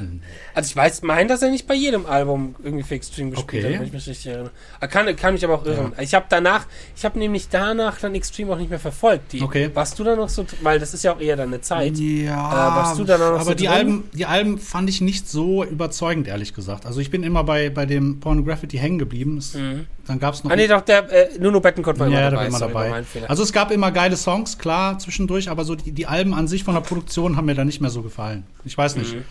Also 0.54 0.68
ich 0.68 0.76
weiß, 0.76 1.02
mein, 1.02 1.28
dass 1.28 1.42
er 1.42 1.50
nicht 1.50 1.66
bei 1.66 1.74
jedem 1.74 2.06
Album 2.06 2.54
irgendwie 2.62 2.84
für 2.84 2.94
Extreme 2.94 3.30
gespielt 3.30 3.64
okay. 3.64 3.74
hat, 3.74 3.80
wenn 3.80 3.86
ich 3.88 3.92
mich 3.92 4.06
richtig 4.06 4.26
erinnere. 4.26 4.50
Kann, 4.88 5.16
kann 5.16 5.34
mich 5.34 5.44
aber 5.44 5.54
auch 5.54 5.66
irren. 5.66 5.92
Ja. 5.96 6.02
Ich 6.02 6.14
habe 6.14 6.26
danach, 6.28 6.66
ich 6.96 7.04
habe 7.04 7.18
nämlich 7.18 7.48
danach 7.48 7.98
dann 7.98 8.14
Extreme 8.14 8.52
auch 8.52 8.58
nicht 8.58 8.70
mehr 8.70 8.78
verfolgt. 8.78 9.32
Die, 9.32 9.42
okay. 9.42 9.70
Warst 9.74 9.98
du 9.98 10.04
da 10.04 10.14
noch 10.14 10.28
so, 10.28 10.46
weil 10.60 10.78
das 10.78 10.94
ist 10.94 11.02
ja 11.02 11.14
auch 11.14 11.20
eher 11.20 11.36
deine 11.36 11.60
Zeit. 11.60 11.96
Ja. 11.98 12.50
Äh, 12.50 12.76
warst 12.76 12.98
du 12.98 13.04
da 13.04 13.18
noch 13.18 13.26
aber 13.26 13.44
so 13.44 13.54
die 13.54 13.64
drin? 13.64 13.72
Alben, 13.72 14.10
die 14.12 14.26
Alben 14.26 14.58
fand 14.58 14.88
ich 14.88 15.00
nicht 15.00 15.28
so 15.28 15.64
überzeugend, 15.64 16.28
ehrlich 16.28 16.54
gesagt. 16.54 16.86
Also 16.86 17.00
ich 17.00 17.10
bin 17.10 17.24
immer 17.24 17.42
bei, 17.42 17.70
bei 17.70 17.86
dem 17.86 18.20
Pornography 18.20 18.68
hängen 18.68 18.98
geblieben. 18.98 19.38
Es, 19.38 19.54
mhm. 19.54 19.86
Dann 20.06 20.18
gab 20.18 20.34
es 20.34 20.42
noch. 20.42 20.50
Ah, 20.50 20.56
nee, 20.56 20.66
doch, 20.66 20.80
der 20.80 21.10
äh, 21.10 21.38
Nuno 21.38 21.60
Bettencourt 21.60 21.98
war 21.98 22.08
ja, 22.08 22.28
immer 22.28 22.30
dabei. 22.30 22.50
War 22.50 22.86
immer 22.86 23.02
dabei. 23.12 23.28
Also 23.28 23.42
es 23.42 23.52
gab 23.52 23.70
immer 23.70 23.92
geile 23.92 24.16
Songs, 24.16 24.58
klar, 24.58 24.98
zwischendurch, 24.98 25.48
aber 25.48 25.64
so 25.64 25.74
die, 25.76 25.92
die 25.92 26.06
Alben 26.06 26.34
an 26.34 26.48
sich 26.48 26.64
von 26.64 26.74
der 26.74 26.80
Produktion 26.92 27.37
haben 27.37 27.46
mir 27.46 27.55
da 27.55 27.64
nicht 27.64 27.81
mehr 27.81 27.90
so 27.90 28.02
gefallen. 28.02 28.44
Ich 28.64 28.76
weiß 28.76 28.96
nicht. 28.96 29.14
Mhm. 29.14 29.24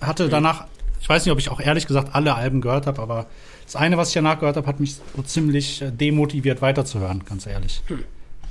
Hatte 0.00 0.28
danach, 0.28 0.66
ich 1.00 1.08
weiß 1.08 1.24
nicht, 1.24 1.32
ob 1.32 1.38
ich 1.38 1.48
auch 1.48 1.60
ehrlich 1.60 1.86
gesagt 1.86 2.14
alle 2.14 2.34
Alben 2.34 2.60
gehört 2.60 2.86
habe, 2.86 3.00
aber 3.00 3.26
das 3.64 3.76
eine, 3.76 3.96
was 3.96 4.08
ich 4.08 4.14
danach 4.14 4.38
gehört 4.38 4.56
habe, 4.56 4.66
hat 4.66 4.80
mich 4.80 4.96
so 5.16 5.22
ziemlich 5.22 5.80
äh, 5.80 5.90
demotiviert 5.90 6.60
weiterzuhören, 6.60 7.24
ganz 7.24 7.46
ehrlich. 7.46 7.82
Hm. 7.86 8.04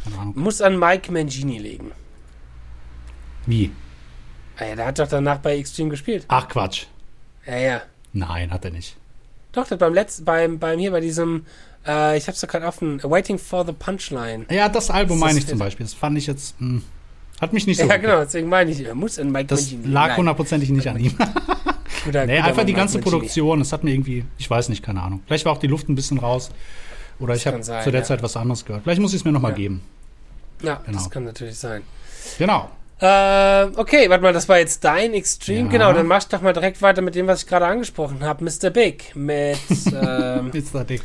Keine 0.04 0.18
Ahnung. 0.18 0.34
Muss 0.36 0.62
an 0.62 0.80
Mike 0.80 1.12
Mangini 1.12 1.60
legen. 1.60 1.92
Wie? 3.46 3.72
Ah 4.58 4.66
ja, 4.66 4.76
der 4.76 4.86
hat 4.88 5.00
doch 5.00 5.08
danach 5.08 5.38
bei 5.38 5.58
Extreme 5.58 5.90
gespielt. 5.90 6.26
Ach 6.28 6.48
Quatsch. 6.48 6.86
Ja, 7.46 7.58
ja. 7.58 7.82
Nein, 8.14 8.52
hat 8.52 8.66
er 8.66 8.72
nicht. 8.72 8.96
Doch, 9.52 9.68
das 9.68 9.78
beim 9.78 9.94
letzten, 9.94 10.26
beim, 10.26 10.60
beim 10.60 10.80
hier, 10.80 10.92
bei 10.92 11.02
diesem, 11.02 11.46
äh, 11.86 12.18
ich 12.18 12.28
hab's 12.28 12.42
doch 12.42 12.48
gerade 12.48 12.66
offen, 12.66 13.02
Waiting 13.04 13.38
for 13.38 13.66
the 13.66 13.74
Punchline. 13.74 14.46
Ja, 14.50 14.70
das 14.70 14.90
Album 14.90 15.20
meine 15.20 15.40
ich 15.40 15.48
zum 15.48 15.60
Beispiel. 15.60 15.86
Das 15.86 15.94
fand 15.94 16.18
ich 16.18 16.28
jetzt, 16.28 16.60
mh, 16.60 16.68
hm, 16.68 16.84
hat 17.44 17.54
mich 17.54 17.68
nicht 17.68 17.80
so. 17.80 17.86
Ja, 17.86 17.98
genau, 17.98 18.20
deswegen 18.22 18.50
meine 18.50 18.72
ich, 18.72 18.84
er 18.86 18.96
muss 18.96 19.18
in 19.18 19.32
Mike 19.32 19.48
Das 19.48 19.74
lag 19.86 20.18
hundertprozentig 20.18 20.70
nicht 20.70 20.88
an 20.88 21.00
ihm. 21.00 21.16
guter, 22.06 22.26
nee, 22.26 22.38
guter 22.38 22.48
einfach 22.48 22.64
die 22.66 22.74
ganze 22.74 23.00
Produktion, 23.00 23.60
das 23.60 23.72
hat 23.72 23.84
mir 23.84 23.92
irgendwie, 23.92 24.26
ich 24.38 24.50
weiß 24.50 24.70
nicht, 24.70 24.84
keine 24.84 25.02
Ahnung. 25.02 25.22
Vielleicht 25.28 25.46
war 25.46 25.54
auch 25.54 25.60
die 25.60 25.68
Luft 25.68 25.90
ein 25.90 25.96
bisschen 25.96 26.18
raus. 26.18 26.50
Oder 27.20 27.34
das 27.34 27.42
ich 27.42 27.48
habe 27.48 27.62
zu 27.62 27.92
der 27.92 28.02
ja. 28.02 28.04
Zeit 28.04 28.24
was 28.24 28.36
anderes 28.36 28.66
gehört. 28.66 28.84
Vielleicht 28.84 29.02
muss 29.02 29.14
ich 29.14 29.22
es 29.22 29.26
mir 29.26 29.32
nochmal 29.32 29.52
ja. 29.52 29.58
geben. 29.58 29.82
Ja, 30.62 30.82
genau. 30.86 30.98
das 30.98 31.10
kann 31.10 31.26
natürlich 31.26 31.58
sein. 31.58 31.84
Genau. 32.38 32.70
Äh, 33.00 33.66
okay, 33.76 34.10
warte 34.10 34.24
mal, 34.24 34.34
das 34.34 34.48
war 34.48 34.60
jetzt 34.60 34.84
dein 34.84 35.14
Extreme. 35.14 35.66
Ja. 35.66 35.72
Genau, 35.72 35.94
dann 35.94 36.08
mach 36.08 36.24
doch 36.24 36.42
mal 36.42 36.54
direkt 36.54 36.82
weiter 36.82 37.02
mit 37.02 37.16
dem, 37.16 37.28
was 37.28 37.42
ich 37.42 37.48
gerade 37.48 37.66
angesprochen 37.66 38.24
habe. 38.24 38.44
Mr. 38.46 38.70
Big 38.70 39.16
mit. 39.16 39.58
Ähm, 39.94 40.52
Mr. 40.54 40.84
Big. 40.86 41.02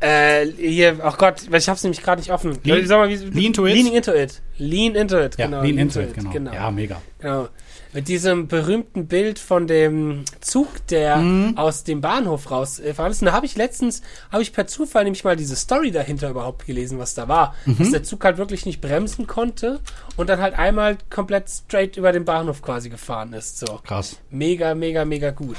Äh, 0.00 0.46
hier, 0.56 1.00
ach 1.02 1.14
oh 1.14 1.16
Gott, 1.18 1.42
ich 1.52 1.68
hab's 1.68 1.82
nämlich 1.82 2.02
gerade 2.02 2.20
nicht 2.20 2.30
offen. 2.30 2.58
Lean, 2.62 2.86
Sag 2.86 2.98
mal, 2.98 3.08
wie, 3.08 3.16
lean 3.16 3.52
to 3.52 3.66
it. 3.66 3.74
Leaning 3.74 3.94
into 3.94 4.12
it. 4.14 4.40
Lean 4.56 4.94
into 4.94 5.18
it, 5.18 5.36
genau. 5.36 5.56
Ja, 5.56 5.62
lean, 5.62 5.76
lean 5.76 5.78
into 5.78 6.00
it, 6.00 6.14
genau. 6.14 6.30
genau. 6.30 6.52
Ja, 6.52 6.70
mega. 6.70 7.02
Genau. 7.18 7.48
Mit 7.92 8.06
diesem 8.06 8.46
berühmten 8.46 9.08
Bild 9.08 9.38
von 9.40 9.66
dem 9.66 10.24
Zug, 10.40 10.86
der 10.88 11.16
mhm. 11.16 11.56
aus 11.56 11.82
dem 11.84 12.00
Bahnhof 12.00 12.50
rausfahren 12.50 13.10
ist. 13.10 13.22
Und 13.22 13.26
da 13.26 13.32
habe 13.32 13.46
ich 13.46 13.56
letztens, 13.56 14.02
habe 14.30 14.42
ich 14.42 14.52
per 14.52 14.66
Zufall 14.66 15.04
nämlich 15.04 15.24
mal 15.24 15.36
diese 15.36 15.56
Story 15.56 15.90
dahinter 15.90 16.30
überhaupt 16.30 16.66
gelesen, 16.66 16.98
was 16.98 17.14
da 17.14 17.26
war. 17.26 17.56
Mhm. 17.64 17.78
Dass 17.78 17.90
der 17.90 18.02
Zug 18.04 18.22
halt 18.24 18.36
wirklich 18.36 18.66
nicht 18.66 18.80
bremsen 18.80 19.26
konnte 19.26 19.80
und 20.16 20.28
dann 20.28 20.40
halt 20.40 20.56
einmal 20.56 20.98
komplett 21.10 21.48
straight 21.48 21.96
über 21.96 22.12
den 22.12 22.24
Bahnhof 22.24 22.62
quasi 22.62 22.88
gefahren 22.90 23.32
ist. 23.32 23.58
So. 23.58 23.80
Krass. 23.84 24.18
Mega, 24.30 24.74
mega, 24.74 25.04
mega 25.04 25.30
gut. 25.30 25.56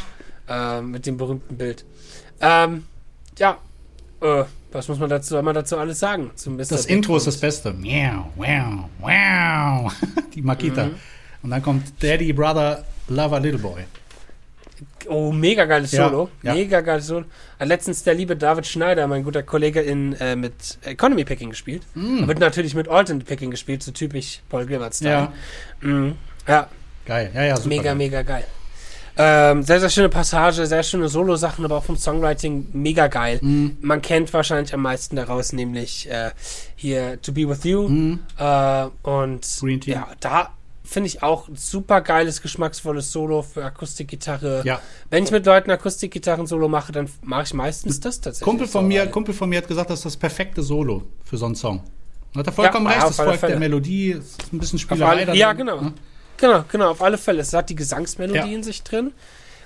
Ähm, 0.47 0.91
mit 0.91 1.07
dem 1.07 1.17
berühmten 1.17 1.57
Bild. 1.57 1.83
Ähm, 2.41 2.85
ja, 3.37 3.57
äh, 4.21 4.43
was 4.71 4.87
muss 4.87 4.99
man 4.99 5.09
dazu, 5.09 5.41
man 5.41 5.55
dazu 5.55 5.77
alles 5.77 5.99
sagen? 5.99 6.31
Zum 6.35 6.57
das 6.57 6.85
Intro 6.85 7.17
ist 7.17 7.27
das 7.27 7.37
Beste. 7.37 7.73
Miau, 7.73 8.31
wow, 8.35 8.85
wow. 8.99 9.93
Die 10.35 10.41
Makita. 10.41 10.85
Mhm. 10.85 10.95
Und 11.41 11.49
dann 11.51 11.61
kommt 11.61 12.03
Daddy, 12.03 12.33
Brother, 12.33 12.85
Lover, 13.07 13.39
Little 13.39 13.59
Boy. 13.59 13.83
Oh, 15.07 15.31
mega 15.31 15.65
geiles 15.65 15.91
Solo. 15.91 16.29
Ja. 16.43 16.53
Mega 16.53 16.81
geiles 16.81 17.07
Solo. 17.07 17.25
Hat 17.59 17.67
letztens 17.67 18.03
der 18.03 18.13
liebe 18.13 18.35
David 18.35 18.67
Schneider, 18.67 19.07
mein 19.07 19.23
guter 19.23 19.43
Kollege, 19.43 19.81
in, 19.81 20.13
äh, 20.13 20.35
mit 20.35 20.77
Economy 20.83 21.25
Picking 21.25 21.49
gespielt. 21.49 21.83
Mm. 21.95 22.27
wird 22.27 22.39
natürlich 22.39 22.75
mit 22.75 22.87
Alternate 22.87 23.25
Picking 23.25 23.51
gespielt, 23.51 23.81
so 23.83 23.91
typisch 23.91 24.41
Paul 24.49 24.65
Gilbert-Style. 24.65 25.29
Ja. 25.81 25.87
Mm. 25.87 26.15
ja. 26.47 26.67
Geil, 27.05 27.31
ja, 27.33 27.43
ja, 27.43 27.57
super. 27.57 27.69
Mega, 27.69 27.83
geil. 27.83 27.95
mega 27.95 28.21
geil. 28.21 28.43
Ähm, 29.21 29.63
sehr, 29.63 29.81
sehr 29.81 29.89
schöne 29.89 30.07
Passage, 30.07 30.65
sehr 30.65 30.81
schöne 30.81 31.09
Solo-Sachen, 31.09 31.65
aber 31.65 31.75
auch 31.75 31.83
vom 31.83 31.97
Songwriting 31.97 32.67
mega 32.71 33.07
geil. 33.07 33.39
Mm. 33.41 33.71
Man 33.81 34.01
kennt 34.01 34.31
wahrscheinlich 34.31 34.73
am 34.73 34.81
meisten 34.81 35.17
daraus, 35.17 35.51
nämlich 35.51 36.09
äh, 36.09 36.31
hier 36.77 37.21
To 37.21 37.33
Be 37.33 37.49
With 37.49 37.65
You. 37.65 37.89
Mm. 37.89 38.19
Äh, 38.37 38.85
und 39.03 39.45
Green 39.59 39.81
Tea. 39.81 39.91
ja, 39.91 40.07
da 40.21 40.51
finde 40.85 41.07
ich 41.07 41.21
auch 41.21 41.49
ein 41.49 41.57
super 41.57 41.99
geiles, 41.99 42.41
geschmacksvolles 42.41 43.11
Solo 43.11 43.41
für 43.41 43.65
Akustikgitarre. 43.65 44.61
Ja. 44.63 44.79
Wenn 45.09 45.25
ich 45.25 45.31
mit 45.31 45.45
Leuten 45.45 45.69
Akustikgitarren-Solo 45.69 46.69
mache, 46.69 46.93
dann 46.93 47.09
mache 47.21 47.43
ich 47.43 47.53
meistens 47.53 47.99
das 47.99 48.21
tatsächlich. 48.21 48.45
Kumpel 48.45 48.67
von, 48.67 48.83
so, 48.83 48.87
mir, 48.87 49.05
Kumpel 49.07 49.33
von 49.33 49.49
mir 49.49 49.57
hat 49.57 49.67
gesagt, 49.67 49.89
das 49.89 49.99
ist 49.99 50.05
das 50.05 50.17
perfekte 50.17 50.63
Solo 50.63 51.03
für 51.25 51.35
so 51.35 51.45
einen 51.45 51.55
Song. 51.55 51.83
Hat 52.37 52.47
er 52.47 52.53
vollkommen 52.53 52.85
ja, 52.85 52.93
recht, 52.93 53.07
das 53.07 53.17
folgt 53.17 53.43
der 53.43 53.59
Melodie, 53.59 54.11
ist 54.11 54.53
ein 54.53 54.59
bisschen 54.59 54.79
Spielerei. 54.79 55.25
Alle, 55.25 55.35
ja, 55.35 55.51
genau. 55.51 55.81
Ne? 55.81 55.93
Genau, 56.39 56.63
genau, 56.71 56.91
auf 56.91 57.01
alle 57.01 57.17
Fälle. 57.17 57.41
Es 57.41 57.53
hat 57.53 57.69
die 57.69 57.75
Gesangsmelodie 57.75 58.37
ja. 58.37 58.45
in 58.45 58.63
sich 58.63 58.83
drin. 58.83 59.11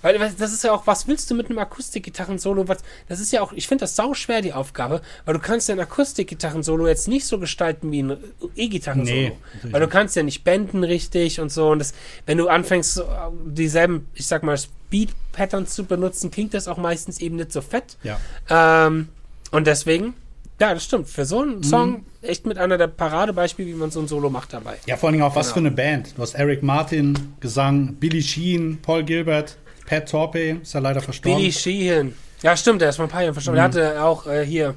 Weil 0.01 0.19
das 0.19 0.51
ist 0.51 0.65
ja 0.65 0.73
auch, 0.73 0.85
was 0.85 1.07
willst 1.07 1.31
du 1.31 1.35
mit 1.35 1.49
einem 1.49 1.59
Akustikgitarren-Solo? 1.59 2.65
Das 3.07 3.21
ist 3.21 3.31
ja 3.31 3.41
auch, 3.41 3.53
ich 3.53 3.69
finde 3.69 3.83
das 3.83 3.95
sau 3.95 4.13
schwer, 4.13 4.41
die 4.41 4.51
Aufgabe, 4.51 5.01
weil 5.23 5.33
du 5.33 5.39
kannst 5.39 5.69
ja 5.69 5.75
ein 5.75 5.79
Akustikgitarren-Solo 5.79 6.87
jetzt 6.87 7.07
nicht 7.07 7.25
so 7.25 7.39
gestalten 7.39 7.89
wie 7.89 8.03
ein 8.03 8.17
E-Gitarren-Solo. 8.53 9.17
Nee, 9.17 9.37
weil 9.71 9.79
du 9.79 9.87
kannst 9.87 10.17
ja 10.17 10.23
nicht 10.23 10.43
benden 10.43 10.83
richtig 10.83 11.39
und 11.39 11.53
so. 11.53 11.69
Und 11.69 11.79
das, 11.79 11.93
wenn 12.25 12.37
du 12.37 12.49
anfängst, 12.49 13.01
dieselben, 13.45 14.09
ich 14.13 14.27
sag 14.27 14.43
mal, 14.43 14.57
Speed-Patterns 14.57 15.73
zu 15.73 15.85
benutzen, 15.85 16.31
klingt 16.31 16.53
das 16.53 16.67
auch 16.67 16.77
meistens 16.77 17.21
eben 17.21 17.37
nicht 17.37 17.53
so 17.53 17.61
fett. 17.61 17.95
Ja. 18.03 18.19
Ähm, 18.49 19.07
und 19.51 19.67
deswegen 19.67 20.15
ja, 20.59 20.73
das 20.73 20.83
stimmt. 20.85 21.09
Für 21.09 21.25
so 21.25 21.41
einen 21.41 21.57
mhm. 21.57 21.63
Song. 21.63 22.05
Echt 22.23 22.45
mit 22.45 22.57
einer 22.57 22.77
der 22.77 22.87
Paradebeispiele, 22.87 23.69
wie 23.69 23.73
man 23.73 23.91
so 23.91 23.99
ein 23.99 24.07
Solo 24.07 24.29
macht 24.29 24.53
dabei. 24.53 24.77
Ja, 24.85 24.97
vor 24.97 25.09
allem 25.09 25.21
auch 25.21 25.35
was 25.35 25.47
genau. 25.47 25.53
für 25.53 25.59
eine 25.59 25.71
Band. 25.71 26.17
Du 26.17 26.21
hast 26.21 26.35
Eric 26.35 26.63
Martin, 26.63 27.35
Gesang, 27.39 27.95
Billy 27.95 28.21
Sheen, 28.21 28.79
Paul 28.81 29.03
Gilbert, 29.03 29.57
Pat 29.85 30.09
Torpe, 30.09 30.59
ist 30.61 30.73
ja 30.73 30.79
leider 30.79 31.01
verstorben. 31.01 31.37
Billy 31.37 31.51
Sheehan. 31.51 32.13
Ja, 32.41 32.57
stimmt, 32.57 32.81
der 32.81 32.89
ist 32.89 32.97
vor 32.97 33.05
ein 33.05 33.11
paar 33.11 33.21
Jahren 33.21 33.33
verstorben. 33.33 33.63
Mhm. 33.63 33.71
Der 33.71 33.85
hatte 33.85 34.03
auch 34.03 34.27
äh, 34.27 34.45
hier 34.45 34.75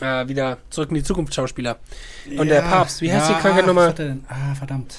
äh, 0.00 0.28
wieder 0.28 0.58
zurück 0.70 0.90
in 0.90 0.96
die 0.96 1.02
Zukunft 1.02 1.34
Schauspieler. 1.34 1.78
Und 2.26 2.36
ja, 2.36 2.44
der 2.44 2.60
Papst, 2.62 3.00
wie 3.00 3.12
heißt 3.12 3.28
ja, 3.28 3.36
die 3.36 3.42
Krankheit 3.42 3.66
nochmal? 3.66 3.94
Ah, 4.28 4.54
verdammt. 4.54 4.94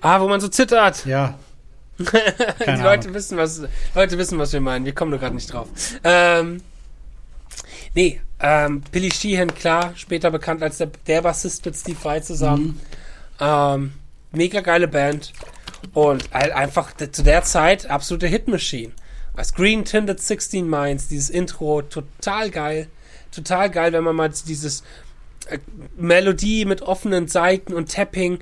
Ah, 0.00 0.20
wo 0.20 0.28
man 0.28 0.40
so 0.40 0.48
zittert. 0.48 1.06
Ja. 1.06 1.38
die 1.98 2.82
Leute 2.82 3.14
wissen, 3.14 3.36
was, 3.38 3.62
Leute 3.94 4.18
wissen, 4.18 4.38
was 4.38 4.52
wir 4.52 4.60
meinen. 4.60 4.84
Wir 4.84 4.94
kommen 4.94 5.10
nur 5.10 5.20
gerade 5.20 5.34
nicht 5.34 5.52
drauf. 5.52 5.68
Ähm, 6.02 6.60
nee, 7.94 8.20
ähm, 8.40 8.82
Billy 8.90 9.10
Sheehan, 9.10 9.54
klar, 9.54 9.92
später 9.94 10.30
bekannt 10.30 10.62
als 10.62 10.78
der, 10.78 10.90
der 11.06 11.22
Bassist 11.22 11.64
mit 11.64 11.76
Steve 11.76 11.98
Vai 12.02 12.20
zusammen. 12.20 12.64
Mhm. 12.64 12.80
Ähm, 13.40 13.92
mega 14.32 14.60
geile 14.60 14.88
Band. 14.88 15.32
Und 15.94 16.30
halt 16.32 16.52
einfach 16.52 16.92
zu 16.96 17.22
der 17.22 17.42
Zeit 17.42 17.88
absolute 17.90 18.26
Hitmachine. 18.26 18.92
Als 19.34 19.54
Green 19.54 19.84
Tinted 19.84 20.20
16 20.20 20.68
Minds, 20.68 21.08
dieses 21.08 21.30
Intro, 21.30 21.82
total 21.82 22.50
geil. 22.50 22.88
Total 23.30 23.70
geil, 23.70 23.92
wenn 23.92 24.04
man 24.04 24.16
mal 24.16 24.30
dieses 24.46 24.82
äh, 25.46 25.58
Melodie 25.96 26.64
mit 26.64 26.82
offenen 26.82 27.28
Seiten 27.28 27.72
und 27.72 27.92
Tapping. 27.92 28.40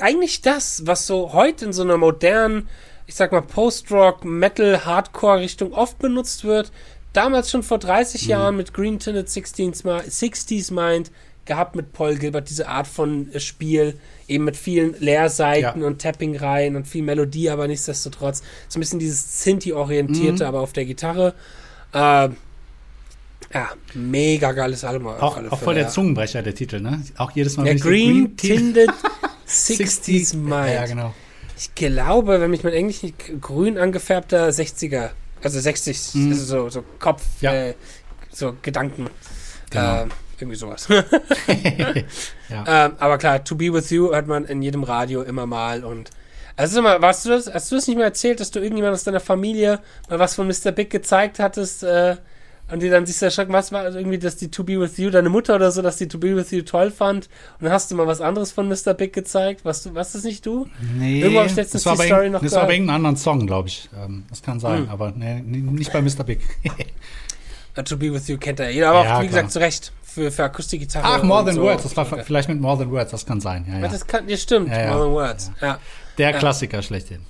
Eigentlich 0.00 0.42
das, 0.42 0.86
was 0.86 1.06
so 1.06 1.32
heute 1.32 1.66
in 1.66 1.72
so 1.72 1.82
einer 1.82 1.96
modernen, 1.96 2.68
ich 3.06 3.14
sag 3.14 3.32
mal, 3.32 3.42
Post-Rock, 3.42 4.24
Metal, 4.24 4.84
Hardcore-Richtung 4.84 5.72
oft 5.72 5.98
benutzt 5.98 6.44
wird, 6.44 6.72
damals 7.12 7.50
schon 7.50 7.62
vor 7.62 7.78
30 7.78 8.24
mhm. 8.24 8.28
Jahren 8.28 8.56
mit 8.56 8.74
Green 8.74 8.98
Tinted 8.98 9.28
60s 9.28 10.72
Mind 10.72 11.10
gehabt 11.44 11.74
mit 11.74 11.92
Paul 11.92 12.16
Gilbert, 12.16 12.48
diese 12.48 12.68
Art 12.68 12.86
von 12.86 13.32
äh, 13.32 13.40
Spiel, 13.40 13.98
eben 14.28 14.44
mit 14.44 14.56
vielen 14.56 14.94
Leerseiten 15.00 15.80
ja. 15.80 15.86
und 15.86 16.00
Tapping-Reihen 16.00 16.76
und 16.76 16.86
viel 16.86 17.02
Melodie, 17.02 17.50
aber 17.50 17.66
nichtsdestotrotz 17.66 18.42
so 18.68 18.78
ein 18.78 18.80
bisschen 18.80 18.98
dieses 18.98 19.42
Sinti-orientierte, 19.42 20.44
mhm. 20.44 20.48
aber 20.48 20.60
auf 20.60 20.72
der 20.72 20.84
Gitarre. 20.84 21.34
Äh, 21.92 22.28
ja, 23.52 23.68
mega 23.94 24.52
geiles 24.52 24.84
Album. 24.84 25.08
Auch, 25.08 25.36
auch 25.50 25.58
voll 25.58 25.74
der 25.74 25.88
Zungenbrecher, 25.88 26.42
der 26.42 26.54
Titel, 26.54 26.80
ne? 26.80 27.02
Auch 27.16 27.32
jedes 27.32 27.56
Mal. 27.56 27.64
Der 27.64 27.74
Green, 27.76 28.36
Green 28.36 28.36
Tinted 28.36 28.90
60s 29.48 30.36
Mind. 30.36 30.74
Ja, 30.74 30.86
genau. 30.86 31.14
Ich 31.58 31.74
glaube, 31.74 32.40
wenn 32.40 32.50
mich 32.50 32.62
mein 32.62 32.72
Englisch 32.72 33.02
nicht 33.02 33.40
grün 33.40 33.76
angefärbter 33.76 34.48
60er 34.48 35.10
also 35.42 35.60
60, 35.60 36.14
mhm. 36.14 36.32
also 36.32 36.44
so, 36.44 36.68
so 36.68 36.84
Kopf, 36.98 37.24
ja. 37.40 37.52
äh, 37.52 37.74
so 38.30 38.56
Gedanken. 38.62 39.08
Genau. 39.70 40.04
Äh, 40.04 40.08
irgendwie 40.38 40.56
sowas. 40.56 40.88
ja. 42.48 42.86
ähm, 42.86 42.92
aber 42.98 43.18
klar, 43.18 43.44
To 43.44 43.54
Be 43.54 43.72
With 43.72 43.90
You 43.90 44.10
hört 44.10 44.26
man 44.26 44.44
in 44.44 44.62
jedem 44.62 44.84
Radio 44.84 45.22
immer 45.22 45.46
mal 45.46 45.84
und 45.84 46.10
also 46.56 46.80
immer, 46.80 47.00
warst 47.00 47.24
du 47.24 47.30
das, 47.30 47.52
hast 47.52 47.70
du 47.70 47.76
das 47.76 47.86
nicht 47.86 47.96
mehr 47.96 48.06
erzählt, 48.06 48.40
dass 48.40 48.50
du 48.50 48.60
irgendjemand 48.60 48.92
aus 48.92 49.04
deiner 49.04 49.20
Familie 49.20 49.80
mal 50.08 50.18
was 50.18 50.34
von 50.34 50.46
Mr. 50.46 50.72
Big 50.72 50.90
gezeigt 50.90 51.38
hattest, 51.38 51.82
äh, 51.82 52.16
und 52.70 52.80
die 52.82 52.88
dann 52.88 53.06
sich 53.06 53.20
erschrecken, 53.20 53.52
was 53.52 53.72
war 53.72 53.84
irgendwie, 53.94 54.18
dass 54.18 54.36
die 54.36 54.50
To 54.50 54.64
Be 54.64 54.80
With 54.80 54.96
You, 54.98 55.10
deine 55.10 55.28
Mutter 55.28 55.56
oder 55.56 55.72
so, 55.72 55.82
dass 55.82 55.96
die 55.96 56.08
To 56.08 56.18
Be 56.18 56.36
With 56.36 56.50
You 56.50 56.62
toll 56.62 56.90
fand. 56.90 57.28
Und 57.58 57.64
dann 57.64 57.72
hast 57.72 57.90
du 57.90 57.96
mal 57.96 58.06
was 58.06 58.20
anderes 58.20 58.52
von 58.52 58.68
Mr. 58.68 58.94
Big 58.94 59.12
gezeigt. 59.12 59.64
Was, 59.64 59.82
du, 59.82 59.94
was 59.94 60.12
das 60.12 60.24
nicht 60.24 60.46
du? 60.46 60.68
Nee. 60.96 61.20
Irgendwo 61.20 61.40
habe 61.40 61.48
ich 61.48 61.56
letztens 61.56 61.82
die 61.82 62.06
Story 62.06 62.30
noch 62.30 62.42
Das 62.42 62.52
war 62.52 62.66
bei 62.66 62.74
irgendeinem 62.74 62.96
anderen 62.96 63.16
Song, 63.16 63.46
glaube 63.46 63.68
ich. 63.68 63.88
Ähm, 64.00 64.24
das 64.30 64.42
kann 64.42 64.60
sein, 64.60 64.84
hm. 64.84 64.88
aber 64.88 65.12
nee, 65.12 65.40
nicht 65.40 65.92
bei 65.92 66.00
Mr. 66.00 66.24
Big. 66.24 66.40
to 67.84 67.96
Be 67.96 68.12
With 68.12 68.28
You 68.28 68.38
kennt 68.38 68.60
er 68.60 68.70
jeder, 68.70 68.90
aber 68.90 69.04
ja, 69.04 69.16
auch, 69.16 69.22
wie 69.22 69.28
klar. 69.28 69.42
gesagt, 69.42 69.52
zu 69.52 69.60
Recht. 69.60 69.92
Für, 70.02 70.32
für 70.32 70.42
Akustikgitarre. 70.42 71.06
Ach, 71.06 71.22
More 71.22 71.44
Than 71.44 71.54
so. 71.54 71.62
Words. 71.62 71.84
Das 71.84 71.96
war 71.96 72.04
vielleicht 72.04 72.48
mit 72.48 72.60
More 72.60 72.76
Than 72.76 72.90
Words, 72.90 73.12
das 73.12 73.24
kann 73.24 73.40
sein. 73.40 73.64
Ja, 73.68 73.78
ja. 73.78 73.88
Das 73.88 74.04
kann, 74.04 74.28
ja, 74.28 74.36
stimmt. 74.36 74.68
Ja, 74.68 74.90
More 74.90 75.04
Than 75.04 75.12
Words. 75.12 75.52
Ja. 75.60 75.78
Der 76.18 76.32
Klassiker 76.32 76.82
schlechthin. 76.82 77.20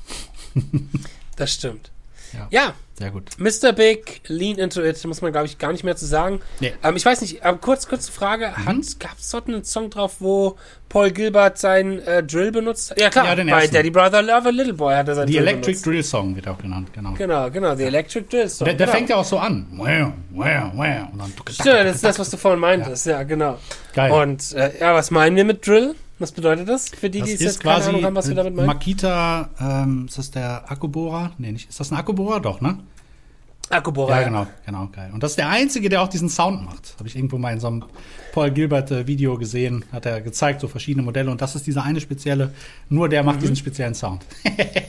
das 1.37 1.53
stimmt. 1.53 1.91
Ja. 2.51 2.73
Ja. 3.01 3.09
Gut. 3.11 3.31
Mr. 3.39 3.73
Big, 3.73 4.21
Lean 4.27 4.59
Into 4.59 4.83
It, 4.83 5.05
muss 5.05 5.23
man, 5.23 5.33
glaube 5.33 5.47
ich, 5.47 5.59
gar 5.59 5.73
nicht 5.73 5.85
mehr 5.85 5.97
zu 5.97 6.07
sagen. 6.07 6.41
Nee. 6.61 6.73
Ähm, 6.83 6.97
ich 6.97 7.05
weiß 7.05 7.21
nicht, 7.23 7.45
aber 7.45 7.59
kurz, 7.59 7.89
kurze 7.89 8.13
Frage. 8.13 8.53
Mhm. 8.57 8.85
Gab 8.99 9.19
es 9.19 9.31
dort 9.31 9.49
einen 9.49 9.65
Song 9.65 9.91
drauf, 9.91 10.17
wo 10.21 10.57
Paul 10.89 11.11
Gilbert 11.11 11.59
seinen 11.59 12.01
äh, 12.01 12.23
Drill 12.23 12.53
benutzt? 12.53 12.95
Ja, 12.99 13.11
klar. 13.11 13.27
Ja, 13.27 13.35
den 13.37 13.49
bei 13.49 13.67
Daddy 13.67 13.91
Brother 13.91 14.23
Love 14.23 14.49
a 14.49 14.51
Little 14.51 14.75
Boy 14.75 14.95
hat 14.95 15.09
er 15.09 15.15
seinen 15.15 15.27
Die 15.29 15.35
Drill 15.35 15.43
Electric 15.43 15.67
benutzt. 15.67 15.87
Drill 15.87 16.03
Song 16.03 16.37
wird 16.37 16.49
auch 16.49 16.59
genannt, 16.59 16.89
genau. 16.93 17.13
Genau, 17.15 17.51
genau, 17.51 17.75
die 17.75 17.85
Electric 17.85 18.27
Drill 18.29 18.49
Song. 18.49 18.65
Der, 18.67 18.75
der 18.75 18.87
genau. 18.87 18.97
fängt 18.97 19.11
ja 19.11 19.17
auch 19.17 19.25
so 19.25 19.39
an. 19.39 19.67
Wow, 19.77 20.13
wow, 20.31 20.73
wow. 20.75 21.29
Stimmt, 21.49 21.67
das 21.67 21.97
ist 21.97 22.05
das, 22.05 22.19
was 22.19 22.31
du 22.31 22.37
vorhin 22.37 22.61
meintest. 22.61 23.07
Ja, 23.07 23.13
ja 23.13 23.23
genau. 23.23 23.59
Geil. 23.95 24.11
Und 24.11 24.53
äh, 24.53 24.73
ja, 24.81 24.95
was 24.95 25.11
meinen 25.11 25.37
wir 25.37 25.45
mit 25.45 25.67
Drill? 25.67 25.95
Was 26.21 26.33
bedeutet 26.33 26.69
das? 26.69 26.91
Für 26.91 27.11
die, 27.11 27.21
das 27.21 27.29
die 27.29 27.35
ist 27.35 27.41
jetzt 27.41 27.61
quasi 27.61 27.87
keine 27.87 27.89
Ahnung 27.89 28.05
haben, 28.05 28.15
was 28.15 28.29
wir 28.29 28.35
damit 28.35 28.55
meinen? 28.55 28.67
Makita, 28.67 29.49
ähm, 29.59 30.05
ist 30.07 30.19
das 30.19 30.31
der 30.31 30.71
Akkubohrer? 30.71 31.33
Nee, 31.39 31.53
nicht. 31.53 31.71
Ist 31.71 31.81
das 31.81 31.91
ein 31.91 31.97
Akkubohrer? 31.97 32.41
Doch, 32.41 32.61
ne? 32.61 32.79
Akkubohrer. 33.71 34.21
Ja, 34.21 34.25
genau, 34.25 34.47
genau, 34.67 34.89
geil. 34.93 35.11
Und 35.15 35.23
das 35.23 35.33
ist 35.33 35.37
der 35.37 35.49
einzige, 35.49 35.89
der 35.89 36.03
auch 36.03 36.09
diesen 36.09 36.29
Sound 36.29 36.65
macht. 36.65 36.95
Habe 36.99 37.09
ich 37.09 37.17
irgendwo 37.17 37.39
mal 37.39 37.53
in 37.53 37.61
so 37.61 37.69
einem 37.69 37.85
Paul 38.33 38.51
Gilbert 38.51 38.91
äh, 38.91 39.07
Video 39.07 39.39
gesehen, 39.39 39.85
hat 39.93 40.07
er 40.07 40.21
gezeigt, 40.21 40.61
so 40.61 40.69
verschiedene 40.69 41.05
Modelle. 41.05 41.31
Und 41.31 41.41
das 41.41 41.55
ist 41.55 41.67
dieser 41.67 41.85
eine 41.85 42.01
spezielle, 42.01 42.53
nur 42.89 43.09
der 43.09 43.23
macht 43.23 43.37
mhm. 43.37 43.43
diesen 43.43 43.57
speziellen 43.57 43.95
Sound. 43.95 44.27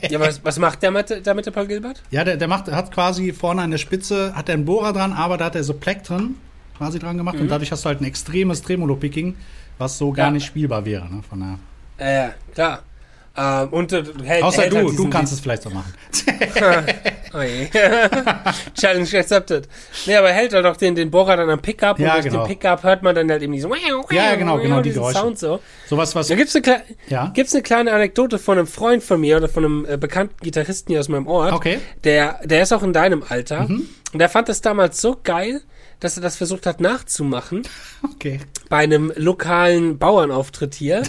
ja, 0.09 0.19
was, 0.19 0.43
was 0.43 0.59
macht 0.59 0.81
der 0.81 0.91
mit, 0.91 1.25
der 1.25 1.33
mit 1.33 1.45
der 1.45 1.51
Paul 1.51 1.67
Gilbert? 1.67 2.01
Ja, 2.09 2.23
der, 2.23 2.37
der 2.37 2.47
macht, 2.47 2.71
hat 2.71 2.91
quasi 2.91 3.31
vorne 3.31 3.61
an 3.61 3.71
der 3.71 3.77
Spitze, 3.77 4.35
hat 4.35 4.49
er 4.49 4.55
einen 4.55 4.65
Bohrer 4.65 4.93
dran, 4.93 5.13
aber 5.13 5.37
da 5.37 5.45
hat 5.45 5.55
er 5.55 5.63
so 5.63 5.75
Plektren 5.75 6.35
quasi 6.77 6.97
dran 6.97 7.17
gemacht. 7.17 7.35
Mhm. 7.35 7.43
Und 7.43 7.51
dadurch 7.51 7.71
hast 7.71 7.85
du 7.85 7.89
halt 7.89 8.01
ein 8.01 8.05
extremes 8.05 8.63
Tremolo-Picking, 8.63 9.35
was 9.81 9.97
so 9.97 10.11
gar 10.11 10.27
ja. 10.27 10.31
nicht 10.31 10.45
spielbar 10.45 10.85
wäre. 10.85 11.13
Ne, 11.13 11.21
von 11.27 11.39
der 11.39 11.59
ja, 11.99 12.13
ja, 12.13 12.33
klar. 12.53 12.83
Ähm, 13.37 13.69
und 13.69 13.93
äh, 13.93 14.03
hält, 14.23 14.43
Außer 14.43 14.63
hält 14.63 14.73
du, 14.73 14.77
halt 14.77 14.97
du 14.97 15.09
kannst 15.09 15.31
es 15.31 15.39
vielleicht 15.39 15.63
so 15.63 15.69
machen. 15.69 15.93
oh 17.33 17.37
Challenge 18.73 19.07
accepted. 19.17 19.69
Nee, 20.05 20.15
aber 20.17 20.29
hält 20.29 20.51
er 20.51 20.63
doch 20.63 20.75
den, 20.75 20.95
den 20.95 21.09
Bohrer 21.09 21.37
dann 21.37 21.49
am 21.49 21.61
Pickup 21.61 21.97
ja, 21.97 22.07
und 22.07 22.15
durch 22.15 22.25
genau. 22.25 22.45
den 22.45 22.47
Pickup 22.49 22.83
hört 22.83 23.03
man 23.03 23.15
dann 23.15 23.31
halt 23.31 23.41
eben 23.41 23.57
so 23.57 23.73
Ja, 24.09 24.35
genau, 24.35 24.57
genau, 24.57 24.81
die 24.81 24.91
Geräusche. 24.91 25.19
Sound 25.19 25.39
so. 25.39 25.61
Sowas, 25.87 26.13
was. 26.13 26.27
Da 26.27 26.35
gibt's 26.35 26.55
eine, 26.55 26.81
ja? 27.07 27.31
gibt's 27.33 27.53
eine 27.53 27.63
kleine 27.63 27.93
Anekdote 27.93 28.37
von 28.37 28.57
einem 28.57 28.67
Freund 28.67 29.01
von 29.01 29.21
mir 29.21 29.37
oder 29.37 29.47
von 29.47 29.63
einem 29.63 29.85
äh, 29.85 29.95
bekannten 29.95 30.35
Gitarristen 30.41 30.91
hier 30.91 30.99
aus 30.99 31.07
meinem 31.07 31.27
Ort. 31.27 31.53
Okay. 31.53 31.79
Der, 32.03 32.41
der 32.43 32.63
ist 32.63 32.73
auch 32.73 32.83
in 32.83 32.91
deinem 32.91 33.23
Alter. 33.29 33.63
Mhm. 33.69 33.87
Und 34.11 34.19
der 34.19 34.27
fand 34.27 34.49
das 34.49 34.59
damals 34.59 34.99
so 34.99 35.17
geil, 35.23 35.61
dass 36.01 36.17
er 36.17 36.23
das 36.23 36.35
versucht 36.35 36.65
hat 36.65 36.81
nachzumachen. 36.81 37.61
Okay. 38.03 38.41
Bei 38.67 38.77
einem 38.77 39.13
lokalen 39.15 39.97
Bauernauftritt 39.97 40.75
hier. 40.75 41.03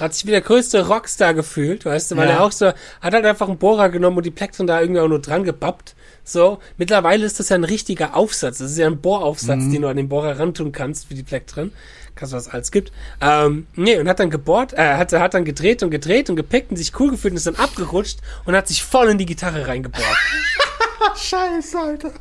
Hat 0.00 0.14
sich 0.14 0.26
wie 0.26 0.30
der 0.30 0.40
größte 0.40 0.88
Rockstar 0.88 1.34
gefühlt, 1.34 1.84
weißt 1.84 2.10
du, 2.10 2.16
weil 2.16 2.28
ja. 2.28 2.36
er 2.36 2.44
auch 2.44 2.52
so, 2.52 2.66
hat 2.66 3.14
halt 3.14 3.24
einfach 3.24 3.48
einen 3.48 3.58
Bohrer 3.58 3.90
genommen 3.90 4.16
und 4.16 4.26
die 4.26 4.30
Plektren 4.30 4.66
da 4.66 4.80
irgendwie 4.80 5.00
auch 5.00 5.08
nur 5.08 5.20
dran 5.20 5.44
gebappt. 5.44 5.94
So, 6.24 6.58
mittlerweile 6.76 7.24
ist 7.26 7.38
das 7.40 7.50
ja 7.50 7.56
ein 7.56 7.64
richtiger 7.64 8.16
Aufsatz. 8.16 8.58
Das 8.58 8.70
ist 8.70 8.78
ja 8.78 8.86
ein 8.86 9.00
Bohraufsatz, 9.00 9.60
mhm. 9.60 9.72
den 9.72 9.82
du 9.82 9.88
an 9.88 9.96
den 9.96 10.08
Bohrer 10.08 10.38
rantun 10.38 10.72
kannst 10.72 11.08
für 11.08 11.14
die 11.14 11.22
Plektren. 11.22 11.72
Kannst 12.14 12.32
du 12.32 12.36
was 12.36 12.48
alles 12.48 12.70
gibt. 12.70 12.90
Ähm, 13.20 13.66
nee, 13.76 13.98
und 13.98 14.08
hat 14.08 14.18
dann 14.18 14.30
gebohrt, 14.30 14.72
äh, 14.72 14.96
hat, 14.96 15.12
hat 15.12 15.34
dann 15.34 15.44
gedreht 15.44 15.82
und 15.82 15.90
gedreht 15.90 16.30
und 16.30 16.36
gepickt 16.36 16.70
und 16.70 16.76
sich 16.76 16.98
cool 16.98 17.10
gefühlt 17.10 17.32
und 17.32 17.36
ist 17.36 17.46
dann 17.46 17.56
abgerutscht 17.56 18.20
und 18.44 18.56
hat 18.56 18.66
sich 18.68 18.82
voll 18.82 19.08
in 19.08 19.18
die 19.18 19.26
Gitarre 19.26 19.66
reingebohrt. 19.66 20.04
Scheiße, 21.16 21.78
Alter. 21.78 22.12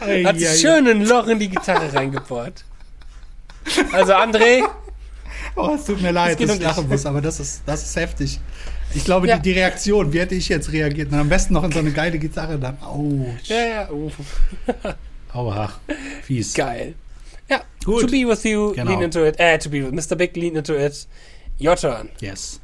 Ei, 0.00 0.24
hat 0.24 0.38
sich 0.38 0.60
schön 0.60 0.86
ein 0.86 1.04
Loch 1.04 1.26
in 1.28 1.38
die 1.38 1.48
Gitarre 1.48 1.92
reingebohrt. 1.92 2.64
Also 3.92 4.14
André. 4.14 4.64
Oh, 5.56 5.72
es 5.74 5.84
tut 5.84 6.00
mir 6.00 6.12
leid, 6.12 6.40
dass 6.40 6.56
ich 6.56 6.62
lachen 6.62 6.88
muss, 6.88 7.06
aber 7.06 7.20
das 7.20 7.40
ist, 7.40 7.62
das 7.66 7.82
ist 7.82 7.96
heftig. 7.96 8.40
Ich 8.94 9.04
glaube, 9.04 9.28
ja. 9.28 9.36
die, 9.36 9.42
die, 9.42 9.58
Reaktion, 9.58 10.12
wie 10.12 10.20
hätte 10.20 10.34
ich 10.34 10.48
jetzt 10.48 10.72
reagiert? 10.72 11.12
Und 11.12 11.18
am 11.18 11.28
besten 11.28 11.54
noch 11.54 11.64
in 11.64 11.72
so 11.72 11.78
eine 11.78 11.92
geile 11.92 12.18
Gitarre 12.18 12.58
dann. 12.58 12.76
Oh. 12.82 13.26
Ja, 13.44 13.66
ja. 13.66 13.90
Oh. 13.90 14.10
Aua. 15.32 15.72
Fies. 16.22 16.54
Geil. 16.54 16.94
Ja. 17.48 17.62
Gut. 17.84 18.02
To 18.02 18.06
be 18.06 18.26
with 18.26 18.42
you, 18.44 18.72
genau. 18.72 18.90
lean 18.90 19.02
into 19.02 19.24
it. 19.24 19.38
Äh, 19.38 19.58
to 19.58 19.70
be 19.70 19.84
with 19.84 19.92
Mr. 19.92 20.16
Big, 20.16 20.36
lean 20.36 20.56
into 20.56 20.74
it. 20.74 21.06
Your 21.60 21.76
turn. 21.76 22.08
Yes. 22.20 22.60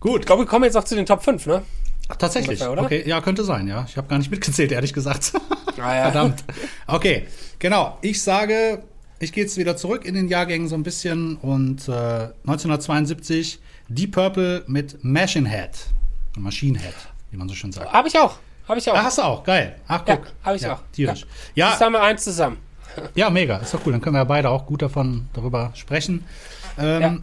Gut. 0.00 0.20
Ich 0.20 0.26
glaube, 0.26 0.42
wir 0.42 0.46
kommen 0.46 0.64
jetzt 0.64 0.76
auch 0.76 0.84
zu 0.84 0.96
den 0.96 1.06
Top 1.06 1.22
5, 1.22 1.46
ne? 1.46 1.62
Ach, 2.08 2.16
tatsächlich. 2.16 2.60
Ungefähr, 2.60 2.84
okay, 2.84 3.02
ja, 3.06 3.20
könnte 3.20 3.44
sein, 3.44 3.66
ja. 3.66 3.84
Ich 3.88 3.96
habe 3.96 4.08
gar 4.08 4.18
nicht 4.18 4.30
mitgezählt, 4.30 4.72
ehrlich 4.72 4.92
gesagt. 4.92 5.32
Ah, 5.76 5.92
ja. 5.92 6.02
Verdammt. 6.04 6.44
Okay, 6.86 7.26
genau. 7.58 7.98
Ich 8.00 8.22
sage, 8.22 8.84
ich 9.18 9.32
gehe 9.32 9.42
jetzt 9.42 9.56
wieder 9.56 9.76
zurück 9.76 10.04
in 10.04 10.14
den 10.14 10.28
Jahrgängen 10.28 10.68
so 10.68 10.76
ein 10.76 10.84
bisschen 10.84 11.34
und 11.34 11.88
äh, 11.88 12.28
1972 12.46 13.58
Deep 13.88 14.12
Purple 14.12 14.62
mit 14.68 15.02
Machine 15.02 15.48
Head. 15.48 15.70
Machine 16.38 16.78
Head, 16.78 16.94
wie 17.32 17.36
man 17.36 17.48
so 17.48 17.56
schön 17.56 17.72
sagt. 17.72 17.92
Habe 17.92 18.06
ich 18.06 18.16
auch. 18.16 18.38
Habe 18.68 18.78
ich 18.78 18.88
auch. 18.88 18.94
Ach, 18.94 19.02
hast 19.02 19.18
du 19.18 19.22
auch. 19.22 19.42
Geil. 19.42 19.74
Ach, 19.88 20.04
guck. 20.06 20.26
Ja, 20.26 20.32
habe 20.44 20.56
ich 20.56 20.62
ja, 20.62 20.74
auch. 20.74 20.80
Tierisch. 20.92 21.26
Ja. 21.56 21.72
Das 21.72 21.80
haben 21.80 21.92
wir 21.92 22.02
eins 22.02 22.22
zusammen. 22.22 22.58
Ja, 23.16 23.28
mega. 23.28 23.56
Ist 23.56 23.74
doch 23.74 23.80
cool. 23.84 23.90
Dann 23.90 24.00
können 24.00 24.14
wir 24.14 24.20
ja 24.20 24.24
beide 24.24 24.48
auch 24.48 24.64
gut 24.64 24.80
davon 24.80 25.28
darüber 25.32 25.72
sprechen. 25.74 26.24
Ähm, 26.78 27.02
ja 27.02 27.16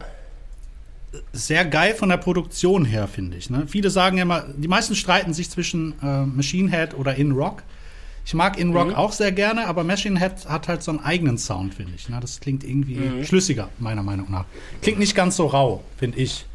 sehr 1.32 1.64
geil 1.64 1.94
von 1.94 2.08
der 2.08 2.16
Produktion 2.16 2.84
her, 2.84 3.06
finde 3.08 3.36
ich. 3.36 3.50
Ne? 3.50 3.64
Viele 3.66 3.90
sagen 3.90 4.16
ja 4.16 4.22
immer, 4.22 4.46
die 4.56 4.68
meisten 4.68 4.94
streiten 4.94 5.34
sich 5.34 5.50
zwischen 5.50 5.94
äh, 6.02 6.24
Machine 6.24 6.70
Head 6.70 6.94
oder 6.94 7.14
In 7.14 7.32
Rock. 7.32 7.62
Ich 8.24 8.34
mag 8.34 8.58
In 8.58 8.72
Rock 8.72 8.88
mhm. 8.88 8.94
auch 8.94 9.12
sehr 9.12 9.32
gerne, 9.32 9.66
aber 9.66 9.84
Machine 9.84 10.18
Head 10.18 10.48
hat 10.48 10.68
halt 10.68 10.82
so 10.82 10.92
einen 10.92 11.00
eigenen 11.00 11.38
Sound, 11.38 11.74
finde 11.74 11.92
ich. 11.96 12.08
Ne? 12.08 12.18
Das 12.20 12.40
klingt 12.40 12.64
irgendwie 12.64 12.96
mhm. 12.96 13.24
schlüssiger, 13.24 13.68
meiner 13.78 14.02
Meinung 14.02 14.30
nach. 14.30 14.44
Klingt 14.80 14.98
nicht 14.98 15.14
ganz 15.14 15.36
so 15.36 15.46
rau, 15.46 15.82
finde 15.98 16.18
ich. 16.18 16.46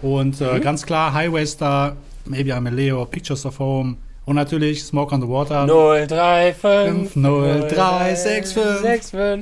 Und 0.00 0.40
äh, 0.40 0.54
mhm. 0.54 0.60
ganz 0.60 0.86
klar, 0.86 1.12
Highway 1.12 1.46
Star, 1.46 1.96
Maybe 2.24 2.54
I'm 2.54 2.66
a 2.66 2.70
Leo, 2.70 3.04
Pictures 3.04 3.44
of 3.46 3.58
Home, 3.58 3.96
und 4.28 4.36
natürlich 4.36 4.84
Smoke 4.84 5.12
on 5.14 5.22
the 5.22 5.28
Water. 5.28 5.66
035 5.66 7.14
0365. 7.14 8.56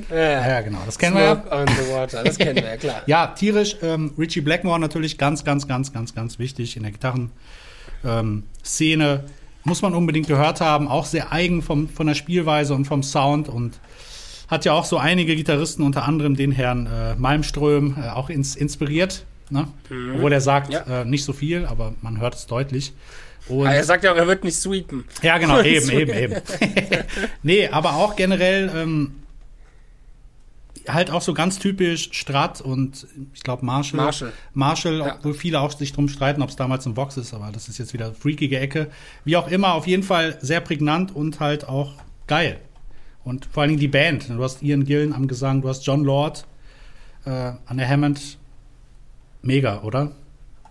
Ja. 0.09 0.47
ja, 0.47 0.61
genau. 0.61 0.77
Das 0.85 0.97
kennen 0.97 1.17
Smoke 1.17 1.43
wir 1.43 1.51
ja. 1.51 1.61
on 1.61 1.67
the 1.67 1.93
Water. 1.93 2.23
Das 2.23 2.37
kennen 2.37 2.55
wir 2.55 2.63
ja, 2.63 2.77
klar. 2.77 3.01
ja, 3.05 3.27
tierisch. 3.27 3.75
Ähm, 3.81 4.13
Richie 4.17 4.39
Blackmore 4.39 4.79
natürlich 4.79 5.17
ganz, 5.17 5.43
ganz, 5.43 5.67
ganz, 5.67 5.91
ganz, 5.91 6.15
ganz 6.15 6.39
wichtig 6.39 6.77
in 6.77 6.83
der 6.83 6.93
Gitarrenszene. 6.93 7.33
Ähm, 8.05 9.23
Muss 9.65 9.81
man 9.81 9.93
unbedingt 9.93 10.27
gehört 10.27 10.61
haben. 10.61 10.87
Auch 10.87 11.05
sehr 11.05 11.33
eigen 11.33 11.61
vom, 11.61 11.89
von 11.89 12.07
der 12.07 12.15
Spielweise 12.15 12.73
und 12.73 12.85
vom 12.85 13.03
Sound. 13.03 13.49
Und 13.49 13.77
hat 14.47 14.63
ja 14.63 14.71
auch 14.71 14.85
so 14.85 14.97
einige 14.97 15.35
Gitarristen, 15.35 15.83
unter 15.83 16.05
anderem 16.05 16.37
den 16.37 16.53
Herrn 16.53 16.87
äh, 16.87 17.15
Malmström, 17.15 17.97
äh, 18.01 18.07
auch 18.07 18.29
ins, 18.29 18.55
inspiriert. 18.55 19.25
Ne? 19.49 19.67
Mhm. 19.89 20.15
Obwohl 20.15 20.31
er 20.31 20.39
sagt, 20.39 20.71
ja. 20.71 21.01
äh, 21.01 21.03
nicht 21.03 21.25
so 21.25 21.33
viel, 21.33 21.65
aber 21.65 21.93
man 22.01 22.21
hört 22.21 22.35
es 22.35 22.47
deutlich. 22.47 22.93
Und 23.49 23.67
er 23.67 23.83
sagt 23.83 24.03
ja 24.03 24.11
auch, 24.11 24.17
er 24.17 24.27
wird 24.27 24.43
nicht 24.43 24.57
sweepen. 24.57 25.05
Ja, 25.21 25.37
genau, 25.37 25.61
eben, 25.61 25.89
eben, 25.89 26.13
eben. 26.13 26.41
nee, 27.43 27.67
aber 27.67 27.95
auch 27.95 28.15
generell 28.15 28.71
ähm, 28.75 29.15
halt 30.87 31.11
auch 31.11 31.21
so 31.21 31.33
ganz 31.33 31.59
typisch 31.59 32.09
Strat 32.11 32.61
und 32.61 33.07
ich 33.33 33.43
glaube 33.43 33.65
Marshall. 33.65 33.97
Marshall. 33.97 34.33
Marshall, 34.53 34.99
ja. 34.99 35.15
obwohl 35.15 35.33
viele 35.33 35.59
auch 35.59 35.71
sich 35.71 35.93
drum 35.93 36.07
streiten, 36.07 36.41
ob 36.41 36.49
es 36.49 36.55
damals 36.55 36.85
ein 36.85 36.95
Vox 36.95 37.17
ist, 37.17 37.33
aber 37.33 37.51
das 37.51 37.67
ist 37.67 37.77
jetzt 37.77 37.93
wieder 37.93 38.13
freakige 38.13 38.59
Ecke. 38.59 38.89
Wie 39.25 39.35
auch 39.37 39.47
immer, 39.47 39.73
auf 39.73 39.87
jeden 39.87 40.03
Fall 40.03 40.37
sehr 40.41 40.61
prägnant 40.61 41.15
und 41.15 41.39
halt 41.39 41.67
auch 41.67 41.93
geil. 42.27 42.59
Und 43.23 43.45
vor 43.45 43.61
allen 43.61 43.71
Dingen 43.71 43.81
die 43.81 43.89
Band. 43.89 44.29
Du 44.29 44.41
hast 44.41 44.61
Ian 44.61 44.85
Gillen 44.85 45.13
am 45.13 45.27
Gesang, 45.27 45.61
du 45.61 45.67
hast 45.67 45.85
John 45.85 46.03
Lord 46.03 46.45
äh, 47.25 47.29
an 47.29 47.77
der 47.77 47.87
Hammond. 47.87 48.37
Mega, 49.41 49.81
oder? 49.81 50.11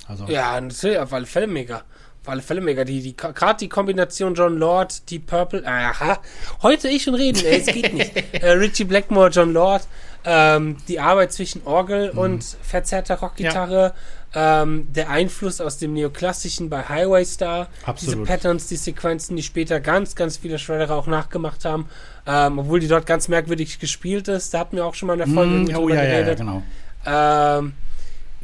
Also. 0.09 0.27
Ja, 0.27 0.61
natürlich, 0.61 0.99
auf 0.99 1.13
alle 1.13 1.27
Fälle 1.27 1.47
mega. 1.47 1.85
Auf 2.27 2.33
alle 2.33 2.43
Fälle 2.43 2.61
mega. 2.61 2.83
Die, 2.83 3.01
die, 3.01 3.17
Gerade 3.17 3.59
die 3.61 3.69
Kombination 3.69 4.35
John 4.35 4.59
Lord, 4.59 5.09
Deep 5.09 5.27
Purple. 5.27 5.63
Aha. 5.65 6.19
Heute 6.61 6.89
ich 6.89 7.05
schon 7.05 7.15
reden, 7.15 7.41
ey, 7.45 7.61
es 7.61 7.67
geht 7.67 7.95
nicht. 7.95 8.17
äh, 8.43 8.51
Richie 8.51 8.83
Blackmore, 8.83 9.31
John 9.31 9.53
Lord. 9.53 9.87
Ähm, 10.25 10.77
die 10.89 10.99
Arbeit 10.99 11.33
zwischen 11.33 11.65
Orgel 11.65 12.13
mhm. 12.13 12.19
und 12.19 12.45
verzerrter 12.63 13.21
Rockgitarre. 13.21 13.95
Ja. 14.35 14.63
Ähm, 14.63 14.89
der 14.93 15.09
Einfluss 15.09 15.61
aus 15.61 15.79
dem 15.79 15.93
Neoklassischen 15.93 16.69
bei 16.69 16.83
Highway 16.83 17.25
Star. 17.25 17.69
Absolut. 17.85 18.17
Diese 18.17 18.27
Patterns, 18.27 18.67
die 18.67 18.77
Sequenzen, 18.77 19.37
die 19.37 19.45
später 19.45 19.79
ganz, 19.79 20.17
ganz 20.17 20.37
viele 20.37 20.59
Shredderer 20.59 20.97
auch 20.97 21.07
nachgemacht 21.07 21.65
haben. 21.65 21.89
Ähm, 22.27 22.59
obwohl 22.59 22.81
die 22.81 22.89
dort 22.89 23.07
ganz 23.07 23.29
merkwürdig 23.29 23.79
gespielt 23.79 24.27
ist. 24.27 24.53
Da 24.53 24.59
hatten 24.59 24.75
wir 24.75 24.85
auch 24.85 24.95
schon 24.95 25.07
mal 25.07 25.13
in 25.13 25.21
der 25.21 25.29
Folge 25.29 25.73
mm, 25.73 25.77
oh, 25.77 25.89
ja, 25.89 26.03
geredet. 26.03 26.41
Ja, 26.41 26.45
genau. 26.45 26.63
Ähm, 27.07 27.75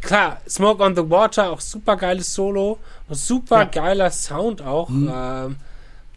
klar, 0.03 0.41
Smoke 0.49 0.83
on 0.83 0.95
the 0.95 1.09
Water, 1.09 1.51
auch 1.51 1.61
super 1.61 1.97
geiles 1.97 2.35
Solo. 2.35 2.79
Super 3.09 3.61
ja. 3.61 3.65
geiler 3.65 4.11
Sound 4.11 4.63
auch. 4.63 4.89
Mhm. 4.89 5.13
Ähm, 5.15 5.57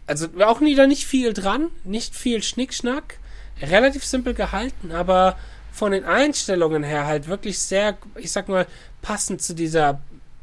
also 0.06 0.28
auch 0.44 0.60
wieder 0.60 0.86
nicht 0.86 1.06
viel 1.06 1.32
dran, 1.32 1.68
nicht 1.84 2.14
viel 2.14 2.42
Schnickschnack. 2.42 3.18
Relativ 3.60 4.04
simpel 4.04 4.34
gehalten, 4.34 4.92
aber 4.92 5.36
von 5.72 5.92
den 5.92 6.04
Einstellungen 6.04 6.82
her 6.82 7.06
halt 7.06 7.26
wirklich 7.26 7.58
sehr, 7.58 7.96
ich 8.16 8.30
sag 8.30 8.48
mal, 8.48 8.66
passend 9.00 9.40
zu 9.40 9.54
dieser 9.54 10.00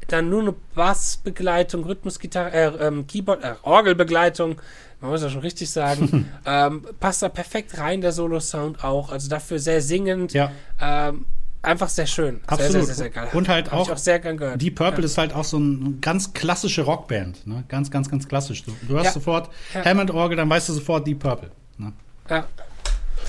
dann 0.08 0.28
nur 0.28 0.42
eine 0.42 0.54
Bassbegleitung, 0.74 1.84
Rhythmusgitarre, 1.84 2.52
äh, 2.52 2.86
ähm, 2.86 3.06
Keyboard, 3.06 3.42
äh, 3.42 3.54
Orgelbegleitung, 3.62 4.60
man 5.00 5.10
muss 5.10 5.22
ja 5.22 5.30
schon 5.30 5.40
richtig 5.40 5.70
sagen, 5.70 6.30
ähm, 6.46 6.84
passt 7.00 7.22
da 7.22 7.28
perfekt 7.28 7.78
rein, 7.78 8.00
der 8.00 8.12
Solo-Sound 8.12 8.84
auch. 8.84 9.12
Also 9.12 9.28
dafür 9.28 9.58
sehr 9.58 9.82
singend. 9.82 10.32
Ja. 10.32 10.50
Ähm, 10.80 11.26
einfach 11.64 11.88
sehr 11.88 12.06
schön. 12.06 12.40
Absolut. 12.46 12.72
Sehr, 12.72 12.84
sehr, 12.84 12.94
sehr, 12.94 13.10
geil. 13.10 13.28
Und 13.32 13.48
halt 13.48 13.72
auch, 13.72 13.90
auch 13.90 13.98
sehr 13.98 14.18
gern 14.18 14.36
gehört. 14.36 14.60
Die 14.60 14.70
Purple 14.70 15.00
ja. 15.00 15.06
ist 15.06 15.18
halt 15.18 15.34
auch 15.34 15.44
so 15.44 15.56
eine 15.56 15.94
ganz 16.00 16.32
klassische 16.32 16.82
Rockband. 16.82 17.46
Ne? 17.46 17.64
Ganz, 17.68 17.90
ganz, 17.90 18.10
ganz 18.10 18.28
klassisch. 18.28 18.62
Du, 18.64 18.72
du 18.82 18.94
hörst 18.94 19.06
ja. 19.06 19.12
sofort 19.12 19.50
ja. 19.72 19.84
Hammond-Orgel, 19.84 20.36
dann 20.36 20.48
weißt 20.48 20.68
du 20.68 20.72
sofort 20.72 21.06
die 21.06 21.14
Purple. 21.14 21.50
Ne? 21.78 21.92
Ja. 22.28 22.46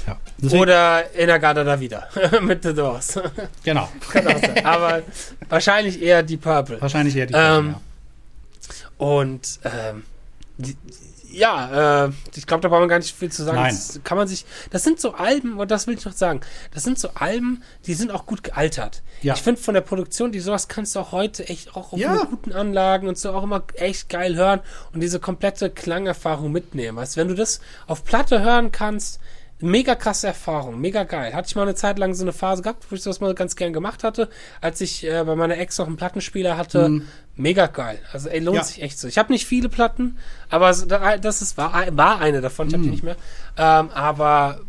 Ja. 0.08 0.18
Deswegen, 0.38 0.62
Oder 0.62 1.16
Inagada 1.16 1.64
da 1.64 1.80
wieder 1.80 2.08
mit 2.42 2.64
The 2.64 2.74
Doors. 2.74 3.20
Genau. 3.64 3.90
Aber 4.64 5.02
wahrscheinlich 5.50 6.02
eher 6.02 6.24
die 6.24 6.38
Purple. 6.38 6.80
Wahrscheinlich 6.82 7.16
eher 7.16 7.26
die 7.26 7.34
Purple, 7.34 7.58
ähm, 7.58 7.68
ja. 7.70 7.82
Und 8.98 9.60
ähm, 9.64 10.04
die, 10.58 10.78
ja, 11.36 12.06
äh, 12.06 12.12
ich 12.36 12.48
glaube, 12.48 12.62
da 12.62 12.70
braucht 12.70 12.80
man 12.80 12.90
gar 12.90 13.00
nicht 13.00 13.16
viel 13.16 13.32
zu 13.32 13.44
sagen. 13.44 13.58
Nein. 13.58 13.74
Das 13.74 14.00
kann 14.04 14.18
man 14.18 14.28
sich. 14.28 14.46
Das 14.72 14.84
sind 14.84 15.00
so 15.00 15.14
Alben, 15.14 15.58
und 15.58 15.70
das 15.70 15.86
will 15.86 15.96
ich 15.96 16.06
noch 16.06 16.14
sagen. 16.14 16.42
Das 16.74 16.84
sind 16.84 16.98
so 16.98 17.10
Alben, 17.14 17.62
die 17.86 17.94
sind 17.94 18.12
auch 18.12 18.26
gut 18.26 18.44
gealtert. 18.44 19.04
Ja. 19.22 19.34
Ich 19.34 19.42
finde 19.42 19.62
von 19.62 19.74
der 19.74 19.82
Produktion, 19.82 20.32
die 20.32 20.40
sowas 20.40 20.68
kannst 20.68 20.96
du 20.96 21.00
auch 21.00 21.12
heute 21.12 21.48
echt 21.48 21.76
auch 21.76 21.94
auf 21.94 22.00
ja. 22.00 22.24
guten 22.24 22.54
Anlagen 22.54 23.08
und 23.08 23.18
so 23.18 23.32
auch 23.34 23.44
immer 23.44 23.64
echt 23.76 24.10
geil 24.10 24.36
hören 24.36 24.62
und 24.94 25.02
diese 25.02 25.20
komplette 25.20 25.70
Klangerfahrung 25.70 26.52
mitnehmen. 26.52 26.98
Weißt, 26.98 27.18
wenn 27.18 27.28
du 27.28 27.36
das 27.36 27.60
auf 27.88 28.04
Platte 28.06 28.42
hören 28.42 28.72
kannst, 28.72 29.20
Mega 29.60 29.96
krasse 29.96 30.28
Erfahrung, 30.28 30.82
mega 30.82 31.04
geil. 31.06 31.34
Hatte 31.34 31.48
ich 31.48 31.56
mal 31.56 31.62
eine 31.62 31.76
Zeit 31.76 31.98
lang 31.98 32.14
so 32.14 32.24
eine 32.24 32.34
Phase 32.34 32.62
gehabt, 32.62 32.86
wo 32.90 32.96
ich 32.96 33.04
das 33.04 33.22
mal 33.22 33.34
ganz 33.34 33.56
gern 33.56 33.72
gemacht 33.72 34.04
hatte, 34.04 34.30
als 34.60 34.82
ich 34.82 35.06
äh, 35.06 35.24
bei 35.24 35.36
meiner 35.36 35.58
Ex 35.58 35.78
noch 35.78 35.88
einen 35.88 35.96
Plattenspieler 35.96 36.58
hatte. 36.58 36.90
Mhm. 36.90 37.08
Mega 37.38 37.68
geil. 37.68 38.00
Also 38.12 38.28
ey, 38.28 38.40
lohnt 38.40 38.58
ja. 38.58 38.64
sich 38.64 38.82
echt 38.82 39.00
so. 39.00 39.08
Ich 39.08 39.18
habe 39.18 39.32
nicht 39.32 39.46
viele 39.46 39.70
Platten, 39.70 40.18
aber 40.50 40.72
das 40.72 41.42
ist, 41.42 41.58
war, 41.58 41.74
war 41.96 42.20
eine 42.20 42.42
davon, 42.42 42.68
ich 42.68 42.74
habe 42.74 42.82
mhm. 42.82 42.88
die 42.88 42.92
nicht 42.92 43.04
mehr. 43.04 43.16
Ähm, 43.58 43.90
aber 43.94 44.60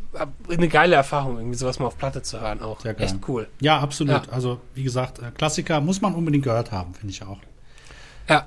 eine 0.48 0.68
geile 0.68 0.94
Erfahrung, 0.94 1.38
irgendwie 1.38 1.58
sowas 1.58 1.80
mal 1.80 1.86
auf 1.86 1.98
Platte 1.98 2.22
zu 2.22 2.40
hören 2.40 2.62
auch. 2.62 2.84
Echt 2.84 3.16
cool. 3.26 3.48
Ja, 3.60 3.80
absolut. 3.80 4.26
Ja. 4.26 4.32
Also 4.32 4.60
wie 4.74 4.84
gesagt, 4.84 5.18
äh, 5.18 5.32
Klassiker 5.36 5.80
muss 5.80 6.00
man 6.00 6.14
unbedingt 6.14 6.44
gehört 6.44 6.70
haben, 6.70 6.94
finde 6.94 7.12
ich 7.12 7.22
auch. 7.22 7.38
Ja. 8.28 8.46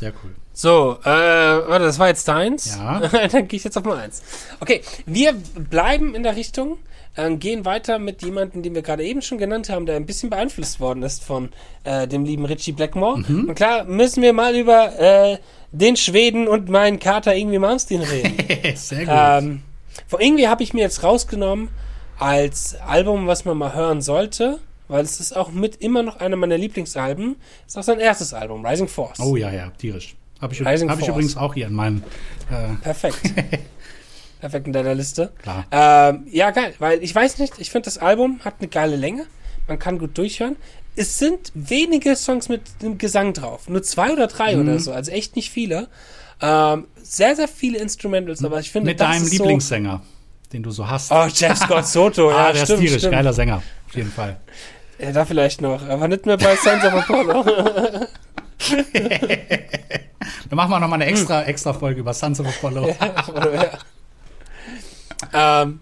Sehr 0.00 0.14
cool. 0.24 0.34
So, 0.54 0.96
äh, 1.04 1.06
warte, 1.06 1.84
das 1.84 1.98
war 1.98 2.08
jetzt 2.08 2.26
deins. 2.26 2.74
Ja. 2.74 3.00
Dann 3.28 3.48
gehe 3.48 3.58
ich 3.58 3.64
jetzt 3.64 3.76
auf 3.76 3.84
mal 3.84 3.98
eins. 3.98 4.22
Okay, 4.58 4.80
wir 5.04 5.34
bleiben 5.34 6.14
in 6.14 6.22
der 6.22 6.36
Richtung, 6.36 6.78
äh, 7.16 7.30
gehen 7.36 7.66
weiter 7.66 7.98
mit 7.98 8.22
jemandem, 8.22 8.62
den 8.62 8.74
wir 8.74 8.80
gerade 8.80 9.04
eben 9.04 9.20
schon 9.20 9.36
genannt 9.36 9.68
haben, 9.68 9.84
der 9.84 9.96
ein 9.96 10.06
bisschen 10.06 10.30
beeinflusst 10.30 10.80
worden 10.80 11.02
ist 11.02 11.22
von 11.22 11.50
äh, 11.84 12.08
dem 12.08 12.24
lieben 12.24 12.46
Richie 12.46 12.72
Blackmore. 12.72 13.18
Mhm. 13.18 13.50
Und 13.50 13.54
klar, 13.56 13.84
müssen 13.84 14.22
wir 14.22 14.32
mal 14.32 14.56
über 14.56 14.98
äh, 14.98 15.36
den 15.70 15.96
Schweden 15.96 16.48
und 16.48 16.70
meinen 16.70 16.98
Kater 16.98 17.36
irgendwie 17.36 17.58
Malmsteen 17.58 18.00
reden. 18.00 18.36
Sehr 18.76 19.04
gut. 19.04 19.14
Ähm, 19.14 19.62
irgendwie 20.18 20.48
habe 20.48 20.62
ich 20.62 20.72
mir 20.72 20.80
jetzt 20.80 21.02
rausgenommen 21.02 21.68
als 22.18 22.74
Album, 22.86 23.26
was 23.26 23.44
man 23.44 23.58
mal 23.58 23.74
hören 23.74 24.00
sollte, 24.00 24.60
weil 24.90 25.04
es 25.04 25.20
ist 25.20 25.36
auch 25.36 25.50
mit 25.52 25.76
immer 25.76 26.02
noch 26.02 26.16
einer 26.16 26.36
meiner 26.36 26.58
Lieblingsalben. 26.58 27.36
Ist 27.66 27.78
auch 27.78 27.82
sein 27.82 28.00
erstes 28.00 28.34
Album, 28.34 28.64
Rising 28.64 28.88
Force. 28.88 29.20
Oh 29.20 29.36
ja, 29.36 29.50
ja, 29.52 29.70
tierisch. 29.70 30.16
Habe 30.40 30.54
ich, 30.54 30.60
hab 30.60 31.00
ich 31.00 31.08
übrigens 31.08 31.36
auch 31.36 31.54
hier 31.54 31.66
in 31.66 31.74
meinem. 31.74 32.02
Äh 32.50 32.74
Perfekt. 32.82 33.20
Perfekt 34.40 34.66
in 34.66 34.72
deiner 34.72 34.94
Liste. 34.94 35.32
Klar. 35.42 35.66
Ähm, 35.70 36.26
ja, 36.30 36.50
geil, 36.50 36.74
weil 36.78 37.02
ich 37.02 37.14
weiß 37.14 37.38
nicht, 37.38 37.58
ich 37.58 37.70
finde 37.70 37.84
das 37.84 37.98
Album 37.98 38.40
hat 38.42 38.54
eine 38.58 38.68
geile 38.68 38.96
Länge. 38.96 39.26
Man 39.68 39.78
kann 39.78 39.98
gut 39.98 40.16
durchhören. 40.16 40.56
Es 40.96 41.18
sind 41.18 41.52
wenige 41.54 42.16
Songs 42.16 42.48
mit 42.48 42.62
dem 42.82 42.98
Gesang 42.98 43.34
drauf. 43.34 43.68
Nur 43.68 43.82
zwei 43.82 44.12
oder 44.12 44.26
drei 44.26 44.56
mhm. 44.56 44.62
oder 44.62 44.78
so. 44.80 44.92
Also 44.92 45.10
echt 45.10 45.36
nicht 45.36 45.50
viele. 45.50 45.88
Ähm, 46.40 46.86
sehr, 47.02 47.36
sehr 47.36 47.48
viele 47.48 47.78
Instrumentals, 47.78 48.42
aber 48.42 48.60
ich 48.60 48.70
finde, 48.70 48.90
Mit 48.90 49.00
deinem 49.00 49.26
Lieblingssänger, 49.26 50.00
so 50.02 50.50
den 50.52 50.62
du 50.62 50.70
so 50.70 50.88
hast. 50.88 51.12
Oh, 51.12 51.26
Jeff 51.26 51.58
Scott 51.58 51.86
Soto, 51.86 52.30
ja, 52.30 52.36
ah, 52.36 52.52
der 52.52 52.64
stimmt, 52.64 52.70
ist 52.70 52.86
tierisch, 52.86 52.98
stimmt. 53.02 53.12
geiler 53.12 53.32
Sänger, 53.34 53.62
auf 53.86 53.94
jeden 53.94 54.10
Fall. 54.10 54.38
Ja, 55.00 55.12
da 55.12 55.24
vielleicht 55.24 55.60
noch, 55.60 55.88
aber 55.88 56.08
nicht 56.08 56.26
mehr 56.26 56.36
bei 56.36 56.56
Sons 56.56 56.84
of 56.84 56.92
Apollo. 56.94 57.44
Dann 60.50 60.56
machen 60.56 60.70
wir 60.70 60.80
noch 60.80 60.88
mal 60.88 60.96
eine 60.96 61.06
extra, 61.06 61.44
extra 61.44 61.72
Folge 61.72 62.00
über 62.00 62.12
Sons 62.12 62.40
of 62.40 62.46
Apollo. 62.46 62.88
ja, 62.88 63.78
ähm, 65.32 65.80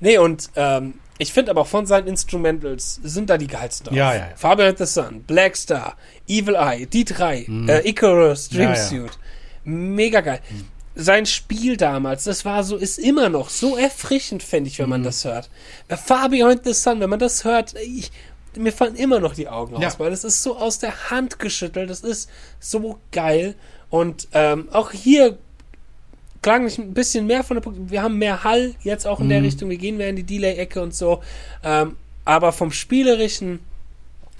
nee, 0.00 0.18
und 0.18 0.50
ähm, 0.56 0.94
ich 1.18 1.32
finde 1.32 1.50
aber 1.50 1.62
auch 1.62 1.66
von 1.66 1.86
seinen 1.86 2.08
Instrumentals 2.08 3.00
sind 3.02 3.30
da 3.30 3.38
die 3.38 3.46
geilsten 3.46 3.86
drauf. 3.86 3.96
Ja, 3.96 4.12
ja, 4.12 4.18
ja. 4.18 4.36
Fabian 4.36 4.76
the 4.76 4.84
Sun, 4.84 5.22
Black 5.22 5.56
Star, 5.56 5.96
Evil 6.28 6.56
Eye, 6.56 6.86
die 6.86 7.04
drei, 7.04 7.44
mm. 7.46 7.68
äh, 7.68 7.88
Icarus, 7.88 8.48
Dream 8.48 8.70
ja, 8.70 8.76
Suit. 8.76 9.12
Mega 9.64 10.20
geil. 10.20 10.40
Mm. 10.50 10.60
Sein 10.98 11.26
Spiel 11.26 11.76
damals, 11.76 12.24
das 12.24 12.44
war 12.44 12.64
so, 12.64 12.76
ist 12.76 12.98
immer 12.98 13.28
noch 13.28 13.50
so 13.50 13.76
erfrischend, 13.76 14.42
fände 14.42 14.68
ich, 14.68 14.78
wenn 14.78 14.88
man 14.88 15.02
mm. 15.02 15.04
das 15.04 15.24
hört. 15.24 15.48
Fabian 15.88 16.60
the 16.62 16.74
Sun, 16.74 17.00
wenn 17.00 17.10
man 17.10 17.18
das 17.18 17.44
hört, 17.44 17.74
ich, 17.74 18.10
mir 18.56 18.72
fallen 18.72 18.96
immer 18.96 19.20
noch 19.20 19.34
die 19.34 19.48
Augen 19.48 19.80
ja. 19.80 19.88
aus, 19.88 19.98
weil 19.98 20.10
das 20.10 20.24
ist 20.24 20.42
so 20.42 20.56
aus 20.56 20.78
der 20.78 21.10
Hand 21.10 21.38
geschüttelt, 21.38 21.90
das 21.90 22.00
ist 22.00 22.30
so 22.60 22.98
geil. 23.12 23.54
Und 23.90 24.28
ähm, 24.32 24.68
auch 24.72 24.92
hier 24.92 25.38
klang 26.42 26.66
ich 26.66 26.78
ein 26.78 26.94
bisschen 26.94 27.26
mehr 27.26 27.42
von 27.42 27.60
der 27.60 27.90
Wir 27.90 28.02
haben 28.02 28.18
mehr 28.18 28.44
Hall 28.44 28.74
jetzt 28.82 29.06
auch 29.06 29.20
in 29.20 29.26
mhm. 29.26 29.30
der 29.30 29.42
Richtung. 29.42 29.68
Wir 29.68 29.78
gehen 29.78 29.96
mehr 29.96 30.10
in 30.10 30.16
die 30.16 30.24
Delay-Ecke 30.24 30.80
und 30.80 30.94
so. 30.94 31.22
Ähm, 31.62 31.96
aber 32.24 32.52
vom 32.52 32.72
Spielerischen 32.72 33.60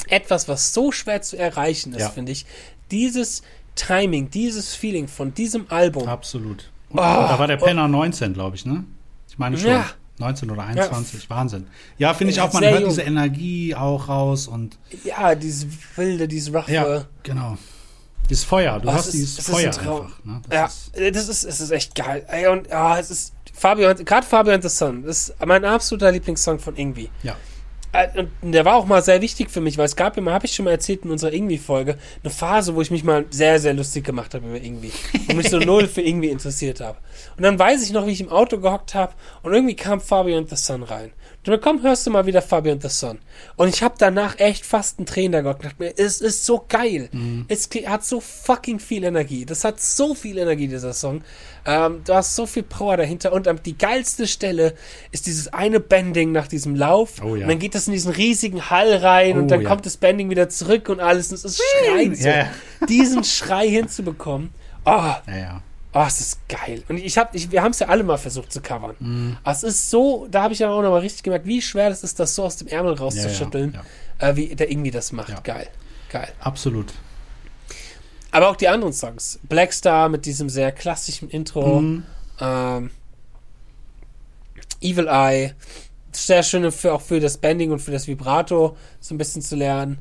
etwas, 0.08 0.48
was 0.48 0.72
so 0.72 0.92
schwer 0.92 1.22
zu 1.22 1.36
erreichen 1.36 1.92
ist, 1.94 2.02
ja. 2.02 2.08
finde 2.10 2.32
ich. 2.32 2.46
Dieses 2.90 3.42
Timing, 3.74 4.30
dieses 4.30 4.74
Feeling 4.74 5.08
von 5.08 5.34
diesem 5.34 5.66
Album. 5.70 6.08
Absolut. 6.08 6.70
Oh, 6.90 6.96
da 6.96 7.38
war 7.38 7.46
der 7.46 7.56
Penner 7.56 7.84
oh, 7.84 7.88
19, 7.88 8.34
glaube 8.34 8.56
ich, 8.56 8.64
ne? 8.64 8.84
Ich 9.28 9.38
meine 9.38 9.58
schon. 9.58 9.70
Ja. 9.70 9.90
19 10.18 10.50
oder 10.50 10.64
21, 10.64 11.22
ja. 11.22 11.30
Wahnsinn. 11.30 11.66
Ja, 11.98 12.14
finde 12.14 12.32
ich 12.32 12.40
auch, 12.40 12.52
man 12.52 12.64
hört 12.64 12.80
jung. 12.80 12.88
diese 12.88 13.02
Energie 13.02 13.74
auch 13.74 14.08
raus 14.08 14.48
und. 14.48 14.78
Ja, 15.04 15.34
dieses 15.34 15.66
wilde, 15.96 16.26
dieses 16.26 16.54
roughe. 16.54 16.72
Ja, 16.72 17.04
genau. 17.22 17.58
Dieses 18.28 18.44
Feuer, 18.44 18.80
du 18.80 18.88
oh, 18.88 18.92
hast 18.92 19.06
ist, 19.06 19.14
dieses 19.14 19.40
Feuer 19.40 19.68
einfach. 19.68 20.24
Ne? 20.24 20.42
Das 20.48 20.90
ja, 20.96 21.04
ist, 21.04 21.16
das 21.16 21.28
ist, 21.28 21.44
es 21.44 21.60
ist 21.60 21.70
echt 21.70 21.94
geil. 21.94 22.24
Ey, 22.28 22.48
und 22.48 22.66
ja, 22.68 22.98
es 22.98 23.10
ist 23.10 23.34
Fabian, 23.52 24.04
gerade 24.04 24.26
Fabian 24.26 24.60
the 24.60 24.68
Sun, 24.68 25.04
das 25.04 25.28
ist 25.28 25.46
mein 25.46 25.64
absoluter 25.64 26.10
Lieblingssong 26.10 26.58
von 26.58 26.74
Ingwie. 26.76 27.10
Ja. 27.22 27.36
Äh, 27.96 28.26
und 28.42 28.52
der 28.52 28.64
war 28.64 28.76
auch 28.76 28.86
mal 28.86 29.02
sehr 29.02 29.20
wichtig 29.22 29.50
für 29.50 29.60
mich, 29.60 29.78
weil 29.78 29.86
es 29.86 29.96
gab 29.96 30.16
immer, 30.16 30.32
habe 30.32 30.46
ich 30.46 30.54
schon 30.54 30.64
mal 30.64 30.72
erzählt 30.72 31.04
in 31.04 31.10
unserer 31.10 31.32
Ingwie-Folge, 31.32 31.96
eine 32.22 32.32
Phase, 32.32 32.74
wo 32.74 32.82
ich 32.82 32.90
mich 32.90 33.04
mal 33.04 33.24
sehr, 33.30 33.58
sehr 33.58 33.74
lustig 33.74 34.04
gemacht 34.04 34.34
habe 34.34 34.46
über 34.46 34.60
Ingwie. 34.60 34.92
Und 35.28 35.36
mich 35.36 35.48
so 35.48 35.58
null 35.58 35.88
für 35.88 36.02
Ingwie 36.02 36.28
interessiert 36.28 36.80
habe. 36.80 36.98
Und 37.36 37.42
dann 37.42 37.58
weiß 37.58 37.82
ich 37.82 37.92
noch, 37.92 38.06
wie 38.06 38.12
ich 38.12 38.20
im 38.20 38.28
Auto 38.28 38.58
gehockt 38.58 38.94
habe 38.94 39.14
und 39.42 39.52
irgendwie 39.52 39.76
kam 39.76 40.00
Fabian 40.00 40.46
the 40.46 40.56
Sun 40.56 40.82
rein. 40.82 41.12
Und 41.46 41.52
dann 41.52 41.60
komm, 41.60 41.82
hörst 41.82 42.06
du 42.06 42.10
mal 42.10 42.26
wieder 42.26 42.42
Fabian 42.42 42.80
the 42.80 42.88
Sun. 42.88 43.18
Und 43.56 43.68
ich 43.68 43.82
habe 43.82 43.94
danach 43.98 44.38
echt 44.38 44.66
fast 44.66 44.98
einen 44.98 45.06
Tränen 45.06 45.44
gehabt. 45.44 45.64
Es 45.96 46.20
ist 46.20 46.44
so 46.44 46.64
geil. 46.68 47.08
Mhm. 47.12 47.44
Es 47.48 47.68
hat 47.86 48.04
so 48.04 48.20
fucking 48.20 48.80
viel 48.80 49.04
Energie. 49.04 49.44
Das 49.44 49.64
hat 49.64 49.80
so 49.80 50.14
viel 50.14 50.38
Energie, 50.38 50.66
dieser 50.66 50.92
Song. 50.92 51.22
Ähm, 51.64 52.02
du 52.04 52.14
hast 52.14 52.34
so 52.34 52.46
viel 52.46 52.62
Power 52.64 52.96
dahinter. 52.96 53.32
Und 53.32 53.46
ähm, 53.46 53.60
die 53.64 53.78
geilste 53.78 54.26
Stelle 54.26 54.74
ist 55.12 55.26
dieses 55.26 55.52
eine 55.52 55.78
Bending 55.78 56.32
nach 56.32 56.48
diesem 56.48 56.74
Lauf. 56.74 57.22
Oh, 57.22 57.36
ja. 57.36 57.42
Und 57.42 57.48
dann 57.48 57.58
geht 57.58 57.74
das 57.74 57.86
in 57.86 57.92
diesen 57.92 58.12
riesigen 58.12 58.68
Hall 58.70 58.94
rein 58.94 59.36
oh, 59.36 59.40
und 59.40 59.48
dann 59.48 59.62
ja. 59.62 59.68
kommt 59.68 59.86
das 59.86 59.96
Bending 59.96 60.30
wieder 60.30 60.48
zurück 60.48 60.88
und 60.88 61.00
alles. 61.00 61.30
Und 61.30 61.36
es 61.36 61.44
ist 61.44 61.62
schreit 61.62 62.16
so. 62.16 62.28
Ja. 62.28 62.50
Diesen 62.88 63.22
Schrei 63.24 63.68
hinzubekommen. 63.68 64.50
Oh, 64.84 64.90
ja, 64.90 65.22
ja. 65.28 65.62
Oh, 65.92 66.04
es 66.06 66.20
ist 66.20 66.48
geil. 66.48 66.82
Und 66.88 66.98
ich 66.98 67.16
habe, 67.16 67.34
ich, 67.36 67.50
wir 67.50 67.62
haben 67.62 67.70
es 67.70 67.78
ja 67.78 67.88
alle 67.88 68.02
mal 68.02 68.18
versucht 68.18 68.52
zu 68.52 68.60
covern. 68.60 68.96
Mm. 68.98 69.32
es 69.44 69.62
ist 69.62 69.90
so, 69.90 70.26
da 70.30 70.42
habe 70.42 70.52
ich 70.52 70.58
ja 70.58 70.68
auch 70.68 70.82
nochmal 70.82 71.00
richtig 71.00 71.22
gemerkt, 71.22 71.46
wie 71.46 71.62
schwer 71.62 71.88
das 71.88 72.02
ist, 72.02 72.20
das 72.20 72.34
so 72.34 72.44
aus 72.44 72.56
dem 72.56 72.68
Ärmel 72.68 72.94
rauszuschütteln, 72.94 73.72
ja, 73.72 73.80
ja, 73.80 74.26
ja. 74.26 74.28
Äh, 74.32 74.36
wie 74.36 74.54
der 74.54 74.70
irgendwie 74.70 74.90
das 74.90 75.12
macht. 75.12 75.42
Geil. 75.42 75.68
Geil. 76.10 76.28
Absolut. 76.40 76.92
Aber 78.30 78.50
auch 78.50 78.56
die 78.56 78.68
anderen 78.68 78.92
Songs. 78.92 79.38
Black 79.44 79.72
Star 79.72 80.08
mit 80.08 80.26
diesem 80.26 80.50
sehr 80.50 80.72
klassischen 80.72 81.30
Intro. 81.30 81.80
Mm. 81.80 82.04
Ähm, 82.40 82.90
Evil 84.80 85.08
Eye. 85.08 85.54
Sehr 86.12 86.42
schön 86.42 86.70
für, 86.72 86.92
auch 86.92 87.00
für 87.00 87.20
das 87.20 87.38
Bending 87.38 87.72
und 87.72 87.78
für 87.78 87.92
das 87.92 88.06
Vibrato 88.06 88.76
so 89.00 89.14
ein 89.14 89.18
bisschen 89.18 89.42
zu 89.42 89.56
lernen. 89.56 89.98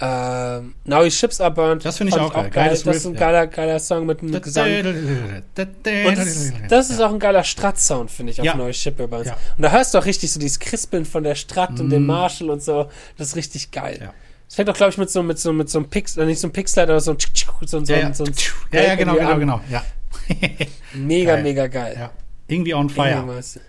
Uh, 0.00 0.62
Now 0.84 1.02
Your 1.02 1.10
Ships 1.10 1.40
Are 1.40 1.50
Burned. 1.50 1.84
Das 1.84 1.98
finde 1.98 2.14
ich 2.14 2.20
auch 2.20 2.32
geil. 2.32 2.50
geil. 2.50 2.70
Das 2.70 2.86
ist 2.86 3.06
ein 3.06 3.14
geiler, 3.14 3.48
geiler 3.48 3.80
Song 3.80 4.06
mit 4.06 4.22
einem 4.22 4.40
Gesang. 4.40 4.70
Und 4.76 6.18
das, 6.18 6.52
das 6.68 6.90
ist 6.90 7.00
auch 7.00 7.12
ein 7.12 7.18
geiler 7.18 7.42
Strat-Sound, 7.42 8.08
finde 8.08 8.32
ich, 8.32 8.40
auf 8.40 8.46
ja. 8.46 8.54
Neue 8.54 8.72
Ship 8.72 8.98
Are 9.00 9.08
Burned. 9.08 9.26
Ja. 9.26 9.36
Und 9.56 9.62
da 9.62 9.72
hörst 9.72 9.94
du 9.94 9.98
auch 9.98 10.04
richtig 10.04 10.30
so 10.30 10.38
dieses 10.38 10.60
Krispeln 10.60 11.04
von 11.04 11.24
der 11.24 11.34
Strat 11.34 11.72
mm. 11.72 11.80
und 11.80 11.90
dem 11.90 12.06
Marshall 12.06 12.50
und 12.50 12.62
so. 12.62 12.88
Das 13.16 13.28
ist 13.28 13.36
richtig 13.36 13.72
geil. 13.72 13.98
Ja. 14.00 14.14
Das 14.46 14.54
fängt 14.54 14.70
auch, 14.70 14.74
glaube 14.74 14.92
ich, 14.92 14.98
mit 14.98 15.10
so, 15.10 15.22
mit 15.24 15.38
so, 15.40 15.52
mit 15.52 15.68
so 15.68 15.80
einem 15.80 15.90
Pixel, 15.90 16.22
äh, 16.22 16.26
nicht 16.26 16.38
so 16.38 16.46
einem 16.46 16.52
Pixel, 16.52 16.84
aber 16.84 17.00
so 17.00 17.12
ein, 17.12 17.18
so, 17.66 17.78
so, 17.84 17.92
ja, 17.92 17.98
ja. 17.98 18.14
so 18.14 18.24
ein, 18.24 18.34
ja, 18.72 18.82
ja, 18.82 18.94
genau, 18.94 19.16
genau, 19.16 19.38
genau, 19.38 19.60
ja. 19.68 19.84
mega, 20.94 21.34
geil. 21.34 21.42
mega 21.42 21.66
geil. 21.66 21.96
Ja. 21.98 22.10
Irgendwie 22.46 22.72
on 22.72 22.88
fire. 22.88 23.24
Irgendwie 23.26 23.60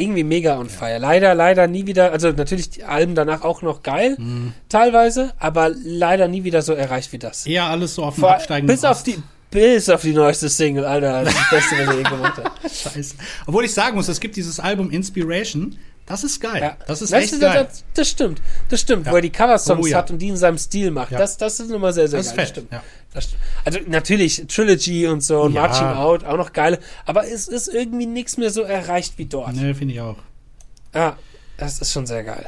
irgendwie 0.00 0.24
mega 0.24 0.58
on 0.58 0.68
fire. 0.68 0.98
Leider, 0.98 1.34
leider 1.34 1.66
nie 1.66 1.86
wieder, 1.86 2.12
also 2.12 2.30
natürlich 2.30 2.70
die 2.70 2.84
Alben 2.84 3.14
danach 3.14 3.42
auch 3.42 3.62
noch 3.62 3.82
geil, 3.82 4.16
mhm. 4.18 4.52
teilweise, 4.68 5.32
aber 5.38 5.70
leider 5.70 6.28
nie 6.28 6.44
wieder 6.44 6.62
so 6.62 6.72
erreicht 6.72 7.12
wie 7.12 7.18
das. 7.18 7.46
Eher 7.46 7.64
alles 7.64 7.94
so 7.94 8.04
auf 8.04 8.14
dem 8.14 8.24
absteigenden 8.24 8.74
Bis 8.74 8.84
auf 8.84 9.02
die, 9.02 9.18
bis 9.50 9.88
auf 9.88 10.02
die 10.02 10.12
neueste 10.12 10.48
Single, 10.48 10.84
Alter, 10.84 11.24
das 11.24 11.34
das 11.34 11.50
Beste, 11.50 11.78
was 11.78 11.88
er 11.88 11.96
je 11.96 12.02
gemacht 12.02 12.36
hat. 12.38 12.52
Scheiße. 12.72 13.14
Obwohl 13.46 13.64
ich 13.64 13.74
sagen 13.74 13.96
muss, 13.96 14.08
es 14.08 14.20
gibt 14.20 14.36
dieses 14.36 14.60
Album 14.60 14.90
Inspiration, 14.90 15.76
das 16.10 16.24
ist 16.24 16.40
geil. 16.40 16.60
Ja. 16.60 16.76
Das 16.88 17.02
ist 17.02 17.12
das 17.12 17.22
echt 17.22 17.32
ist, 17.34 17.40
geil. 17.40 17.68
Das, 17.68 17.84
das, 17.94 18.08
stimmt. 18.08 18.42
Das 18.68 18.80
stimmt. 18.80 19.06
Ja. 19.06 19.12
Wo 19.12 19.16
er 19.16 19.22
die 19.22 19.30
Cover-Songs 19.30 19.86
oh, 19.86 19.88
ja. 19.88 19.98
hat 19.98 20.10
und 20.10 20.18
die 20.18 20.28
in 20.28 20.36
seinem 20.36 20.58
Stil 20.58 20.90
macht. 20.90 21.12
Das, 21.12 21.36
das 21.36 21.60
ist 21.60 21.70
immer 21.70 21.92
sehr, 21.92 22.08
sehr 22.08 22.18
das 22.18 22.34
geil. 22.34 22.44
Ist 22.44 22.54
fett. 22.54 22.64
Das 22.64 22.66
stimmt. 22.66 22.82
Also 23.64 23.78
natürlich 23.86 24.46
Trilogy 24.46 25.08
und 25.08 25.22
so 25.22 25.42
und 25.42 25.54
Marching 25.54 25.86
Out 25.86 26.24
auch 26.24 26.36
noch 26.36 26.52
geil. 26.52 26.78
Aber 27.06 27.26
es 27.26 27.48
ist 27.48 27.68
irgendwie 27.68 28.06
nichts 28.06 28.36
mehr 28.36 28.50
so 28.50 28.62
erreicht 28.62 29.14
wie 29.16 29.26
dort. 29.26 29.54
Ne, 29.54 29.74
finde 29.74 29.94
ich 29.94 30.00
auch. 30.00 30.16
Ja, 30.94 31.16
das 31.56 31.80
ist 31.80 31.92
schon 31.92 32.06
sehr 32.06 32.24
geil. 32.24 32.46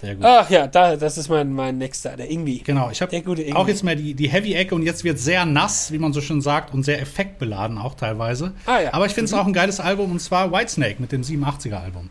Sehr 0.00 0.16
gut. 0.16 0.24
Ach 0.24 0.50
ja, 0.50 0.66
da, 0.66 0.96
das 0.96 1.16
ist 1.16 1.28
mein, 1.28 1.52
mein 1.52 1.78
nächster, 1.78 2.16
der 2.16 2.28
Ingwie. 2.28 2.58
Genau, 2.58 2.90
ich 2.90 3.00
habe 3.00 3.22
auch 3.54 3.68
jetzt 3.68 3.84
mal 3.84 3.94
die, 3.94 4.14
die 4.14 4.28
Heavy-Ecke 4.28 4.74
und 4.74 4.82
jetzt 4.82 5.04
wird 5.04 5.18
sehr 5.18 5.46
nass, 5.46 5.92
wie 5.92 5.98
man 5.98 6.12
so 6.12 6.20
schön 6.20 6.40
sagt, 6.40 6.74
und 6.74 6.82
sehr 6.82 7.00
effektbeladen 7.00 7.78
auch 7.78 7.94
teilweise. 7.94 8.52
Ah, 8.66 8.80
ja. 8.80 8.94
Aber 8.94 9.06
ich 9.06 9.12
finde 9.12 9.26
es 9.26 9.32
mhm. 9.32 9.38
auch 9.38 9.46
ein 9.46 9.52
geiles 9.52 9.78
Album 9.78 10.10
und 10.10 10.20
zwar 10.20 10.50
Whitesnake 10.50 10.96
mit 11.00 11.12
dem 11.12 11.22
87er-Album. 11.22 12.08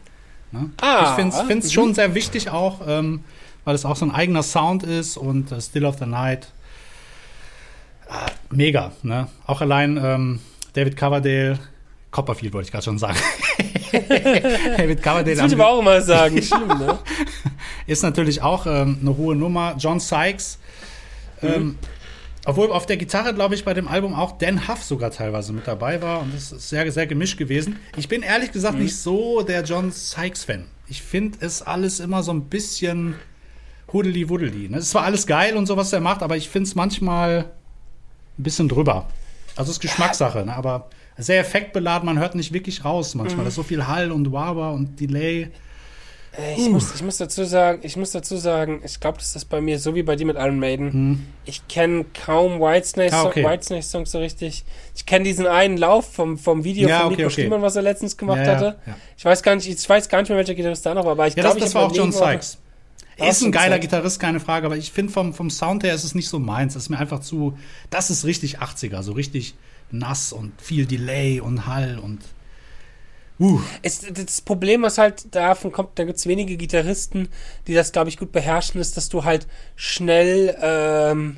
Ne? 0.53 0.69
Ah, 0.81 1.17
ich 1.17 1.21
finde 1.21 1.35
es 1.35 1.65
mhm. 1.65 1.69
schon 1.69 1.93
sehr 1.93 2.15
wichtig 2.15 2.49
auch, 2.49 2.79
ähm, 2.87 3.25
weil 3.65 3.75
es 3.75 3.83
auch 3.83 3.97
so 3.97 4.05
ein 4.05 4.11
eigener 4.11 4.43
Sound 4.43 4.83
ist 4.83 5.17
und 5.17 5.51
äh, 5.51 5.59
Still 5.59 5.85
of 5.85 5.97
the 5.99 6.05
Night. 6.05 6.47
Ah, 8.11 8.29
mega, 8.49 8.91
ne? 9.03 9.29
Auch 9.47 9.61
allein 9.61 9.95
ähm, 9.95 10.39
David 10.73 10.97
Coverdale, 10.97 11.57
Copperfield 12.11 12.53
wollte 12.53 12.67
ich 12.67 12.71
gerade 12.71 12.83
schon 12.83 12.97
sagen. 12.97 13.17
David 13.91 15.01
Coverdale. 15.01 15.35
Das 15.35 15.43
würde 15.43 15.55
ich 15.55 15.61
aber 15.61 15.69
auch 15.69 15.79
immer 15.79 16.01
sagen, 16.01 16.41
schlimm, 16.41 16.67
ne? 16.67 16.99
Ist 17.87 18.03
natürlich 18.03 18.41
auch 18.41 18.65
ähm, 18.65 18.97
eine 18.99 19.15
hohe 19.15 19.33
Nummer. 19.35 19.75
John 19.77 20.01
Sykes. 20.01 20.59
Mhm. 21.41 21.49
Ähm, 21.49 21.77
obwohl 22.45 22.71
auf 22.71 22.85
der 22.85 22.97
Gitarre, 22.97 23.33
glaube 23.33 23.55
ich, 23.55 23.63
bei 23.63 23.73
dem 23.73 23.87
Album 23.87 24.13
auch 24.13 24.37
Dan 24.37 24.67
Huff 24.67 24.83
sogar 24.83 25.11
teilweise 25.11 25.53
mit 25.53 25.67
dabei 25.67 26.01
war. 26.01 26.21
Und 26.21 26.33
das 26.33 26.51
ist 26.51 26.69
sehr, 26.69 26.91
sehr 26.91 27.07
gemischt 27.07 27.37
gewesen. 27.37 27.79
Ich 27.95 28.09
bin 28.09 28.23
ehrlich 28.23 28.51
gesagt 28.51 28.75
mhm. 28.75 28.83
nicht 28.83 28.97
so 28.97 29.41
der 29.41 29.63
John 29.63 29.91
Sykes-Fan. 29.91 30.65
Ich 30.89 31.01
finde 31.01 31.37
es 31.39 31.61
alles 31.61 32.01
immer 32.01 32.23
so 32.23 32.33
ein 32.33 32.49
bisschen 32.49 33.15
huddeli-wuddeli. 33.93 34.67
Ne? 34.67 34.77
Es 34.77 34.93
war 34.95 35.03
alles 35.03 35.27
geil 35.27 35.55
und 35.55 35.65
so, 35.65 35.77
was 35.77 35.93
er 35.93 36.01
macht, 36.01 36.23
aber 36.23 36.35
ich 36.35 36.49
finde 36.49 36.67
es 36.67 36.75
manchmal 36.75 37.51
ein 38.41 38.43
bisschen 38.43 38.67
drüber. 38.67 39.07
Also 39.55 39.71
ist 39.71 39.79
Geschmackssache, 39.79 40.45
ne? 40.45 40.55
aber 40.55 40.89
sehr 41.17 41.39
effektbeladen, 41.39 42.05
man 42.05 42.19
hört 42.19 42.35
nicht 42.35 42.53
wirklich 42.53 42.83
raus 42.83 43.15
manchmal. 43.15 43.39
Mhm. 43.39 43.43
Da 43.43 43.47
ist 43.49 43.55
so 43.55 43.63
viel 43.63 43.87
Hall 43.87 44.11
und 44.11 44.31
Waber 44.31 44.73
und 44.73 44.99
Delay. 44.99 45.49
Äh, 46.37 46.53
ich, 46.55 46.67
uh. 46.67 46.69
muss, 46.69 46.95
ich 46.95 47.03
muss 47.03 47.17
dazu 47.17 47.43
sagen, 47.43 47.79
ich 47.83 47.97
muss 47.97 48.11
dazu 48.11 48.37
sagen, 48.37 48.81
ich 48.85 48.99
glaube, 48.99 49.17
das 49.17 49.35
ist 49.35 49.45
bei 49.45 49.59
mir 49.59 49.77
so 49.79 49.95
wie 49.95 50.03
bei 50.03 50.15
dir 50.15 50.25
mit 50.25 50.37
Iron 50.37 50.59
Maiden. 50.59 50.93
Hm. 50.93 51.25
Ich 51.45 51.67
kenne 51.67 52.05
kaum 52.25 52.61
Whitesnake, 52.61 53.13
ah, 53.13 53.25
okay. 53.25 53.43
Whitesnake 53.43 53.83
Songs 53.83 54.11
so 54.11 54.19
richtig. 54.19 54.63
Ich 54.95 55.05
kenne 55.05 55.25
diesen 55.25 55.45
einen 55.45 55.77
Lauf 55.77 56.13
vom, 56.13 56.37
vom 56.37 56.63
Video 56.63 56.87
ja, 56.87 57.01
von 57.01 57.09
Nico 57.09 57.27
okay, 57.27 57.47
okay. 57.47 57.61
was 57.61 57.75
er 57.75 57.81
letztens 57.81 58.15
gemacht 58.15 58.45
ja, 58.45 58.55
hatte. 58.55 58.77
Ja, 58.85 58.95
ich 59.17 59.25
weiß 59.25 59.43
gar 59.43 59.55
nicht, 59.55 59.67
ich 59.67 59.89
weiß 59.89 60.07
gar 60.07 60.21
nicht 60.21 60.29
mehr, 60.29 60.37
welcher 60.37 60.55
Gitarrist 60.55 60.85
da 60.85 60.93
noch 60.93 61.03
war, 61.03 61.11
aber 61.11 61.27
ich 61.27 61.35
ja, 61.35 61.43
glaube, 61.43 61.59
das, 61.59 61.73
das 61.73 61.75
war 61.75 61.87
auch 61.87 61.95
John 61.95 62.11
Sykes. 62.11 62.57
Er 63.21 63.31
ist 63.31 63.41
ein 63.41 63.51
geiler 63.51 63.79
Gitarrist, 63.79 64.19
keine 64.19 64.39
Frage, 64.39 64.65
aber 64.65 64.77
ich 64.77 64.91
finde 64.91 65.11
vom, 65.11 65.33
vom 65.33 65.49
Sound 65.49 65.83
her 65.83 65.93
ist 65.93 66.03
es 66.03 66.15
nicht 66.15 66.29
so 66.29 66.39
meins. 66.39 66.75
Es 66.75 66.83
ist 66.83 66.89
mir 66.89 66.99
einfach 66.99 67.19
zu, 67.19 67.57
das 67.89 68.09
ist 68.09 68.25
richtig 68.25 68.59
80er, 68.59 69.03
so 69.03 69.13
richtig 69.13 69.55
nass 69.91 70.33
und 70.33 70.59
viel 70.61 70.85
Delay 70.85 71.39
und 71.39 71.65
Hall 71.67 71.99
und 71.99 72.21
Uh. 73.41 73.59
Es, 73.81 74.01
das 74.01 74.41
Problem, 74.41 74.83
was 74.83 74.99
halt 74.99 75.33
davon 75.33 75.71
kommt, 75.71 75.97
da 75.97 76.03
gibt 76.03 76.19
es 76.19 76.27
wenige 76.27 76.57
Gitarristen, 76.57 77.27
die 77.65 77.73
das, 77.73 77.91
glaube 77.91 78.09
ich, 78.09 78.17
gut 78.19 78.31
beherrschen, 78.31 78.79
ist, 78.79 78.97
dass 78.97 79.09
du 79.09 79.23
halt 79.23 79.47
schnell, 79.75 80.55
ähm, 80.61 81.37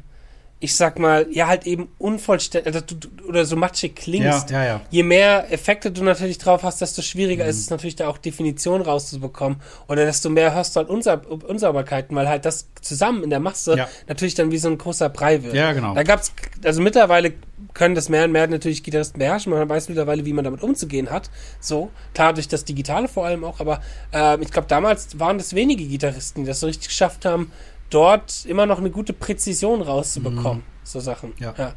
ich 0.64 0.78
sag 0.78 0.98
mal, 0.98 1.28
ja, 1.30 1.48
halt 1.48 1.68
eben 1.68 1.90
unvollständig 1.98 2.74
also 2.74 2.86
oder 3.28 3.44
so 3.44 3.58
matschig 3.58 3.98
klingst. 3.98 4.50
Ja, 4.50 4.64
ja, 4.64 4.66
ja. 4.66 4.82
Je 4.90 5.04
mehr 5.04 5.52
Effekte 5.52 5.92
du 5.92 6.06
natürlich 6.06 6.38
drauf 6.38 6.64
hast, 6.64 6.80
desto 6.80 7.02
schwieriger 7.02 7.44
mhm. 7.44 7.50
ist 7.50 7.60
es 7.60 7.70
natürlich 7.70 7.98
da 7.98 8.08
auch 8.08 8.18
Definition 8.18 8.82
rauszubekommen. 8.82 9.60
Oder 9.90 10.06
desto 10.06 10.30
mehr 10.30 10.56
hörst 10.56 10.74
du 10.76 10.80
halt 10.80 10.90
Unsa 10.90 11.16
Unsauberkeiten, 11.16 12.16
weil 12.16 12.30
halt 12.30 12.46
das 12.46 12.70
zusammen 12.80 13.24
in 13.24 13.30
der 13.30 13.42
Masse 13.42 13.76
ja. 13.76 13.90
natürlich 14.08 14.36
dann 14.36 14.52
wie 14.52 14.58
so 14.58 14.70
ein 14.70 14.78
großer 14.78 15.10
Brei 15.10 15.44
wird. 15.44 15.54
Ja, 15.54 15.74
genau. 15.74 15.96
Da 15.96 16.04
gab's, 16.04 16.32
also 16.64 16.82
mittlerweile 16.82 17.34
können 17.74 17.96
das 17.96 18.08
mehr 18.08 18.24
und 18.24 18.32
mehr 18.32 18.48
natürlich 18.48 18.84
Gitarristen 18.84 19.20
beherrschen. 19.20 19.52
Man 19.52 19.68
weiß 19.68 19.90
mittlerweile, 19.90 20.24
wie 20.24 20.32
man 20.32 20.46
damit 20.46 20.64
umzugehen 20.64 21.10
hat. 21.10 21.30
So, 21.60 21.92
klar, 22.14 22.34
durch 22.34 22.48
das 22.48 22.64
Digitale 22.64 23.10
vor 23.10 23.26
allem 23.26 23.44
auch, 23.44 23.60
aber 23.60 23.82
äh, 24.14 24.40
ich 24.42 24.52
glaube, 24.52 24.70
damals 24.70 25.20
waren 25.20 25.38
das 25.38 25.56
wenige 25.56 25.84
Gitarristen, 25.86 26.44
die 26.44 26.48
das 26.48 26.62
so 26.62 26.68
richtig 26.68 26.88
geschafft 26.88 27.26
haben, 27.26 27.52
dort 27.94 28.46
immer 28.46 28.66
noch 28.66 28.80
eine 28.80 28.90
gute 28.90 29.14
Präzision 29.14 29.82
rauszubekommen. 29.82 30.60
Mhm. 30.60 30.84
So 30.84 31.00
Sachen. 31.00 31.34
Ja. 31.40 31.54
ja. 31.58 31.74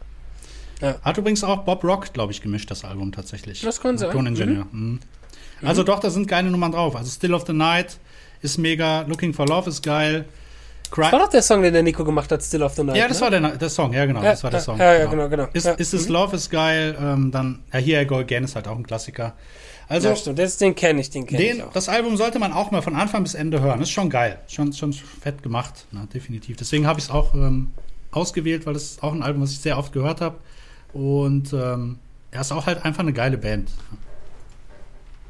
ja. 0.81 0.97
Hat 1.03 1.19
übrigens 1.19 1.45
auch 1.45 1.64
Bob 1.64 1.85
Rock, 1.85 2.12
glaube 2.12 2.33
ich, 2.33 2.43
gemischt, 2.43 2.71
das 2.71 2.85
Album 2.85 3.12
tatsächlich. 3.12 3.61
Das 3.62 3.81
kann 3.81 3.99
sein. 3.99 4.11
Toningenieur. 4.11 4.67
Mhm. 4.71 5.01
Mhm. 5.61 5.69
Also 5.69 5.83
doch, 5.83 6.01
da 6.01 6.11
sind 6.11 6.29
geile 6.29 6.51
Nummern 6.51 6.73
drauf. 6.73 6.97
Also 6.97 7.11
Still 7.11 7.35
of 7.35 7.45
the 7.47 7.53
Night 7.53 7.99
ist 8.43 8.59
mega, 8.59 9.03
Looking 9.03 9.33
for 9.33 9.47
Love 9.47 9.71
ist 9.71 9.83
geil. 9.83 10.27
Cry 10.91 11.03
das 11.03 11.12
war 11.12 11.21
doch 11.21 11.29
der 11.29 11.43
Song, 11.43 11.62
den 11.62 11.73
der 11.73 11.83
Nico 11.83 12.05
gemacht 12.05 12.31
hat, 12.31 12.43
Still 12.43 12.62
of 12.62 12.75
the 12.75 12.85
Night. 12.85 12.97
Ja, 12.97 13.09
das 13.09 13.19
ne? 13.19 13.23
war 13.25 13.31
der, 13.31 13.57
der 13.57 13.69
Song, 13.69 13.93
ja 13.93 14.07
genau, 14.07 14.23
ja, 14.23 14.31
das 14.31 14.45
war 14.45 14.51
der 14.51 14.61
Song. 14.61 14.79
Ja, 14.79 14.95
ja, 14.95 15.07
genau, 15.07 15.29
genau. 15.29 15.49
Ist, 15.53 15.67
ja. 15.67 15.73
ist 15.73 15.95
es 15.95 16.07
mhm. 16.07 16.14
Love 16.14 16.37
is 16.37 16.49
geil, 16.49 16.97
ähm, 17.01 17.31
dann 17.33 17.64
ja, 17.73 17.81
Here 17.81 18.03
I 18.03 18.07
Go 18.07 18.17
Again 18.17 18.45
ist 18.45 18.55
halt 18.55 18.69
auch 18.69 18.77
ein 18.77 18.87
Klassiker. 18.87 19.35
Also, 19.89 20.09
ja, 20.09 20.16
stimmt, 20.16 20.39
das, 20.39 20.57
den 20.57 20.74
kenne 20.74 21.01
ich, 21.01 21.11
den 21.11 21.26
kenne 21.26 21.43
ich 21.43 21.62
auch. 21.62 21.72
Das 21.72 21.89
Album 21.89 22.16
sollte 22.16 22.39
man 22.39 22.53
auch 22.53 22.72
mal 22.72 22.82
von 22.82 22.97
Anfang 22.97 23.22
bis 23.22 23.34
Ende 23.34 23.61
hören. 23.61 23.80
Ist 23.80 23.91
schon 23.91 24.11
geil, 24.11 24.41
schon, 24.49 24.72
schon 24.72 24.93
fett 24.93 25.43
gemacht, 25.43 25.87
na, 25.93 26.07
definitiv. 26.12 26.57
Deswegen 26.57 26.87
habe 26.87 26.99
ich 26.99 27.07
es 27.07 27.11
auch 27.11 27.34
ähm, 27.34 27.70
ausgewählt, 28.11 28.66
weil 28.66 28.74
es 28.74 29.01
auch 29.01 29.12
ein 29.12 29.22
Album, 29.22 29.43
was 29.43 29.53
ich 29.53 29.61
sehr 29.61 29.78
oft 29.78 29.93
gehört 29.93 30.20
habe. 30.20 30.39
Und 30.93 31.53
ähm, 31.53 31.99
er 32.32 32.41
ist 32.41 32.53
auch 32.53 32.66
halt 32.66 32.84
einfach 32.84 33.01
eine 33.01 33.12
geile 33.12 33.39
Band. 33.39 33.70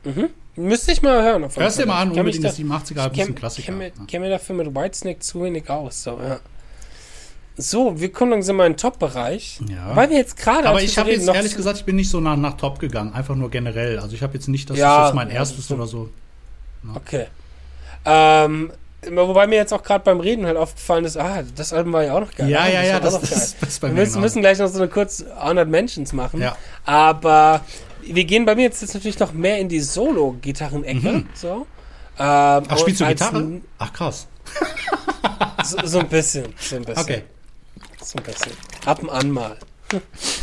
Mhm. 0.04 0.30
Müsste 0.56 0.92
ich 0.92 1.02
mal 1.02 1.22
hören. 1.22 1.46
Hörst 1.54 1.78
dir 1.78 1.86
mal 1.86 2.00
an, 2.00 2.12
unbedingt 2.12 2.42
das 2.42 2.58
87er 2.58 3.00
Album 3.00 3.20
ist 3.20 3.28
ein 3.28 3.34
Klassiker. 3.34 3.72
Ich 3.72 3.92
kenne 3.92 4.06
kenn 4.06 4.22
mir 4.22 4.30
dafür 4.30 4.56
mit 4.56 4.74
Whitesnake 4.74 5.18
zu 5.18 5.42
wenig 5.42 5.68
aus. 5.68 6.02
So, 6.02 6.18
ja. 6.18 6.40
So, 7.58 7.98
wir 7.98 8.12
kommen 8.12 8.32
langsam 8.32 8.56
mal 8.56 8.66
in 8.66 8.72
den 8.72 8.78
Top-Bereich. 8.78 9.60
Ja. 9.68 9.96
Weil 9.96 10.10
wir 10.10 10.18
jetzt 10.18 10.36
gerade. 10.36 10.68
Aber 10.68 10.82
ich 10.82 10.98
habe 10.98 11.10
jetzt 11.10 11.26
ehrlich 11.26 11.56
gesagt, 11.56 11.78
ich 11.78 11.84
bin 11.84 11.96
nicht 11.96 12.10
so 12.10 12.20
nach, 12.20 12.36
nach 12.36 12.56
Top 12.58 12.78
gegangen, 12.78 13.14
einfach 13.14 13.34
nur 13.34 13.50
generell. 13.50 13.98
Also 13.98 14.14
ich 14.14 14.22
habe 14.22 14.34
jetzt 14.34 14.48
nicht, 14.48 14.68
das 14.68 14.76
ja, 14.76 15.00
ist 15.00 15.08
jetzt 15.08 15.14
mein 15.14 15.30
erstes 15.30 15.70
oder 15.70 15.86
so. 15.86 16.10
Ja. 16.84 16.96
Okay. 16.96 17.26
Ähm, 18.04 18.72
wobei 19.10 19.46
mir 19.46 19.56
jetzt 19.56 19.72
auch 19.72 19.82
gerade 19.82 20.04
beim 20.04 20.20
Reden 20.20 20.44
halt 20.44 20.58
aufgefallen 20.58 21.06
ist, 21.06 21.16
ah, 21.16 21.42
das 21.56 21.72
Album 21.72 21.94
war 21.94 22.04
ja 22.04 22.14
auch 22.14 22.20
noch 22.20 22.34
geil. 22.34 22.50
Ja, 22.50 22.66
ja, 22.68 22.82
ja, 22.82 23.00
das, 23.00 23.20
das, 23.20 23.32
ist, 23.32 23.56
das 23.60 23.68
ist 23.70 23.80
bei 23.80 23.88
mir. 23.88 23.94
Wir 23.94 24.02
müssen, 24.02 24.20
müssen 24.20 24.42
gleich 24.42 24.58
noch 24.58 24.68
so 24.68 24.78
eine 24.78 24.88
kurz 24.88 25.24
Honored 25.40 25.68
Mentions 25.68 26.12
machen. 26.12 26.42
Ja. 26.42 26.56
Aber 26.84 27.62
wir 28.02 28.24
gehen 28.24 28.44
bei 28.44 28.54
mir 28.54 28.64
jetzt, 28.64 28.82
jetzt 28.82 28.92
natürlich 28.92 29.18
noch 29.18 29.32
mehr 29.32 29.58
in 29.58 29.70
die 29.70 29.80
Solo-Gitarren-Ecke. 29.80 31.08
Mhm. 31.08 31.28
So. 31.32 31.66
Ähm, 32.18 32.64
Ach, 32.68 32.78
spielst 32.78 33.00
du 33.00 33.06
Gitarre? 33.06 33.60
Ach, 33.78 33.92
krass. 33.94 34.26
so, 35.64 35.78
so, 35.84 35.98
ein 36.00 36.08
bisschen. 36.08 36.46
So 36.58 36.76
ein 36.76 36.84
bisschen. 36.84 37.02
Okay. 37.02 37.22
Ein 38.14 38.22
bisschen. 38.22 38.52
Ab 38.84 39.02
und 39.02 39.10
an 39.10 39.30
mal. 39.30 39.56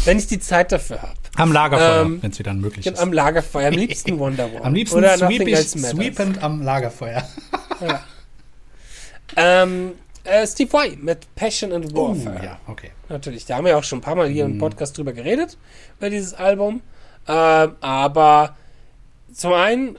Wenn 0.05 0.17
ich 0.17 0.27
die 0.27 0.39
Zeit 0.39 0.71
dafür 0.71 1.01
habe. 1.01 1.13
Am 1.35 1.51
Lagerfeuer, 1.51 2.01
ähm, 2.03 2.21
wenn 2.21 2.29
es 2.29 2.37
wieder 2.37 2.53
möglich 2.53 2.85
ist. 2.85 2.99
Am 2.99 3.11
Lagerfeuer, 3.11 3.69
am 3.69 3.73
liebsten 3.73 4.19
Wonderwall. 4.19 4.61
am 4.61 4.73
liebsten 4.75 4.99
Oder 4.99 5.17
sweepig, 5.17 5.57
sweepend 5.57 6.43
am 6.43 6.61
Lagerfeuer. 6.61 7.27
ja. 7.81 8.03
ähm, 9.35 9.93
äh, 10.23 10.45
Steve 10.45 10.71
Vai 10.71 10.95
mit 11.01 11.33
Passion 11.33 11.73
and 11.73 11.91
Warfare. 11.93 12.37
Oh, 12.39 12.45
ja, 12.45 12.59
okay. 12.67 12.91
Natürlich, 13.09 13.47
da 13.47 13.57
haben 13.57 13.65
wir 13.65 13.75
auch 13.77 13.83
schon 13.83 13.97
ein 13.97 14.03
paar 14.03 14.13
Mal 14.13 14.29
hier 14.29 14.45
mm. 14.45 14.51
im 14.51 14.55
mhm. 14.55 14.59
Podcast 14.59 14.95
drüber 14.95 15.11
geredet, 15.11 15.57
über 15.97 16.11
dieses 16.11 16.35
Album. 16.35 16.81
Ähm, 17.27 17.75
aber 17.81 18.55
zum 19.33 19.53
einen, 19.53 19.97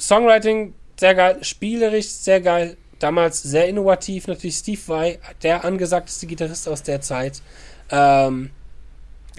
Songwriting 0.00 0.72
sehr 0.98 1.14
geil, 1.14 1.38
spielerisch 1.42 2.08
sehr 2.08 2.40
geil, 2.40 2.76
damals 3.00 3.42
sehr 3.42 3.68
innovativ, 3.68 4.28
natürlich 4.28 4.56
Steve 4.56 4.80
Vai, 4.86 5.18
der 5.42 5.64
angesagteste 5.64 6.26
Gitarrist 6.26 6.68
aus 6.68 6.82
der 6.82 7.00
Zeit. 7.00 7.42
Ähm, 7.90 8.50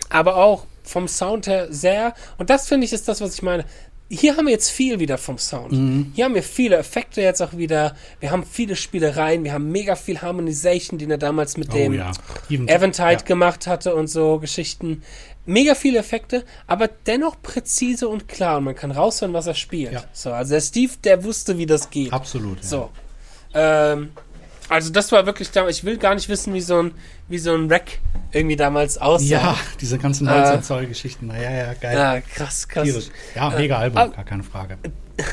aber 0.10 0.36
auch 0.36 0.66
vom 0.84 1.08
Sound 1.08 1.48
her 1.48 1.68
sehr, 1.70 2.14
und 2.38 2.50
das 2.50 2.68
finde 2.68 2.86
ich 2.86 2.94
ist 2.94 3.08
das, 3.08 3.22
was 3.22 3.36
ich 3.36 3.42
meine. 3.42 3.66
Hier 4.14 4.36
haben 4.36 4.46
wir 4.46 4.52
jetzt 4.52 4.70
viel 4.70 5.00
wieder 5.00 5.18
vom 5.18 5.38
Sound. 5.38 5.72
Mhm. 5.72 6.12
Hier 6.14 6.26
haben 6.26 6.36
wir 6.36 6.44
viele 6.44 6.76
Effekte 6.76 7.22
jetzt 7.22 7.42
auch 7.42 7.56
wieder. 7.56 7.96
Wir 8.20 8.32
haben 8.32 8.44
viele 8.44 8.76
Spielereien. 8.76 9.46
Wir 9.46 9.54
haben 9.54 9.72
mega 9.72 9.96
viel 9.96 10.22
Harmonization, 10.22 11.00
den 11.00 11.12
er 11.12 11.18
damals 11.18 11.56
mit 11.56 11.70
oh, 11.70 11.78
dem 11.78 11.94
ja. 11.94 12.12
Eventide 12.50 13.12
ja. 13.12 13.22
gemacht 13.22 13.68
hatte 13.68 13.96
und 13.96 14.08
so 14.08 14.40
Geschichten 14.40 15.02
mega 15.46 15.76
viele 15.76 16.00
Effekte, 16.00 16.44
aber 16.68 16.88
dennoch 16.88 17.42
präzise 17.42 18.08
und 18.08 18.28
klar 18.28 18.58
und 18.58 18.66
man 18.66 18.76
kann 18.76 18.92
raushören, 18.92 19.34
was 19.34 19.48
er 19.48 19.56
spielt. 19.56 19.94
Ja. 19.94 20.04
So, 20.14 20.32
also 20.32 20.54
der 20.54 20.62
Steve, 20.62 20.94
der 21.04 21.24
wusste, 21.24 21.58
wie 21.58 21.66
das 21.66 21.90
geht. 21.90 22.14
Absolut. 22.14 22.64
So. 22.64 22.90
Ähm, 23.54 24.12
also 24.70 24.90
das 24.92 25.12
war 25.12 25.26
wirklich 25.26 25.52
damals, 25.52 25.80
ich 25.80 25.84
will 25.84 25.98
gar 25.98 26.16
nicht 26.16 26.30
wissen, 26.30 26.54
wie 26.54 26.62
so 26.62 26.82
ein, 26.82 26.94
wie 27.28 27.40
so 27.40 27.54
ein 27.54 27.70
Rack 27.70 28.00
irgendwie 28.32 28.56
damals 28.56 28.98
aussah. 28.98 29.26
Ja, 29.26 29.58
diese 29.82 29.98
ganzen 29.98 30.28
19 30.28 30.60
äh, 30.60 30.62
Zoll 30.62 30.86
Geschichten. 30.86 31.28
Naja, 31.28 31.52
ja, 31.52 31.74
geil. 31.74 31.98
Ja, 31.98 32.22
krass, 32.22 32.68
krass. 32.68 32.86
Tierisch. 32.86 33.08
Ja, 33.36 33.50
mega 33.50 33.76
äh, 33.76 33.84
Album, 33.84 33.98
äh, 33.98 34.16
gar 34.16 34.24
keine 34.24 34.44
Frage. 34.44 34.78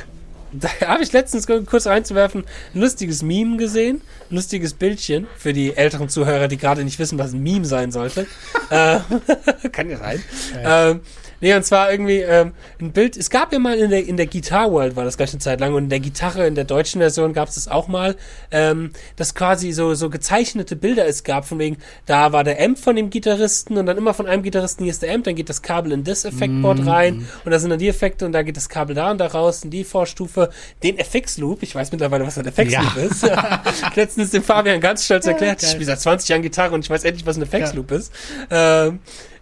da 0.53 0.69
habe 0.87 1.03
ich 1.03 1.13
letztens 1.13 1.47
kurz 1.47 1.87
reinzuwerfen 1.87 2.45
ein 2.75 2.81
lustiges 2.81 3.23
Meme 3.23 3.59
gesehen, 3.59 4.01
ein 4.31 4.35
lustiges 4.35 4.75
Bildchen 4.75 5.27
für 5.37 5.53
die 5.53 5.77
älteren 5.77 6.09
Zuhörer, 6.09 6.49
die 6.49 6.57
gerade 6.57 6.83
nicht 6.85 6.99
wissen, 6.99 7.19
was 7.19 7.33
ein 7.33 7.43
Meme 7.43 7.65
sein 7.65 7.93
sollte. 7.93 8.27
äh, 8.71 8.99
kann 9.73 9.91
ja 9.91 9.99
sein. 9.99 10.23
Ja. 10.55 10.91
Ähm, 10.91 11.01
Nee, 11.41 11.55
und 11.55 11.65
zwar 11.65 11.91
irgendwie 11.91 12.19
ähm, 12.21 12.53
ein 12.81 12.93
Bild. 12.93 13.17
Es 13.17 13.31
gab 13.31 13.53
ja 13.53 13.59
mal 13.59 13.79
in 13.79 13.91
der, 13.91 14.07
in 14.07 14.17
der 14.17 14.27
Guitar 14.27 14.73
World, 14.73 14.97
war 14.97 15.05
das 15.05 15.17
gleich 15.17 15.31
eine 15.31 15.39
Zeit 15.39 15.61
lang, 15.61 15.75
und 15.75 15.85
in 15.85 15.89
der 15.89 16.01
Gitarre, 16.01 16.47
in 16.47 16.55
der 16.55 16.65
deutschen 16.65 17.01
Version 17.01 17.33
gab 17.33 17.49
es 17.49 17.55
das 17.55 17.69
auch 17.69 17.89
mal, 17.89 18.17
ähm, 18.51 18.91
dass 19.17 19.35
quasi 19.35 19.73
so, 19.73 19.95
so 19.95 20.11
gezeichnete 20.11 20.77
Bilder 20.77 21.07
es 21.07 21.25
gab, 21.25 21.45
von 21.45 21.59
wegen, 21.59 21.77
da 22.07 22.33
war 22.33 22.45
der 22.45 22.63
Amp 22.63 22.79
von 22.79 22.97
dem 22.97 23.11
Gitarristen 23.11 23.77
und 23.77 23.87
dann 23.87 23.97
immer 23.97 24.15
von 24.15 24.27
einem 24.27 24.43
Gitarristen, 24.43 24.85
hier 24.85 24.91
ist 24.91 25.03
der 25.03 25.15
Amp, 25.15 25.25
dann 25.25 25.35
geht 25.35 25.49
das 25.49 25.63
Kabel 25.63 25.93
in 25.93 26.05
das 26.05 26.25
Effektboard 26.25 26.81
mm. 26.81 26.89
rein 26.89 27.29
und 27.45 27.53
da 27.53 27.59
sind 27.59 27.71
dann 27.71 27.79
die 27.79 27.89
Effekte 27.89 28.27
und 28.27 28.33
da 28.33 28.43
geht 28.43 28.57
das 28.57 28.69
Kabel 28.69 28.95
da 28.95 29.11
und 29.11 29.19
da 29.19 29.27
raus 29.27 29.63
in 29.63 29.71
die 29.71 29.85
Vorstufe. 29.85 30.51
Den 30.83 30.99
FX-Loop, 30.99 31.63
ich 31.63 31.75
weiß 31.75 31.93
mittlerweile, 31.93 32.27
was 32.27 32.39
ein 32.39 32.47
FX-Loop 32.47 32.97
ja. 32.97 33.03
ist. 33.03 33.27
Letztens 33.95 34.31
dem 34.31 34.43
Fabian 34.43 34.81
ganz 34.81 35.05
stolz 35.05 35.27
erklärt, 35.27 35.63
ja, 35.63 35.69
ich 35.69 35.73
spiele 35.73 35.87
seit 35.87 36.01
20 36.01 36.29
Jahren 36.29 36.43
Gitarre 36.43 36.75
und 36.75 36.85
ich 36.85 36.91
weiß 36.91 37.05
endlich, 37.05 37.27
was 37.27 37.37
ein 37.37 37.43
FX-Loop 37.43 37.91
ja. 37.91 37.97
ist. 37.97 38.13
Ähm, 38.51 38.99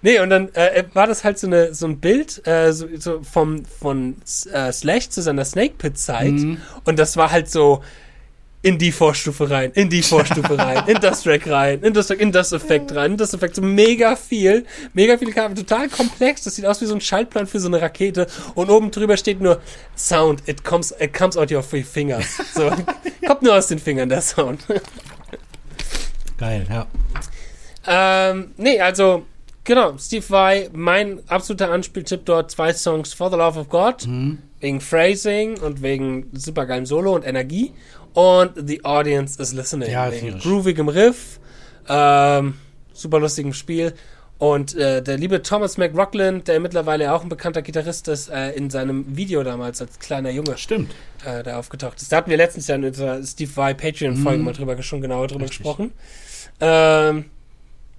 Nee, 0.06 0.20
und 0.20 0.30
dann 0.30 0.54
äh, 0.54 0.84
war 0.92 1.08
das 1.08 1.24
halt 1.24 1.36
so, 1.36 1.48
eine, 1.48 1.74
so 1.74 1.84
ein 1.84 1.98
Bild 1.98 2.46
äh, 2.46 2.72
so, 2.72 2.86
so 2.96 3.24
vom, 3.24 3.64
von 3.64 4.14
äh, 4.52 4.70
Slash 4.70 5.08
zu 5.08 5.20
seiner 5.20 5.44
Snake 5.44 5.74
Pit 5.78 5.98
Zeit. 5.98 6.30
Mhm. 6.30 6.58
Und 6.84 6.96
das 7.00 7.16
war 7.16 7.32
halt 7.32 7.50
so 7.50 7.82
in 8.62 8.78
die 8.78 8.92
Vorstufe 8.92 9.50
rein, 9.50 9.72
in 9.72 9.90
die 9.90 10.04
Vorstufe 10.04 10.56
rein, 10.58 10.84
in 10.86 11.00
das 11.00 11.24
Track 11.24 11.48
rein, 11.48 11.82
in 11.82 11.92
das, 11.92 12.10
in 12.10 12.30
das 12.30 12.52
Effekt 12.52 12.94
rein, 12.94 13.10
in 13.10 13.16
das 13.16 13.34
Effekt. 13.34 13.56
So 13.56 13.62
mega 13.62 14.14
viel, 14.14 14.64
mega 14.92 15.18
viele 15.18 15.32
Kabel, 15.32 15.56
total 15.56 15.88
komplex. 15.88 16.44
Das 16.44 16.54
sieht 16.54 16.66
aus 16.66 16.80
wie 16.80 16.86
so 16.86 16.94
ein 16.94 17.00
Schaltplan 17.00 17.48
für 17.48 17.58
so 17.58 17.66
eine 17.66 17.82
Rakete. 17.82 18.28
Und 18.54 18.70
oben 18.70 18.92
drüber 18.92 19.16
steht 19.16 19.40
nur 19.40 19.60
Sound, 19.96 20.40
it 20.46 20.62
comes, 20.62 20.94
it 21.00 21.14
comes 21.14 21.36
out 21.36 21.50
your 21.50 21.64
fingers. 21.64 22.28
So, 22.54 22.70
kommt 23.26 23.42
nur 23.42 23.56
aus 23.56 23.66
den 23.66 23.80
Fingern, 23.80 24.08
der 24.08 24.20
Sound. 24.20 24.60
Geil, 26.38 26.64
ja. 26.70 26.86
Ähm, 27.88 28.52
nee, 28.56 28.80
also 28.80 29.26
Genau, 29.66 29.98
Steve 29.98 30.24
Vai, 30.28 30.70
mein 30.72 31.20
absoluter 31.28 31.72
Anspieltipp 31.72 32.24
dort, 32.24 32.52
zwei 32.52 32.72
Songs, 32.72 33.12
For 33.12 33.30
the 33.30 33.36
Love 33.36 33.58
of 33.58 33.68
God, 33.68 34.06
mhm. 34.06 34.38
wegen 34.60 34.80
Phrasing 34.80 35.58
und 35.58 35.82
wegen 35.82 36.30
supergeilem 36.32 36.86
Solo 36.86 37.16
und 37.16 37.26
Energie 37.26 37.72
und 38.14 38.52
The 38.54 38.84
Audience 38.84 39.42
is 39.42 39.52
Listening, 39.52 39.90
ja, 39.90 40.12
wegen 40.12 40.38
groovigem 40.38 40.88
Riff, 40.88 41.40
ähm, 41.88 42.54
super 42.92 43.18
lustigem 43.18 43.52
Spiel 43.52 43.92
Und 44.38 44.76
äh, 44.76 45.02
der 45.02 45.16
liebe 45.16 45.42
Thomas 45.42 45.78
McRockland, 45.78 46.46
der 46.46 46.60
mittlerweile 46.60 47.12
auch 47.12 47.22
ein 47.22 47.28
bekannter 47.28 47.62
Gitarrist 47.62 48.06
ist, 48.06 48.28
äh, 48.28 48.50
in 48.52 48.70
seinem 48.70 49.16
Video 49.16 49.42
damals 49.42 49.80
als 49.80 49.98
kleiner 49.98 50.30
Junge. 50.30 50.58
Stimmt. 50.58 50.94
Äh, 51.24 51.42
der 51.42 51.58
aufgetaucht 51.58 52.00
ist. 52.00 52.12
Da 52.12 52.18
hatten 52.18 52.30
wir 52.30 52.36
letztens 52.36 52.68
ja 52.68 52.76
in 52.76 52.84
unserer 52.84 53.22
Steve 53.24 53.50
Vai 53.54 53.74
Patreon-Folge 53.74 54.42
mm. 54.42 54.44
mal 54.44 54.52
drüber, 54.52 54.80
schon 54.82 55.00
genauer 55.00 55.26
drüber 55.26 55.44
Richtig. 55.44 55.58
gesprochen. 55.58 55.92
Ähm, 56.60 57.24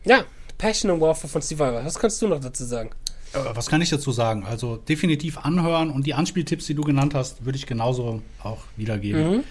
ja, 0.06 0.24
Passion 0.58 0.92
and 0.92 1.02
Warfare 1.02 1.28
von 1.28 1.42
Steve 1.42 1.60
Vai. 1.60 1.86
Was 1.86 2.00
kannst 2.00 2.22
du 2.22 2.28
noch 2.28 2.40
dazu 2.40 2.66
sagen? 2.66 2.90
Äh, 3.34 3.40
was 3.54 3.68
kann 3.68 3.82
ich 3.82 3.90
dazu 3.90 4.12
sagen? 4.12 4.46
Also 4.46 4.78
definitiv 4.78 5.38
anhören 5.38 5.92
und 5.92 6.06
die 6.06 6.14
Anspieltipps, 6.14 6.66
die 6.66 6.74
du 6.74 6.84
genannt 6.84 7.14
hast, 7.14 7.46
würde 7.46 7.58
ich 7.58 7.66
genauso 7.66 8.22
auch 8.44 8.60
wiedergeben. 8.76 9.38
Mhm. 9.38 9.44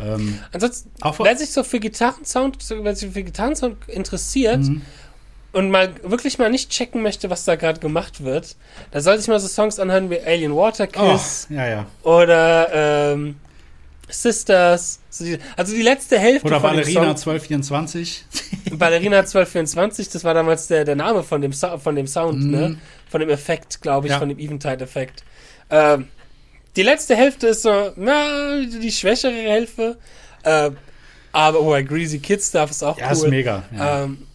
Ähm, 0.00 0.38
Ansonsten, 0.52 0.90
wer 1.18 1.36
sich 1.36 1.50
so 1.50 1.62
für 1.62 1.80
Gitarrensound, 1.80 2.58
wer 2.68 2.96
sich 2.96 3.10
für 3.12 3.22
Gitarrensound 3.22 3.76
interessiert, 3.88 4.60
mhm 4.60 4.82
und 5.52 5.70
mal 5.70 5.92
wirklich 6.02 6.38
mal 6.38 6.50
nicht 6.50 6.70
checken 6.70 7.02
möchte, 7.02 7.30
was 7.30 7.44
da 7.44 7.56
gerade 7.56 7.80
gemacht 7.80 8.24
wird, 8.24 8.56
da 8.90 9.00
sollte 9.00 9.22
ich 9.22 9.28
mal 9.28 9.40
so 9.40 9.48
Songs 9.48 9.78
anhören 9.78 10.10
wie 10.10 10.20
Alien 10.20 10.54
Water 10.54 10.86
Kiss 10.86 11.48
oh, 11.50 11.54
ja, 11.54 11.66
ja. 11.66 11.86
oder 12.02 12.68
ähm, 12.72 13.36
Sisters. 14.10 15.00
Also 15.56 15.74
die 15.74 15.82
letzte 15.82 16.18
Hälfte 16.18 16.46
oder 16.46 16.60
von 16.60 16.70
Ballerina 16.70 17.00
1224. 17.10 18.24
Ballerina 18.72 19.18
1224, 19.18 20.08
das 20.08 20.24
war 20.24 20.34
damals 20.34 20.66
der, 20.68 20.84
der 20.84 20.96
Name 20.96 21.22
von 21.22 21.40
dem, 21.40 21.52
von 21.52 21.94
dem 21.94 22.06
Sound, 22.06 22.38
mm. 22.38 22.50
ne? 22.50 22.78
Von 23.08 23.20
dem 23.20 23.30
Effekt, 23.30 23.82
glaube 23.82 24.06
ich, 24.06 24.12
ja. 24.12 24.18
von 24.18 24.28
dem 24.28 24.38
Eventide-Effekt. 24.38 25.24
Ähm, 25.68 26.08
die 26.76 26.82
letzte 26.82 27.16
Hälfte 27.16 27.48
ist 27.48 27.62
so, 27.62 27.92
na, 27.96 28.60
die 28.64 28.92
schwächere 28.92 29.32
Hälfte. 29.32 29.98
Äh, 30.44 30.70
aber, 31.32 31.60
oh, 31.60 31.76
Greasy 31.82 32.18
Kid 32.18 32.40
Stuff 32.42 32.70
ist 32.70 32.82
auch 32.82 32.98
ja, 32.98 33.06
cool. 33.06 33.12
Ist 33.12 33.26
mega. 33.28 33.64
Ja. 33.76 34.04
Ähm, 34.04 34.26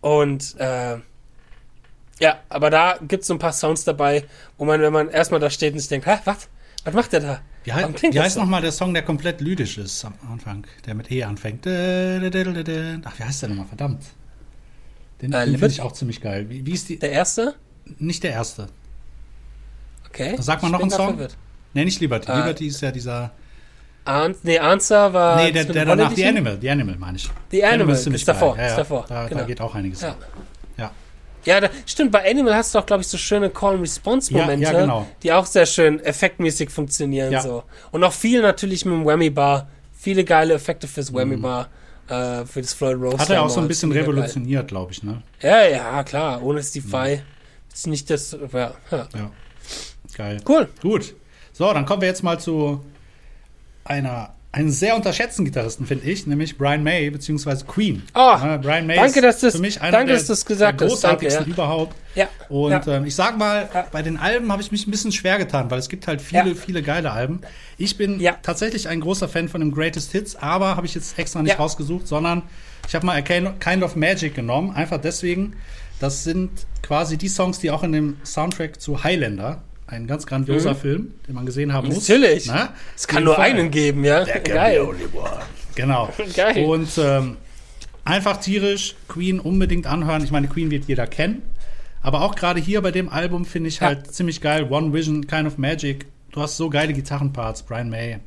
und 0.00 0.54
äh, 0.58 0.96
ja, 2.20 2.38
aber 2.48 2.70
da 2.70 2.98
gibt 3.00 3.22
es 3.22 3.28
so 3.28 3.34
ein 3.34 3.38
paar 3.38 3.52
Sounds 3.52 3.84
dabei, 3.84 4.24
wo 4.58 4.64
man, 4.64 4.80
wenn 4.80 4.92
man 4.92 5.08
erstmal 5.08 5.40
da 5.40 5.50
steht 5.50 5.72
und 5.72 5.80
sich 5.80 5.88
denkt, 5.88 6.06
hä, 6.06 6.18
was? 6.24 6.48
Was 6.84 6.94
macht 6.94 7.12
der 7.12 7.20
da? 7.20 7.40
Wie, 7.64 7.72
heißt, 7.72 8.02
wie 8.02 8.20
heißt 8.20 8.36
nochmal 8.36 8.60
der 8.60 8.72
Song, 8.72 8.92
der 8.92 9.02
komplett 9.02 9.40
lyrisch 9.40 9.78
ist 9.78 10.04
am 10.04 10.14
Anfang, 10.30 10.66
der 10.86 10.94
mit 10.94 11.10
E 11.10 11.24
anfängt? 11.24 11.66
Ach, 11.66 11.70
wie 11.70 13.24
heißt 13.24 13.42
der 13.42 13.48
nochmal? 13.48 13.66
Verdammt. 13.66 14.02
Den, 15.22 15.32
äh, 15.32 15.46
den 15.46 15.54
finde 15.54 15.68
ich 15.68 15.80
auch 15.80 15.92
ziemlich 15.92 16.20
geil. 16.20 16.46
Wie, 16.50 16.66
wie, 16.66 16.72
ist 16.72 16.88
die? 16.90 16.98
Der 16.98 17.10
erste? 17.10 17.54
Nicht 17.98 18.22
der 18.22 18.32
erste. 18.32 18.68
Okay. 20.08 20.36
Sag 20.38 20.62
mal 20.62 20.68
noch 20.68 20.80
einen 20.80 20.90
Song. 20.90 21.14
Verwirrt. 21.14 21.36
Nee, 21.72 21.84
nicht 21.84 22.00
Liberty. 22.00 22.30
Uh, 22.30 22.36
Liberty 22.36 22.66
ist 22.66 22.80
ja 22.80 22.90
dieser. 22.90 23.32
An 24.04 24.34
nee, 24.42 24.58
Answer 24.58 25.12
war. 25.14 25.42
Nee, 25.42 25.50
der, 25.50 25.64
der 25.64 25.86
danach, 25.86 26.14
The 26.14 26.26
Animal, 26.26 26.58
The 26.60 26.70
Animal 26.70 26.96
meine 26.96 27.16
ich. 27.16 27.30
The 27.50 27.64
Animal, 27.64 27.74
Animal 27.74 27.96
ist, 27.96 28.06
ist 28.06 28.28
davor. 28.28 28.56
Ja, 28.56 28.62
ja. 28.62 28.68
Ist 28.68 28.76
davor. 28.76 29.06
Da, 29.08 29.26
genau. 29.26 29.40
da, 29.40 29.46
geht 29.46 29.60
auch 29.62 29.74
einiges. 29.74 30.02
Ja. 30.02 30.08
Ja, 30.08 30.16
ja 31.44 31.60
da, 31.60 31.70
stimmt. 31.86 32.12
Bei 32.12 32.28
Animal 32.28 32.54
hast 32.54 32.74
du 32.74 32.78
auch, 32.78 32.86
glaube 32.86 33.02
ich, 33.02 33.08
so 33.08 33.18
schöne 33.18 33.50
Call-and-Response-Momente, 33.50 34.64
ja, 34.64 34.80
genau. 34.80 35.06
die 35.22 35.32
auch 35.32 35.46
sehr 35.46 35.66
schön 35.66 36.00
effektmäßig 36.00 36.70
funktionieren. 36.70 37.40
So. 37.40 37.64
Und 37.90 38.04
auch 38.04 38.12
viel 38.12 38.42
natürlich 38.42 38.84
mit 38.84 38.94
dem 38.94 39.04
Whammy 39.04 39.30
Bar. 39.30 39.68
Viele 39.92 40.24
geile 40.24 40.54
Effekte 40.54 40.86
fürs 40.86 41.10
mhm. 41.10 41.16
Whammy 41.16 41.36
Bar. 41.36 41.68
Äh, 42.08 42.44
für 42.44 42.60
das 42.60 42.74
Floyd 42.74 43.00
Rose. 43.00 43.18
Hat 43.18 43.30
er 43.30 43.42
auch 43.42 43.48
so 43.48 43.60
ein 43.60 43.68
bisschen 43.68 43.90
revolutioniert, 43.90 44.68
glaube 44.68 44.92
ich, 44.92 45.02
ne? 45.02 45.22
Ja, 45.40 45.66
ja, 45.66 46.02
klar. 46.04 46.42
Ohne 46.42 46.62
Steve 46.62 46.86
mhm. 46.86 47.20
ist 47.72 47.86
nicht 47.86 48.10
das. 48.10 48.36
Ja, 48.52 48.74
ja. 48.90 49.30
Geil. 50.14 50.40
Cool. 50.46 50.68
Gut. 50.82 51.14
So, 51.52 51.72
dann 51.72 51.86
kommen 51.86 52.02
wir 52.02 52.08
jetzt 52.08 52.22
mal 52.22 52.38
zu 52.38 52.84
einer 53.84 54.34
einen 54.54 54.70
sehr 54.70 54.94
unterschätzten 54.94 55.44
Gitarristen, 55.44 55.84
finde 55.84 56.08
ich, 56.08 56.28
nämlich 56.28 56.56
Brian 56.56 56.84
May 56.84 57.10
bzw. 57.10 57.64
Queen. 57.66 58.04
Oh, 58.14 58.18
ja, 58.18 58.56
Brian 58.58 58.86
May 58.86 58.94
danke, 58.94 59.18
ist 59.26 59.40
für 59.40 59.58
mich 59.58 59.80
einer 59.80 59.90
danke, 59.90 60.12
der, 60.12 60.22
dass 60.22 60.46
gesagt 60.46 60.80
der 60.80 60.88
großartigsten 60.88 61.44
danke, 61.44 61.50
ja. 61.50 61.54
überhaupt. 61.54 61.96
Ja. 62.14 62.28
Und 62.48 62.70
ja. 62.70 62.86
Ähm, 62.86 63.04
ich 63.04 63.16
sag 63.16 63.36
mal, 63.36 63.68
bei 63.90 64.02
den 64.02 64.16
Alben 64.16 64.52
habe 64.52 64.62
ich 64.62 64.70
mich 64.70 64.86
ein 64.86 64.92
bisschen 64.92 65.10
schwer 65.10 65.38
getan, 65.38 65.72
weil 65.72 65.80
es 65.80 65.88
gibt 65.88 66.06
halt 66.06 66.22
viele, 66.22 66.54
viele 66.54 66.82
geile 66.82 67.10
Alben. 67.10 67.40
Ich 67.78 67.96
bin 67.96 68.24
tatsächlich 68.42 68.86
ein 68.86 69.00
großer 69.00 69.28
Fan 69.28 69.48
von 69.48 69.60
dem 69.60 69.72
Greatest 69.72 70.12
Hits, 70.12 70.36
aber 70.36 70.76
habe 70.76 70.86
ich 70.86 70.94
jetzt 70.94 71.18
extra 71.18 71.42
nicht 71.42 71.58
rausgesucht, 71.58 72.06
sondern 72.06 72.42
ich 72.86 72.94
habe 72.94 73.04
mal 73.06 73.16
A 73.16 73.22
Kind 73.22 73.82
of 73.82 73.96
Magic 73.96 74.36
genommen, 74.36 74.70
einfach 74.70 75.00
deswegen, 75.00 75.56
das 75.98 76.22
sind 76.22 76.50
quasi 76.80 77.16
die 77.16 77.28
Songs, 77.28 77.58
die 77.58 77.72
auch 77.72 77.82
in 77.82 77.90
dem 77.90 78.18
Soundtrack 78.24 78.80
zu 78.80 79.02
Highlander 79.02 79.62
ein 79.86 80.06
ganz 80.06 80.26
grandioser 80.26 80.72
mhm. 80.72 80.78
Film, 80.78 81.14
den 81.28 81.34
man 81.34 81.46
gesehen 81.46 81.72
haben 81.72 81.88
muss. 81.88 82.08
Natürlich. 82.08 82.50
Es 82.96 83.06
kann 83.06 83.24
nur 83.24 83.34
Fall. 83.34 83.50
einen 83.50 83.70
geben, 83.70 84.04
ja. 84.04 84.24
There 84.24 84.40
can 84.40 84.54
Geil. 84.54 84.80
be 84.80 84.88
only 84.88 85.06
one. 85.12 85.42
Genau. 85.74 86.12
Geil. 86.36 86.64
Und 86.64 86.88
ähm, 86.98 87.36
einfach 88.04 88.38
tierisch, 88.38 88.96
Queen 89.08 89.40
unbedingt 89.40 89.86
anhören. 89.86 90.24
Ich 90.24 90.30
meine, 90.30 90.48
Queen 90.48 90.70
wird 90.70 90.86
jeder 90.86 91.06
kennen. 91.06 91.42
Aber 92.02 92.22
auch 92.22 92.34
gerade 92.34 92.60
hier 92.60 92.82
bei 92.82 92.90
dem 92.90 93.08
Album 93.08 93.44
finde 93.44 93.68
ich 93.68 93.80
halt 93.80 94.06
ja. 94.06 94.12
ziemlich 94.12 94.40
geil. 94.40 94.68
One 94.70 94.92
Vision, 94.92 95.26
Kind 95.26 95.46
of 95.46 95.58
Magic. 95.58 96.06
Du 96.32 96.42
hast 96.42 96.56
so 96.56 96.68
geile 96.68 96.92
Gitarrenparts, 96.92 97.62
Brian 97.62 97.88
May. 97.88 98.18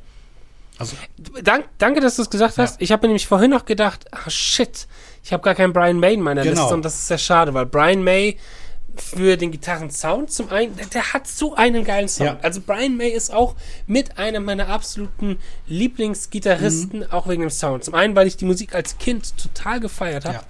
Also, 0.78 0.96
Dank, 1.42 1.66
danke, 1.78 2.00
dass 2.00 2.16
du 2.16 2.22
es 2.22 2.30
gesagt 2.30 2.56
hast. 2.58 2.76
Ja. 2.76 2.84
Ich 2.84 2.92
habe 2.92 3.02
mir 3.02 3.08
nämlich 3.08 3.26
vorhin 3.26 3.50
noch 3.50 3.64
gedacht, 3.64 4.06
ah 4.12 4.30
shit, 4.30 4.86
ich 5.24 5.32
habe 5.32 5.42
gar 5.42 5.54
keinen 5.54 5.72
Brian 5.72 5.98
May 5.98 6.14
in 6.14 6.20
meiner 6.20 6.42
genau. 6.42 6.62
Liste 6.62 6.74
und 6.74 6.84
das 6.84 6.94
ist 6.94 7.08
sehr 7.08 7.18
schade, 7.18 7.52
weil 7.52 7.66
Brian 7.66 8.02
May 8.02 8.38
für 9.00 9.36
den 9.36 9.50
Gitarrensound 9.50 10.30
zum 10.30 10.50
einen, 10.50 10.76
der, 10.76 10.86
der, 10.86 11.12
hat 11.12 11.26
so 11.26 11.54
einen 11.54 11.84
geilen 11.84 12.08
Sound. 12.08 12.30
Ja. 12.30 12.38
Also 12.42 12.60
Brian 12.60 12.96
May 12.96 13.10
ist 13.10 13.32
auch 13.32 13.54
mit 13.86 14.18
einem 14.18 14.44
meiner 14.44 14.68
absoluten 14.68 15.38
Lieblingsgitarristen, 15.66 17.00
mhm. 17.00 17.10
auch 17.10 17.28
wegen 17.28 17.42
dem 17.42 17.50
Sound. 17.50 17.84
Zum 17.84 17.94
einen, 17.94 18.14
weil 18.14 18.26
ich 18.26 18.36
die 18.36 18.44
Musik 18.44 18.74
als 18.74 18.98
Kind 18.98 19.36
total 19.36 19.80
gefeiert 19.80 20.24
habe. 20.24 20.36
Ja. 20.36 20.42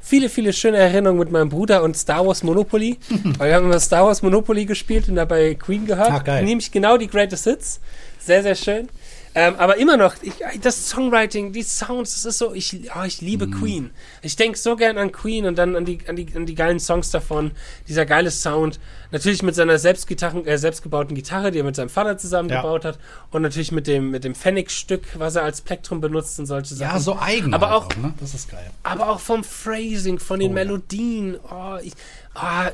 Viele, 0.00 0.28
viele 0.28 0.52
schöne 0.52 0.76
Erinnerungen 0.76 1.18
mit 1.18 1.30
meinem 1.30 1.48
Bruder 1.48 1.82
und 1.82 1.96
Star 1.96 2.26
Wars 2.26 2.42
Monopoly. 2.42 2.98
weil 3.38 3.48
wir 3.48 3.56
haben 3.56 3.64
immer 3.64 3.80
Star 3.80 4.04
Wars 4.04 4.22
Monopoly 4.22 4.66
gespielt 4.66 5.08
und 5.08 5.14
dabei 5.14 5.54
Queen 5.54 5.86
gehört. 5.86 6.10
Ach, 6.12 6.24
geil. 6.24 6.44
Nämlich 6.44 6.70
genau 6.70 6.98
die 6.98 7.06
Greatest 7.06 7.44
Hits. 7.44 7.80
Sehr, 8.18 8.42
sehr 8.42 8.54
schön. 8.54 8.88
Ähm, 9.36 9.56
aber 9.58 9.78
immer 9.78 9.96
noch, 9.96 10.14
ich, 10.22 10.34
das 10.60 10.88
Songwriting, 10.88 11.52
die 11.52 11.62
Sounds, 11.62 12.14
das 12.14 12.24
ist 12.24 12.38
so, 12.38 12.54
ich, 12.54 12.88
oh, 12.96 13.02
ich 13.04 13.20
liebe 13.20 13.48
mhm. 13.48 13.50
Queen. 13.50 13.90
Ich 14.22 14.36
denke 14.36 14.56
so 14.56 14.76
gern 14.76 14.96
an 14.96 15.10
Queen 15.10 15.46
und 15.46 15.58
dann 15.58 15.74
an 15.74 15.84
die, 15.84 15.98
an, 16.06 16.14
die, 16.14 16.28
an 16.36 16.46
die 16.46 16.54
geilen 16.54 16.78
Songs 16.78 17.10
davon. 17.10 17.50
Dieser 17.88 18.06
geile 18.06 18.30
Sound. 18.30 18.78
Natürlich 19.10 19.42
mit 19.42 19.56
seiner 19.56 19.78
Selbstgitarren, 19.78 20.46
äh, 20.46 20.56
selbstgebauten 20.56 21.16
Gitarre, 21.16 21.50
die 21.50 21.58
er 21.58 21.64
mit 21.64 21.74
seinem 21.74 21.88
Vater 21.88 22.16
zusammengebaut 22.16 22.84
ja. 22.84 22.90
hat. 22.90 22.98
Und 23.32 23.42
natürlich 23.42 23.72
mit 23.72 23.88
dem, 23.88 24.10
mit 24.10 24.22
dem 24.22 24.36
Pfennig-Stück, 24.36 25.18
was 25.18 25.34
er 25.34 25.42
als 25.42 25.62
Plektrum 25.62 26.00
benutzt 26.00 26.38
und 26.38 26.46
solche 26.46 26.74
Sachen. 26.74 26.94
Ja, 26.94 27.00
so 27.00 27.18
eigen. 27.18 27.54
Aber 27.54 27.70
halt 27.70 27.76
auch, 27.76 27.86
auch, 27.86 27.96
ne? 27.96 28.14
das 28.20 28.34
ist 28.34 28.50
geil. 28.50 28.70
Aber 28.84 29.08
auch 29.10 29.20
vom 29.20 29.42
Phrasing, 29.42 30.20
von 30.20 30.38
den 30.38 30.52
oh, 30.52 30.54
Melodien. 30.54 31.38
Oh, 31.50 31.78
ich, 31.82 31.94
oh, 32.36 32.70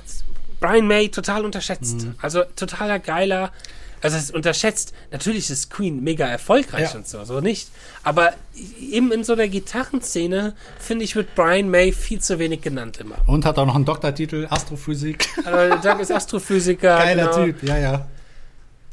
Brian 0.60 0.86
May 0.86 1.08
total 1.08 1.46
unterschätzt. 1.46 2.02
Mhm. 2.02 2.14
Also 2.20 2.42
totaler 2.54 2.98
geiler 2.98 3.50
also 4.02 4.16
es 4.16 4.30
unterschätzt. 4.30 4.94
Natürlich 5.10 5.50
ist 5.50 5.70
Queen 5.70 6.02
mega 6.02 6.26
erfolgreich 6.26 6.92
ja. 6.92 6.96
und 6.96 7.06
so, 7.06 7.24
so 7.24 7.40
nicht. 7.40 7.68
Aber 8.02 8.32
eben 8.80 9.12
in 9.12 9.24
so 9.24 9.36
der 9.36 9.48
Gitarrenszene, 9.48 10.54
finde 10.78 11.04
ich, 11.04 11.16
wird 11.16 11.34
Brian 11.34 11.68
May 11.68 11.92
viel 11.92 12.20
zu 12.20 12.38
wenig 12.38 12.62
genannt 12.62 12.98
immer. 12.98 13.16
Und 13.26 13.44
hat 13.44 13.58
auch 13.58 13.66
noch 13.66 13.74
einen 13.74 13.84
Doktortitel, 13.84 14.46
Astrophysik. 14.50 15.28
Äh, 15.50 15.70
Doug 15.82 16.00
ist 16.00 16.12
Astrophysiker. 16.12 16.98
Geiler 16.98 17.26
genau. 17.28 17.44
Typ, 17.44 17.62
ja, 17.62 17.78
ja. 17.78 18.06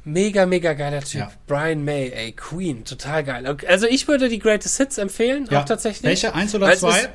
Mega, 0.05 0.45
mega 0.45 0.73
geiler 0.73 1.01
Typ. 1.01 1.21
Ja. 1.21 1.31
Brian 1.45 1.83
May, 1.83 2.09
ey, 2.09 2.31
Queen, 2.31 2.85
total 2.85 3.23
geil. 3.23 3.57
Also 3.67 3.85
ich 3.85 4.07
würde 4.07 4.29
die 4.29 4.39
Greatest 4.39 4.77
Hits 4.77 4.97
empfehlen, 4.97 5.47
ja. 5.51 5.61
auch 5.61 5.65
tatsächlich. 5.65 6.03
Welche? 6.03 6.33
Eins 6.33 6.55
oder 6.55 6.73
zwei? 6.77 7.09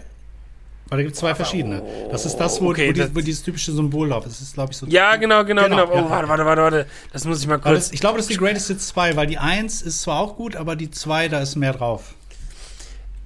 Weil 0.89 0.99
da 0.99 1.03
gibt 1.05 1.14
es 1.14 1.20
zwei 1.20 1.35
verschiedene. 1.35 1.83
Das 2.11 2.26
ist 2.26 2.37
das, 2.37 2.61
wo, 2.61 2.70
okay, 2.70 2.89
wo, 2.89 2.93
die, 2.93 3.14
wo 3.14 3.20
dieses 3.20 3.43
typische 3.43 3.72
Symbol 3.72 4.09
läuft. 4.09 4.26
Das 4.26 4.41
ist, 4.41 4.55
glaube 4.55 4.72
ich, 4.72 4.78
so. 4.78 4.87
Ja, 4.87 5.16
genau, 5.16 5.45
genau, 5.45 5.64
genau. 5.64 5.87
genau. 5.87 6.07
Oh, 6.07 6.11
warte, 6.11 6.28
warte, 6.28 6.45
warte, 6.45 6.62
warte. 6.62 6.87
Das 7.12 7.24
muss 7.24 7.41
ich 7.41 7.47
mal 7.47 7.59
kurz. 7.59 7.87
Das, 7.87 7.93
ich 7.93 8.01
glaube, 8.01 8.18
das 8.18 8.26
ist 8.26 8.35
die 8.35 8.39
Greatest 8.39 8.68
Hits 8.68 8.89
2, 8.89 9.16
weil 9.16 9.26
die 9.26 9.39
1 9.39 9.83
ist 9.83 10.03
zwar 10.03 10.20
auch 10.20 10.37
gut, 10.37 10.55
aber 10.55 10.76
die 10.76 10.91
2, 10.91 11.28
da 11.28 11.41
ist 11.41 11.57
mehr 11.57 11.72
drauf. 11.72 12.14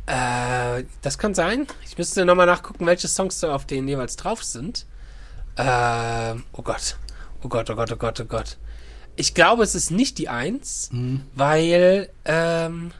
Äh, 0.07 0.85
das 1.03 1.19
kann 1.19 1.35
sein. 1.35 1.67
Ich 1.85 1.99
müsste 1.99 2.25
nochmal 2.25 2.47
nachgucken, 2.47 2.87
welche 2.87 3.09
Songs 3.09 3.41
da 3.41 3.55
auf 3.55 3.67
denen 3.67 3.89
jeweils 3.89 4.15
drauf 4.17 4.45
sind. 4.45 4.87
Äh, 5.57 6.35
oh 6.53 6.63
Gott. 6.63 6.97
Oh 7.43 7.49
Gott, 7.49 7.69
oh 7.71 7.75
Gott, 7.75 7.91
oh 7.93 7.97
Gott, 7.97 8.21
oh 8.21 8.25
Gott. 8.25 8.57
Ich 9.17 9.35
glaube, 9.35 9.65
es 9.65 9.75
ist 9.75 9.91
nicht 9.91 10.19
die 10.19 10.29
1, 10.29 10.91
mhm. 10.93 11.23
weil, 11.35 12.11
ähm, 12.25 12.93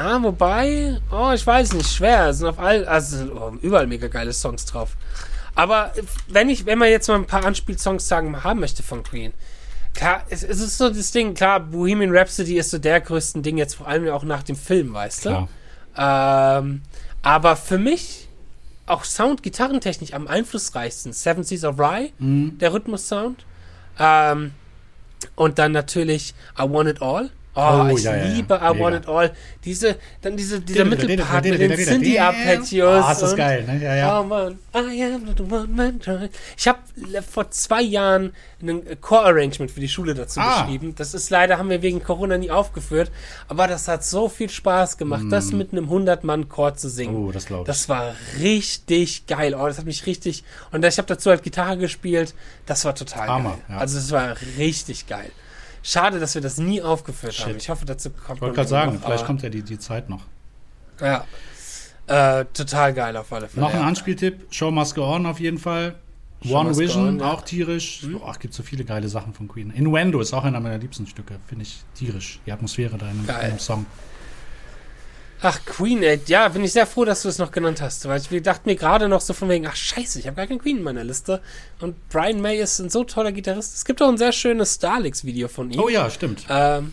Ah, 0.00 0.18
wobei, 0.22 0.98
oh, 1.12 1.30
ich 1.34 1.46
weiß 1.46 1.74
nicht, 1.74 1.92
schwer. 1.92 2.30
Es 2.30 2.38
sind 2.38 2.46
auf 2.46 2.58
all, 2.58 2.86
also 2.86 3.18
sind 3.18 3.32
oh, 3.32 3.52
überall 3.60 3.86
mega 3.86 4.08
geile 4.08 4.32
Songs 4.32 4.64
drauf. 4.64 4.96
Aber 5.54 5.92
wenn 6.26 6.48
ich, 6.48 6.64
wenn 6.64 6.78
man 6.78 6.88
jetzt 6.88 7.06
mal 7.08 7.16
ein 7.16 7.26
paar 7.26 7.44
Anspielsongs 7.44 8.08
sagen 8.08 8.42
haben 8.42 8.60
möchte 8.60 8.82
von 8.82 9.02
Queen, 9.02 9.34
klar, 9.92 10.24
es, 10.30 10.42
es, 10.42 10.58
ist 10.58 10.78
so 10.78 10.88
das 10.88 11.12
Ding, 11.12 11.34
klar, 11.34 11.60
Bohemian 11.60 12.16
Rhapsody 12.16 12.56
ist 12.56 12.70
so 12.70 12.78
der 12.78 13.02
größte 13.02 13.42
Ding 13.42 13.58
jetzt 13.58 13.74
vor 13.74 13.88
allem 13.88 14.08
auch 14.08 14.24
nach 14.24 14.42
dem 14.42 14.56
Film, 14.56 14.94
weißt 14.94 15.26
du? 15.26 15.48
Ähm, 15.98 16.80
aber 17.20 17.56
für 17.56 17.76
mich 17.76 18.26
auch 18.86 19.04
Sound, 19.04 19.42
gitarrentechnisch 19.42 20.14
am 20.14 20.28
einflussreichsten 20.28 21.12
Seven 21.12 21.44
Seas 21.44 21.62
of 21.62 21.78
Rye, 21.78 22.14
mhm. 22.18 22.56
der 22.56 22.72
Rhythmus-Sound. 22.72 23.44
Ähm, 23.98 24.52
und 25.36 25.58
dann 25.58 25.72
natürlich 25.72 26.32
I 26.58 26.62
Want 26.62 26.88
It 26.88 27.02
All 27.02 27.28
Oh, 27.54 27.88
oh 27.90 27.96
ich 27.96 28.04
ja, 28.04 28.14
liebe 28.14 28.54
ja, 28.54 28.72
I 28.72 28.78
Want 28.78 28.96
It 28.96 29.08
All. 29.08 29.32
Diese, 29.64 29.96
dann 30.22 30.36
diese, 30.36 30.60
dieser 30.60 30.84
Mittelpart 30.84 31.44
mit 31.44 31.60
den 31.60 31.76
Cindy-Arpeggios. 31.76 33.04
Ah, 33.04 33.16
oh, 33.20 33.24
ist 33.24 33.36
geil, 33.36 33.64
ne? 33.64 33.82
Ja, 33.82 33.96
ja. 33.96 34.20
Oh 34.20 34.22
man, 34.22 34.58
I 34.72 35.02
am 35.02 35.26
the 35.36 35.42
one 35.42 35.66
man 35.66 36.00
Ich 36.56 36.68
habe 36.68 36.78
vor 37.28 37.50
zwei 37.50 37.82
Jahren 37.82 38.32
ein 38.62 39.00
Core-Arrangement 39.00 39.70
für 39.70 39.80
die 39.80 39.88
Schule 39.88 40.14
dazu 40.14 40.38
ah. 40.38 40.62
geschrieben. 40.62 40.94
Das 40.94 41.12
ist 41.12 41.30
leider, 41.30 41.58
haben 41.58 41.70
wir 41.70 41.82
wegen 41.82 42.04
Corona 42.04 42.38
nie 42.38 42.52
aufgeführt. 42.52 43.10
Aber 43.48 43.66
das 43.66 43.88
hat 43.88 44.04
so 44.04 44.28
viel 44.28 44.48
Spaß 44.48 44.96
gemacht, 44.96 45.24
mm. 45.24 45.30
das 45.30 45.50
mit 45.50 45.72
einem 45.72 45.90
100-Mann-Chor 45.90 46.76
zu 46.76 46.88
singen. 46.88 47.16
Oh, 47.16 47.32
das 47.32 47.46
glaube 47.46 47.62
ich. 47.62 47.66
Das 47.66 47.88
war 47.88 48.14
richtig 48.38 49.26
geil. 49.26 49.54
Oh, 49.54 49.66
das 49.66 49.78
hat 49.78 49.86
mich 49.86 50.06
richtig, 50.06 50.44
und 50.70 50.84
ich 50.84 50.98
habe 50.98 51.08
dazu 51.08 51.30
halt 51.30 51.42
Gitarre 51.42 51.78
gespielt. 51.78 52.34
Das 52.66 52.84
war 52.84 52.94
total 52.94 53.28
Hammer, 53.28 53.50
geil. 53.50 53.58
Ja. 53.70 53.78
Also, 53.78 53.98
es 53.98 54.12
war 54.12 54.36
richtig 54.56 55.08
geil. 55.08 55.30
Schade, 55.82 56.20
dass 56.20 56.34
wir 56.34 56.42
das 56.42 56.58
nie 56.58 56.82
aufgeführt 56.82 57.34
Shit. 57.34 57.46
haben. 57.46 57.56
Ich 57.56 57.68
hoffe, 57.70 57.86
dazu 57.86 58.10
kommt 58.10 58.36
Ich 58.36 58.42
wollte 58.42 58.56
gerade 58.56 58.68
sagen, 58.68 58.94
noch, 58.94 59.02
vielleicht 59.02 59.24
kommt 59.24 59.42
ja 59.42 59.48
die, 59.48 59.62
die 59.62 59.78
Zeit 59.78 60.08
noch. 60.08 60.22
Ja. 61.00 61.24
Äh, 62.06 62.44
total 62.52 62.92
geil 62.92 63.16
auf 63.16 63.32
alle 63.32 63.48
Fälle. 63.48 63.64
Noch 63.64 63.72
ein 63.72 63.82
Anspieltipp: 63.82 64.46
Show 64.50 64.70
Must 64.70 64.94
Go 64.94 65.04
On 65.04 65.26
auf 65.26 65.40
jeden 65.40 65.58
Fall. 65.58 65.94
Show 66.42 66.58
One 66.58 66.76
Vision, 66.76 67.08
on, 67.08 67.18
ja. 67.20 67.32
auch 67.32 67.42
tierisch. 67.42 68.02
Hm? 68.02 68.18
Boah, 68.18 68.34
gibt 68.38 68.54
so 68.54 68.62
viele 68.62 68.84
geile 68.84 69.08
Sachen 69.08 69.34
von 69.34 69.46
Queen. 69.46 69.70
Innuendo 69.70 70.20
ist 70.20 70.32
auch 70.32 70.44
einer 70.44 70.58
meiner 70.60 70.78
liebsten 70.78 71.06
Stücke, 71.06 71.36
finde 71.46 71.64
ich 71.64 71.82
tierisch. 71.94 72.40
Die 72.46 72.52
Atmosphäre 72.52 72.96
da 72.96 73.10
in, 73.10 73.24
in 73.24 73.30
einem 73.30 73.58
Song. 73.58 73.86
Ach, 75.42 75.58
Queen, 75.64 76.02
ey. 76.02 76.20
Ja, 76.26 76.48
bin 76.48 76.64
ich 76.64 76.72
sehr 76.72 76.86
froh, 76.86 77.04
dass 77.04 77.22
du 77.22 77.28
es 77.28 77.38
noch 77.38 77.50
genannt 77.50 77.80
hast. 77.80 78.06
Weil 78.06 78.20
ich 78.20 78.42
dachte 78.42 78.68
mir 78.68 78.76
gerade 78.76 79.08
noch 79.08 79.20
so 79.20 79.32
von 79.32 79.48
wegen, 79.48 79.66
ach 79.66 79.76
scheiße, 79.76 80.18
ich 80.18 80.26
habe 80.26 80.36
gar 80.36 80.46
keinen 80.46 80.58
Queen 80.58 80.78
in 80.78 80.82
meiner 80.82 81.04
Liste. 81.04 81.40
Und 81.80 81.96
Brian 82.10 82.40
May 82.40 82.60
ist 82.60 82.78
ein 82.78 82.90
so 82.90 83.04
toller 83.04 83.32
Gitarrist. 83.32 83.74
Es 83.74 83.84
gibt 83.84 84.02
auch 84.02 84.08
ein 84.08 84.18
sehr 84.18 84.32
schönes 84.32 84.74
Starlix-Video 84.74 85.48
von 85.48 85.70
ihm. 85.70 85.80
Oh 85.80 85.88
ja, 85.88 86.10
stimmt. 86.10 86.44
Ähm, 86.50 86.92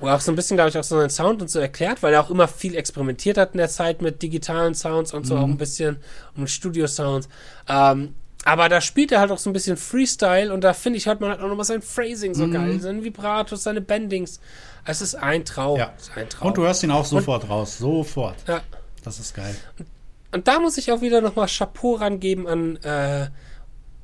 wo 0.00 0.08
er 0.08 0.16
auch 0.16 0.20
so 0.20 0.32
ein 0.32 0.36
bisschen, 0.36 0.56
glaube 0.56 0.70
ich, 0.70 0.78
auch 0.78 0.84
so 0.84 0.98
seinen 0.98 1.10
Sound 1.10 1.40
und 1.40 1.48
so 1.48 1.60
erklärt, 1.60 2.02
weil 2.02 2.12
er 2.12 2.20
auch 2.20 2.30
immer 2.30 2.48
viel 2.48 2.74
experimentiert 2.74 3.38
hat 3.38 3.52
in 3.52 3.58
der 3.58 3.68
Zeit 3.68 4.02
mit 4.02 4.20
digitalen 4.20 4.74
Sounds 4.74 5.14
und 5.14 5.26
so 5.26 5.36
mhm. 5.36 5.40
auch 5.40 5.48
ein 5.48 5.56
bisschen 5.56 5.96
und 6.34 6.42
mit 6.42 6.50
Studio-Sounds. 6.50 7.28
Ähm, 7.68 8.14
aber 8.46 8.68
da 8.68 8.80
spielt 8.80 9.10
er 9.10 9.18
halt 9.18 9.32
auch 9.32 9.38
so 9.38 9.50
ein 9.50 9.52
bisschen 9.52 9.76
Freestyle 9.76 10.52
und 10.54 10.62
da 10.62 10.72
finde 10.72 10.98
ich, 10.98 11.06
hört 11.06 11.20
man 11.20 11.30
halt 11.30 11.40
auch 11.40 11.48
nochmal 11.48 11.64
sein 11.64 11.82
Phrasing 11.82 12.32
so 12.32 12.46
mhm. 12.46 12.52
geil, 12.52 12.80
seine 12.80 13.02
Vibratos, 13.02 13.64
seine 13.64 13.80
Bendings. 13.80 14.38
Es 14.84 15.02
ist 15.02 15.16
ein 15.16 15.44
Traum. 15.44 15.80
Ja. 15.80 15.92
Ein 16.14 16.28
Traum. 16.28 16.48
Und 16.48 16.56
du 16.56 16.62
hörst 16.62 16.84
ihn 16.84 16.92
auch 16.92 17.04
sofort 17.04 17.42
und, 17.42 17.50
raus. 17.50 17.78
Sofort. 17.78 18.36
Ja. 18.46 18.62
Das 19.02 19.18
ist 19.18 19.34
geil. 19.34 19.56
Und, 19.80 19.86
und 20.30 20.46
da 20.46 20.60
muss 20.60 20.78
ich 20.78 20.92
auch 20.92 21.00
wieder 21.00 21.20
nochmal 21.20 21.48
Chapeau 21.48 21.96
rangeben 21.96 22.46
an 22.46 22.76
äh, 22.76 23.30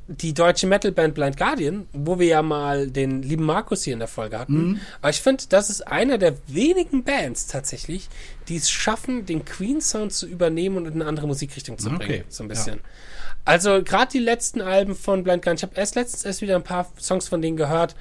die 0.08 0.34
deutsche 0.34 0.66
Metalband 0.66 1.14
Blind 1.14 1.36
Guardian, 1.36 1.86
wo 1.92 2.18
wir 2.18 2.26
ja 2.26 2.42
mal 2.42 2.90
den 2.90 3.22
lieben 3.22 3.44
Markus 3.44 3.84
hier 3.84 3.92
in 3.92 4.00
der 4.00 4.08
Folge 4.08 4.40
hatten. 4.40 4.70
Mhm. 4.70 4.80
Aber 5.00 5.10
ich 5.10 5.20
finde, 5.20 5.44
das 5.50 5.70
ist 5.70 5.86
einer 5.86 6.18
der 6.18 6.34
wenigen 6.48 7.04
Bands 7.04 7.46
tatsächlich, 7.46 8.08
die 8.48 8.56
es 8.56 8.68
schaffen, 8.68 9.24
den 9.24 9.44
Queen-Sound 9.44 10.12
zu 10.12 10.26
übernehmen 10.26 10.78
und 10.78 10.86
in 10.86 10.94
eine 10.94 11.06
andere 11.06 11.28
Musikrichtung 11.28 11.78
zu 11.78 11.90
bringen. 11.90 12.02
Okay. 12.02 12.24
So 12.28 12.42
ein 12.42 12.48
bisschen. 12.48 12.78
Ja. 12.78 12.82
Also 13.44 13.82
gerade 13.82 14.12
die 14.12 14.20
letzten 14.20 14.60
Alben 14.60 14.94
von 14.94 15.24
Blind 15.24 15.42
Guardian, 15.42 15.56
ich 15.56 15.62
habe 15.62 15.74
erst 15.74 15.96
letztens 15.96 16.24
erst 16.24 16.42
wieder 16.42 16.54
ein 16.54 16.62
paar 16.62 16.88
Songs 17.00 17.28
von 17.28 17.42
denen 17.42 17.56
gehört. 17.56 17.96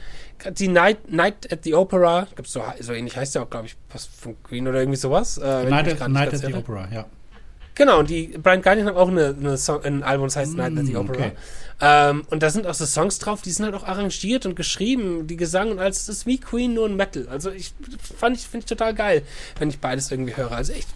Die 0.52 0.68
Night, 0.68 1.12
Night 1.12 1.52
at 1.52 1.64
the 1.64 1.74
Opera, 1.74 2.28
gibt's 2.36 2.54
so, 2.54 2.64
so 2.80 2.94
ähnlich 2.94 3.18
heißt 3.18 3.34
ja 3.36 3.44
auch, 3.44 3.50
glaube 3.50 3.66
ich, 3.66 3.76
was 3.92 4.06
von 4.06 4.42
Queen 4.44 4.68
oder 4.68 4.80
irgendwie 4.80 4.98
sowas. 4.98 5.40
Äh, 5.40 5.66
Night, 5.66 6.02
at, 6.02 6.10
Night 6.10 6.34
at 6.34 6.42
the 6.42 6.54
Opera, 6.54 6.88
ja. 6.92 7.06
Genau, 7.74 8.00
und 8.00 8.10
die 8.10 8.28
Brian 8.38 8.62
Guardian 8.62 8.88
haben 8.88 8.98
auch 8.98 9.08
eine, 9.08 9.36
eine 9.40 9.58
Song, 9.58 9.84
ein 9.84 10.04
Album, 10.04 10.28
das 10.28 10.36
heißt 10.36 10.54
mm, 10.54 10.58
Night 10.58 10.78
at 10.78 10.86
the 10.86 10.96
Opera. 10.98 11.14
Okay. 11.14 11.32
Ähm, 11.80 12.24
und 12.30 12.44
da 12.44 12.52
sind 12.52 12.68
auch 12.68 12.76
so 12.76 12.86
Songs 12.86 13.18
drauf, 13.18 13.42
die 13.42 13.50
sind 13.50 13.66
halt 13.66 13.74
auch 13.74 13.84
arrangiert 13.84 14.46
und 14.46 14.56
geschrieben, 14.56 15.26
die 15.26 15.38
Gesang 15.38 15.72
und 15.72 15.80
alles. 15.80 16.06
Das 16.06 16.18
ist 16.18 16.26
wie 16.28 16.38
Queen, 16.38 16.76
nur 16.76 16.88
ein 16.88 16.96
Metal. 16.96 17.28
Also 17.30 17.50
ich 17.50 17.74
fand 18.18 18.38
ich, 18.38 18.44
finde 18.44 18.66
ich 18.66 18.70
total 18.70 18.94
geil, 18.94 19.24
wenn 19.58 19.70
ich 19.70 19.80
beides 19.80 20.12
irgendwie 20.12 20.36
höre. 20.36 20.52
Also 20.52 20.74
echt, 20.74 20.90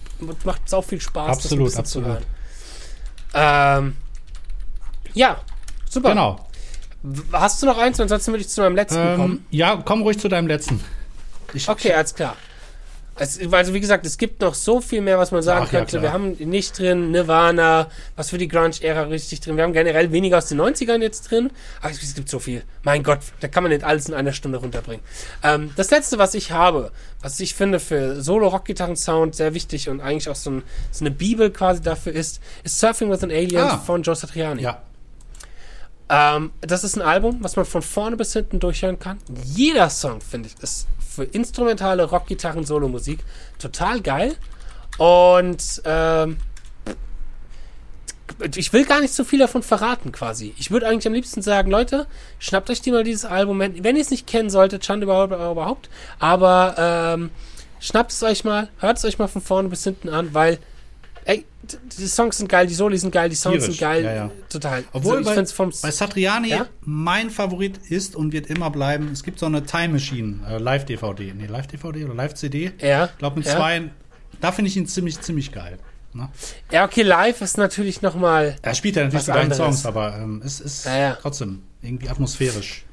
macht 0.44 0.70
sau 0.70 0.84
viel 0.84 1.02
Spaß, 1.02 1.38
absolut, 1.38 1.68
das 1.70 1.78
absolut. 1.78 2.08
zu 2.08 2.14
hören. 2.14 2.24
Ähm, 3.34 3.96
ja, 5.16 5.40
super. 5.90 6.10
Genau. 6.10 6.48
Hast 7.32 7.62
du 7.62 7.66
noch 7.66 7.78
eins? 7.78 8.00
Ansonsten 8.00 8.32
würde 8.32 8.42
ich 8.42 8.50
zu 8.50 8.62
meinem 8.62 8.76
letzten 8.76 9.00
ähm, 9.00 9.16
kommen. 9.18 9.46
Ja, 9.52 9.82
komm 9.84 10.02
ruhig 10.02 10.20
zu 10.20 10.28
deinem 10.28 10.48
letzten. 10.48 10.80
Ich, 11.54 11.70
okay, 11.70 11.94
alles 11.94 12.16
klar. 12.16 12.36
Es, 13.18 13.40
also 13.50 13.74
wie 13.74 13.80
gesagt, 13.80 14.06
es 14.06 14.18
gibt 14.18 14.42
noch 14.42 14.54
so 14.54 14.82
viel 14.82 15.00
mehr, 15.00 15.18
was 15.18 15.32
man 15.32 15.42
sagen 15.42 15.66
Ach, 15.68 15.72
könnte. 15.72 15.98
Ja, 15.98 16.04
wir 16.04 16.12
haben 16.12 16.32
nicht 16.34 16.78
drin 16.78 17.12
Nirvana, 17.12 17.90
was 18.18 18.30
für 18.30 18.38
die 18.38 18.50
Grunge-Ära 18.50 19.04
richtig 19.04 19.40
drin. 19.40 19.56
Wir 19.56 19.64
haben 19.64 19.72
generell 19.72 20.12
weniger 20.12 20.38
aus 20.38 20.48
den 20.48 20.60
90ern 20.60 21.02
jetzt 21.02 21.32
drin. 21.32 21.50
Aber 21.82 21.92
es 21.92 22.14
gibt 22.14 22.28
so 22.28 22.40
viel. 22.40 22.64
Mein 22.84 23.04
Gott, 23.04 23.20
da 23.40 23.48
kann 23.48 23.64
man 23.64 23.72
nicht 23.72 23.86
alles 23.86 24.10
in 24.10 24.14
einer 24.14 24.34
Stunde 24.34 24.58
runterbringen. 24.58 25.02
Ähm, 25.44 25.72
das 25.78 25.92
letzte, 25.92 26.18
was 26.18 26.34
ich 26.34 26.52
habe, 26.52 26.92
was 27.22 27.40
ich 27.40 27.54
finde 27.56 27.80
für 27.80 28.22
Solo-Rock-Gitarren-Sound 28.22 29.34
sehr 29.34 29.54
wichtig 29.54 29.88
und 29.88 30.02
eigentlich 30.02 30.28
auch 30.28 30.36
so, 30.36 30.50
ein, 30.50 30.64
so, 30.92 31.06
eine 31.06 31.12
Bibel 31.12 31.52
quasi 31.52 31.82
dafür 31.82 32.12
ist, 32.12 32.42
ist 32.66 32.80
Surfing 32.82 33.10
with 33.10 33.24
an 33.24 33.32
Alien 33.32 33.64
ah. 33.64 33.78
von 33.78 34.04
Joe 34.04 34.16
Satriani. 34.16 34.62
Ja. 34.62 34.82
Ähm, 36.10 36.52
das 36.62 36.84
ist 36.84 36.96
ein 36.96 37.02
Album, 37.02 37.38
was 37.42 37.56
man 37.56 37.66
von 37.66 37.82
vorne 37.82 38.18
bis 38.18 38.34
hinten 38.34 38.60
durchhören 38.60 39.00
kann. 39.00 39.18
Jeder 39.44 39.90
Song, 39.90 40.22
finde 40.22 40.50
ich, 40.50 40.62
ist 40.62 40.88
für 41.00 41.24
instrumentale 41.24 42.04
Rockgitarren-Solo-Musik. 42.04 43.24
Total 43.58 44.02
geil. 44.02 44.36
Und 44.98 45.82
ähm, 45.86 46.38
ich 48.56 48.74
will 48.74 48.86
gar 48.86 49.02
nicht 49.02 49.14
so 49.14 49.24
viel 49.24 49.40
davon 49.40 49.64
verraten, 49.64 50.12
quasi. 50.12 50.54
Ich 50.58 50.72
würde 50.72 50.88
eigentlich 50.88 51.08
am 51.08 51.14
liebsten 51.14 51.42
sagen, 51.42 51.72
Leute, 51.72 52.06
schnappt 52.40 52.70
euch 52.70 52.82
die 52.82 52.92
mal 52.92 53.04
dieses 53.04 53.26
Album, 53.26 53.60
wenn, 53.60 53.76
ihr 53.76 54.02
es 54.02 54.12
nicht 54.12 54.28
kennen 54.28 54.50
solltet, 54.50 54.86
Schande 54.86 55.06
überhaupt, 55.06 55.34
überhaupt. 55.34 55.90
Aber 56.20 56.76
ähm, 56.78 57.32
schnappt 57.80 58.12
es 58.12 58.24
euch 58.24 58.44
mal, 58.44 58.70
hört 58.80 58.98
es 58.98 59.06
euch 59.06 59.20
mal 59.20 59.28
von 59.28 59.42
vorne 59.42 59.70
bis 59.70 59.84
hinten 59.84 60.10
an, 60.10 60.34
weil 60.34 60.60
ey, 61.26 61.46
die 61.98 62.08
Songs 62.08 62.38
sind 62.38 62.48
geil, 62.48 62.68
die 62.68 62.74
Soli 62.74 62.98
sind 62.98 63.12
geil, 63.12 63.30
die 63.30 63.36
Songs 63.36 63.58
Tierisch. 63.58 63.78
sind 63.78 63.80
geil. 63.80 64.04
Ja, 64.04 64.14
ja. 64.14 64.32
Total. 64.50 64.84
Obwohl 64.94 65.18
also, 65.18 65.36
bei, 65.36 65.46
vom 65.46 65.72
bei 65.82 65.92
Satriani 65.92 66.50
ja? 66.50 66.68
mein 66.82 67.30
Favorit 67.30 67.78
ist 67.90 68.16
und 68.16 68.32
wird 68.32 68.48
immer 68.48 68.70
bleiben, 68.70 69.10
es 69.12 69.24
gibt 69.24 69.40
so 69.40 69.46
eine 69.48 69.64
Time 69.64 69.94
Machine, 69.94 70.40
äh, 70.48 70.58
Live-DVD. 70.58 71.34
Nee, 71.34 71.48
Live-DVD 71.48 72.06
oder 72.06 72.14
Live-CD. 72.14 72.72
Ja. 72.80 73.06
Ich 73.06 73.18
glaube 73.18 73.40
mit 73.40 73.48
zwei, 73.48 73.90
da 74.40 74.52
finde 74.52 74.70
ich 74.70 74.78
ihn 74.78 74.88
ziemlich, 74.88 75.20
ziemlich 75.22 75.52
geil. 75.52 75.80
Ne? 76.14 76.30
Ja, 76.72 76.86
okay, 76.86 77.02
live 77.02 77.42
ist 77.42 77.58
natürlich 77.58 78.02
noch 78.02 78.16
mal 78.16 78.56
Er 78.62 78.74
spielt 78.74 78.96
ja 78.96 79.04
natürlich 79.04 79.26
seine 79.26 79.54
Songs, 79.54 79.86
aber 79.86 80.18
ähm, 80.18 80.42
es 80.46 80.62
ist 80.62 80.88
trotzdem 81.22 81.64
irgendwie 81.82 82.08
atmosphärisch. 82.08 82.86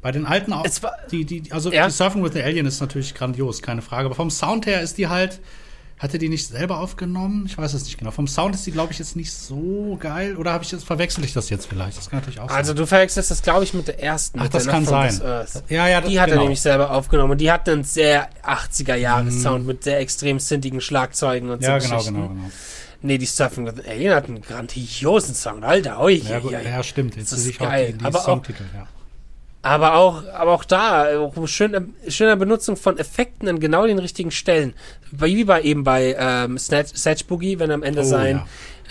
Bei 0.00 0.12
den 0.12 0.24
alten 0.24 0.52
auch, 0.52 0.64
die, 1.10 1.24
die, 1.24 1.50
also 1.50 1.68
die 1.68 1.90
Surfing 1.90 2.22
with 2.22 2.32
the 2.32 2.42
Alien 2.42 2.64
ist 2.64 2.80
natürlich 2.80 3.14
grandios, 3.14 3.60
keine 3.60 3.82
Frage. 3.82 4.06
Aber 4.06 4.14
vom 4.14 4.30
Sound 4.30 4.64
her 4.64 4.80
ist 4.80 4.98
die 4.98 5.08
halt, 5.08 5.40
hatte 5.98 6.18
die 6.18 6.28
nicht 6.28 6.46
selber 6.46 6.80
aufgenommen? 6.80 7.44
Ich 7.46 7.56
weiß 7.56 7.72
es 7.72 7.84
nicht 7.84 7.96
genau. 7.96 8.10
Vom 8.10 8.26
Sound 8.26 8.54
ist 8.54 8.66
die, 8.66 8.70
glaube 8.70 8.92
ich, 8.92 8.98
jetzt 8.98 9.16
nicht 9.16 9.32
so 9.32 9.96
geil. 9.98 10.36
Oder 10.36 10.52
habe 10.52 10.62
ich 10.62 10.70
jetzt, 10.70 10.84
verwechsel 10.84 11.24
ich 11.24 11.32
das 11.32 11.48
jetzt 11.48 11.66
vielleicht? 11.66 11.96
Das 11.96 12.10
kann 12.10 12.18
natürlich 12.18 12.38
auch 12.38 12.48
sein. 12.48 12.56
Also 12.58 12.74
du 12.74 12.86
verwechselst 12.86 13.30
das, 13.30 13.40
glaube 13.40 13.64
ich, 13.64 13.72
mit 13.72 13.88
der 13.88 14.02
ersten. 14.02 14.38
Ach, 14.40 14.48
das 14.48 14.66
kann 14.66 14.84
sein. 14.84 15.18
Ja, 15.68 15.88
ja, 15.88 16.00
das, 16.00 16.10
Die 16.10 16.20
hat 16.20 16.26
genau. 16.26 16.40
er 16.40 16.42
nämlich 16.42 16.60
selber 16.60 16.90
aufgenommen. 16.90 17.32
Und 17.32 17.40
die 17.40 17.50
hat 17.50 17.66
einen 17.68 17.84
sehr 17.84 18.28
80er-Jahres-Sound 18.44 19.62
mhm. 19.62 19.66
mit 19.66 19.84
sehr 19.84 19.98
extrem 19.98 20.38
sintigen 20.38 20.82
Schlagzeugen 20.82 21.48
und 21.48 21.62
ja, 21.62 21.80
so 21.80 21.88
Ja, 21.88 21.98
genau, 21.98 22.04
genau, 22.04 22.28
genau. 22.28 22.50
Nee, 23.02 23.18
die 23.18 23.26
Surfing 23.26 23.66
with 23.66 23.86
Alien 23.86 24.14
hat 24.14 24.28
einen 24.28 24.42
grandiosen 24.42 25.34
Sound. 25.34 25.64
Alter, 25.64 26.00
oi, 26.00 26.14
ja, 26.14 26.40
gut, 26.40 26.52
ja, 26.52 26.82
stimmt. 26.82 27.16
Jetzt 27.16 27.32
das 27.32 27.44
ist 27.44 27.58
geil. 27.58 27.92
Die, 27.92 27.98
die 27.98 28.04
Aber 28.04 28.20
Songtitel, 28.20 28.64
auch, 28.70 28.74
ja. 28.74 28.86
Aber 29.66 29.94
auch, 29.94 30.22
aber 30.32 30.52
auch 30.52 30.64
da, 30.64 31.18
auch 31.18 31.48
schön, 31.48 31.92
schöner 32.06 32.36
Benutzung 32.36 32.76
von 32.76 32.98
Effekten 32.98 33.48
an 33.48 33.58
genau 33.58 33.84
den 33.84 33.98
richtigen 33.98 34.30
Stellen. 34.30 34.74
Wie 35.10 35.42
bei 35.42 35.62
eben 35.62 35.82
bei 35.82 36.14
ähm, 36.16 36.56
Satch 36.56 37.26
Boogie, 37.26 37.58
wenn 37.58 37.70
er 37.70 37.74
am 37.74 37.82
Ende 37.82 38.02
oh, 38.02 38.04
sein 38.04 38.42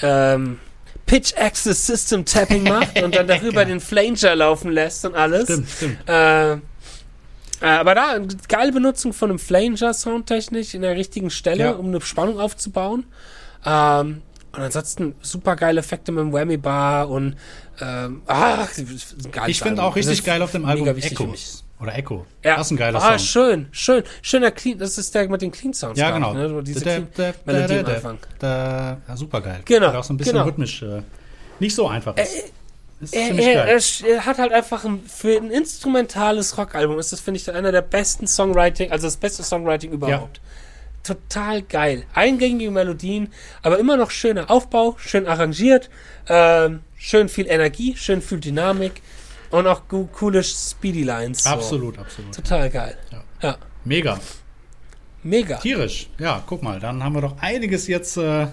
ja. 0.01 0.33
ähm, 0.33 0.59
Pitch 1.05 1.33
Access 1.37 1.87
System 1.87 2.25
Tapping 2.25 2.63
macht 2.67 3.01
und 3.01 3.15
dann 3.15 3.25
darüber 3.25 3.63
den 3.63 3.79
Flanger 3.79 4.35
laufen 4.35 4.69
lässt 4.69 5.05
und 5.05 5.15
alles. 5.15 5.43
Stimmt, 5.43 5.69
stimmt. 5.69 6.09
Äh, 6.09 6.53
äh, 6.53 6.57
aber 7.61 7.95
da, 7.95 8.19
geile 8.49 8.73
Benutzung 8.73 9.13
von 9.13 9.29
einem 9.29 9.39
Flanger 9.39 9.93
soundtechnisch 9.93 10.73
in 10.73 10.81
der 10.81 10.97
richtigen 10.97 11.29
Stelle, 11.29 11.63
ja. 11.63 11.71
um 11.71 11.85
eine 11.87 12.01
Spannung 12.01 12.37
aufzubauen. 12.37 13.05
Ähm, 13.65 14.23
und 14.55 14.63
ansonsten 14.63 15.15
super 15.21 15.55
geile 15.55 15.79
Effekte 15.79 16.11
mit 16.11 16.21
dem 16.21 16.33
Whammy 16.33 16.57
Bar 16.57 17.09
und 17.09 17.35
ähm, 17.81 18.21
ach, 18.27 18.69
geil. 19.31 19.49
Ich 19.49 19.59
finde 19.59 19.83
auch 19.83 19.95
richtig 19.95 20.23
geil 20.23 20.41
auf 20.41 20.51
dem 20.51 20.65
Album 20.65 20.87
Echos. 20.87 21.63
Oder 21.81 21.97
Echo. 21.97 22.25
Ja. 22.43 22.55
Das 22.55 22.67
ist 22.67 22.71
ein 22.71 22.77
geiler 22.77 22.99
ah, 22.99 23.01
Song. 23.01 23.11
Ah, 23.11 23.19
schön, 23.19 23.67
schön. 23.71 24.03
Schöner 24.21 24.51
Clean, 24.51 24.77
das 24.77 24.97
ist 24.97 25.13
der 25.13 25.27
mit 25.27 25.41
den 25.41 25.51
Clean 25.51 25.73
Sounds. 25.73 25.99
Ja, 25.99 26.11
genau. 26.11 26.33
Ne? 26.33 26.63
Diese 26.63 26.81
Clean 26.81 27.07
Melodie 27.45 27.79
am 27.79 27.85
Anfang. 27.85 28.17
Ja, 28.41 28.97
super 29.15 29.41
geil. 29.41 29.61
Genau. 29.65 29.93
auch 29.93 30.03
so 30.03 30.13
ein 30.13 30.17
bisschen 30.17 30.33
genau. 30.33 30.45
rhythmisch. 30.45 30.81
Äh, 30.83 31.01
nicht 31.59 31.75
so 31.75 31.87
einfach 31.87 32.15
ist. 32.17 32.35
Äh, 32.35 32.51
ist 33.01 33.13
er, 33.13 33.65
er, 33.65 33.81
er, 34.07 34.25
hat 34.25 34.37
halt 34.37 34.53
einfach 34.53 34.85
ein, 34.85 35.03
für 35.05 35.35
ein 35.35 35.51
instrumentales 35.51 36.57
Rockalbum 36.57 36.97
ist 36.97 37.11
das, 37.11 37.19
finde 37.19 37.41
ich, 37.41 37.51
einer 37.51 37.73
der 37.73 37.81
besten 37.81 38.25
Songwriting, 38.25 38.91
also 38.91 39.07
das 39.07 39.17
beste 39.17 39.43
Songwriting 39.43 39.91
überhaupt. 39.91 40.37
Ja 40.37 40.43
total 41.05 41.61
geil. 41.61 42.05
Eingängige 42.13 42.71
Melodien, 42.71 43.31
aber 43.61 43.79
immer 43.79 43.97
noch 43.97 44.11
schöner 44.11 44.49
Aufbau, 44.49 44.95
schön 44.97 45.27
arrangiert, 45.27 45.89
ähm, 46.27 46.81
schön 46.97 47.29
viel 47.29 47.47
Energie, 47.47 47.95
schön 47.95 48.21
viel 48.21 48.39
Dynamik 48.39 49.01
und 49.51 49.67
auch 49.67 49.83
coole 49.87 50.43
Speedy 50.43 51.03
Lines. 51.03 51.43
So. 51.43 51.49
Absolut, 51.49 51.97
absolut. 51.97 52.33
Total 52.33 52.69
geil. 52.69 52.97
Ja. 53.11 53.23
ja. 53.41 53.57
Mega. 53.83 54.19
Mega. 55.23 55.57
Tierisch. 55.57 56.09
Ja, 56.19 56.43
guck 56.45 56.61
mal, 56.61 56.79
dann 56.79 57.03
haben 57.03 57.13
wir 57.13 57.21
doch 57.21 57.37
einiges 57.39 57.87
jetzt 57.87 58.17
äh, 58.17 58.47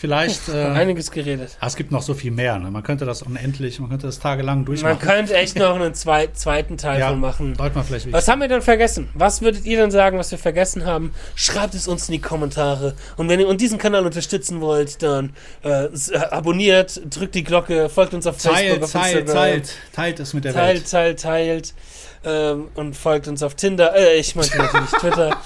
vielleicht. 0.00 0.48
Äh, 0.48 0.64
einiges 0.64 1.10
geredet. 1.10 1.56
Ah, 1.60 1.66
es 1.66 1.76
gibt 1.76 1.92
noch 1.92 2.02
so 2.02 2.14
viel 2.14 2.30
mehr. 2.30 2.58
Ne? 2.58 2.70
Man 2.70 2.82
könnte 2.82 3.04
das 3.04 3.22
unendlich, 3.22 3.78
man 3.80 3.90
könnte 3.90 4.06
das 4.06 4.18
tagelang 4.18 4.64
durchmachen. 4.64 4.96
Man 4.96 5.06
könnte 5.06 5.36
echt 5.36 5.56
noch 5.56 5.74
einen 5.74 5.94
zwei, 5.94 6.28
zweiten 6.28 6.78
Teil 6.78 7.00
ja, 7.00 7.10
von 7.10 7.20
machen. 7.20 7.54
Sollte 7.54 7.74
man 7.76 7.84
vielleicht 7.84 8.10
was 8.12 8.26
haben 8.28 8.40
wir 8.40 8.48
denn 8.48 8.62
vergessen? 8.62 9.08
Was 9.14 9.42
würdet 9.42 9.64
ihr 9.66 9.76
denn 9.76 9.90
sagen, 9.90 10.18
was 10.18 10.30
wir 10.30 10.38
vergessen 10.38 10.86
haben? 10.86 11.12
Schreibt 11.34 11.74
es 11.74 11.86
uns 11.86 12.08
in 12.08 12.12
die 12.12 12.20
Kommentare. 12.20 12.94
Und 13.16 13.28
wenn 13.28 13.38
ihr 13.38 13.54
diesen 13.54 13.78
Kanal 13.78 14.06
unterstützen 14.06 14.60
wollt, 14.60 15.02
dann 15.02 15.34
äh, 15.62 15.88
abonniert, 16.30 17.00
drückt 17.14 17.34
die 17.34 17.44
Glocke, 17.44 17.88
folgt 17.90 18.14
uns 18.14 18.26
auf 18.26 18.38
teilt, 18.38 18.56
Facebook, 18.56 18.84
auf 18.84 18.92
teilt, 18.92 19.18
Instagram. 19.18 19.42
Teilt, 19.42 19.74
teilt 19.92 20.20
es 20.20 20.34
mit 20.34 20.44
der 20.44 20.52
teilt, 20.54 20.76
Welt. 20.76 20.90
Teilt, 20.90 21.20
teilt, 21.20 21.74
teilt. 21.74 21.74
Ähm, 22.22 22.68
und 22.74 22.96
folgt 22.96 23.28
uns 23.28 23.42
auf 23.42 23.54
Tinder. 23.54 23.94
Äh, 23.94 24.18
ich 24.18 24.34
meinte 24.34 24.56
natürlich 24.56 24.90
Twitter. 25.00 25.36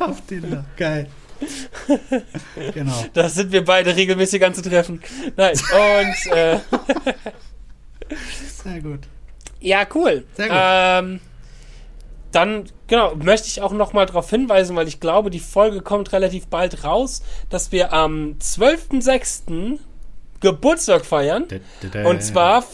Auf 0.00 0.20
Tinder. 0.26 0.64
Geil. 0.76 1.08
genau. 2.74 3.04
Da 3.12 3.28
sind 3.28 3.52
wir 3.52 3.64
beide 3.64 3.94
regelmäßig 3.94 4.44
anzutreffen. 4.44 5.02
Nein. 5.36 5.52
Und 5.72 6.32
äh, 6.32 6.58
sehr 8.64 8.80
gut. 8.80 9.00
Ja, 9.60 9.86
cool. 9.94 10.24
Sehr 10.36 10.48
gut. 10.48 10.56
Ähm, 10.58 11.20
dann, 12.32 12.64
genau, 12.86 13.14
möchte 13.14 13.48
ich 13.48 13.62
auch 13.62 13.72
noch 13.72 13.92
mal 13.92 14.06
darauf 14.06 14.28
hinweisen, 14.30 14.76
weil 14.76 14.86
ich 14.86 15.00
glaube, 15.00 15.30
die 15.30 15.40
Folge 15.40 15.80
kommt 15.80 16.12
relativ 16.12 16.46
bald 16.48 16.84
raus, 16.84 17.22
dass 17.48 17.72
wir 17.72 17.92
am 17.92 18.36
12.06. 18.40 19.78
Geburtstag 20.40 21.04
feiern. 21.04 21.46
Und 22.04 22.22
zwar 22.22 22.64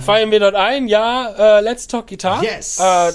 feiern 0.00 0.30
wir 0.30 0.40
dort 0.40 0.54
ein 0.54 0.88
Jahr 0.88 1.58
äh, 1.58 1.60
Let's 1.60 1.86
Talk 1.88 2.06
Guitar. 2.06 2.42
Yes. 2.42 2.78
Äh, 2.80 3.12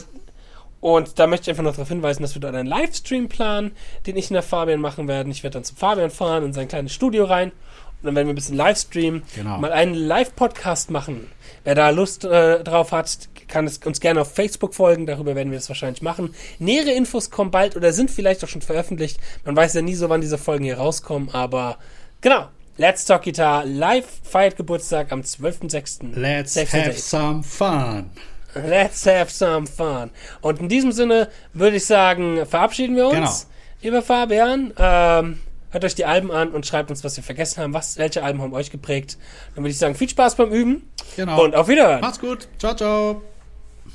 und 0.81 1.19
da 1.19 1.27
möchte 1.27 1.43
ich 1.43 1.49
einfach 1.51 1.63
noch 1.63 1.73
darauf 1.75 1.87
hinweisen, 1.87 2.23
dass 2.23 2.35
wir 2.35 2.41
dort 2.41 2.55
einen 2.55 2.67
Livestream 2.67 3.29
planen, 3.29 3.71
den 4.07 4.17
ich 4.17 4.29
in 4.29 4.33
der 4.33 4.43
Fabian 4.43 4.81
machen 4.81 5.07
werden. 5.07 5.31
Ich 5.31 5.43
werde 5.43 5.53
dann 5.53 5.63
zum 5.63 5.77
Fabian 5.77 6.09
fahren, 6.09 6.43
in 6.43 6.53
sein 6.53 6.67
kleines 6.67 6.91
Studio 6.91 7.25
rein. 7.25 7.51
Und 7.51 8.07
dann 8.07 8.15
werden 8.15 8.27
wir 8.27 8.33
ein 8.33 8.35
bisschen 8.35 8.57
Livestream, 8.57 9.21
genau. 9.35 9.59
mal 9.59 9.71
einen 9.71 9.93
Live-Podcast 9.93 10.89
machen. 10.89 11.29
Wer 11.63 11.75
da 11.75 11.91
Lust 11.91 12.25
äh, 12.25 12.63
drauf 12.63 12.91
hat, 12.91 13.29
kann 13.47 13.67
es 13.67 13.77
uns 13.77 13.99
gerne 13.99 14.21
auf 14.21 14.33
Facebook 14.33 14.73
folgen. 14.73 15.05
Darüber 15.05 15.35
werden 15.35 15.51
wir 15.51 15.59
es 15.59 15.69
wahrscheinlich 15.69 16.01
machen. 16.01 16.33
Nähere 16.57 16.91
Infos 16.91 17.29
kommen 17.29 17.51
bald 17.51 17.75
oder 17.75 17.93
sind 17.93 18.09
vielleicht 18.09 18.43
auch 18.43 18.47
schon 18.47 18.63
veröffentlicht. 18.63 19.19
Man 19.45 19.55
weiß 19.55 19.75
ja 19.75 19.83
nie 19.83 19.93
so, 19.93 20.09
wann 20.09 20.21
diese 20.21 20.39
Folgen 20.39 20.63
hier 20.63 20.77
rauskommen. 20.77 21.29
Aber 21.29 21.77
genau. 22.21 22.47
Let's 22.77 23.05
Talk 23.05 23.23
Guitar 23.23 23.65
live 23.65 24.07
feiert 24.23 24.57
Geburtstag 24.57 25.11
am 25.11 25.21
12.06. 25.21 26.15
Let's 26.15 26.55
have 26.55 26.93
some 26.93 27.43
fun. 27.43 28.09
Let's 28.55 29.05
have 29.05 29.31
some 29.31 29.67
fun. 29.67 30.11
Und 30.41 30.59
in 30.59 30.69
diesem 30.69 30.91
Sinne 30.91 31.29
würde 31.53 31.77
ich 31.77 31.85
sagen, 31.85 32.45
verabschieden 32.45 32.95
wir 32.95 33.07
uns. 33.07 33.47
Genau. 33.81 33.95
Lieber 33.95 34.01
Fabian, 34.01 34.73
ähm, 34.77 35.39
hört 35.71 35.85
euch 35.85 35.95
die 35.95 36.05
Alben 36.05 36.31
an 36.31 36.49
und 36.49 36.65
schreibt 36.65 36.89
uns, 36.89 37.03
was 37.03 37.15
wir 37.15 37.23
vergessen 37.23 37.63
haben. 37.63 37.73
Was, 37.73 37.97
welche 37.97 38.23
Alben 38.23 38.41
haben 38.41 38.53
euch 38.53 38.69
geprägt? 38.71 39.17
Dann 39.55 39.63
würde 39.63 39.71
ich 39.71 39.77
sagen, 39.77 39.95
viel 39.95 40.09
Spaß 40.09 40.35
beim 40.35 40.51
Üben. 40.51 40.89
Genau. 41.15 41.43
Und 41.43 41.55
auf 41.55 41.67
Wiederhören. 41.67 42.01
Macht's 42.01 42.19
gut. 42.19 42.47
Ciao, 42.59 42.75
ciao. 42.75 43.21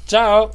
Ciao. 0.06 0.50